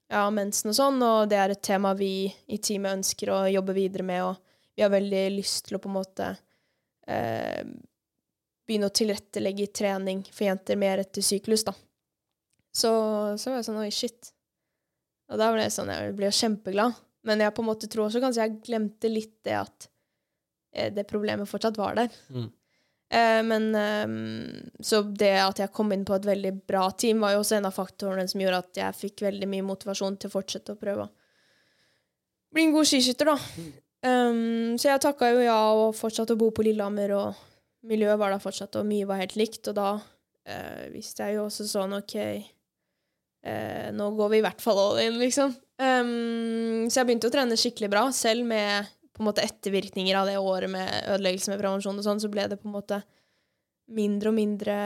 ja, 0.09 0.25
mensen 0.33 0.73
og 0.73 0.77
sånn, 0.79 1.03
og 1.05 1.29
det 1.31 1.39
er 1.39 1.53
et 1.53 1.65
tema 1.65 1.93
vi 1.97 2.29
i 2.49 2.59
teamet 2.59 3.01
ønsker 3.01 3.33
å 3.33 3.43
jobbe 3.53 3.77
videre 3.77 4.07
med, 4.09 4.25
og 4.25 4.39
vi 4.75 4.85
har 4.85 4.93
veldig 4.93 5.25
lyst 5.35 5.67
til 5.69 5.77
å 5.77 5.83
på 5.83 5.91
en 5.91 5.97
måte 5.99 6.31
eh, 7.09 7.61
begynne 8.69 8.89
å 8.89 8.95
tilrettelegge 8.95 9.69
trening 9.75 10.23
for 10.31 10.47
jenter 10.49 10.81
mer 10.81 11.03
etter 11.03 11.25
syklus, 11.25 11.67
da. 11.67 11.75
Så, 12.79 12.91
så 13.41 13.51
var 13.51 13.59
jeg 13.59 13.67
sånn 13.67 13.81
Oi, 13.81 13.91
shit. 13.95 14.33
Og 15.33 15.41
da 15.41 15.49
ble 15.51 15.65
jeg 15.65 15.73
sånn 15.75 15.89
Jeg 15.91 16.13
ble 16.17 16.29
kjempeglad. 16.31 16.99
Men 17.27 17.43
jeg 17.43 17.55
på 17.57 17.65
en 17.65 17.69
måte 17.69 17.89
tror 17.91 18.07
også 18.07 18.21
kanskje 18.23 18.45
jeg 18.45 18.61
glemte 18.69 19.11
litt 19.11 19.35
det 19.45 19.57
at 19.59 19.89
eh, 20.73 20.93
det 20.95 21.09
problemet 21.09 21.49
fortsatt 21.51 21.81
var 21.81 21.97
der. 21.99 22.13
Mm. 22.31 22.49
Eh, 23.09 23.43
men 23.47 23.71
ehm, 23.75 24.73
Så 24.85 25.03
det 25.03 25.33
at 25.41 25.63
jeg 25.63 25.73
kom 25.73 25.93
inn 25.95 26.05
på 26.05 26.17
et 26.19 26.27
veldig 26.29 26.53
bra 26.69 26.91
team, 26.91 27.23
var 27.25 27.35
jo 27.35 27.45
også 27.45 27.57
en 27.57 27.69
av 27.71 27.77
faktorene 27.77 28.27
som 28.29 28.43
gjorde 28.43 28.65
at 28.67 28.83
jeg 28.83 28.99
fikk 28.99 29.25
veldig 29.29 29.49
mye 29.49 29.65
motivasjon 29.65 30.19
til 30.21 30.29
å 30.29 30.37
fortsette 30.39 30.77
å 30.77 30.81
prøve 30.81 31.09
bli 32.55 32.65
en 32.69 32.75
god 32.75 32.89
skiskytter, 32.89 33.29
da. 33.29 33.37
Um, 34.09 34.77
så 34.79 34.93
jeg 34.93 35.03
takka 35.03 35.33
jo 35.33 35.43
ja 35.43 35.59
og 35.75 35.97
fortsatte 35.99 36.37
å 36.37 36.41
bo 36.41 36.51
på 36.55 36.65
Lillehammer, 36.67 37.15
og 37.19 37.89
miljøet 37.89 38.21
var 38.21 38.35
der 38.35 38.43
fortsatt, 38.43 38.79
og 38.79 38.89
mye 38.89 39.09
var 39.09 39.23
helt 39.23 39.37
likt. 39.39 39.65
Og 39.71 39.77
da 39.79 39.91
uh, 39.99 40.85
visste 40.95 41.27
jeg 41.27 41.39
jo 41.39 41.47
også 41.49 41.69
sånn 41.69 41.97
OK, 41.99 42.17
uh, 43.49 43.89
nå 43.95 44.11
går 44.19 44.35
vi 44.35 44.41
i 44.41 44.47
hvert 44.47 44.65
fall 44.65 44.83
all 44.85 45.03
in, 45.05 45.19
liksom. 45.21 45.55
Um, 45.79 46.89
så 46.91 47.03
jeg 47.03 47.11
begynte 47.11 47.31
å 47.31 47.35
trene 47.35 47.59
skikkelig 47.59 47.93
bra, 47.93 48.07
selv 48.15 48.49
med 48.49 48.89
på 49.19 49.25
en 49.25 49.29
måte 49.29 49.43
ettervirkninger 49.45 50.16
av 50.16 50.29
det 50.31 50.37
året 50.39 50.71
med 50.71 50.87
ødeleggelse 51.11 51.51
med 51.53 51.61
prevensjon 51.61 51.99
og 51.99 52.07
sånn, 52.07 52.21
så 52.23 52.31
ble 52.31 52.47
det 52.49 52.61
på 52.62 52.69
en 52.71 52.77
måte 52.77 53.01
mindre 53.99 54.31
og 54.31 54.37
mindre 54.37 54.77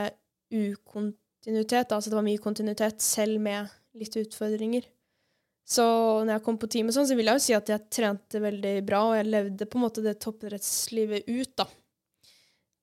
ukontinuitet. 0.53 1.91
Altså 1.93 2.09
det 2.11 2.17
var 2.17 2.25
mye 2.25 2.41
kontinuitet, 2.41 3.01
selv 3.03 3.39
med 3.43 3.69
litt 3.99 4.15
utfordringer. 4.19 4.85
Så 5.63 5.83
når 6.25 6.33
jeg 6.37 6.43
kom 6.43 6.57
på 6.59 6.67
team 6.71 6.89
og 6.91 6.95
sånn, 6.95 7.07
så 7.07 7.15
vil 7.15 7.29
jeg 7.29 7.39
jo 7.39 7.43
si 7.45 7.55
at 7.55 7.69
jeg 7.71 7.87
trente 7.93 8.41
veldig 8.43 8.73
bra, 8.87 9.03
og 9.11 9.15
jeg 9.19 9.29
levde 9.29 9.67
på 9.69 9.79
en 9.79 9.85
måte 9.85 10.03
det 10.03 10.17
toppidrettslivet 10.23 11.29
ut, 11.29 11.53
da. 11.61 11.67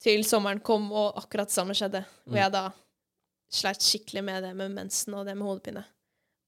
Til 0.01 0.25
sommeren 0.25 0.63
kom, 0.65 0.87
og 0.97 1.19
akkurat 1.21 1.51
det 1.51 1.57
samme 1.59 1.77
skjedde. 1.77 2.05
Hvor 2.25 2.39
Mm. 2.39 2.43
jeg 2.45 2.53
da 2.53 2.65
sleit 3.53 3.83
skikkelig 3.85 4.23
med 4.25 4.43
det 4.45 4.55
med 4.57 4.71
mensen 4.73 5.15
og 5.19 5.27
det 5.27 5.37
med 5.37 5.47
hodepine. 5.47 5.85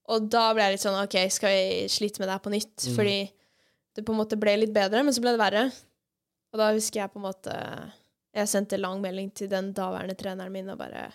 Og 0.08 0.30
da 0.30 0.52
ble 0.54 0.62
jeg 0.62 0.72
litt 0.72 0.86
sånn 0.86 1.02
OK, 1.02 1.16
skal 1.30 1.50
vi 1.50 1.88
slite 1.88 2.18
med 2.20 2.28
det 2.28 2.32
her 2.32 2.46
på 2.46 2.50
nytt? 2.54 2.76
Mm. 2.88 2.94
Fordi 2.96 3.18
det 3.96 4.04
på 4.06 4.14
en 4.14 4.20
måte 4.22 4.38
ble 4.40 4.56
litt 4.60 4.72
bedre, 4.74 5.02
men 5.04 5.14
så 5.14 5.22
ble 5.24 5.34
det 5.34 5.42
verre. 5.42 5.64
Og 6.52 6.60
da 6.60 6.70
husker 6.72 7.02
jeg 7.02 7.12
på 7.12 7.20
en 7.20 7.24
måte 7.24 7.52
Jeg 8.32 8.48
sendte 8.48 8.80
lang 8.80 9.00
melding 9.00 9.30
til 9.36 9.48
den 9.48 9.70
daværende 9.76 10.16
treneren 10.16 10.52
min 10.52 10.68
og 10.72 10.78
bare 10.80 11.10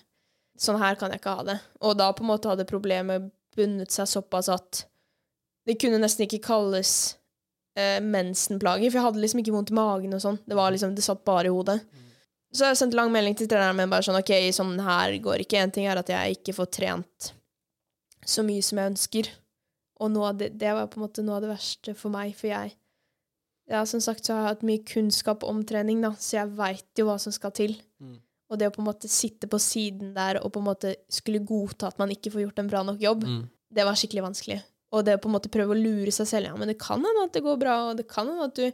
Sånn 0.58 0.80
her 0.82 0.98
kan 0.98 1.14
jeg 1.14 1.22
ikke 1.22 1.36
ha 1.38 1.44
det. 1.46 1.56
Og 1.86 1.98
da 1.98 2.10
på 2.18 2.24
en 2.26 2.32
måte 2.32 2.50
hadde 2.50 2.66
problemet 2.66 3.28
bundet 3.58 3.94
seg 3.94 4.10
såpass 4.10 4.50
at 4.50 4.88
det 5.70 5.76
kunne 5.78 6.00
nesten 6.02 6.26
ikke 6.26 6.40
kalles 6.48 6.92
eh, 7.78 8.00
mensenplager, 8.02 8.90
for 8.90 8.98
jeg 8.98 9.06
hadde 9.06 9.22
liksom 9.22 9.44
ikke 9.44 9.54
vondt 9.54 9.70
i 9.70 9.78
magen 9.78 10.18
og 10.18 10.24
sånn. 10.24 10.40
Det 10.50 10.58
var 10.58 10.74
liksom, 10.74 10.96
det 10.98 11.06
satt 11.06 11.22
bare 11.28 11.52
i 11.52 11.54
hodet. 11.54 11.78
Så 12.50 12.72
jeg 12.72 12.80
sendte 12.80 12.98
lang 12.98 13.12
melding 13.14 13.38
til 13.38 13.50
treneren 13.52 13.78
min 13.78 13.92
bare 13.92 14.06
sånn 14.08 14.18
OK, 14.18 14.34
sånn 14.56 14.78
her 14.82 15.18
går 15.22 15.44
ikke. 15.44 15.62
En 15.62 15.74
ting 15.76 15.86
er 15.90 16.00
at 16.00 16.10
jeg 16.10 16.40
ikke 16.40 16.56
får 16.58 16.72
trent 16.80 17.32
så 18.28 18.44
mye 18.48 18.64
som 18.66 18.82
jeg 18.82 18.94
ønsker. 18.94 19.30
Og 20.00 20.12
noe 20.14 20.34
det, 20.38 20.52
det 20.62 20.74
var 20.78 20.88
på 20.88 21.00
en 21.00 21.06
måte 21.08 21.24
noe 21.26 21.36
av 21.40 21.42
det 21.42 21.50
verste 21.50 21.96
for 21.98 22.14
meg, 22.14 22.36
for 22.38 22.48
jeg 22.52 22.76
ja, 23.68 23.82
som 23.86 24.00
sagt 24.00 24.24
så 24.24 24.34
har 24.36 24.44
jeg 24.46 24.52
hatt 24.54 24.62
mye 24.70 24.84
kunnskap 24.88 25.42
om 25.44 25.58
trening, 25.68 26.00
da, 26.02 26.14
så 26.16 26.38
jeg 26.38 26.54
veit 26.56 27.00
jo 27.02 27.08
hva 27.10 27.18
som 27.20 27.34
skal 27.36 27.52
til. 27.52 27.74
Mm. 28.00 28.14
Og 28.48 28.60
det 28.62 28.70
å 28.70 28.72
på 28.72 28.80
en 28.80 28.88
måte 28.88 29.10
sitte 29.12 29.50
på 29.52 29.60
siden 29.60 30.14
der 30.16 30.40
og 30.40 30.54
på 30.56 30.62
en 30.62 30.70
måte 30.70 30.94
skulle 31.12 31.42
godta 31.44 31.90
at 31.90 31.98
man 32.00 32.14
ikke 32.14 32.32
får 32.32 32.46
gjort 32.46 32.60
en 32.64 32.70
bra 32.72 32.84
nok 32.88 33.02
jobb, 33.04 33.26
Mm. 33.28 33.50
det 33.76 33.84
var 33.84 33.98
skikkelig 34.00 34.24
vanskelig. 34.24 34.62
Og 34.96 35.04
det 35.04 35.18
å 35.18 35.20
på 35.20 35.28
en 35.28 35.36
måte 35.36 35.52
prøve 35.52 35.76
å 35.76 35.82
lure 35.82 36.12
seg 36.16 36.28
selv. 36.30 36.46
Ja, 36.48 36.56
men 36.56 36.70
det 36.72 36.78
kan 36.80 37.04
hende 37.04 37.26
at 37.26 37.34
det 37.34 37.44
går 37.44 37.58
bra, 37.60 37.90
og 37.90 37.98
det 37.98 38.08
kan 38.08 38.28
hende 38.30 38.46
at 38.48 38.56
du 38.56 38.72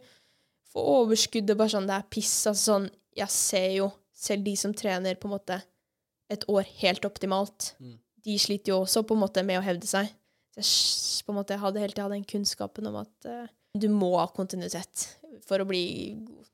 får 0.76 0.86
overskudd 1.00 1.50
og 1.50 1.58
bare 1.58 1.70
sånn 1.74 1.88
Det 1.90 1.96
er 1.98 2.06
piss. 2.12 2.46
Altså 2.46 2.64
sånn 2.78 2.90
Jeg 3.18 3.30
ser 3.30 3.70
jo 3.80 3.92
selv 4.14 4.44
de 4.46 4.56
som 4.56 4.74
trener 4.74 5.16
på 5.16 5.26
en 5.26 5.34
måte 5.40 5.62
et 6.30 6.46
år 6.48 6.64
helt 6.82 7.02
optimalt, 7.06 7.74
Mm. 7.82 7.98
de 8.24 8.38
sliter 8.38 8.70
jo 8.70 8.84
også 8.86 9.02
på 9.06 9.14
en 9.16 9.22
måte 9.22 9.44
med 9.44 9.60
å 9.60 9.64
hevde 9.66 9.88
seg. 9.88 10.10
Så 10.54 10.62
jeg 10.62 11.28
på 11.28 11.34
en 11.34 11.40
måte 11.40 11.58
hadde 11.58 11.82
hele 11.82 11.96
tida 11.96 12.10
den 12.12 12.26
kunnskapen 12.28 12.90
om 12.90 13.00
at 13.02 13.30
uh, 13.30 13.46
du 13.80 13.88
må 13.90 14.12
ha 14.20 14.28
kontinuitet 14.36 15.08
for 15.48 15.64
å 15.64 15.68
bli 15.68 15.86
god. 16.20 16.50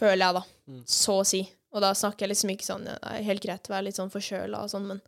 Føler 0.00 0.24
jeg, 0.24 0.36
da. 0.36 0.42
Mm. 0.72 0.82
Så 0.88 1.20
å 1.20 1.26
si. 1.28 1.44
Og 1.70 1.84
da 1.84 1.92
snakker 1.96 2.26
jeg 2.26 2.32
liksom 2.32 2.52
ikke 2.54 2.66
sånn 2.66 2.88
er 2.90 3.24
helt 3.24 3.42
greit 3.44 3.68
å 3.68 3.74
være 3.74 3.88
litt 3.88 3.98
sånn 4.00 4.12
forkjøla 4.12 4.64
og 4.64 4.72
sånn, 4.72 4.88
men 4.90 5.00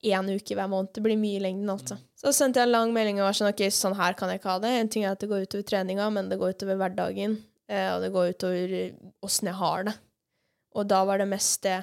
én 0.00 0.30
uke 0.32 0.56
hver 0.56 0.70
måned 0.72 0.94
det 0.96 1.02
blir 1.04 1.18
mye 1.20 1.36
i 1.36 1.42
lengden, 1.44 1.68
altså. 1.74 1.98
Så 2.16 2.32
sendte 2.32 2.62
jeg 2.62 2.70
en 2.70 2.72
lang 2.72 2.94
melding 2.94 3.20
og 3.20 3.28
var 3.28 3.36
sånn 3.36 3.50
OK, 3.50 3.66
sånn 3.74 3.98
her 3.98 4.16
kan 4.16 4.32
jeg 4.32 4.40
ikke 4.40 4.54
ha 4.54 4.62
det. 4.62 4.72
En 4.78 4.90
ting 4.92 5.04
er 5.04 5.12
at 5.12 5.20
det 5.20 5.28
går 5.30 5.44
utover 5.44 5.66
treninga, 5.68 6.08
men 6.14 6.30
det 6.30 6.38
går 6.40 6.54
utover 6.56 6.78
hverdagen. 6.80 7.36
Eh, 7.68 7.88
og 7.92 8.04
det 8.04 8.12
går 8.14 8.32
utover 8.34 8.74
åssen 9.26 9.50
jeg 9.50 9.60
har 9.60 9.86
det. 9.90 9.96
Og 10.78 10.88
da 10.88 11.02
var 11.04 11.20
det 11.20 11.28
mest 11.28 11.60
det 11.66 11.82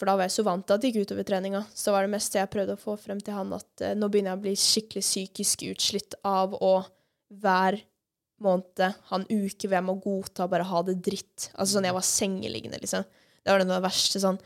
For 0.00 0.08
da 0.08 0.16
var 0.16 0.30
jeg 0.30 0.38
så 0.38 0.46
vant 0.46 0.64
til 0.64 0.78
at 0.78 0.80
det 0.80 0.90
gikk 0.94 1.10
utover 1.10 1.26
treninga. 1.28 1.60
Så 1.76 1.92
var 1.92 2.06
det 2.06 2.14
meste 2.14 2.40
jeg 2.40 2.48
prøvde 2.48 2.72
å 2.72 2.80
få 2.80 2.96
frem 2.96 3.18
til 3.20 3.36
han, 3.36 3.52
at 3.52 3.84
eh, 3.84 3.96
nå 3.98 4.08
begynner 4.08 4.32
jeg 4.32 4.40
å 4.40 4.44
bli 4.46 4.54
skikkelig 4.56 5.02
psykisk 5.04 5.66
utslitt 5.68 6.16
av 6.24 6.56
å 6.56 6.78
hver 7.40 7.76
måned 8.40 8.80
ha 8.80 9.18
en 9.18 9.26
uke 9.28 9.68
hvor 9.68 9.76
jeg 9.76 9.84
må 9.84 9.98
godta 10.00 10.46
bare 10.48 10.64
ha 10.70 10.80
det 10.88 10.96
dritt. 11.04 11.50
Altså 11.52 11.76
sånn 11.76 11.90
jeg 11.90 11.96
var 11.98 12.06
sengeliggende, 12.08 12.80
liksom. 12.80 13.04
Det 13.40 13.52
var 13.52 13.60
det 13.60 13.68
noe 13.68 13.82
verste. 13.84 14.22
sånn 14.22 14.40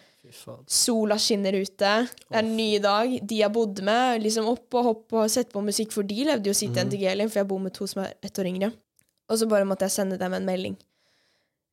Sola 0.71 1.19
skinner 1.21 1.53
ute, 1.53 1.91
det 2.09 2.33
er 2.33 2.41
en 2.41 2.55
ny 2.57 2.79
dag. 2.83 3.15
De 3.23 3.39
jeg 3.43 3.53
bodde 3.53 3.85
med, 3.85 4.23
liksom 4.25 4.49
opp 4.49 4.75
og 4.81 4.89
hoppe 4.89 5.21
og 5.21 5.31
sette 5.31 5.53
på 5.53 5.63
musikk, 5.63 5.93
for 5.95 6.07
de 6.09 6.25
levde 6.31 6.49
jo 6.49 6.57
sitt 6.57 6.73
mm. 6.73 6.89
NTG-liv, 6.89 7.31
for 7.31 7.43
jeg 7.43 7.51
bor 7.51 7.61
med 7.61 7.75
to 7.77 7.87
som 7.91 8.03
er 8.07 8.15
ett 8.25 8.41
år 8.41 8.49
yngre. 8.49 8.73
Og 9.29 9.39
så 9.41 9.49
bare 9.51 9.69
måtte 9.69 9.87
jeg 9.87 9.99
sende 9.99 10.19
dem 10.21 10.35
en 10.35 10.49
melding. 10.49 10.79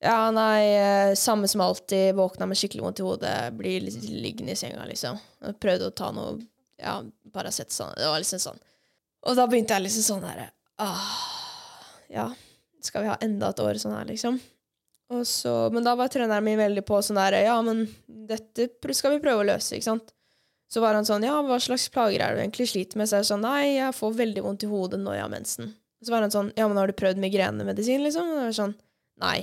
Ja, 0.01 0.31
nei, 0.33 0.61
eh, 0.75 1.15
samme 1.19 1.47
som 1.47 1.61
alltid. 1.61 2.15
Våkna 2.17 2.47
med 2.49 2.57
skikkelig 2.57 2.83
vondt 2.83 2.99
i 2.99 3.05
hodet. 3.05 3.35
Blir 3.53 3.85
liggende 4.09 4.55
i 4.55 4.57
senga, 4.57 4.85
liksom. 4.89 5.19
Og 5.45 5.59
prøvde 5.61 5.91
å 5.91 5.93
ta 5.93 6.09
noe 6.15 6.39
ja, 6.81 6.95
Paracet 7.33 7.73
sånn. 7.73 7.93
Det 7.97 8.07
var 8.09 8.21
liksom 8.21 8.41
sånn 8.41 8.61
Og 9.27 9.37
da 9.37 9.45
begynte 9.49 9.77
jeg 9.77 9.85
liksom 9.85 10.07
sånn 10.07 10.25
ah, 10.81 11.11
Ja, 12.09 12.31
skal 12.81 13.05
vi 13.05 13.11
ha 13.11 13.19
enda 13.21 13.51
et 13.51 13.61
år 13.61 13.77
sånn 13.81 13.93
her, 13.95 14.07
liksom? 14.09 14.39
Og 15.11 15.27
så, 15.27 15.53
men 15.75 15.83
da 15.85 15.93
var 15.99 16.09
treneren 16.11 16.45
min 16.45 16.59
veldig 16.59 16.85
på 16.87 17.01
sånn 17.03 17.19
der 17.19 17.37
Ja, 17.45 17.59
men 17.65 17.85
dette 18.07 18.69
skal 18.97 19.15
vi 19.15 19.23
prøve 19.23 19.43
å 19.43 19.49
løse, 19.51 19.75
ikke 19.75 19.89
sant? 19.91 20.13
Så 20.71 20.81
var 20.83 20.95
han 20.97 21.07
sånn 21.07 21.27
Ja, 21.27 21.37
hva 21.45 21.59
slags 21.61 21.89
plager 21.93 22.23
er 22.23 22.33
det 22.33 22.41
du 22.41 22.45
egentlig 22.47 22.69
sliter 22.71 22.99
med? 22.99 23.11
Så 23.11 23.21
jeg 23.21 23.29
sånn 23.29 23.45
Nei, 23.45 23.77
jeg 23.77 23.97
får 23.97 24.19
veldig 24.23 24.45
vondt 24.47 24.65
i 24.65 24.71
hodet 24.71 25.01
når 25.03 25.19
jeg 25.19 25.25
har 25.27 25.33
mensen. 25.35 25.73
Så 26.01 26.13
var 26.13 26.25
han 26.25 26.33
sånn 26.33 26.53
Ja, 26.57 26.67
men 26.71 26.79
har 26.79 26.89
du 26.89 26.97
prøvd 26.97 27.21
migrenemedisin, 27.21 28.01
liksom? 28.07 28.31
Og 28.31 28.39
jeg 28.39 28.49
var 28.49 28.61
sånn 28.63 28.77
Nei. 29.21 29.39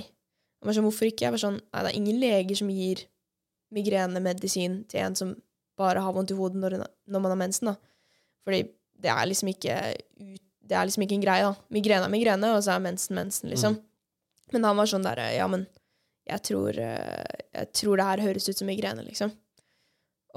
Jeg 0.59 0.67
var 0.67 0.75
sånn, 0.75 0.87
Hvorfor 0.89 1.09
ikke? 1.09 1.25
Jeg 1.27 1.35
var 1.35 1.41
sånn 1.41 1.59
Nei, 1.59 1.83
det 1.83 1.91
er 1.91 1.99
ingen 1.99 2.19
leger 2.21 2.59
som 2.59 2.71
gir 2.73 3.05
migrenemedisin 3.75 4.81
til 4.89 5.03
en 5.05 5.17
som 5.17 5.35
bare 5.79 6.01
har 6.03 6.15
vondt 6.15 6.33
i 6.33 6.37
hodet 6.37 6.59
når, 6.59 6.79
når 7.07 7.23
man 7.23 7.33
har 7.33 7.39
mensen, 7.39 7.71
da. 7.71 7.75
Fordi 8.47 8.63
det 8.99 9.11
er 9.13 9.27
liksom 9.29 9.51
ikke 9.53 9.75
Det 10.69 10.77
er 10.77 10.87
liksom 10.87 11.05
ikke 11.05 11.17
en 11.17 11.25
greie, 11.25 11.45
da. 11.45 11.69
Migrene 11.73 12.07
er 12.07 12.13
migrene, 12.13 12.55
og 12.55 12.63
så 12.65 12.75
er 12.75 12.83
mensen 12.83 13.17
mensen, 13.17 13.51
liksom. 13.53 13.77
Mm. 13.77 13.85
Men 14.53 14.67
han 14.69 14.81
var 14.81 14.89
sånn 14.89 15.05
derre 15.05 15.29
Ja, 15.35 15.47
men 15.51 15.67
jeg 16.29 16.43
tror, 16.45 16.77
eh, 16.77 17.37
jeg 17.55 17.71
tror 17.73 17.97
det 17.97 18.05
her 18.05 18.21
høres 18.27 18.49
ut 18.49 18.59
som 18.59 18.69
migrene, 18.69 19.01
liksom. 19.07 19.31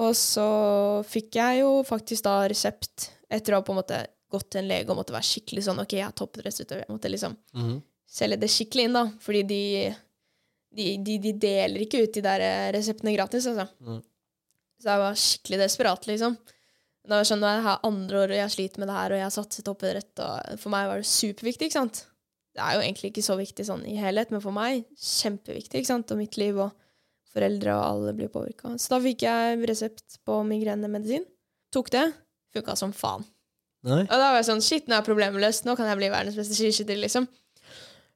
Og 0.00 0.14
så 0.16 0.48
fikk 1.04 1.36
jeg 1.36 1.60
jo 1.60 1.72
faktisk 1.84 2.24
da 2.24 2.38
resept 2.48 3.10
etter 3.28 3.52
å 3.52 3.60
ha 3.60 3.66
på 3.66 3.74
en 3.74 3.80
måte 3.82 3.98
gått 4.32 4.48
til 4.54 4.62
en 4.62 4.70
lege 4.70 4.88
og 4.88 4.96
måtte 5.02 5.12
være 5.12 5.28
skikkelig 5.28 5.66
sånn 5.66 5.82
OK, 5.82 5.98
jeg 5.98 6.06
har 6.06 6.14
toppidrettsutøver. 6.16 6.86
Jeg 6.86 6.94
måtte 6.94 7.10
liksom 7.12 7.36
mm. 7.52 7.74
selge 8.08 8.40
det 8.40 8.50
skikkelig 8.54 8.86
inn, 8.88 8.96
da. 8.96 9.04
Fordi 9.20 9.42
de, 9.50 9.62
de, 10.76 10.88
de, 11.04 11.18
de, 11.20 11.32
deler 11.36 11.84
ikke 11.84 12.02
ut 12.06 12.16
de 12.16 12.24
der 12.24 12.44
eh, 12.46 12.70
reseptene 12.76 13.14
gratis, 13.16 13.46
altså. 13.50 13.68
Mm. 13.84 14.00
Så 14.82 14.90
jeg 14.90 15.02
var 15.02 15.18
skikkelig 15.24 15.60
desperat, 15.62 16.08
liksom. 16.10 16.36
Det 17.02 17.10
var 17.10 17.26
sånn, 17.26 17.42
Jeg 17.42 17.64
har 17.64 17.82
andre 17.86 18.20
år 18.22 18.32
og 18.32 18.38
jeg 18.38 18.54
sliter 18.54 18.82
med 18.82 18.88
det 18.90 18.96
her, 18.96 19.12
og 19.12 19.18
jeg 19.18 19.26
har 19.26 19.34
satset 19.34 19.66
toppidrett, 19.66 20.12
og 20.22 20.60
for 20.62 20.74
meg 20.74 20.88
var 20.90 21.02
det 21.02 21.10
superviktig. 21.10 21.68
ikke 21.68 21.80
sant? 21.80 22.04
Det 22.52 22.62
er 22.62 22.76
jo 22.76 22.84
egentlig 22.84 23.10
ikke 23.10 23.24
så 23.24 23.36
viktig 23.38 23.66
sånn 23.66 23.82
i 23.88 23.96
helhet, 23.98 24.30
men 24.30 24.42
for 24.44 24.54
meg 24.54 24.84
kjempeviktig. 25.00 25.80
ikke 25.80 25.90
sant? 25.90 26.12
Og 26.14 26.20
mitt 26.20 26.38
liv 26.40 26.58
og 26.60 26.70
foreldre 27.32 27.74
og 27.74 27.84
alle 27.86 28.14
blir 28.16 28.30
påvirka. 28.32 28.74
Så 28.76 28.92
da 28.92 29.00
fikk 29.02 29.24
jeg 29.24 29.62
resept 29.68 30.18
på 30.26 30.42
migrenemedisin. 30.46 31.24
Tok 31.72 31.88
det. 31.94 32.06
Funka 32.52 32.76
som 32.76 32.92
faen. 32.92 33.24
Nei. 33.88 34.02
Og 34.04 34.12
da 34.12 34.28
var 34.28 34.38
jeg 34.38 34.50
sånn 34.50 34.62
Shit, 34.62 34.84
nå 34.86 34.94
er 34.98 35.06
problemet 35.06 35.42
løst. 35.42 35.64
Nå 35.66 35.74
kan 35.78 35.88
jeg 35.90 35.98
bli 35.98 36.10
verdens 36.12 36.36
beste 36.38 36.54
skiskytter, 36.54 37.00
liksom. 37.00 37.26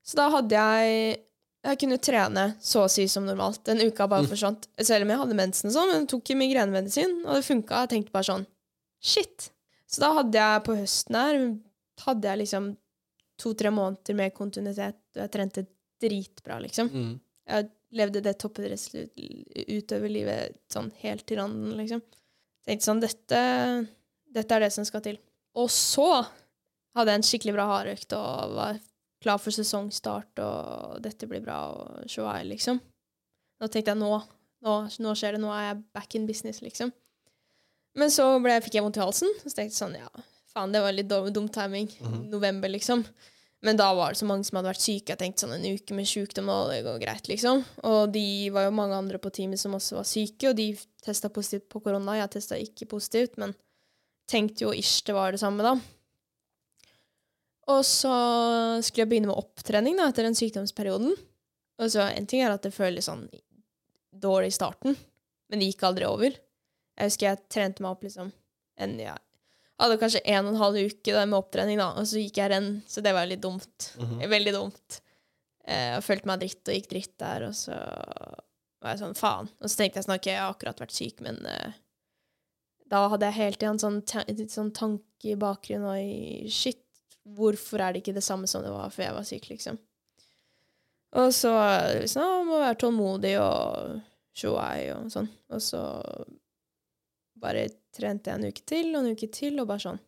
Så 0.07 0.20
da 0.20 0.28
hadde 0.30 0.54
jeg 0.54 1.16
Jeg 1.67 1.79
kunne 1.83 1.99
trene 1.99 2.45
så 2.62 2.85
å 2.85 2.91
si 2.91 3.09
som 3.11 3.27
normalt. 3.27 3.64
Den 3.67 3.83
uka 3.83 4.07
bare 4.07 4.27
mm. 4.27 4.31
forsvant. 4.31 4.69
Selv 4.79 5.07
om 5.07 5.12
jeg 5.12 5.21
hadde 5.23 5.39
mensen 5.39 5.71
og 5.71 5.75
sånn, 5.75 5.89
men 5.91 6.05
jeg 6.05 6.11
tok 6.12 6.31
migrenemedisin, 6.39 7.14
og 7.25 7.33
det 7.35 7.47
funka. 7.47 7.81
Jeg 7.85 7.93
tenkte 7.95 8.14
bare 8.14 8.31
sånn 8.31 8.47
Shit. 9.07 9.39
Så 9.87 9.97
da 10.03 10.09
hadde 10.17 10.41
jeg 10.41 10.64
på 10.67 10.73
høsten 10.79 11.14
her 11.19 11.35
hadde 12.07 12.29
jeg 12.29 12.41
liksom 12.43 12.64
to-tre 13.41 13.71
måneder 13.75 14.14
med 14.17 14.35
kontinuitet, 14.37 15.01
og 15.14 15.21
jeg 15.23 15.33
trente 15.33 15.62
dritbra, 16.03 16.57
liksom. 16.64 16.87
Mm. 16.93 17.14
Jeg 17.47 17.62
levde 17.97 18.21
det 18.25 18.41
toppidrettsutøverlivet 18.43 20.45
sånn 20.73 20.91
helt 21.03 21.25
til 21.29 21.37
randen, 21.41 21.73
liksom. 21.79 22.01
Tenkte 22.67 22.89
sånn 22.89 23.05
dette, 23.05 23.41
dette 24.35 24.53
er 24.57 24.61
det 24.64 24.73
som 24.75 24.85
skal 24.89 25.03
til. 25.05 25.17
Og 25.57 25.69
så 25.73 26.11
hadde 26.97 27.11
jeg 27.12 27.19
en 27.21 27.29
skikkelig 27.31 27.57
bra 27.57 27.67
hardøkt 27.71 28.11
og 28.17 28.31
var 28.57 28.75
klar 29.23 29.41
for 29.43 29.55
sesongstart, 29.55 30.43
og 30.43 31.01
dette 31.05 31.29
blir 31.31 31.43
bra, 31.45 31.61
og 31.73 32.11
shoai, 32.11 32.45
liksom. 32.49 32.81
Da 33.61 33.69
tenkte 33.73 33.95
jeg 33.95 34.01
nå, 34.01 34.12
nå, 34.67 34.77
nå, 35.03 35.14
skjer 35.17 35.37
det, 35.37 35.43
nå 35.43 35.53
er 35.55 35.71
jeg 35.71 35.83
back 35.97 36.19
in 36.19 36.27
business, 36.29 36.62
liksom. 36.64 36.93
Men 37.97 38.12
så 38.12 38.29
ble, 38.45 38.59
fikk 38.64 38.77
jeg 38.77 38.85
vondt 38.85 38.99
i 39.01 39.05
halsen, 39.05 39.33
og 39.41 39.47
så 39.47 39.55
tenkte 39.55 39.73
jeg 39.73 39.81
sånn, 39.81 39.97
ja, 39.97 40.27
faen, 40.53 40.75
det 40.75 40.85
var 40.85 40.95
litt 40.95 41.09
dum, 41.09 41.31
dum 41.33 41.49
timing. 41.49 41.89
Mm 42.01 42.12
-hmm. 42.12 42.29
November, 42.35 42.69
liksom. 42.69 43.05
Men 43.62 43.77
da 43.77 43.95
var 43.95 44.12
det 44.12 44.19
så 44.21 44.27
mange 44.29 44.45
som 44.45 44.57
hadde 44.57 44.69
vært 44.69 44.85
syke. 44.85 45.12
Jeg 45.12 45.19
tenkte 45.19 45.41
sånn 45.41 45.55
en 45.57 45.75
uke 45.75 45.95
med 45.95 46.07
sykdom, 46.07 46.49
og 46.53 46.71
det 46.71 46.83
går 46.85 47.01
greit, 47.03 47.29
liksom. 47.29 47.64
Og 47.89 48.12
de 48.12 48.51
var 48.55 48.64
jo 48.64 48.71
mange 48.71 48.95
andre 48.95 49.19
på 49.19 49.31
teamet 49.31 49.59
som 49.59 49.75
også 49.75 49.97
var 49.97 50.05
syke, 50.05 50.51
og 50.51 50.57
de 50.57 50.77
testa 51.03 51.29
positivt 51.29 51.69
på 51.73 51.81
korona. 51.81 52.19
Jeg 52.21 52.31
testa 52.31 52.59
ikke 52.61 52.87
positivt, 52.87 53.39
men 53.39 53.55
tenkte 54.29 54.67
jo 54.67 54.73
ish 54.73 55.03
det 55.07 55.14
var 55.14 55.33
det 55.33 55.41
samme, 55.41 55.62
da. 55.62 55.81
Og 57.73 57.83
så 57.87 58.14
skulle 58.85 59.05
jeg 59.05 59.11
begynne 59.11 59.31
med 59.33 59.41
opptrening 59.41 59.99
da, 59.99 60.09
etter 60.11 60.27
den 60.27 60.39
sykdomsperioden. 60.39 61.17
Og 61.83 61.93
så 61.93 62.07
En 62.14 62.27
ting 62.27 62.43
er 62.43 62.55
at 62.55 62.64
det 62.64 62.75
føles 62.75 63.09
sånn 63.09 63.27
dårlig 64.17 64.53
i 64.53 64.57
starten, 64.57 64.97
men 65.51 65.61
det 65.61 65.73
gikk 65.73 65.83
aldri 65.85 66.07
over. 66.09 66.37
Jeg 66.97 67.11
husker 67.11 67.29
jeg 67.29 67.49
trente 67.53 67.85
meg 67.85 67.93
opp 67.93 68.07
liksom 68.07 68.31
en, 68.81 68.95
ja, 69.01 69.17
hadde 69.81 69.99
kanskje 70.01 70.23
en 70.25 70.47
og 70.47 70.55
en 70.55 70.61
halv 70.61 70.79
uke 70.89 71.12
da, 71.12 71.25
med 71.29 71.39
opptrening, 71.39 71.81
da, 71.81 71.91
og 71.99 72.09
så 72.09 72.21
gikk 72.21 72.41
jeg 72.41 72.53
renn, 72.53 72.71
så 72.89 73.03
det 73.05 73.12
var 73.17 73.29
litt 73.29 73.43
dumt. 73.45 73.93
Mm 73.99 74.07
-hmm. 74.07 74.29
Veldig 74.29 74.53
dumt. 74.53 75.01
Eh, 75.67 75.97
og 75.97 76.05
følte 76.05 76.27
meg 76.27 76.41
dritt 76.41 76.69
og 76.69 76.75
gikk 76.75 76.89
dritt 76.91 77.19
der, 77.19 77.49
og 77.49 77.55
så 77.55 77.75
var 78.81 78.95
jeg 78.95 79.03
sånn 79.03 79.19
faen. 79.19 79.49
Og 79.61 79.71
så 79.71 79.77
tenkte 79.77 79.99
jeg 79.99 80.05
sånn 80.05 80.17
OK, 80.17 80.27
jeg 80.27 80.41
har 80.41 80.55
akkurat 80.55 80.81
vært 80.81 80.93
syk, 80.93 81.21
men 81.21 81.47
eh, 81.47 81.73
da 82.87 83.09
hadde 83.09 83.27
jeg 83.27 83.35
hele 83.41 83.57
tida 83.57 83.71
en 83.71 83.83
sånn, 83.83 84.03
sånn, 84.49 84.73
tanke 84.73 85.33
i 85.33 85.35
bakgrunnen 85.35 85.89
og 85.91 85.99
i 85.99 86.49
shit, 86.53 86.86
hvorfor 87.35 87.83
er 87.83 87.95
det 87.95 88.03
ikke 88.03 88.16
det 88.16 88.24
samme 88.24 88.49
som 88.51 88.62
det 88.62 88.72
var 88.72 88.93
før 88.95 89.09
jeg 89.09 89.16
var 89.16 89.27
syk, 89.27 89.49
liksom? 89.51 89.79
Og 91.16 91.33
så 91.35 91.53
liksom, 92.01 92.51
må 92.51 92.61
være 92.61 92.79
tålmodig 92.83 93.37
og 93.41 93.97
shoai 94.37 94.91
og 94.93 95.09
sånn. 95.12 95.29
Og 95.55 95.62
så 95.64 95.83
bare 97.41 97.66
trente 97.97 98.31
jeg 98.31 98.41
en 98.41 98.51
uke 98.51 98.64
til 98.68 98.93
og 98.93 99.03
en 99.03 99.16
uke 99.16 99.29
til, 99.33 99.59
og 99.61 99.68
bare 99.68 99.85
sånn 99.85 100.03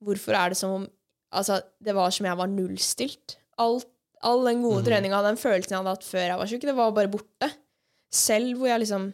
Hvorfor 0.00 0.36
er 0.36 0.52
det 0.52 0.58
som 0.58 0.78
om 0.78 0.88
Altså, 1.30 1.60
det 1.78 1.92
var 1.94 2.10
som 2.10 2.26
jeg 2.26 2.38
var 2.40 2.48
nullstilt. 2.50 3.36
Alt, 3.62 3.86
all 4.26 4.40
den 4.48 4.64
gode 4.64 4.80
mm. 4.80 4.86
treninga, 4.88 5.20
den 5.22 5.36
følelsen 5.38 5.76
jeg 5.76 5.78
hadde 5.78 5.92
hatt 5.94 6.06
før 6.08 6.24
jeg 6.24 6.38
var 6.40 6.48
sjuk, 6.50 6.64
det 6.66 6.74
var 6.74 6.96
bare 6.96 7.12
borte. 7.12 7.50
Selv 8.10 8.58
hvor 8.58 8.66
jeg 8.66 8.82
liksom 8.82 9.12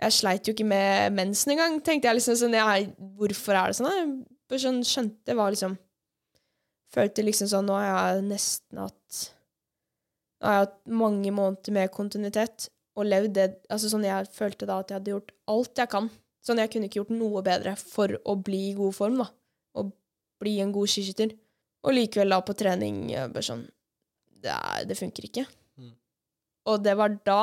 Jeg 0.00 0.16
sleit 0.16 0.48
jo 0.48 0.52
ikke 0.52 0.68
med 0.68 1.16
mensen 1.16 1.54
engang, 1.54 1.78
tenkte 1.84 2.08
jeg 2.08 2.18
liksom 2.18 2.36
sånn 2.42 2.56
jeg, 2.56 2.90
Hvorfor 3.16 3.56
er 3.56 3.72
det 3.72 3.78
sånn? 3.78 3.96
Jeg 3.96 4.12
bare 4.52 4.84
skjønte 4.90 5.30
det 5.30 5.36
var 5.38 5.54
liksom 5.54 5.78
Følte 6.90 7.24
liksom 7.26 7.50
sånn 7.50 7.68
Nå 7.68 7.76
har 7.78 7.86
jeg 8.16 8.26
nesten 8.30 8.80
hatt 8.82 9.20
Nå 10.40 10.48
har 10.48 10.56
jeg 10.56 10.66
hatt 10.66 10.78
mange 11.02 11.32
måneder 11.34 11.76
med 11.76 11.92
kontinuitet 11.94 12.70
og 12.98 13.06
levd 13.06 13.36
det 13.36 13.46
Altså 13.70 13.92
sånn 13.92 14.06
jeg 14.08 14.30
følte 14.34 14.66
da 14.68 14.80
at 14.82 14.90
jeg 14.90 15.00
hadde 15.00 15.14
gjort 15.14 15.34
alt 15.52 15.82
jeg 15.82 15.92
kan 15.92 16.10
Sånn, 16.44 16.60
jeg 16.62 16.72
kunne 16.72 16.88
ikke 16.88 17.02
gjort 17.02 17.12
noe 17.12 17.42
bedre 17.44 17.74
for 17.76 18.16
å 18.24 18.34
bli 18.40 18.70
i 18.70 18.76
god 18.76 18.96
form, 18.96 19.18
da. 19.20 19.26
Og 19.76 19.90
bli 20.40 20.54
en 20.64 20.72
god 20.72 20.88
skiskytter. 20.88 21.34
Og 21.84 21.96
likevel, 21.96 22.32
da, 22.32 22.40
på 22.44 22.56
trening 22.56 23.02
bare 23.32 23.44
sånn 23.44 23.66
Det, 24.40 24.52
er, 24.52 24.86
det 24.88 24.96
funker 24.96 25.28
ikke. 25.28 25.44
Mm. 25.80 25.92
Og 26.72 26.80
det 26.84 26.96
var 26.96 27.16
da 27.28 27.42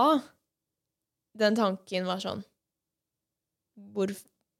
den 1.37 1.57
tanken 1.57 2.07
var 2.09 2.21
sånn 2.23 2.39
Hvor, 3.93 4.09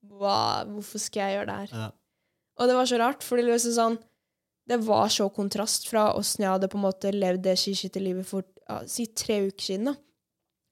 hva, 0.06 0.38
Hvorfor 0.70 1.02
skal 1.02 1.24
jeg 1.24 1.40
gjøre 1.40 1.50
det 1.50 1.58
her? 1.64 1.74
Ja. 1.74 1.88
Og 2.58 2.70
det 2.70 2.78
var 2.78 2.90
så 2.90 2.98
rart, 3.02 3.26
for 3.26 3.38
det, 3.38 3.46
liksom 3.50 3.74
sånn, 3.76 3.98
det 4.68 4.78
var 4.84 5.08
så 5.10 5.30
kontrast 5.32 5.88
fra 5.88 6.10
åssen 6.18 6.44
jeg 6.44 6.52
hadde 6.52 6.70
på 6.72 6.80
en 6.80 6.86
måte 6.88 7.12
levd 7.16 7.46
det 7.46 7.56
skiskytterlivet 7.60 8.28
for 8.28 8.44
ja, 8.68 8.82
si 8.90 9.08
tre 9.16 9.40
uker 9.48 9.64
siden. 9.70 9.92
da. 9.92 9.96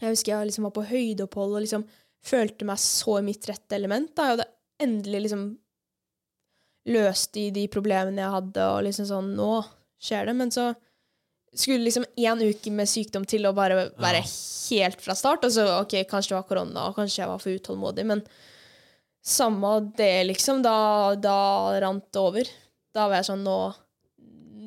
Jeg 0.02 0.12
husker 0.12 0.34
jeg 0.34 0.50
liksom 0.50 0.68
var 0.68 0.74
på 0.76 0.88
høydeopphold 0.90 1.56
og 1.56 1.64
liksom 1.64 1.86
følte 2.26 2.68
meg 2.68 2.82
så 2.82 3.20
i 3.22 3.28
mitt 3.30 3.48
rette 3.48 3.78
element. 3.78 4.12
Da. 4.16 4.26
Jeg 4.26 4.36
hadde 4.36 4.50
endelig 4.84 5.22
liksom 5.28 5.46
løst 6.92 7.32
de, 7.38 7.48
de 7.56 7.64
problemene 7.72 8.22
jeg 8.22 8.34
hadde, 8.36 8.66
og 8.74 8.84
liksom 8.86 9.08
sånn 9.10 9.32
Nå 9.38 9.52
skjer 10.06 10.28
det. 10.30 10.36
Men 10.38 10.52
så 10.54 10.68
skulle 11.56 11.86
liksom 11.86 12.06
én 12.20 12.44
uke 12.44 12.74
med 12.76 12.92
sykdom 12.92 13.24
til 13.30 13.48
å 13.48 13.56
bare 13.56 13.88
være 13.96 14.26
ja. 14.26 14.28
helt 14.76 15.00
fra 15.02 15.16
start. 15.16 15.48
Og 15.48 15.56
så 15.56 15.70
ok, 15.80 16.02
kanskje 16.10 16.34
det 16.34 16.40
var 16.42 16.50
korona, 16.50 16.90
og 16.90 17.00
kanskje 17.00 17.24
jeg 17.24 17.32
var 17.32 17.42
for 17.42 17.56
utålmodig, 17.56 18.06
men 18.12 18.26
samme 19.26 19.78
det, 19.98 20.28
liksom. 20.28 20.62
Da, 20.66 21.16
da 21.16 21.40
rant 21.82 22.06
det 22.12 22.22
over. 22.22 22.54
Da 22.96 23.08
var 23.08 23.22
jeg 23.22 23.32
sånn 23.32 23.48
Nå 23.48 23.58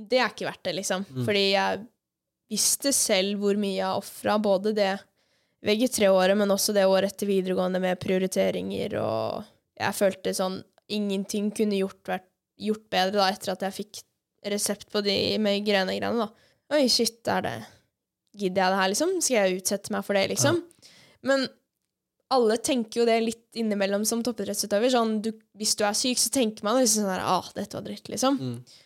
Det 0.09 0.21
er 0.21 0.33
ikke 0.33 0.49
verdt 0.49 0.65
det, 0.69 0.75
liksom. 0.79 1.05
Mm. 1.11 1.23
Fordi 1.27 1.45
jeg 1.53 1.85
visste 2.49 2.93
selv 2.97 3.43
hvor 3.43 3.61
mye 3.61 3.77
jeg 3.77 4.01
ofra. 4.01 4.39
Både 4.43 4.73
det 4.77 4.95
VG3-året, 5.67 6.37
men 6.39 6.55
også 6.55 6.75
det 6.77 6.87
året 6.89 7.13
etter 7.13 7.29
videregående 7.29 7.81
med 7.83 7.99
prioriteringer, 8.01 8.95
og 9.03 9.49
jeg 9.79 9.97
følte 9.99 10.37
sånn 10.37 10.61
Ingenting 10.89 11.51
kunne 11.53 11.77
gjort, 11.77 11.99
vært, 12.09 12.25
gjort 12.57 12.87
bedre 12.89 13.19
da 13.19 13.27
etter 13.29 13.51
at 13.53 13.65
jeg 13.67 13.75
fikk 13.77 13.99
resept 14.49 14.87
på 14.89 15.03
de 15.05 15.37
migrenegreiene, 15.43 16.25
da. 16.25 16.55
Oi, 16.73 16.87
shit, 16.89 17.21
er 17.29 17.45
det 17.45 17.57
Gidder 18.39 18.63
jeg 18.63 18.73
det 18.73 18.79
her, 18.79 18.91
liksom? 18.93 19.13
Skal 19.21 19.37
jeg 19.37 19.59
utsette 19.59 19.93
meg 19.93 20.07
for 20.07 20.17
det, 20.17 20.23
liksom? 20.31 20.63
Ja. 20.63 20.97
Men 21.29 21.45
alle 22.33 22.59
tenker 22.61 23.03
jo 23.03 23.07
det 23.09 23.19
litt 23.25 23.59
innimellom 23.59 24.05
som 24.09 24.23
toppidrettsutøver. 24.25 24.93
Sånn, 24.93 25.19
du, 25.25 25.33
hvis 25.59 25.75
du 25.77 25.85
er 25.89 25.97
syk, 25.97 26.21
så 26.21 26.33
tenker 26.33 26.65
man 26.65 26.79
liksom 26.79 27.03
sånn 27.03 27.13
her 27.13 27.25
Ah, 27.25 27.49
dette 27.57 27.77
var 27.77 27.85
dritt, 27.85 28.09
liksom. 28.13 28.39
Mm. 28.41 28.79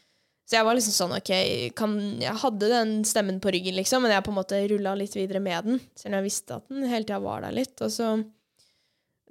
Så 0.49 0.59
jeg 0.59 0.67
var 0.67 0.77
liksom 0.77 0.95
sånn, 0.95 1.15
ok, 1.17 1.31
kan, 1.79 1.93
Jeg 2.21 2.41
hadde 2.43 2.69
den 2.73 2.97
stemmen 3.09 3.39
på 3.41 3.53
ryggen, 3.55 3.77
liksom, 3.79 4.03
men 4.05 4.13
jeg 4.13 4.25
på 4.27 4.33
en 4.33 4.41
måte 4.41 4.59
rulla 4.73 4.95
litt 4.99 5.15
videre 5.17 5.41
med 5.41 5.69
den. 5.69 5.83
Selv 5.97 6.13
om 6.13 6.19
jeg 6.19 6.29
visste 6.29 6.59
at 6.59 6.73
den 6.73 6.89
hele 6.91 7.07
tida 7.07 7.21
var 7.23 7.45
der 7.47 7.55
litt. 7.57 7.77
Og 7.81 7.93
så 7.95 8.15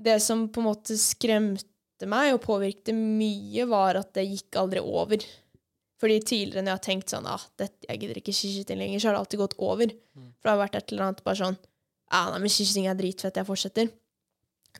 Det 0.02 0.18
som 0.24 0.48
på 0.50 0.64
en 0.64 0.70
måte 0.72 0.96
skremte 0.98 2.08
meg 2.10 2.34
og 2.34 2.42
påvirket 2.42 2.96
mye, 2.96 3.68
var 3.70 4.00
at 4.00 4.16
det 4.18 4.26
gikk 4.26 4.58
aldri 4.58 4.82
over. 4.82 5.22
Fordi 6.02 6.16
tidligere 6.26 6.64
når 6.64 6.72
jeg 6.72 6.80
har 6.80 6.88
tenkt 6.88 7.14
sånn 7.14 7.28
ah, 7.30 7.44
dette, 7.62 7.86
jeg 7.86 8.02
gidder 8.02 8.18
ikke 8.18 8.34
skiskyting 8.34 8.80
lenger, 8.82 9.00
så 9.00 9.10
har 9.10 9.14
det 9.14 9.22
alltid 9.22 9.44
gått 9.44 9.60
over. 9.62 9.94
For 10.40 10.50
det 10.50 10.56
har 10.56 10.64
vært 10.64 10.80
et 10.80 10.94
eller 10.96 11.06
annet 11.06 11.22
bare 11.28 11.42
sånn 11.44 11.60
ah, 12.12 12.32
nei, 12.34 12.40
men 12.42 12.52
skiskyting 12.52 12.88
er 12.90 12.98
dritfett, 12.98 13.38
jeg 13.38 13.48
fortsetter. 13.48 13.92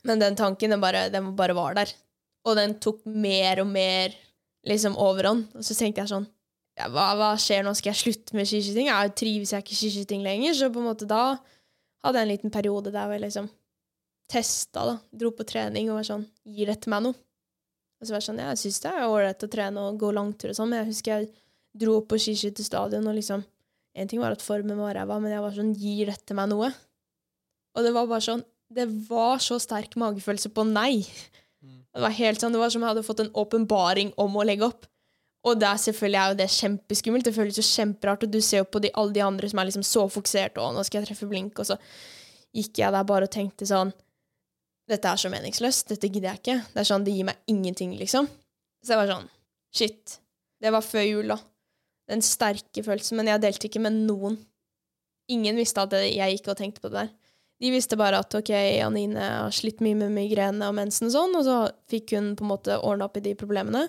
Men 0.08 0.22
den 0.22 0.36
tanken, 0.38 0.72
den 0.72 0.82
bare, 0.82 1.06
den 1.12 1.30
bare 1.38 1.56
var 1.56 1.76
der. 1.78 1.92
Og 2.48 2.58
den 2.58 2.74
tok 2.82 3.04
mer 3.06 3.62
og 3.62 3.70
mer 3.70 4.16
liksom 4.68 4.98
overhånd. 5.00 5.48
Og 5.56 5.66
så 5.66 5.76
tenkte 5.78 6.04
jeg 6.04 6.12
sånn 6.12 6.28
ja, 6.78 6.86
hva, 6.88 7.10
hva 7.18 7.32
skjer 7.40 7.66
nå? 7.66 7.74
Skal 7.76 7.92
jeg 7.92 8.00
slutte 8.00 8.36
med 8.36 8.48
skiskyting? 8.48 8.88
Jeg 8.88 9.12
trives 9.18 9.52
jeg 9.52 9.64
ikke 9.64 9.74
i 9.74 9.80
skiskyting 9.80 10.22
lenger? 10.24 10.54
Så 10.56 10.70
på 10.72 10.80
en 10.80 10.88
måte 10.88 11.08
da 11.08 11.34
hadde 12.02 12.18
jeg 12.18 12.26
en 12.26 12.32
liten 12.32 12.54
periode 12.54 12.92
der 12.94 13.04
hvor 13.04 13.18
jeg 13.18 13.26
liksom 13.26 13.50
testa, 14.32 14.86
da. 14.88 14.94
Dro 15.12 15.34
på 15.36 15.44
trening 15.48 15.90
og 15.90 16.00
var 16.00 16.08
sånn 16.08 16.24
Gir 16.48 16.72
dette 16.72 16.90
meg 16.90 17.04
noe? 17.04 17.18
Og 18.00 18.08
så 18.08 18.14
var 18.14 18.22
jeg 18.22 18.28
sånn, 18.30 18.40
ja, 18.42 18.50
jeg 18.50 18.62
syns 18.64 18.80
det 18.82 18.90
er 18.90 19.04
ålreit 19.06 19.44
å 19.46 19.50
trene 19.52 19.82
og 19.86 20.00
gå 20.00 20.08
langtur 20.16 20.50
og 20.50 20.56
sånn, 20.58 20.72
men 20.72 20.80
jeg 20.80 20.88
husker 20.90 21.12
jeg 21.12 21.28
dro 21.84 22.00
opp 22.00 22.08
på 22.10 22.18
skiskytterstadion 22.20 23.08
og 23.08 23.18
liksom 23.20 23.48
En 23.92 24.08
ting 24.08 24.22
var 24.22 24.32
at 24.32 24.40
formen 24.40 24.78
var 24.80 24.94
ræva, 24.96 25.18
men 25.20 25.34
jeg 25.34 25.42
var 25.44 25.52
sånn 25.52 25.74
Gir 25.76 26.08
dette 26.08 26.32
meg 26.36 26.48
noe? 26.48 26.70
Og 27.76 27.84
det 27.84 27.92
var 27.92 28.08
bare 28.08 28.24
sånn 28.24 28.44
Det 28.72 28.86
var 29.10 29.42
så 29.44 29.58
sterk 29.60 29.98
magefølelse 30.00 30.48
på 30.56 30.64
nei. 30.64 31.04
Det 31.92 32.00
var 32.00 32.14
helt 32.16 32.40
sånn, 32.40 32.54
det 32.54 32.60
var 32.62 32.72
som 32.72 32.80
om 32.80 32.86
jeg 32.86 32.94
hadde 32.94 33.04
fått 33.06 33.20
en 33.20 33.34
åpenbaring 33.42 34.14
om 34.20 34.36
å 34.38 34.46
legge 34.48 34.64
opp. 34.64 34.86
Og 35.42 35.58
det 35.58 35.66
er 35.68 35.80
selvfølgelig 35.82 36.20
er 36.20 36.30
jo 36.30 36.38
det 36.38 36.48
kjempeskummelt. 36.54 37.26
Det 37.26 37.34
føles 37.34 37.58
jo 37.58 37.64
kjemperart, 37.66 38.24
og 38.24 38.32
du 38.32 38.38
ser 38.44 38.62
jo 38.62 38.68
på 38.70 38.80
de, 38.84 38.92
alle 38.98 39.14
de 39.16 39.24
andre 39.26 39.50
som 39.50 39.60
er 39.60 39.68
liksom 39.68 39.84
så 39.86 40.06
fokusert, 40.12 40.60
og 40.62 40.76
nå 40.76 40.84
skal 40.86 41.02
jeg 41.02 41.10
treffe 41.10 41.28
blink, 41.28 41.58
og 41.58 41.68
så 41.68 41.76
gikk 42.54 42.80
jeg 42.82 42.94
der 42.94 43.06
bare 43.08 43.28
og 43.28 43.34
tenkte 43.34 43.68
sånn 43.68 43.92
Dette 44.90 45.08
er 45.08 45.20
så 45.20 45.30
meningsløst. 45.30 45.92
Dette 45.92 46.08
gidder 46.10 46.32
jeg 46.32 46.40
ikke. 46.40 46.56
Det 46.74 46.80
er 46.82 46.86
sånn, 46.88 47.04
det 47.06 47.12
gir 47.14 47.26
meg 47.28 47.38
ingenting, 47.48 47.94
liksom. 48.00 48.26
Så 48.82 48.92
jeg 48.92 48.98
var 48.98 49.12
sånn 49.12 49.28
Shit. 49.72 50.16
Det 50.60 50.72
var 50.74 50.84
før 50.84 51.04
jul, 51.06 51.30
da. 51.32 51.38
Den 52.10 52.20
sterke 52.26 52.82
følelsen. 52.84 53.16
Men 53.16 53.30
jeg 53.30 53.40
delte 53.44 53.68
ikke 53.70 53.80
med 53.80 54.02
noen. 54.08 54.36
Ingen 55.32 55.56
visste 55.56 55.86
at 55.86 55.94
jeg 55.96 56.34
gikk 56.34 56.50
og 56.50 56.58
tenkte 56.58 56.82
på 56.82 56.90
det 56.90 57.06
der. 57.06 57.12
De 57.62 57.70
visste 57.70 57.96
bare 57.98 58.18
at 58.18 58.34
ok, 58.34 58.50
Anine 58.82 59.22
har 59.22 59.52
slitt 59.54 59.82
mye 59.84 59.94
med 59.94 60.10
migrene 60.16 60.66
og 60.66 60.74
mensen 60.74 61.06
og 61.06 61.14
sånn, 61.14 61.36
og 61.38 61.44
så 61.46 61.58
fikk 61.92 62.16
hun 62.16 62.32
på 62.38 62.42
en 62.42 62.50
måte 62.50 62.78
ordna 62.82 63.06
opp 63.06 63.20
i 63.20 63.22
de 63.22 63.36
problemene. 63.38 63.84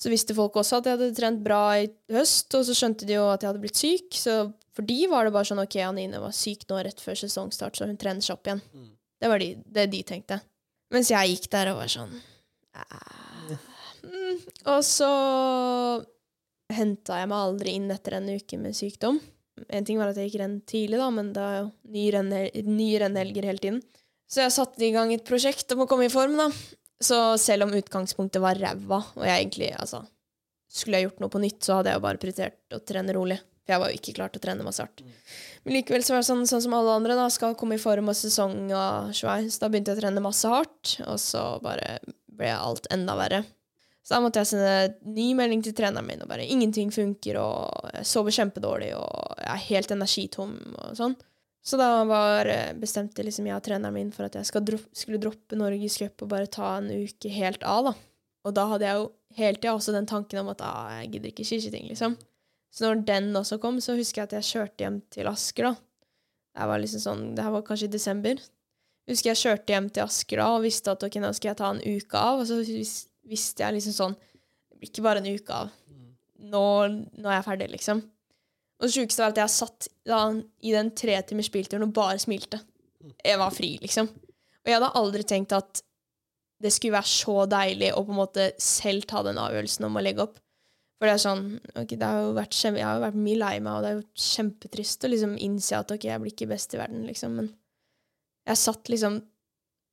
Så 0.00 0.12
visste 0.12 0.36
folk 0.36 0.54
også 0.56 0.80
at 0.80 0.88
jeg 0.88 0.96
hadde 0.96 1.16
trent 1.16 1.40
bra 1.44 1.62
i 1.80 1.88
høst, 2.12 2.52
og 2.56 2.64
så 2.68 2.76
skjønte 2.76 3.08
de 3.08 3.16
jo 3.16 3.26
at 3.32 3.42
jeg 3.42 3.50
hadde 3.50 3.62
blitt 3.64 3.80
syk. 3.80 4.12
Så 4.16 4.36
for 4.76 4.86
de 4.88 4.98
var 5.10 5.26
det 5.26 5.32
bare 5.34 5.48
sånn 5.48 5.60
ok, 5.60 5.76
Anine 5.84 6.20
var 6.22 6.36
syk 6.36 6.64
nå 6.68 6.78
rett 6.84 7.00
før 7.04 7.18
sesongstart, 7.20 7.80
så 7.80 7.88
hun 7.88 7.98
trener 8.00 8.24
seg 8.24 8.36
opp 8.36 8.48
igjen. 8.48 8.62
Mm. 8.76 8.86
Det 9.20 9.32
var 9.32 9.42
de, 9.42 9.50
det 9.64 9.88
de 9.92 10.04
tenkte. 10.12 10.40
Mens 10.94 11.10
jeg 11.12 11.34
gikk 11.34 11.50
der 11.52 11.72
og 11.72 11.82
var 11.82 11.92
sånn 11.92 12.14
«Ah». 12.76 13.50
mm. 14.04 14.40
Og 14.72 14.80
så 14.86 15.10
henta 16.72 17.20
jeg 17.20 17.28
meg 17.30 17.44
aldri 17.50 17.76
inn 17.76 17.92
etter 17.92 18.16
en 18.18 18.30
uke 18.30 18.58
med 18.60 18.76
sykdom. 18.78 19.20
En 19.68 19.84
ting 19.86 19.98
var 20.00 20.10
at 20.10 20.18
jeg 20.18 20.30
gikk 20.30 20.40
renn 20.40 20.60
tidlig, 20.68 20.98
da, 21.00 21.08
men 21.14 21.32
det 21.36 21.42
er 21.44 21.56
jo 21.60 21.66
nye 21.96 22.12
rennhel- 22.16 22.68
nye 22.70 23.00
rennhelger 23.04 23.48
hele 23.50 23.62
tiden. 23.62 23.82
Så 24.30 24.44
jeg 24.44 24.54
satte 24.54 24.86
i 24.86 24.92
gang 24.94 25.12
et 25.12 25.26
prosjekt 25.26 25.72
om 25.74 25.84
å 25.84 25.88
komme 25.90 26.06
i 26.06 26.12
form, 26.12 26.36
da. 26.38 26.48
Så 27.02 27.16
selv 27.40 27.64
om 27.66 27.74
utgangspunktet 27.74 28.42
var 28.44 28.58
ræva, 28.60 29.00
og 29.16 29.24
jeg 29.24 29.36
egentlig 29.44 29.70
altså, 29.76 30.04
Skulle 30.70 31.00
jeg 31.00 31.08
gjort 31.08 31.18
noe 31.18 31.32
på 31.34 31.40
nytt, 31.42 31.64
så 31.66 31.80
hadde 31.80 31.90
jeg 31.90 31.98
jo 31.98 32.02
bare 32.04 32.18
prioritert 32.22 32.74
å 32.76 32.78
trene 32.86 33.14
rolig. 33.16 33.40
For 33.66 33.72
jeg 33.74 33.80
var 33.82 33.90
jo 33.90 33.98
ikke 33.98 34.12
klar 34.14 34.30
til 34.30 34.38
å 34.38 34.44
trene 34.44 34.62
masse 34.62 34.84
hardt. 34.84 35.00
Men 35.64 35.74
likevel 35.74 36.04
så 36.06 36.14
var 36.14 36.22
det 36.22 36.28
sånn, 36.28 36.44
sånn 36.46 36.62
som 36.62 36.76
alle 36.78 36.92
andre, 36.94 37.16
da, 37.18 37.24
skal 37.34 37.56
komme 37.58 37.74
i 37.74 37.82
form 37.82 38.12
og 38.12 38.14
sesong 38.14 38.70
og 38.70 39.10
svei. 39.18 39.40
Så 39.50 39.64
da 39.64 39.66
begynte 39.72 39.90
jeg 39.90 39.98
å 39.98 40.02
trene 40.04 40.22
masse 40.22 40.46
hardt, 40.46 40.92
og 41.08 41.18
så 41.18 41.42
bare 41.64 41.98
ble 42.30 42.52
alt 42.54 42.86
enda 42.94 43.18
verre. 43.18 43.42
Så 44.00 44.14
da 44.14 44.20
måtte 44.24 44.40
jeg 44.40 44.50
sende 44.50 45.10
ny 45.12 45.30
melding 45.36 45.62
til 45.64 45.74
treneren 45.76 46.06
min, 46.08 46.22
og 46.24 46.30
bare 46.30 46.46
ingenting 46.48 46.92
funker, 46.94 47.36
og 47.40 47.90
jeg 47.92 48.08
sover 48.08 48.34
kjempedårlig, 48.34 48.94
og 48.96 49.34
jeg 49.36 49.50
er 49.52 49.66
helt 49.66 49.92
energitom 49.94 50.54
og 50.72 50.94
sånn. 50.98 51.16
Så 51.62 51.76
da 51.76 52.04
var, 52.08 52.48
eh, 52.48 52.72
bestemte 52.72 53.22
liksom 53.22 53.46
jeg 53.46 53.58
og 53.58 53.64
treneren 53.66 53.92
min 53.92 54.12
for 54.12 54.24
at 54.24 54.38
jeg 54.38 54.48
skal 54.48 54.64
skulle 54.96 55.20
droppe 55.20 55.58
Norgescup 55.58 56.22
og 56.24 56.30
bare 56.32 56.48
ta 56.48 56.78
en 56.78 56.88
uke 56.88 57.28
helt 57.28 57.62
av, 57.62 57.90
da. 57.90 57.94
Og 58.48 58.54
da 58.56 58.64
hadde 58.70 58.88
jeg 58.88 58.96
jo 58.96 59.10
hele 59.36 59.60
tida 59.60 59.74
også 59.74 59.92
den 59.92 60.08
tanken 60.08 60.40
om 60.40 60.48
at 60.54 60.64
ah, 60.64 60.88
jeg 61.02 61.12
gidder 61.12 61.32
ikke 61.34 61.44
skiskyting, 61.44 61.90
liksom. 61.92 62.16
Så 62.72 62.86
når 62.86 63.04
den 63.04 63.36
også 63.36 63.60
kom, 63.60 63.80
så 63.82 63.98
husker 63.98 64.22
jeg 64.22 64.30
at 64.30 64.36
jeg 64.38 64.48
kjørte 64.48 64.86
hjem 64.86 64.98
til 65.12 65.28
Asker, 65.28 65.68
da. 65.68 65.74
Det 66.56 66.68
var 66.70 66.80
liksom 66.82 67.02
sånn, 67.04 67.22
det 67.36 67.44
her 67.44 67.52
var 67.52 67.66
kanskje 67.66 67.90
i 67.90 67.92
desember. 67.92 68.40
Husker 69.10 69.32
jeg 69.32 69.42
kjørte 69.42 69.74
hjem 69.74 69.88
til 69.90 70.06
Asker 70.06 70.40
da 70.40 70.48
og 70.54 70.64
visste 70.64 70.94
at 70.94 71.04
ok, 71.04 71.20
nå 71.20 71.32
skal 71.36 71.52
jeg 71.52 71.60
ta 71.60 71.70
en 71.74 71.82
uke 71.84 72.24
av, 72.24 72.40
og 72.40 72.48
så 72.48 72.62
vis 73.30 73.44
visste 73.50 73.64
jeg 73.64 73.76
liksom 73.76 73.96
sånn 73.96 74.16
Det 74.16 74.80
blir 74.80 74.90
ikke 74.90 75.04
bare 75.04 75.22
en 75.22 75.28
uke 75.28 75.54
av. 75.54 75.70
Nå, 76.40 76.64
nå 77.20 77.28
er 77.28 77.36
jeg 77.36 77.46
ferdig, 77.46 77.68
liksom. 77.74 78.00
Og 78.80 78.86
det 78.86 78.94
sjukeste 78.94 79.20
var 79.20 79.34
at 79.34 79.40
jeg 79.42 79.52
satt 79.52 79.88
da, 80.08 80.20
i 80.64 80.72
den 80.72 80.90
tre 80.96 81.18
timers 81.28 81.50
bilturen 81.52 81.84
og 81.84 81.92
bare 81.92 82.20
smilte. 82.22 82.62
Jeg 83.20 83.40
var 83.40 83.52
fri, 83.52 83.74
liksom. 83.82 84.08
Og 84.08 84.70
jeg 84.70 84.78
hadde 84.78 84.92
aldri 85.00 85.26
tenkt 85.28 85.52
at 85.56 85.82
det 86.60 86.72
skulle 86.72 86.96
være 86.96 87.08
så 87.12 87.44
deilig 87.48 87.90
å 87.96 88.04
på 88.04 88.14
en 88.14 88.20
måte 88.20 88.46
selv 88.60 89.06
ta 89.08 89.22
den 89.24 89.40
avgjørelsen 89.40 89.86
om 89.88 89.96
å 89.96 90.04
legge 90.04 90.24
opp. 90.24 90.40
For 91.00 91.08
det 91.08 91.14
er 91.14 91.22
sånn 91.22 91.44
ok, 91.80 91.94
det 91.96 92.08
har 92.08 92.18
jo 92.20 92.32
vært 92.36 92.56
Jeg 92.60 92.84
har 92.84 92.98
jo 92.98 93.04
vært 93.06 93.20
mye 93.24 93.40
lei 93.40 93.54
meg, 93.64 93.72
og 93.72 93.84
det 93.84 93.90
er 93.90 94.00
jo 94.00 94.24
kjempetrist 94.30 95.04
å 95.06 95.12
liksom 95.12 95.36
innse 95.40 95.78
at 95.78 95.94
ok, 95.94 96.04
jeg 96.10 96.20
blir 96.20 96.34
ikke 96.34 96.50
best 96.50 96.76
i 96.76 96.80
verden, 96.80 97.06
liksom. 97.08 97.38
Men 97.40 97.52
jeg 98.48 98.60
satt 98.60 98.92
liksom 98.92 99.20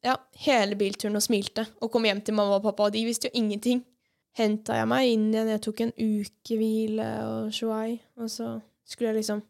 ja, 0.06 0.16
hele 0.46 0.76
bilturen 0.80 1.16
og 1.18 1.24
smilte, 1.26 1.66
og 1.82 1.92
kom 1.92 2.06
hjem 2.06 2.22
til 2.24 2.36
mamma 2.38 2.60
og 2.60 2.64
pappa, 2.68 2.88
og 2.88 2.94
de 2.96 3.06
visste 3.08 3.30
jo 3.30 3.40
ingenting. 3.40 3.84
Henta 4.38 4.76
jeg 4.78 4.88
meg 4.92 5.08
inn 5.10 5.30
igjen, 5.34 5.50
jeg 5.56 5.62
tok 5.66 5.80
en 5.82 5.94
uke 5.98 6.58
hvile 6.60 7.08
og 7.26 7.54
shuai, 7.56 8.00
og 8.22 8.30
så 8.30 8.52
skulle 8.86 9.10
jeg 9.10 9.24
liksom 9.24 9.42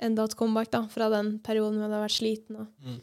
enda 0.00 0.24
et 0.24 0.36
comeback 0.36 0.70
da, 0.72 0.82
fra 0.92 1.10
den 1.12 1.38
perioden 1.44 1.76
hvor 1.78 1.86
jeg 1.86 1.92
hadde 1.92 2.02
vært 2.06 2.16
sliten 2.20 2.56
og 2.62 2.66
Mm. 2.86 2.96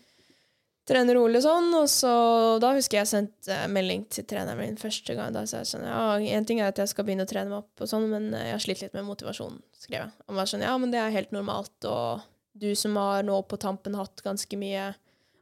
trene 0.85 1.13
rolig 1.15 1.39
og 1.39 1.43
sånn, 1.45 1.69
og 1.79 1.85
så 1.87 2.13
da 2.59 2.73
husker 2.75 2.97
jeg 2.99 3.07
sendte 3.07 3.53
eh, 3.55 3.67
melding 3.71 4.01
til 4.11 4.25
treneren 4.27 4.57
min 4.59 4.75
første 4.75 5.15
gang. 5.15 5.31
Da 5.31 5.45
sa 5.47 5.61
jeg 5.61 5.69
sånn, 5.69 5.85
ja, 5.87 6.17
en 6.35 6.45
ting 6.45 6.59
er 6.59 6.67
at 6.73 6.81
jeg 6.81 6.91
skal 6.91 7.05
begynne 7.07 7.23
å 7.23 7.29
trene 7.29 7.49
meg 7.49 7.61
opp 7.61 7.85
og 7.85 7.87
sånn, 7.87 8.09
men 8.11 8.33
eh, 8.33 8.49
jeg 8.49 8.57
har 8.57 8.63
slitt 8.65 8.81
litt 8.83 8.93
med 8.97 9.05
motivasjonen, 9.07 9.61
skrev 9.79 10.01
jeg. 10.01 10.11
Og 10.27 10.35
var 10.35 10.49
sånn, 10.51 10.65
ja, 10.65 10.73
men 10.77 10.91
det 10.91 10.99
er 10.99 11.13
helt 11.15 11.31
normalt, 11.31 11.77
og 11.87 12.25
du 12.53 12.73
som 12.75 12.97
har 12.99 13.23
nå 13.23 13.37
på 13.47 13.57
tampen 13.63 13.95
hatt 13.95 14.21
ganske 14.25 14.57
mye 14.59 14.89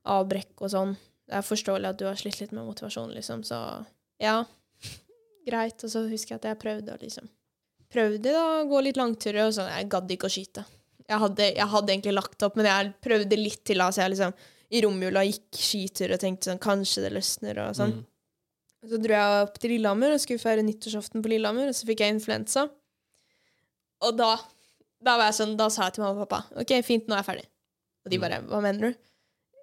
avbrekk 0.06 0.62
og 0.62 0.70
sånn, 0.76 0.94
det 1.32 1.38
er 1.40 1.48
forståelig 1.48 1.88
at 1.94 2.00
du 2.00 2.08
har 2.10 2.18
slitt 2.20 2.42
litt 2.42 2.52
med 2.52 2.66
motivasjonen, 2.68 3.14
liksom, 3.16 3.46
så 3.48 3.58
ja, 4.20 4.42
greit. 5.48 5.80
Og 5.80 5.94
så 5.94 6.04
husker 6.12 6.36
jeg 6.36 6.42
at 6.42 6.50
jeg 6.52 6.60
prøvde 6.62 6.96
å 6.96 7.00
liksom 7.02 7.30
Prøvde 7.92 8.32
da 8.32 8.42
å 8.62 8.68
gå 8.70 8.80
litt 8.86 8.96
langturer, 8.96 9.50
og 9.50 9.56
sånn, 9.56 9.68
jeg 9.68 9.90
gadd 9.92 10.12
ikke 10.16 10.30
å 10.30 10.32
skyte. 10.32 10.62
Jeg 11.04 11.20
hadde, 11.20 11.48
jeg 11.58 11.68
hadde 11.74 11.92
egentlig 11.92 12.14
lagt 12.16 12.46
opp, 12.48 12.56
men 12.56 12.70
jeg 12.70 12.92
prøvde 13.04 13.40
litt 13.40 13.66
til, 13.68 13.84
Altså 13.84 14.06
jeg 14.06 14.14
liksom 14.14 14.36
i 14.72 14.80
romjula 14.86 15.26
gikk 15.28 15.60
skitur 15.60 16.14
og 16.16 16.22
tenkte 16.22 16.48
sånn, 16.48 16.62
kanskje 16.64 17.04
det 17.04 17.12
løsner, 17.18 17.60
og 17.66 17.76
sånn. 17.76 17.98
Mm. 17.98 18.88
Så 18.88 19.02
dro 19.04 19.18
jeg 19.18 19.42
opp 19.44 19.60
til 19.60 19.74
Lillehammer 19.76 20.16
og 20.16 20.24
skulle 20.24 20.40
feire 20.40 20.64
nyttårsaften 20.64 21.20
på 21.20 21.34
Lillehammer, 21.34 21.74
og 21.74 21.76
så 21.76 21.90
fikk 21.90 22.06
jeg 22.06 22.16
influensa. 22.16 22.64
Og 24.08 24.16
da, 24.18 24.32
da 25.04 25.18
var 25.20 25.28
jeg 25.28 25.42
sånn, 25.42 25.58
da 25.60 25.68
sa 25.74 25.90
jeg 25.90 25.98
til 25.98 26.06
mamma 26.06 26.24
og 26.24 26.32
pappa 26.32 26.64
OK, 26.64 26.78
fint, 26.88 27.12
nå 27.12 27.18
er 27.18 27.26
jeg 27.26 27.30
ferdig. 27.34 27.48
Og 28.06 28.16
de 28.16 28.22
bare 28.24 28.40
Hva 28.48 28.64
mener 28.64 28.88
du? 28.88 29.04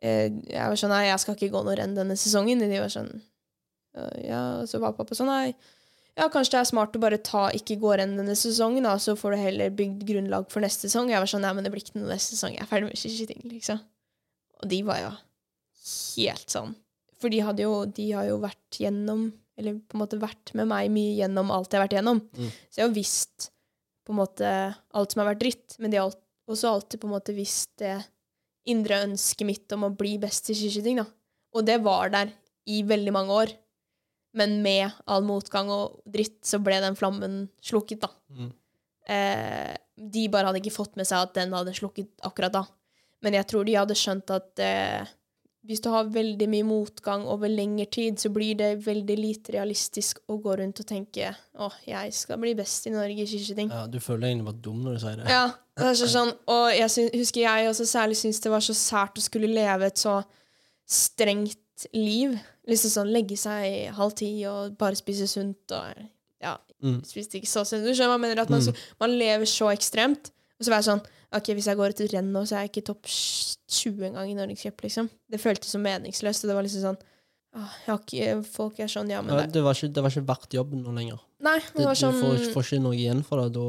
Jeg 0.03 0.63
var 0.63 0.79
sånn 0.79 0.93
Nei, 0.95 1.09
jeg 1.09 1.23
skal 1.25 1.35
ikke 1.37 1.51
gå 1.55 1.65
noe 1.67 1.75
renn 1.79 1.97
denne 1.97 2.17
sesongen. 2.19 2.63
De 2.63 2.79
var 2.79 2.93
sånn 2.93 3.11
«Øh, 3.99 4.15
Ja, 4.29 4.43
så 4.69 4.81
var 4.83 4.97
pappa 4.99 5.17
sånn 5.19 5.31
Nei, 5.31 5.57
ja, 6.19 6.27
kanskje 6.35 6.57
det 6.57 6.61
er 6.65 6.71
smart 6.73 6.97
å 6.99 7.03
bare 7.03 7.21
ta 7.23 7.45
ikke 7.55 7.77
gå 7.79 7.93
renn 8.01 8.17
denne 8.19 8.35
sesongen, 8.39 8.83
da, 8.89 8.97
så 8.99 9.15
får 9.19 9.37
du 9.37 9.39
heller 9.39 9.75
bygd 9.79 10.03
grunnlag 10.09 10.49
for 10.51 10.65
neste 10.65 10.89
sesong. 10.89 11.13
Jeg 11.13 11.23
var 11.23 11.31
sånn 11.31 11.45
Nei, 11.47 11.53
men 11.55 11.67
det 11.67 11.71
blir 11.71 11.85
ikke 11.85 12.01
noe 12.01 12.11
neste 12.11 12.35
sesong. 12.35 12.57
Jeg 12.57 12.65
er 12.65 12.71
ferdig 12.71 12.89
med 12.89 12.99
skiskyting, 12.99 13.45
liksom. 13.53 13.79
Og 14.59 14.71
de 14.73 14.81
var 14.87 14.99
jo 15.05 15.13
helt 16.19 16.51
sånn. 16.51 16.75
For 17.23 17.31
de 17.31 17.43
hadde 17.47 17.63
jo, 17.63 17.85
de 17.87 18.09
har 18.15 18.27
jo 18.29 18.41
vært 18.43 18.79
gjennom 18.83 19.29
Eller 19.59 19.79
på 19.79 19.97
en 19.97 20.03
måte 20.05 20.19
vært 20.23 20.53
med 20.55 20.69
meg 20.71 20.91
mye 20.95 21.17
gjennom 21.19 21.49
alt 21.51 21.73
jeg 21.73 21.81
har 21.81 21.87
vært 21.89 21.97
gjennom. 21.97 22.21
Mm. 22.39 22.51
Så 22.71 22.79
jeg 22.79 22.85
har 22.87 22.93
visst 22.95 23.49
på 24.07 24.15
en 24.15 24.21
måte 24.21 24.51
alt 24.95 25.15
som 25.15 25.23
har 25.23 25.33
vært 25.33 25.41
dritt, 25.43 25.75
men 25.83 25.91
de 25.91 25.99
har 25.99 26.13
også 26.49 26.71
alltid 26.71 27.03
på 27.03 27.09
en 27.09 27.15
måte 27.17 27.35
visst 27.35 27.73
det 27.83 27.97
indre 28.71 29.03
ønsket 29.07 29.49
mitt 29.49 29.75
om 29.77 29.87
å 29.89 29.95
bli 29.95 30.17
best 30.23 30.51
i 30.53 30.57
skiskyting, 30.57 31.01
da. 31.01 31.07
Og 31.57 31.65
det 31.67 31.79
var 31.85 32.13
der 32.13 32.33
i 32.69 32.83
veldig 32.87 33.15
mange 33.15 33.41
år. 33.43 33.53
Men 34.37 34.59
med 34.63 34.93
all 35.09 35.25
motgang 35.27 35.71
og 35.73 36.03
dritt 36.07 36.43
så 36.47 36.61
ble 36.63 36.79
den 36.85 36.99
flammen 36.99 37.47
slukket, 37.65 38.05
da. 38.05 38.13
Mm. 38.29 38.51
Eh, 39.09 39.77
de 39.99 40.27
bare 40.31 40.51
hadde 40.51 40.61
ikke 40.61 40.77
fått 40.77 40.99
med 41.01 41.09
seg 41.09 41.25
at 41.25 41.37
den 41.39 41.55
hadde 41.57 41.75
slukket 41.77 42.13
akkurat 42.29 42.55
da. 42.55 42.65
Men 43.25 43.35
jeg 43.39 43.49
tror 43.51 43.67
de 43.67 43.79
hadde 43.79 43.97
skjønt 43.99 44.31
at 44.35 44.63
eh, 44.63 45.09
hvis 45.69 45.83
du 45.85 45.91
har 45.93 46.07
veldig 46.09 46.47
mye 46.49 46.65
motgang 46.65 47.27
over 47.29 47.51
lengre 47.53 47.85
tid, 47.93 48.17
så 48.19 48.31
blir 48.33 48.55
det 48.57 48.71
veldig 48.87 49.17
lite 49.21 49.53
realistisk 49.53 50.19
å 50.33 50.39
gå 50.41 50.55
rundt 50.63 50.81
og 50.81 50.87
tenke 50.89 51.35
å, 51.61 51.69
jeg 51.87 52.15
skal 52.17 52.39
bli 52.41 52.55
best 52.57 52.87
i 52.89 52.93
Norge 52.95 53.21
i 53.21 53.27
skiskyting. 53.29 53.69
Ja, 53.71 53.83
du 53.87 53.99
føler 54.01 54.25
deg 54.25 54.31
egentlig 54.33 54.49
bare 54.49 54.63
dum 54.65 54.79
når 54.87 54.97
du 54.97 55.01
sier 55.05 55.17
det. 55.21 55.29
Ja, 55.29 55.43
det 55.77 55.91
er 55.93 55.99
så 56.01 56.09
sånn, 56.09 56.33
og 56.49 56.67
jeg 56.73 56.89
synes, 56.95 57.13
husker 57.21 57.41
jeg 57.45 57.69
også 57.69 57.87
særlig 57.87 58.17
syntes 58.17 58.41
det 58.47 58.51
var 58.57 58.65
så 58.65 58.75
sært 58.81 59.21
å 59.21 59.27
skulle 59.29 59.51
leve 59.53 59.91
et 59.93 60.01
så 60.01 60.23
strengt 60.89 61.87
liv. 61.95 62.39
Liksom 62.69 62.91
sånn 62.93 63.13
legge 63.15 63.37
seg 63.39 63.91
halv 63.97 64.17
ti 64.19 64.31
og 64.49 64.75
bare 64.81 64.99
spise 64.99 65.29
sunt 65.31 65.77
og 65.77 66.07
ja, 66.43 66.57
Mm. 66.81 67.01
spiste 67.05 67.41
ikke 67.41 67.51
så 67.51 67.65
sunt. 67.67 67.83
Du 67.83 67.91
skjønner 67.91 68.15
jeg 68.15 68.21
mener? 68.23 68.41
At 68.43 68.51
man, 68.51 68.61
Mm. 68.61 68.67
så, 68.71 68.75
man 69.01 69.11
lever 69.19 69.45
så 69.51 69.67
ekstremt. 69.75 70.31
Og 70.59 70.67
så 70.67 70.73
var 70.73 70.83
jeg 70.83 70.91
sånn 70.91 71.07
Ok, 71.37 71.51
hvis 71.53 71.67
jeg 71.69 71.77
går 71.77 71.93
et 71.93 71.99
renn 72.15 72.31
nå, 72.33 72.41
så 72.49 72.57
er 72.57 72.63
jeg 72.65 72.71
ikke 72.73 72.87
topp 72.89 73.09
20 73.13 74.07
engang 74.07 74.31
i 74.31 74.37
Norgescup, 74.39 74.81
liksom. 74.81 75.11
Det 75.29 75.37
føltes 75.43 75.75
så 75.75 75.81
meningsløst. 75.83 76.47
Og 76.47 76.49
det 76.49 76.55
var 76.57 76.65
liksom 76.65 76.87
sånn 76.87 77.01
har 77.59 77.99
ikke, 77.99 78.39
Folk 78.49 78.79
er 78.83 78.91
sånn, 78.91 79.11
ja, 79.13 79.21
men 79.25 79.35
Ja, 79.35 79.43
det, 79.43 79.55
det, 79.57 79.63
var 79.65 79.77
ikke, 79.77 79.91
det 79.95 80.05
var 80.05 80.15
ikke 80.15 80.29
verdt 80.29 80.57
jobben 80.59 80.83
nå 80.85 80.95
lenger. 80.95 81.21
Nei, 81.45 81.59
Det, 81.63 81.81
det 81.81 81.87
var 81.89 81.99
sånn 81.99 82.17
du 82.17 82.23
får, 82.23 82.49
får 82.55 82.67
ikke 82.67 82.83
noe 82.85 82.99
igjen 82.99 83.23
for 83.27 83.43
det. 83.43 83.53
Da 83.57 83.69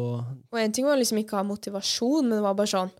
Og 0.53 0.59
en 0.61 0.75
ting 0.75 0.87
var 0.89 0.99
liksom 0.99 1.21
ikke 1.21 1.37
å 1.37 1.41
ha 1.41 1.47
motivasjon, 1.47 2.27
men 2.27 2.37
det 2.37 2.45
var 2.45 2.57
bare 2.59 2.73
sånn 2.73 2.91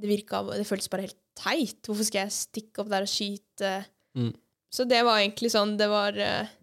Det 0.00 0.10
virka 0.10 0.42
Det 0.50 0.68
føltes 0.68 0.92
bare 0.92 1.08
helt 1.08 1.18
teit. 1.40 1.80
Hvorfor 1.86 2.08
skal 2.08 2.24
jeg 2.26 2.36
stikke 2.36 2.82
opp 2.82 2.92
der 2.92 3.06
og 3.06 3.12
skyte? 3.12 3.74
Mm. 4.18 4.32
Så 4.70 4.86
det 4.88 5.02
var 5.06 5.20
egentlig 5.20 5.52
sånn 5.52 5.76
Det 5.78 5.90
var 5.90 6.16
uh, 6.16 6.56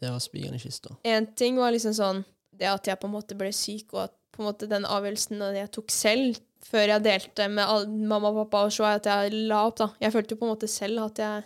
Det 0.00 0.10
var 0.10 0.22
spikeren 0.22 0.58
i 0.58 0.62
kista. 0.62 0.96
En 1.06 1.30
ting 1.38 1.60
var 1.60 1.74
liksom 1.74 1.94
sånn 1.96 2.24
Det 2.50 2.68
at 2.70 2.90
jeg 2.90 3.00
på 3.00 3.08
en 3.08 3.16
måte 3.16 3.38
ble 3.38 3.52
syk, 3.56 3.94
og 3.94 4.08
at 4.08 4.18
på 4.32 4.42
en 4.42 4.48
måte 4.48 4.68
den 4.70 4.84
avgjørelsen 4.88 5.42
jeg 5.56 5.70
tok 5.70 5.90
selv 5.90 6.38
før 6.62 6.86
jeg 6.94 7.02
delte 7.04 7.48
med 7.50 7.88
mamma 8.08 8.28
og 8.30 8.36
pappa, 8.46 8.64
og 8.66 8.72
så 8.72 8.84
at 8.96 9.04
jeg 9.10 9.32
la 9.50 9.64
opp, 9.66 9.76
da. 9.80 9.88
Jeg 10.00 10.12
følte 10.14 10.34
jo 10.34 10.38
på 10.40 10.46
en 10.46 10.52
måte 10.54 10.68
selv 10.70 11.02
at 11.04 11.18
jeg 11.18 11.44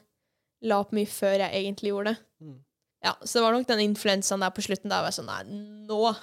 la 0.62 0.78
opp 0.82 0.92
mye 0.92 1.06
før 1.08 1.38
jeg 1.40 1.52
egentlig 1.64 1.90
gjorde 1.92 2.12
det. 2.12 2.18
Mm. 2.44 2.56
Ja, 3.04 3.12
Så 3.22 3.38
det 3.38 3.42
var 3.46 3.52
nok 3.56 3.66
den 3.68 3.80
influensaen 3.80 4.40
der 4.40 4.50
på 4.50 4.62
slutten 4.66 4.90
da 4.92 4.96
jeg 5.00 5.06
var 5.08 5.14
sånn 5.16 5.26
Nei, 5.26 5.42
nå 5.88 6.16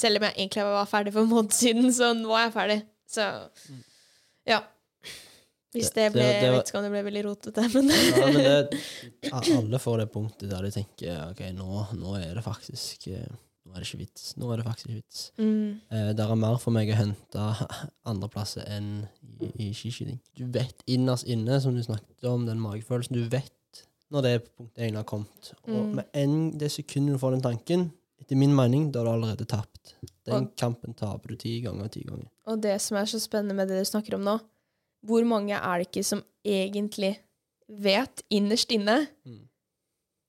Selv 0.00 0.16
om 0.20 0.24
jeg 0.28 0.34
egentlig 0.38 0.64
var 0.64 0.86
ferdig 0.88 1.12
for 1.12 1.22
en 1.26 1.28
måned 1.30 1.52
siden, 1.52 1.90
så 1.92 2.12
nå 2.16 2.30
er 2.36 2.46
jeg 2.46 2.52
ferdig. 2.54 2.78
Så 3.10 3.26
ja. 4.46 4.60
Hvis 5.74 5.90
det 5.94 6.06
Det- 6.08 6.12
ble 6.12 6.22
det- 6.22 6.32
det 6.32 6.42
Jeg 6.42 6.50
var- 6.50 6.58
vet 6.58 6.70
ikke 6.70 6.78
om 6.78 6.82
det 6.84 6.90
ble 6.90 7.02
veldig 7.10 7.24
rotete, 7.24 7.62
men 7.74 7.88
Ja, 7.90 8.26
men 8.26 8.34
det, 8.34 9.62
alle 9.62 9.78
får 9.78 9.98
det 9.98 10.12
punktet 10.12 10.48
der 10.50 10.62
de 10.62 10.70
tenker 10.70 11.30
ok, 11.30 11.40
nå, 11.54 11.86
nå 11.94 12.14
er 12.18 12.34
det 12.34 12.44
faktisk 12.44 13.06
eh, 13.08 13.26
Nå 13.66 13.74
er 13.76 13.82
det 13.82 13.86
ikke 13.88 13.98
vits. 14.00 14.36
Nå 14.40 14.48
er 14.52 14.56
det 14.56 14.64
faktisk 14.66 14.86
ikke 14.88 15.00
vits. 15.02 15.32
mm, 15.38 15.80
Eh, 15.92 16.12
det 16.16 16.20
er 16.24 16.34
mer 16.34 16.56
for 16.58 16.70
meg 16.72 16.88
å 16.90 16.96
hente 16.96 17.44
andreplasser 18.10 18.64
enn 18.72 19.06
i, 19.40 19.50
i 19.68 19.70
skiskyting. 19.76 20.18
Du 20.36 20.46
vet 20.46 20.82
innerst 20.86 21.26
inne, 21.30 21.60
som 21.60 21.74
du 21.76 21.82
snakket 21.84 22.24
om, 22.30 22.46
den 22.46 22.60
magefølelsen, 22.60 23.14
du 23.20 23.28
vet 23.28 23.52
når 24.10 24.22
det 24.26 24.34
punktet 24.56 24.78
egentlig 24.82 24.96
har 25.04 25.04
kommet. 25.12 25.52
Og 25.68 25.76
Mm. 25.84 25.94
med 25.94 26.06
en 26.14 26.58
det 26.58 26.70
sekundet 26.72 27.14
du 27.14 27.18
får 27.22 27.36
den 27.36 27.42
tanken, 27.42 27.92
etter 28.20 28.36
min 28.36 28.54
mening, 28.54 28.90
da 28.92 28.98
har 29.04 29.06
du 29.06 29.12
allerede 29.24 29.46
tapt. 29.46 29.94
Den 30.26 30.44
Og- 30.48 30.56
kampen 30.56 30.94
taper 30.94 31.28
du 31.28 31.36
ti 31.36 31.60
ganger, 31.62 31.84
og 31.84 31.90
ti 31.92 32.02
ganger. 32.02 32.26
Og 32.46 32.60
det 32.60 32.80
som 32.80 32.96
er 32.96 33.04
så 33.06 33.20
spennende 33.20 33.54
med 33.54 33.68
det 33.68 33.78
du 33.78 33.84
snakker 33.90 34.14
om 34.14 34.24
nå, 34.24 34.40
hvor 35.06 35.24
mange 35.24 35.52
er 35.54 35.78
det 35.78 35.86
ikke 35.92 36.04
som 36.04 36.22
egentlig 36.44 37.18
vet 37.68 38.22
innerst 38.30 38.70
inne 38.72 39.06
Mm. 39.24 39.46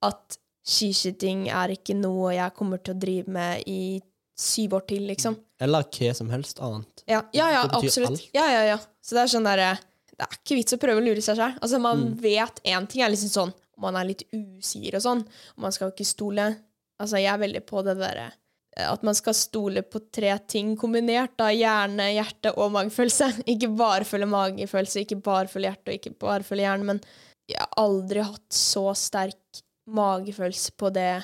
at 0.04 0.38
skiskyting 0.68 1.48
er 1.50 1.74
ikke 1.76 1.96
noe 1.98 2.34
jeg 2.36 2.54
kommer 2.58 2.82
til 2.84 2.96
å 2.96 3.02
drive 3.02 3.32
med 3.34 3.64
i 3.70 4.02
syv 4.42 4.78
år 4.80 4.86
til, 4.90 5.06
liksom? 5.10 5.38
Eller 5.62 5.86
hva 5.94 6.12
som 6.18 6.30
helst 6.34 6.62
annet. 6.64 7.04
Ja, 7.10 7.22
ja, 7.36 7.48
ja 7.54 7.64
absolutt. 7.78 8.24
Ja, 8.34 8.48
ja, 8.50 8.64
ja. 8.74 8.78
Så 9.02 9.18
det 9.18 9.24
er 9.26 9.34
sånn 9.36 9.48
derre 9.48 9.72
Det 10.12 10.28
er 10.28 10.36
ikke 10.38 10.56
vits 10.60 10.76
å 10.76 10.78
prøve 10.78 11.02
å 11.02 11.06
lure 11.06 11.22
seg 11.26 11.38
sjøl. 11.40 11.56
Altså, 11.62 11.80
man 11.82 11.98
Mm. 12.12 12.18
vet 12.22 12.60
én 12.64 12.88
ting 12.88 13.02
er 13.02 13.10
liksom 13.10 13.30
sånn 13.32 13.54
om 13.78 13.82
man 13.82 13.96
er 13.96 14.06
litt 14.06 14.22
usikker 14.32 14.96
og 15.00 15.02
sånn, 15.02 15.22
og 15.26 15.58
man 15.66 15.72
skal 15.72 15.92
ikke 15.92 16.06
stole 16.06 16.56
Altså, 17.02 17.18
jeg 17.18 17.34
er 17.34 17.40
veldig 17.42 17.66
på 17.66 17.82
det 17.84 17.98
derre 17.98 18.32
at 18.78 19.02
man 19.04 19.16
skal 19.16 19.34
stole 19.34 19.82
på 19.82 20.00
tre 20.14 20.38
ting 20.48 20.78
kombinert. 20.78 21.36
da, 21.36 21.50
Hjerne, 21.50 22.14
hjerte 22.14 22.54
og 22.56 22.72
magefølelse. 22.72 23.44
Ikke 23.52 23.68
bare 23.76 24.06
følge 24.06 24.30
magefølelse, 24.30 25.02
ikke 25.02 25.18
bare 25.22 25.48
følge 25.52 25.72
hjerte 25.74 25.92
og 25.92 25.98
ikke 25.98 26.14
bare 26.20 26.44
følge 26.44 26.64
hjerne. 26.68 26.86
Men 26.86 27.02
jeg 27.50 27.60
har 27.60 27.68
aldri 27.84 28.24
hatt 28.24 28.48
så 28.54 28.96
sterk 28.96 29.62
magefølelse 29.96 30.76
på 30.80 30.92
det. 30.96 31.24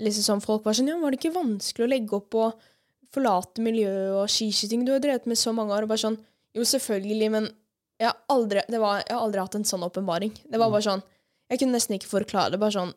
Liksom 0.00 0.26
sånn 0.26 0.44
Folk 0.44 0.66
var 0.66 0.76
sånn 0.76 0.90
Ja, 0.90 0.98
var 1.00 1.12
det 1.12 1.20
ikke 1.20 1.34
vanskelig 1.36 1.86
å 1.86 1.90
legge 1.92 2.16
opp 2.16 2.36
og 2.40 2.68
forlate 3.12 3.64
miljøet 3.64 4.14
og 4.16 4.30
skiskyting? 4.32 4.86
Du 4.86 4.94
har 4.94 5.02
drevet 5.02 5.28
med 5.28 5.38
så 5.40 5.52
mange 5.56 5.74
år. 5.76 5.86
Og 5.86 5.92
bare 5.92 6.04
sånn 6.04 6.18
Jo, 6.56 6.64
selvfølgelig, 6.66 7.30
men 7.36 7.50
jeg 8.00 8.08
har 8.08 8.16
aldri, 8.32 8.62
det 8.72 8.80
var, 8.80 9.02
jeg 9.04 9.12
har 9.12 9.26
aldri 9.26 9.42
hatt 9.44 9.58
en 9.58 9.68
sånn 9.68 9.84
åpenbaring. 9.84 10.32
Det 10.48 10.60
var 10.60 10.72
bare 10.72 10.86
sånn 10.86 11.04
Jeg 11.50 11.62
kunne 11.62 11.76
nesten 11.76 11.98
ikke 11.98 12.14
forklare 12.14 12.54
det. 12.54 12.62
Bare 12.62 12.76
sånn 12.78 12.94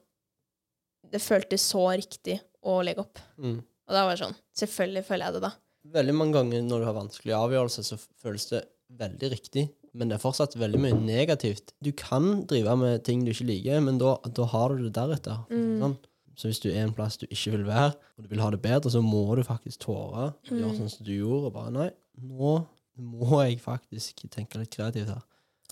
Det 1.14 1.22
føltes 1.24 1.68
så 1.74 1.86
riktig 1.92 2.40
å 2.64 2.80
legge 2.86 3.04
opp. 3.04 3.20
Mm. 3.38 3.60
Og 3.60 3.96
da 3.96 4.06
var 4.08 4.16
det 4.16 4.24
sånn 4.24 4.38
Selvfølgelig 4.64 5.08
føler 5.10 5.28
jeg 5.28 5.38
det, 5.38 5.46
da. 5.50 5.54
Veldig 5.94 6.16
mange 6.16 6.38
ganger 6.38 6.62
når 6.64 6.80
du 6.80 6.88
har 6.88 6.96
vanskelige 6.96 7.40
avgjørelser, 7.44 7.84
så 7.84 7.98
føles 8.24 8.46
det 8.54 8.62
veldig 8.94 9.30
riktig, 9.34 9.66
men 9.94 10.10
det 10.10 10.16
er 10.18 10.24
fortsatt 10.24 10.56
veldig 10.58 10.80
mye 10.82 10.98
negativt. 11.00 11.74
Du 11.84 11.92
kan 11.92 12.46
drive 12.50 12.76
med 12.78 13.04
ting 13.06 13.24
du 13.26 13.32
ikke 13.32 13.46
liker, 13.46 13.80
men 13.86 14.00
da, 14.02 14.16
da 14.26 14.46
har 14.54 14.74
du 14.74 14.84
det 14.88 14.94
deretter. 14.96 15.44
Mm. 15.52 15.80
Sånn. 15.84 15.98
Så 16.36 16.50
hvis 16.50 16.60
du 16.64 16.70
er 16.72 16.80
en 16.82 16.94
plass 16.98 17.20
du 17.22 17.28
ikke 17.28 17.52
vil 17.54 17.66
være, 17.68 17.92
og 18.18 18.24
du 18.26 18.30
vil 18.32 18.42
ha 18.42 18.50
det 18.50 18.62
bedre, 18.64 18.90
så 18.90 19.04
må 19.06 19.36
du 19.38 19.44
faktisk 19.46 19.84
tåre 19.86 20.32
å 20.34 20.50
gjøre 20.50 20.72
Mm. 20.72 20.80
sånn 20.80 20.90
som 20.90 21.06
du 21.06 21.12
gjorde, 21.14 21.46
og 21.52 21.54
bare 21.54 21.72
nei, 21.76 21.90
nå 22.18 22.56
må 22.98 23.44
jeg 23.46 23.60
faktisk 23.62 24.24
tenke 24.34 24.58
litt 24.58 24.74
kreativt 24.74 25.10
her. 25.14 25.22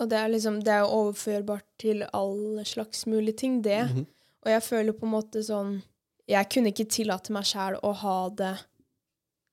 Og 0.00 0.08
det 0.08 0.18
er 0.18 0.28
liksom 0.30 0.60
Det 0.64 0.72
er 0.72 0.86
overførbart 0.86 1.66
til 1.78 2.02
alle 2.14 2.64
slags 2.64 3.04
mulige 3.06 3.36
ting, 3.36 3.60
det. 3.62 3.82
Mhm. 3.90 4.06
Og 4.44 4.50
jeg 4.50 4.62
føler 4.62 4.92
på 4.92 5.02
en 5.06 5.12
måte 5.12 5.42
sånn 5.42 5.82
Jeg 6.28 6.48
kunne 6.50 6.70
ikke 6.72 6.88
tillate 6.88 7.30
meg 7.32 7.42
sjæl 7.44 7.80
å 7.82 7.92
ha 7.94 8.28
det 8.30 8.56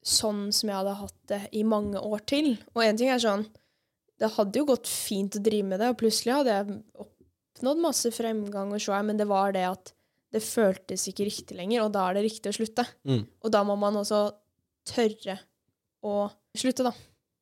sånn 0.06 0.52
som 0.54 0.70
jeg 0.70 0.78
hadde 0.78 0.94
hatt 1.02 1.16
det 1.28 1.40
i 1.58 1.64
mange 1.64 2.00
år 2.00 2.22
til. 2.26 2.58
Og 2.76 2.84
en 2.86 2.98
ting 2.98 3.10
er 3.10 3.20
sånn 3.22 3.46
Det 4.20 4.34
hadde 4.36 4.60
jo 4.60 4.68
gått 4.68 4.90
fint 4.92 5.38
å 5.38 5.42
drive 5.44 5.68
med 5.68 5.80
det, 5.82 5.90
og 5.94 6.00
plutselig 6.02 6.36
hadde 6.36 6.56
jeg 6.58 6.80
oppnådd 7.06 7.84
masse 7.84 8.12
fremgang, 8.16 8.74
og 8.76 8.84
så, 8.84 8.98
men 9.06 9.20
det 9.20 9.28
var 9.30 9.54
det 9.56 9.66
at 9.70 9.94
det 10.34 10.42
føltes 10.46 11.08
ikke 11.10 11.26
riktig 11.26 11.58
lenger, 11.58 11.86
og 11.86 11.94
da 11.96 12.06
er 12.10 12.20
det 12.20 12.26
riktig 12.28 12.52
å 12.52 12.58
slutte. 12.60 12.86
Mm. 13.08 13.24
Og 13.42 13.54
da 13.54 13.64
må 13.66 13.78
man 13.80 13.98
også 13.98 14.28
tørre 14.90 15.40
å 16.06 16.18
slutte, 16.58 16.86
da. 16.86 16.94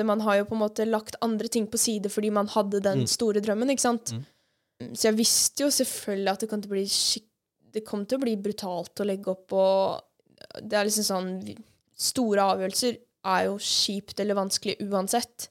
Man 0.05 0.21
har 0.21 0.37
jo 0.37 0.45
på 0.45 0.53
en 0.53 0.61
måte 0.61 0.85
lagt 0.85 1.17
andre 1.25 1.49
ting 1.49 1.65
på 1.67 1.79
side 1.81 2.11
fordi 2.13 2.29
man 2.29 2.47
hadde 2.53 2.79
den 2.85 3.01
Mm. 3.01 3.07
store 3.09 3.41
drømmen, 3.41 3.71
ikke 3.73 3.81
sant? 3.81 4.13
Mm. 4.13 4.93
Så 4.93 5.09
jeg 5.09 5.17
visste 5.17 5.63
jo 5.65 5.69
selvfølgelig 5.73 6.31
at 6.31 6.39
det 6.45 6.49
kom 6.51 6.61
det 7.73 7.85
kom 7.85 8.05
til 8.05 8.17
å 8.19 8.21
bli 8.21 8.35
brutalt 8.37 9.01
å 9.01 9.05
legge 9.05 9.33
opp, 9.33 9.51
og 9.53 10.01
det 10.61 10.77
er 10.77 10.85
liksom 10.85 11.07
sånn 11.09 11.57
Store 11.97 12.43
avgjørelser 12.53 12.97
er 13.25 13.45
jo 13.47 13.55
kjipt 13.57 14.19
eller 14.21 14.37
vanskelig 14.37 14.75
uansett. 14.85 15.47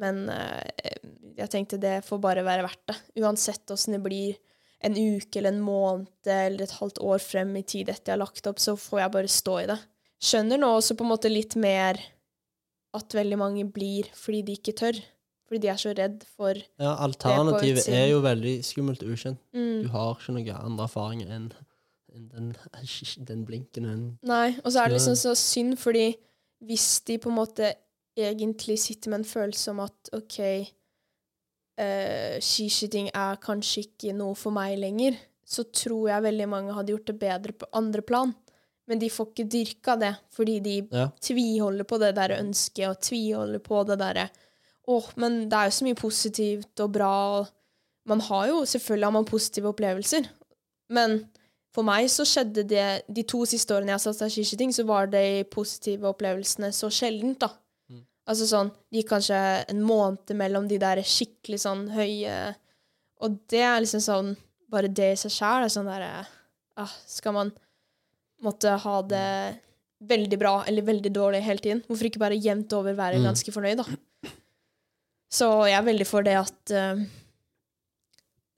Men 0.00 0.22
eh, 0.32 1.00
jeg 1.40 1.50
tenkte 1.52 1.80
det 1.80 1.98
får 2.06 2.20
bare 2.22 2.44
være 2.46 2.64
verdt 2.66 2.86
det. 2.90 2.96
Uansett 3.22 3.70
åssen 3.74 3.96
det 3.96 4.02
blir 4.04 4.38
en 4.80 4.96
uke 4.96 5.36
eller 5.40 5.52
en 5.52 5.60
måned 5.60 6.30
eller 6.32 6.64
et 6.64 6.78
halvt 6.78 7.02
år 7.04 7.20
frem 7.20 7.52
i 7.60 7.64
tid 7.68 7.90
etter 7.92 8.14
jeg 8.14 8.16
har 8.16 8.22
lagt 8.24 8.46
opp, 8.48 8.60
så 8.62 8.76
får 8.80 9.02
jeg 9.02 9.12
bare 9.18 9.32
stå 9.32 9.56
i 9.60 9.68
det. 9.68 9.78
Skjønner 10.24 10.60
nå 10.60 10.70
også 10.78 10.96
på 10.96 11.04
en 11.04 11.12
måte 11.12 11.32
litt 11.32 11.56
mer 11.60 12.00
at 12.96 13.14
veldig 13.14 13.38
mange 13.40 13.64
blir 13.70 14.08
fordi 14.16 14.40
de 14.48 14.56
ikke 14.58 14.76
tør. 14.80 14.98
Fordi 15.50 15.64
de 15.64 15.70
er 15.72 15.78
så 15.82 15.92
redd 15.98 16.22
for 16.38 16.54
Ja, 16.78 16.92
alternativet 17.02 17.88
er 17.90 18.12
jo 18.12 18.20
veldig 18.22 18.52
skummelt 18.62 19.02
og 19.02 19.16
ukjent. 19.16 19.40
mm, 19.52 19.82
Du 19.82 19.88
har 19.90 20.14
ikke 20.14 20.34
noen 20.36 20.50
andre 20.54 20.86
erfaringer 20.86 21.32
enn 21.36 21.50
enn 22.10 22.26
den, 22.30 22.46
den 23.28 23.44
blinken. 23.46 23.84
Den. 23.86 24.04
Nei, 24.26 24.56
og 24.64 24.72
så 24.72 24.82
er 24.82 24.90
det 24.90 24.96
liksom 24.98 25.14
så 25.18 25.34
synd, 25.38 25.76
fordi 25.78 26.08
hvis 26.66 27.00
de 27.06 27.18
på 27.22 27.30
en 27.30 27.36
måte 27.36 27.72
egentlig 28.18 28.78
sitter 28.82 29.10
med 29.12 29.20
en 29.22 29.30
følelse 29.30 29.70
om 29.70 29.80
at 29.84 30.10
OK, 30.16 30.38
uh, 31.80 32.36
skiskyting 32.42 33.10
er 33.14 33.40
kanskje 33.42 33.86
ikke 33.86 34.14
noe 34.16 34.36
for 34.38 34.54
meg 34.54 34.78
lenger, 34.80 35.18
så 35.46 35.64
tror 35.66 36.10
jeg 36.12 36.26
veldig 36.28 36.48
mange 36.50 36.74
hadde 36.76 36.94
gjort 36.94 37.10
det 37.10 37.18
bedre 37.18 37.56
på 37.58 37.68
andre 37.74 38.02
plan. 38.06 38.34
Men 38.90 38.98
de 38.98 39.10
får 39.12 39.28
ikke 39.30 39.50
dyrka 39.50 39.96
det, 40.00 40.12
fordi 40.34 40.58
de 40.60 40.76
Ja. 40.90 41.08
tviholder 41.22 41.84
på 41.84 41.98
det 41.98 42.14
der 42.16 42.36
ønsket, 42.40 42.88
og 42.88 43.00
tviholder 43.00 43.58
på 43.62 43.86
det 43.86 43.98
derre 43.98 44.30
Åh, 44.88 45.04
men 45.16 45.48
det 45.48 45.52
er 45.54 45.64
jo 45.68 45.70
så 45.70 45.84
mye 45.84 45.94
positivt 45.94 46.80
og 46.80 46.92
bra, 46.92 47.46
man 48.06 48.20
har 48.20 48.48
jo 48.48 48.64
Selvfølgelig 48.66 49.04
har 49.06 49.12
man 49.12 49.24
positive 49.24 49.68
opplevelser, 49.68 50.26
men 50.90 51.28
for 51.72 51.86
meg 51.86 52.08
så 52.10 52.24
skjedde 52.26 52.64
det 52.66 53.02
De 53.06 53.22
to 53.22 53.44
siste 53.46 53.70
årene 53.70 53.92
jeg 53.94 54.00
satsa 54.00 54.26
skiskyting, 54.26 54.72
så 54.74 54.84
var 54.84 55.06
de 55.06 55.44
positive 55.44 56.08
opplevelsene 56.10 56.72
så 56.74 56.90
sjeldent, 56.90 57.38
da. 57.38 57.52
Altså 58.30 58.46
sånn 58.46 58.70
Det 58.90 59.00
gikk 59.00 59.10
kanskje 59.14 59.38
en 59.72 59.80
måned 59.86 60.34
mellom 60.38 60.68
de 60.70 60.78
der 60.80 61.02
skikkelig 61.06 61.62
sånn 61.64 61.88
høye 61.94 62.36
Og 63.24 63.40
det 63.50 63.64
er 63.66 63.80
liksom 63.82 64.04
sånn 64.04 64.34
Bare 64.70 64.90
det 64.92 65.12
i 65.16 65.18
seg 65.18 65.34
sjæl 65.34 65.66
er 65.66 65.72
sånn 65.72 65.90
derre 65.90 66.12
ah, 66.78 66.92
Skal 67.10 67.34
man 67.36 67.50
måtte 68.44 68.76
ha 68.84 69.00
det 69.04 69.26
veldig 70.08 70.38
bra 70.40 70.52
eller 70.64 70.86
veldig 70.86 71.10
dårlig 71.12 71.42
hele 71.44 71.60
tiden? 71.60 71.82
Hvorfor 71.84 72.08
ikke 72.08 72.22
bare 72.22 72.38
jevnt 72.40 72.72
over 72.72 72.94
være 72.96 73.18
Mm. 73.20 73.26
ganske 73.28 73.52
fornøyd, 73.52 73.82
da? 73.82 74.30
Så 75.28 75.48
jeg 75.68 75.76
er 75.76 75.84
veldig 75.84 76.06
for 76.08 76.24
det 76.24 76.38
at 76.40 76.72
uh, 76.72 77.02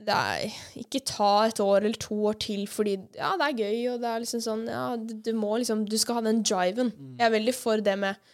det 0.07 0.15
er, 0.15 0.61
ikke 0.79 1.03
ta 1.09 1.33
et 1.49 1.59
år 1.65 1.83
eller 1.83 1.99
to 1.99 2.21
år 2.31 2.39
til 2.43 2.63
fordi 2.71 2.95
ja, 3.19 3.33
det 3.41 3.49
er 3.49 3.59
gøy, 3.59 3.81
og 3.93 3.99
det 4.05 4.13
er 4.13 4.23
liksom 4.23 4.45
sånn 4.45 4.63
ja, 4.71 4.85
du, 4.97 5.17
du 5.19 5.33
må 5.35 5.57
liksom 5.59 5.83
Du 5.91 5.99
skal 5.99 6.21
ha 6.21 6.25
den 6.29 6.45
driven. 6.47 6.93
Mm. 6.95 7.17
Jeg 7.19 7.27
er 7.27 7.35
veldig 7.37 7.55
for 7.59 7.83
det 7.91 7.99
med 7.99 8.33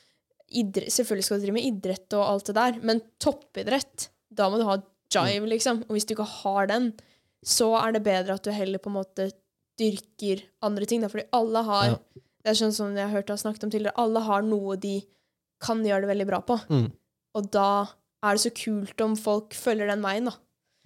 idrett 0.49 0.93
Selvfølgelig 0.95 1.27
skal 1.27 1.41
du 1.41 1.45
drive 1.47 1.57
med 1.59 1.66
idrett 1.69 2.15
og 2.16 2.25
alt 2.25 2.49
det 2.49 2.55
der, 2.57 2.79
men 2.89 3.03
toppidrett, 3.20 4.09
da 4.33 4.49
må 4.49 4.61
du 4.61 4.65
ha 4.69 4.79
jive, 5.12 5.49
liksom. 5.51 5.83
Og 5.89 5.97
hvis 5.97 6.07
du 6.09 6.15
ikke 6.15 6.29
har 6.43 6.70
den, 6.70 6.93
så 7.45 7.70
er 7.81 7.95
det 7.95 8.05
bedre 8.07 8.37
at 8.37 8.45
du 8.45 8.53
heller 8.53 8.81
på 8.83 8.91
en 8.91 8.99
måte 8.99 9.31
dyrker 9.79 10.43
andre 10.65 10.89
ting. 10.89 11.05
Da. 11.05 11.12
Fordi 11.12 11.29
alle 11.37 11.62
har 11.69 11.87
Ja. 11.93 12.01
Det 12.39 12.53
er 12.53 12.59
sånn 12.65 12.73
som 12.73 12.95
jeg 12.97 13.05
har 13.05 13.12
hørt 13.12 13.27
deg 13.27 13.41
snakket 13.41 13.65
om 13.65 13.70
tidligere, 13.70 13.99
alle 13.99 14.20
har 14.25 14.45
noe 14.47 14.77
de 14.81 15.03
kan 15.61 15.83
gjøre 15.85 16.07
det 16.07 16.12
veldig 16.12 16.27
bra 16.29 16.39
på. 16.41 16.57
Mm. 16.70 16.93
Og 17.35 17.51
da 17.51 17.89
er 18.25 18.37
det 18.37 18.45
så 18.45 18.53
kult 18.55 19.03
om 19.05 19.16
folk 19.19 19.57
følger 19.59 19.91
den 19.91 20.05
veien, 20.07 20.31
da. 20.31 20.35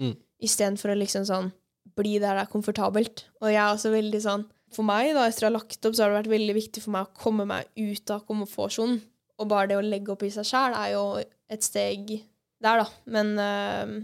Mm. 0.01 0.17
Istedenfor 0.43 0.91
å 0.91 0.99
liksom 0.99 1.27
sånn 1.29 1.53
bli 1.99 2.17
der 2.19 2.39
det 2.39 2.47
er 2.47 2.51
komfortabelt. 2.51 3.27
Og 3.43 3.53
jeg 3.53 3.61
er 3.61 3.71
også 3.71 3.93
veldig 3.95 4.23
sånn 4.25 4.49
For 4.73 4.89
meg, 4.89 5.11
da, 5.13 5.27
etter 5.29 5.45
å 5.45 5.51
ha 5.51 5.59
lagt 5.59 5.85
opp, 5.85 5.93
så 5.93 6.07
har 6.07 6.09
det 6.09 6.23
vært 6.23 6.33
veldig 6.33 6.53
viktig 6.57 6.81
for 6.81 6.95
meg 6.95 7.05
å 7.05 7.19
komme 7.21 7.45
meg 7.45 7.67
ut 7.77 8.09
av 8.15 8.23
komfortsonen. 8.25 9.03
Og 9.43 9.49
bare 9.51 9.69
det 9.73 9.79
å 9.81 9.85
legge 9.85 10.15
opp 10.15 10.23
i 10.27 10.31
seg 10.35 10.47
sjæl 10.49 10.77
er 10.79 10.93
jo 10.95 11.05
et 11.53 11.67
steg 11.67 12.15
der, 12.63 12.85
da. 12.85 12.89
Men 13.11 13.33
øh, 13.43 13.95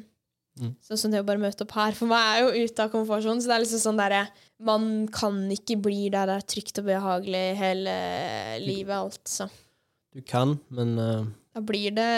Mm. 0.59 0.73
sånn 0.83 0.99
som 0.99 1.13
det 1.13 1.21
å 1.23 1.27
bare 1.27 1.39
møte 1.39 1.63
opp 1.63 1.71
her, 1.79 1.93
for 1.95 2.11
meg 2.11 2.19
er 2.19 2.41
jo 2.43 2.65
ute 2.67 2.83
av 2.83 2.89
komfortsonen. 2.91 3.39
Så 3.39 3.47
det 3.47 3.55
er 3.55 3.63
liksom 3.63 3.79
sånn 3.85 4.01
derre 4.01 4.25
Man 4.59 5.07
kan 5.15 5.37
ikke 5.55 5.77
bli 5.79 6.09
der 6.11 6.27
det 6.27 6.35
er 6.35 6.47
trygt 6.51 6.81
og 6.83 6.89
behagelig 6.89 7.43
hele 7.61 7.93
livet, 8.65 8.97
altså. 8.97 9.47
Du 10.11 10.19
kan, 10.27 10.57
men 10.75 10.97
uh... 10.99 11.23
Da 11.55 11.63
blir 11.63 11.95
det 11.95 12.09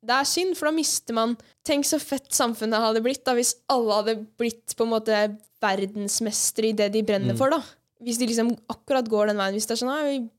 Det 0.00 0.14
er 0.16 0.24
synd, 0.24 0.56
for 0.56 0.70
da 0.70 0.72
mister 0.72 1.12
man 1.12 1.36
Tenk 1.68 1.84
så 1.84 2.00
fett 2.00 2.32
samfunnet 2.32 2.80
hadde 2.80 3.04
blitt 3.04 3.26
da 3.28 3.34
hvis 3.36 3.52
alle 3.68 3.98
hadde 4.00 4.16
blitt 4.40 4.72
på 4.78 4.88
en 4.88 4.94
måte 4.94 5.20
verdensmestere 5.62 6.72
i 6.72 6.76
det 6.80 6.88
de 6.96 7.02
brenner 7.06 7.34
Mm. 7.34 7.38
for. 7.38 7.50
da 7.50 7.60
Hvis 8.00 8.18
de 8.18 8.26
liksom 8.26 8.56
akkurat 8.72 9.04
går 9.06 9.26
den 9.28 9.36
veien. 9.36 9.52
Hvis 9.54 9.68
det 9.68 9.76
er 9.76 9.84
sånn 9.84 9.92
at 9.92 10.08
vi 10.08 10.30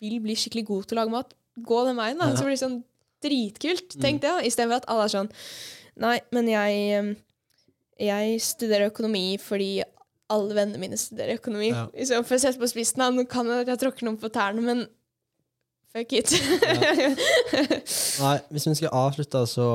vil 0.00 0.20
bli 0.24 0.34
skikkelig 0.34 0.64
gode 0.66 0.88
til 0.88 0.96
å 0.96 1.04
lage 1.04 1.12
mat, 1.12 1.34
gå 1.56 1.84
den 1.86 1.96
veien. 2.00 2.18
da 2.18 2.30
Ja. 2.30 2.36
Så 2.36 2.46
blir 2.46 2.56
det 2.56 2.62
sånn 2.64 2.82
dritkult. 3.24 3.96
Mm. 3.96 4.02
Tenk 4.02 4.22
det, 4.22 4.30
da 4.30 4.42
istedenfor 4.44 4.82
at 4.82 4.88
alle 4.90 5.06
er 5.06 5.14
sånn 5.14 5.32
Nei, 5.94 6.18
men 6.34 6.48
jeg 6.50 7.16
Jeg 8.00 8.40
studerer 8.42 8.90
økonomi 8.90 9.38
fordi 9.38 9.84
alle 10.32 10.56
vennene 10.56 10.80
mine 10.80 10.96
studerer 10.98 11.38
økonomi. 11.38 11.68
Ja. 11.70 11.86
Så 12.02 12.18
for 12.24 12.34
å 12.34 12.40
sette 12.42 12.58
på 12.58 12.66
spissen, 12.66 13.02
da, 13.02 13.10
nå 13.12 13.26
kan 13.30 13.46
jeg, 13.46 13.68
jeg 13.68 13.80
tråkker 13.82 14.06
noen 14.08 14.18
på 14.18 14.30
tærne, 14.32 14.64
men 14.64 14.86
fuck 15.94 16.14
it. 16.16 16.32
Nei, 18.24 18.38
hvis 18.50 18.66
vi 18.66 18.74
skal 18.80 18.96
avslutte, 19.04 19.44
så 19.46 19.68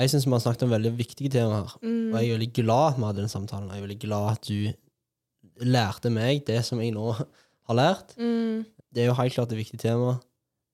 Jeg 0.00 0.08
syns 0.08 0.24
vi 0.26 0.32
har 0.32 0.40
snakket 0.40 0.64
om 0.64 0.72
veldig 0.72 0.90
viktige 0.96 1.30
temaer. 1.30 1.68
Og 1.78 1.84
mm. 1.84 2.14
jeg 2.16 2.28
er 2.28 2.36
veldig 2.38 2.52
glad 2.56 2.86
at 2.90 2.98
vi 2.98 3.04
hadde 3.06 3.20
den 3.20 3.32
samtalen. 3.32 3.68
Jeg 3.70 3.78
er 3.78 3.86
veldig 3.86 3.98
glad 4.00 4.28
at 4.30 4.48
du 4.48 5.66
lærte 5.68 6.10
meg 6.10 6.46
det 6.48 6.62
som 6.64 6.80
jeg 6.80 6.94
nå 6.96 7.12
har 7.12 7.76
lært. 7.76 8.14
Mm. 8.16 8.64
Det 8.92 9.02
er 9.02 9.10
jo 9.10 9.18
helt 9.18 9.36
klart 9.36 9.52
et 9.52 9.60
viktig 9.60 9.78
tema. 9.80 10.16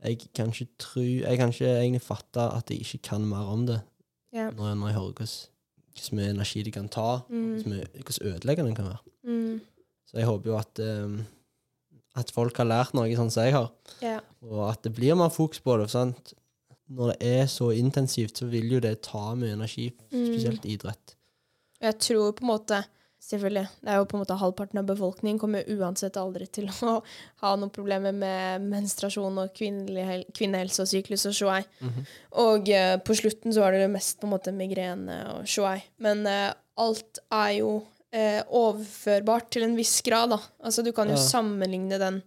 Jeg 0.05 0.19
kan 0.35 0.49
ikke 0.53 0.69
tro 0.79 1.01
Jeg 1.01 1.39
kan 1.39 1.49
ikke 1.49 1.67
egentlig 1.81 2.03
fatte 2.03 2.41
at 2.55 2.71
jeg 2.71 2.81
ikke 2.81 2.99
kan 3.03 3.25
mer 3.27 3.49
om 3.51 3.67
det, 3.67 3.81
Ja. 4.33 4.51
når, 4.51 4.75
når 4.75 4.87
jeg 4.87 4.95
hører 4.95 5.13
hvordan 5.13 6.19
mye 6.19 6.31
energi 6.31 6.63
det 6.63 6.73
kan 6.73 6.89
ta, 6.89 7.21
Mm. 7.29 7.63
hvordan 7.63 8.23
ødeleggende 8.23 8.69
det 8.71 8.77
kan 8.77 8.85
være. 8.85 8.99
Mm. 9.25 9.61
Så 10.07 10.17
jeg 10.19 10.27
håper 10.27 10.51
jo 10.51 10.57
at 10.59 10.79
um, 11.05 11.27
at 12.17 12.31
folk 12.31 12.57
har 12.57 12.65
lært 12.67 12.95
noe 12.95 13.15
sånn 13.17 13.31
som 13.31 13.45
jeg 13.45 13.53
har, 13.53 13.73
Ja. 14.03 14.19
og 14.43 14.71
at 14.71 14.83
det 14.83 14.95
blir 14.95 15.15
mer 15.15 15.29
fokus 15.31 15.61
på 15.61 15.77
det. 15.81 15.91
Sant? 15.91 16.35
Når 16.89 17.13
det 17.13 17.17
er 17.21 17.47
så 17.47 17.71
intensivt, 17.71 18.39
så 18.39 18.47
vil 18.47 18.71
jo 18.73 18.81
det 18.81 19.03
ta 19.03 19.35
mye 19.35 19.53
energi, 19.53 19.91
Mm. 20.13 20.27
spesielt 20.27 20.65
idrett. 20.65 21.15
Jeg 21.81 21.99
tror 21.99 22.33
på 22.33 22.43
en 22.43 22.49
måte 22.49 22.85
Selvfølgelig. 23.19 23.65
Det 23.83 23.91
er 23.91 23.97
jo 23.99 24.05
på 24.07 24.15
en 24.17 24.23
måte 24.23 24.37
Halvparten 24.39 24.79
av 24.79 24.87
befolkningen 24.87 25.41
kommer 25.43 25.67
uansett 25.75 26.17
aldri 26.21 26.47
til 26.55 26.69
å 26.87 26.95
ha 27.43 27.51
noen 27.59 27.73
problemer 27.75 28.15
med 28.15 28.63
menstruasjon 28.71 29.41
og 29.43 29.59
hel 29.59 30.23
kvinnehelse 30.37 30.85
og 30.85 30.91
syklus 30.93 31.27
og 31.29 31.35
shuai. 31.37 31.61
Mhm. 31.83 32.07
Og 32.45 32.71
uh, 32.73 32.95
på 33.03 33.19
slutten 33.19 33.55
så 33.55 33.67
er 33.67 33.77
det 33.81 33.91
mest 33.93 34.21
på 34.21 34.29
en 34.29 34.35
måte 34.37 34.55
migrene 34.55 35.19
og 35.35 35.51
shuai. 35.51 35.81
Men 35.99 36.23
uh, 36.31 36.55
alt 36.79 37.19
er 37.35 37.53
jo 37.59 37.73
uh, 37.83 38.41
overførbart 38.63 39.51
til 39.51 39.67
en 39.67 39.77
viss 39.77 39.99
grad, 40.07 40.31
da. 40.37 40.39
Altså 40.63 40.87
du 40.87 40.93
kan 40.97 41.11
jo 41.11 41.19
Ja. 41.19 41.29
sammenligne 41.29 41.99
den 42.01 42.23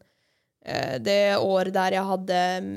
det 1.02 1.40
året 1.42 1.74
der 1.74 1.96
jeg 1.96 2.06
hadde 2.06 2.40
mm, 2.62 2.74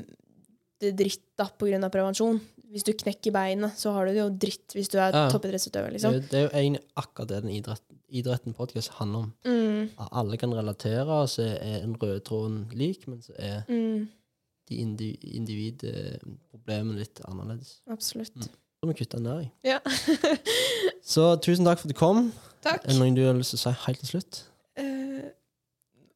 det 0.81 0.89
dritt 0.97 1.21
da 1.37 1.45
på 1.53 1.67
grunn 1.69 1.83
av 1.85 1.91
prevensjon. 1.93 2.39
Hvis 2.73 2.81
du 2.81 2.95
knekker 2.97 3.29
beinet, 3.31 3.77
så 3.77 3.91
har 3.93 4.07
du 4.07 4.11
det 4.15 4.23
jo 4.23 4.29
dritt 4.41 4.73
hvis 4.73 4.89
du 4.89 4.97
er 4.97 5.13
Ja. 5.13 5.27
toppidrettsutøver, 5.29 5.93
liksom. 5.93 6.15
Det, 6.17 6.23
det 6.31 6.39
er 6.39 6.43
jo 6.47 6.49
egentlig 6.57 6.81
akkurat 6.97 7.29
det 7.29 7.43
den 7.43 7.53
idretten, 7.53 7.84
idretten 8.09 8.53
podcast 8.53 8.89
handler 8.99 9.25
om. 9.25 9.31
Mm, 9.45 9.89
Alle 10.11 10.37
kan 10.37 10.53
relatere, 10.53 11.27
så 11.27 11.41
er 11.55 11.81
en 11.83 11.95
rød 12.01 12.19
tråden 12.27 12.59
lik, 12.73 13.07
men 13.07 13.21
så 13.25 13.33
er 13.37 13.63
mm, 13.69 14.07
de 14.69 14.75
indi 14.81 15.09
individproblemene 15.37 16.99
litt 16.99 17.21
annerledes. 17.29 17.79
absolutt. 17.91 18.35
Mm. 18.35 18.53
Så 18.81 18.89
vi 18.89 18.93
kutter 18.99 19.19
ned 19.23 19.39
jeg. 19.41 19.51
Ja. 19.63 19.79
Så 21.15 21.35
tusen 21.41 21.65
takk 21.65 21.79
for 21.79 21.87
at 21.87 21.93
du 21.93 21.97
kom. 21.97 22.31
Takk. 22.65 22.83
Er 22.83 22.91
det 22.91 22.97
noe 22.99 23.13
du 23.15 23.21
har 23.25 23.37
lyst 23.37 23.53
til 23.53 23.59
å 23.59 23.63
si 23.63 23.73
helt 23.85 23.99
til 24.03 24.09
slutt? 24.09 24.39
Uh, 24.77 25.29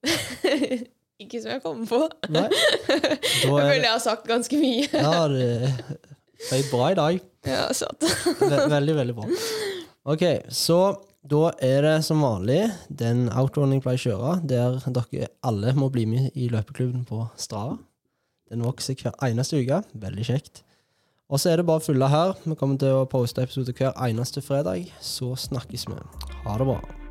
Ikke 1.23 1.41
som 1.43 1.51
jeg 1.51 1.61
kommer 1.63 1.85
på. 1.89 1.99
Nei? 2.31 2.45
jeg 2.89 3.19
Da 3.19 3.47
føler 3.47 3.73
er, 3.73 3.81
jeg 3.83 3.91
har 3.91 4.03
sagt 4.03 4.27
ganske 4.29 4.59
mye. 4.59 4.87
ja, 4.93 5.25
det 5.29 6.57
er 6.59 6.67
bra 6.71 6.91
i 6.93 6.97
dag. 6.99 7.19
Ja, 7.47 7.63
sant. 7.75 8.05
Veldig, 8.39 8.95
veldig 9.01 9.15
bra. 9.17 9.27
Ok, 10.13 10.23
så 10.55 10.77
da 11.29 11.49
er 11.61 11.83
det 11.85 11.97
som 12.07 12.23
vanlig 12.23 12.61
den 13.01 13.27
outroen 13.29 13.75
jeg 13.75 13.83
pleier 13.85 13.99
å 13.99 14.05
kjøre, 14.05 14.31
der 14.49 14.79
dere 14.95 15.29
alle 15.45 15.75
må 15.77 15.91
bli 15.93 16.07
med 16.09 16.31
i 16.33 16.49
løpeklubben 16.51 17.05
på 17.09 17.25
Strava. 17.37 17.77
Den 18.49 18.65
vokser 18.65 18.97
hver 18.97 19.17
eneste 19.27 19.59
uke. 19.61 19.83
Veldig 19.93 20.25
kjekt. 20.25 20.63
Og 21.29 21.37
så 21.37 21.51
er 21.51 21.61
det 21.61 21.67
bare 21.69 21.83
å 21.83 21.85
følge 21.85 22.09
her. 22.09 22.33
Vi 22.41 22.57
kommer 22.57 22.79
til 22.81 23.03
å 23.03 23.05
poste 23.09 23.45
episoder 23.45 23.77
hver 23.77 23.93
eneste 24.07 24.41
fredag. 24.41 24.89
Så 25.05 25.35
snakkes 25.37 25.85
vi. 25.91 25.99
Ha 26.47 26.57
det 26.57 26.69
bra. 26.71 27.08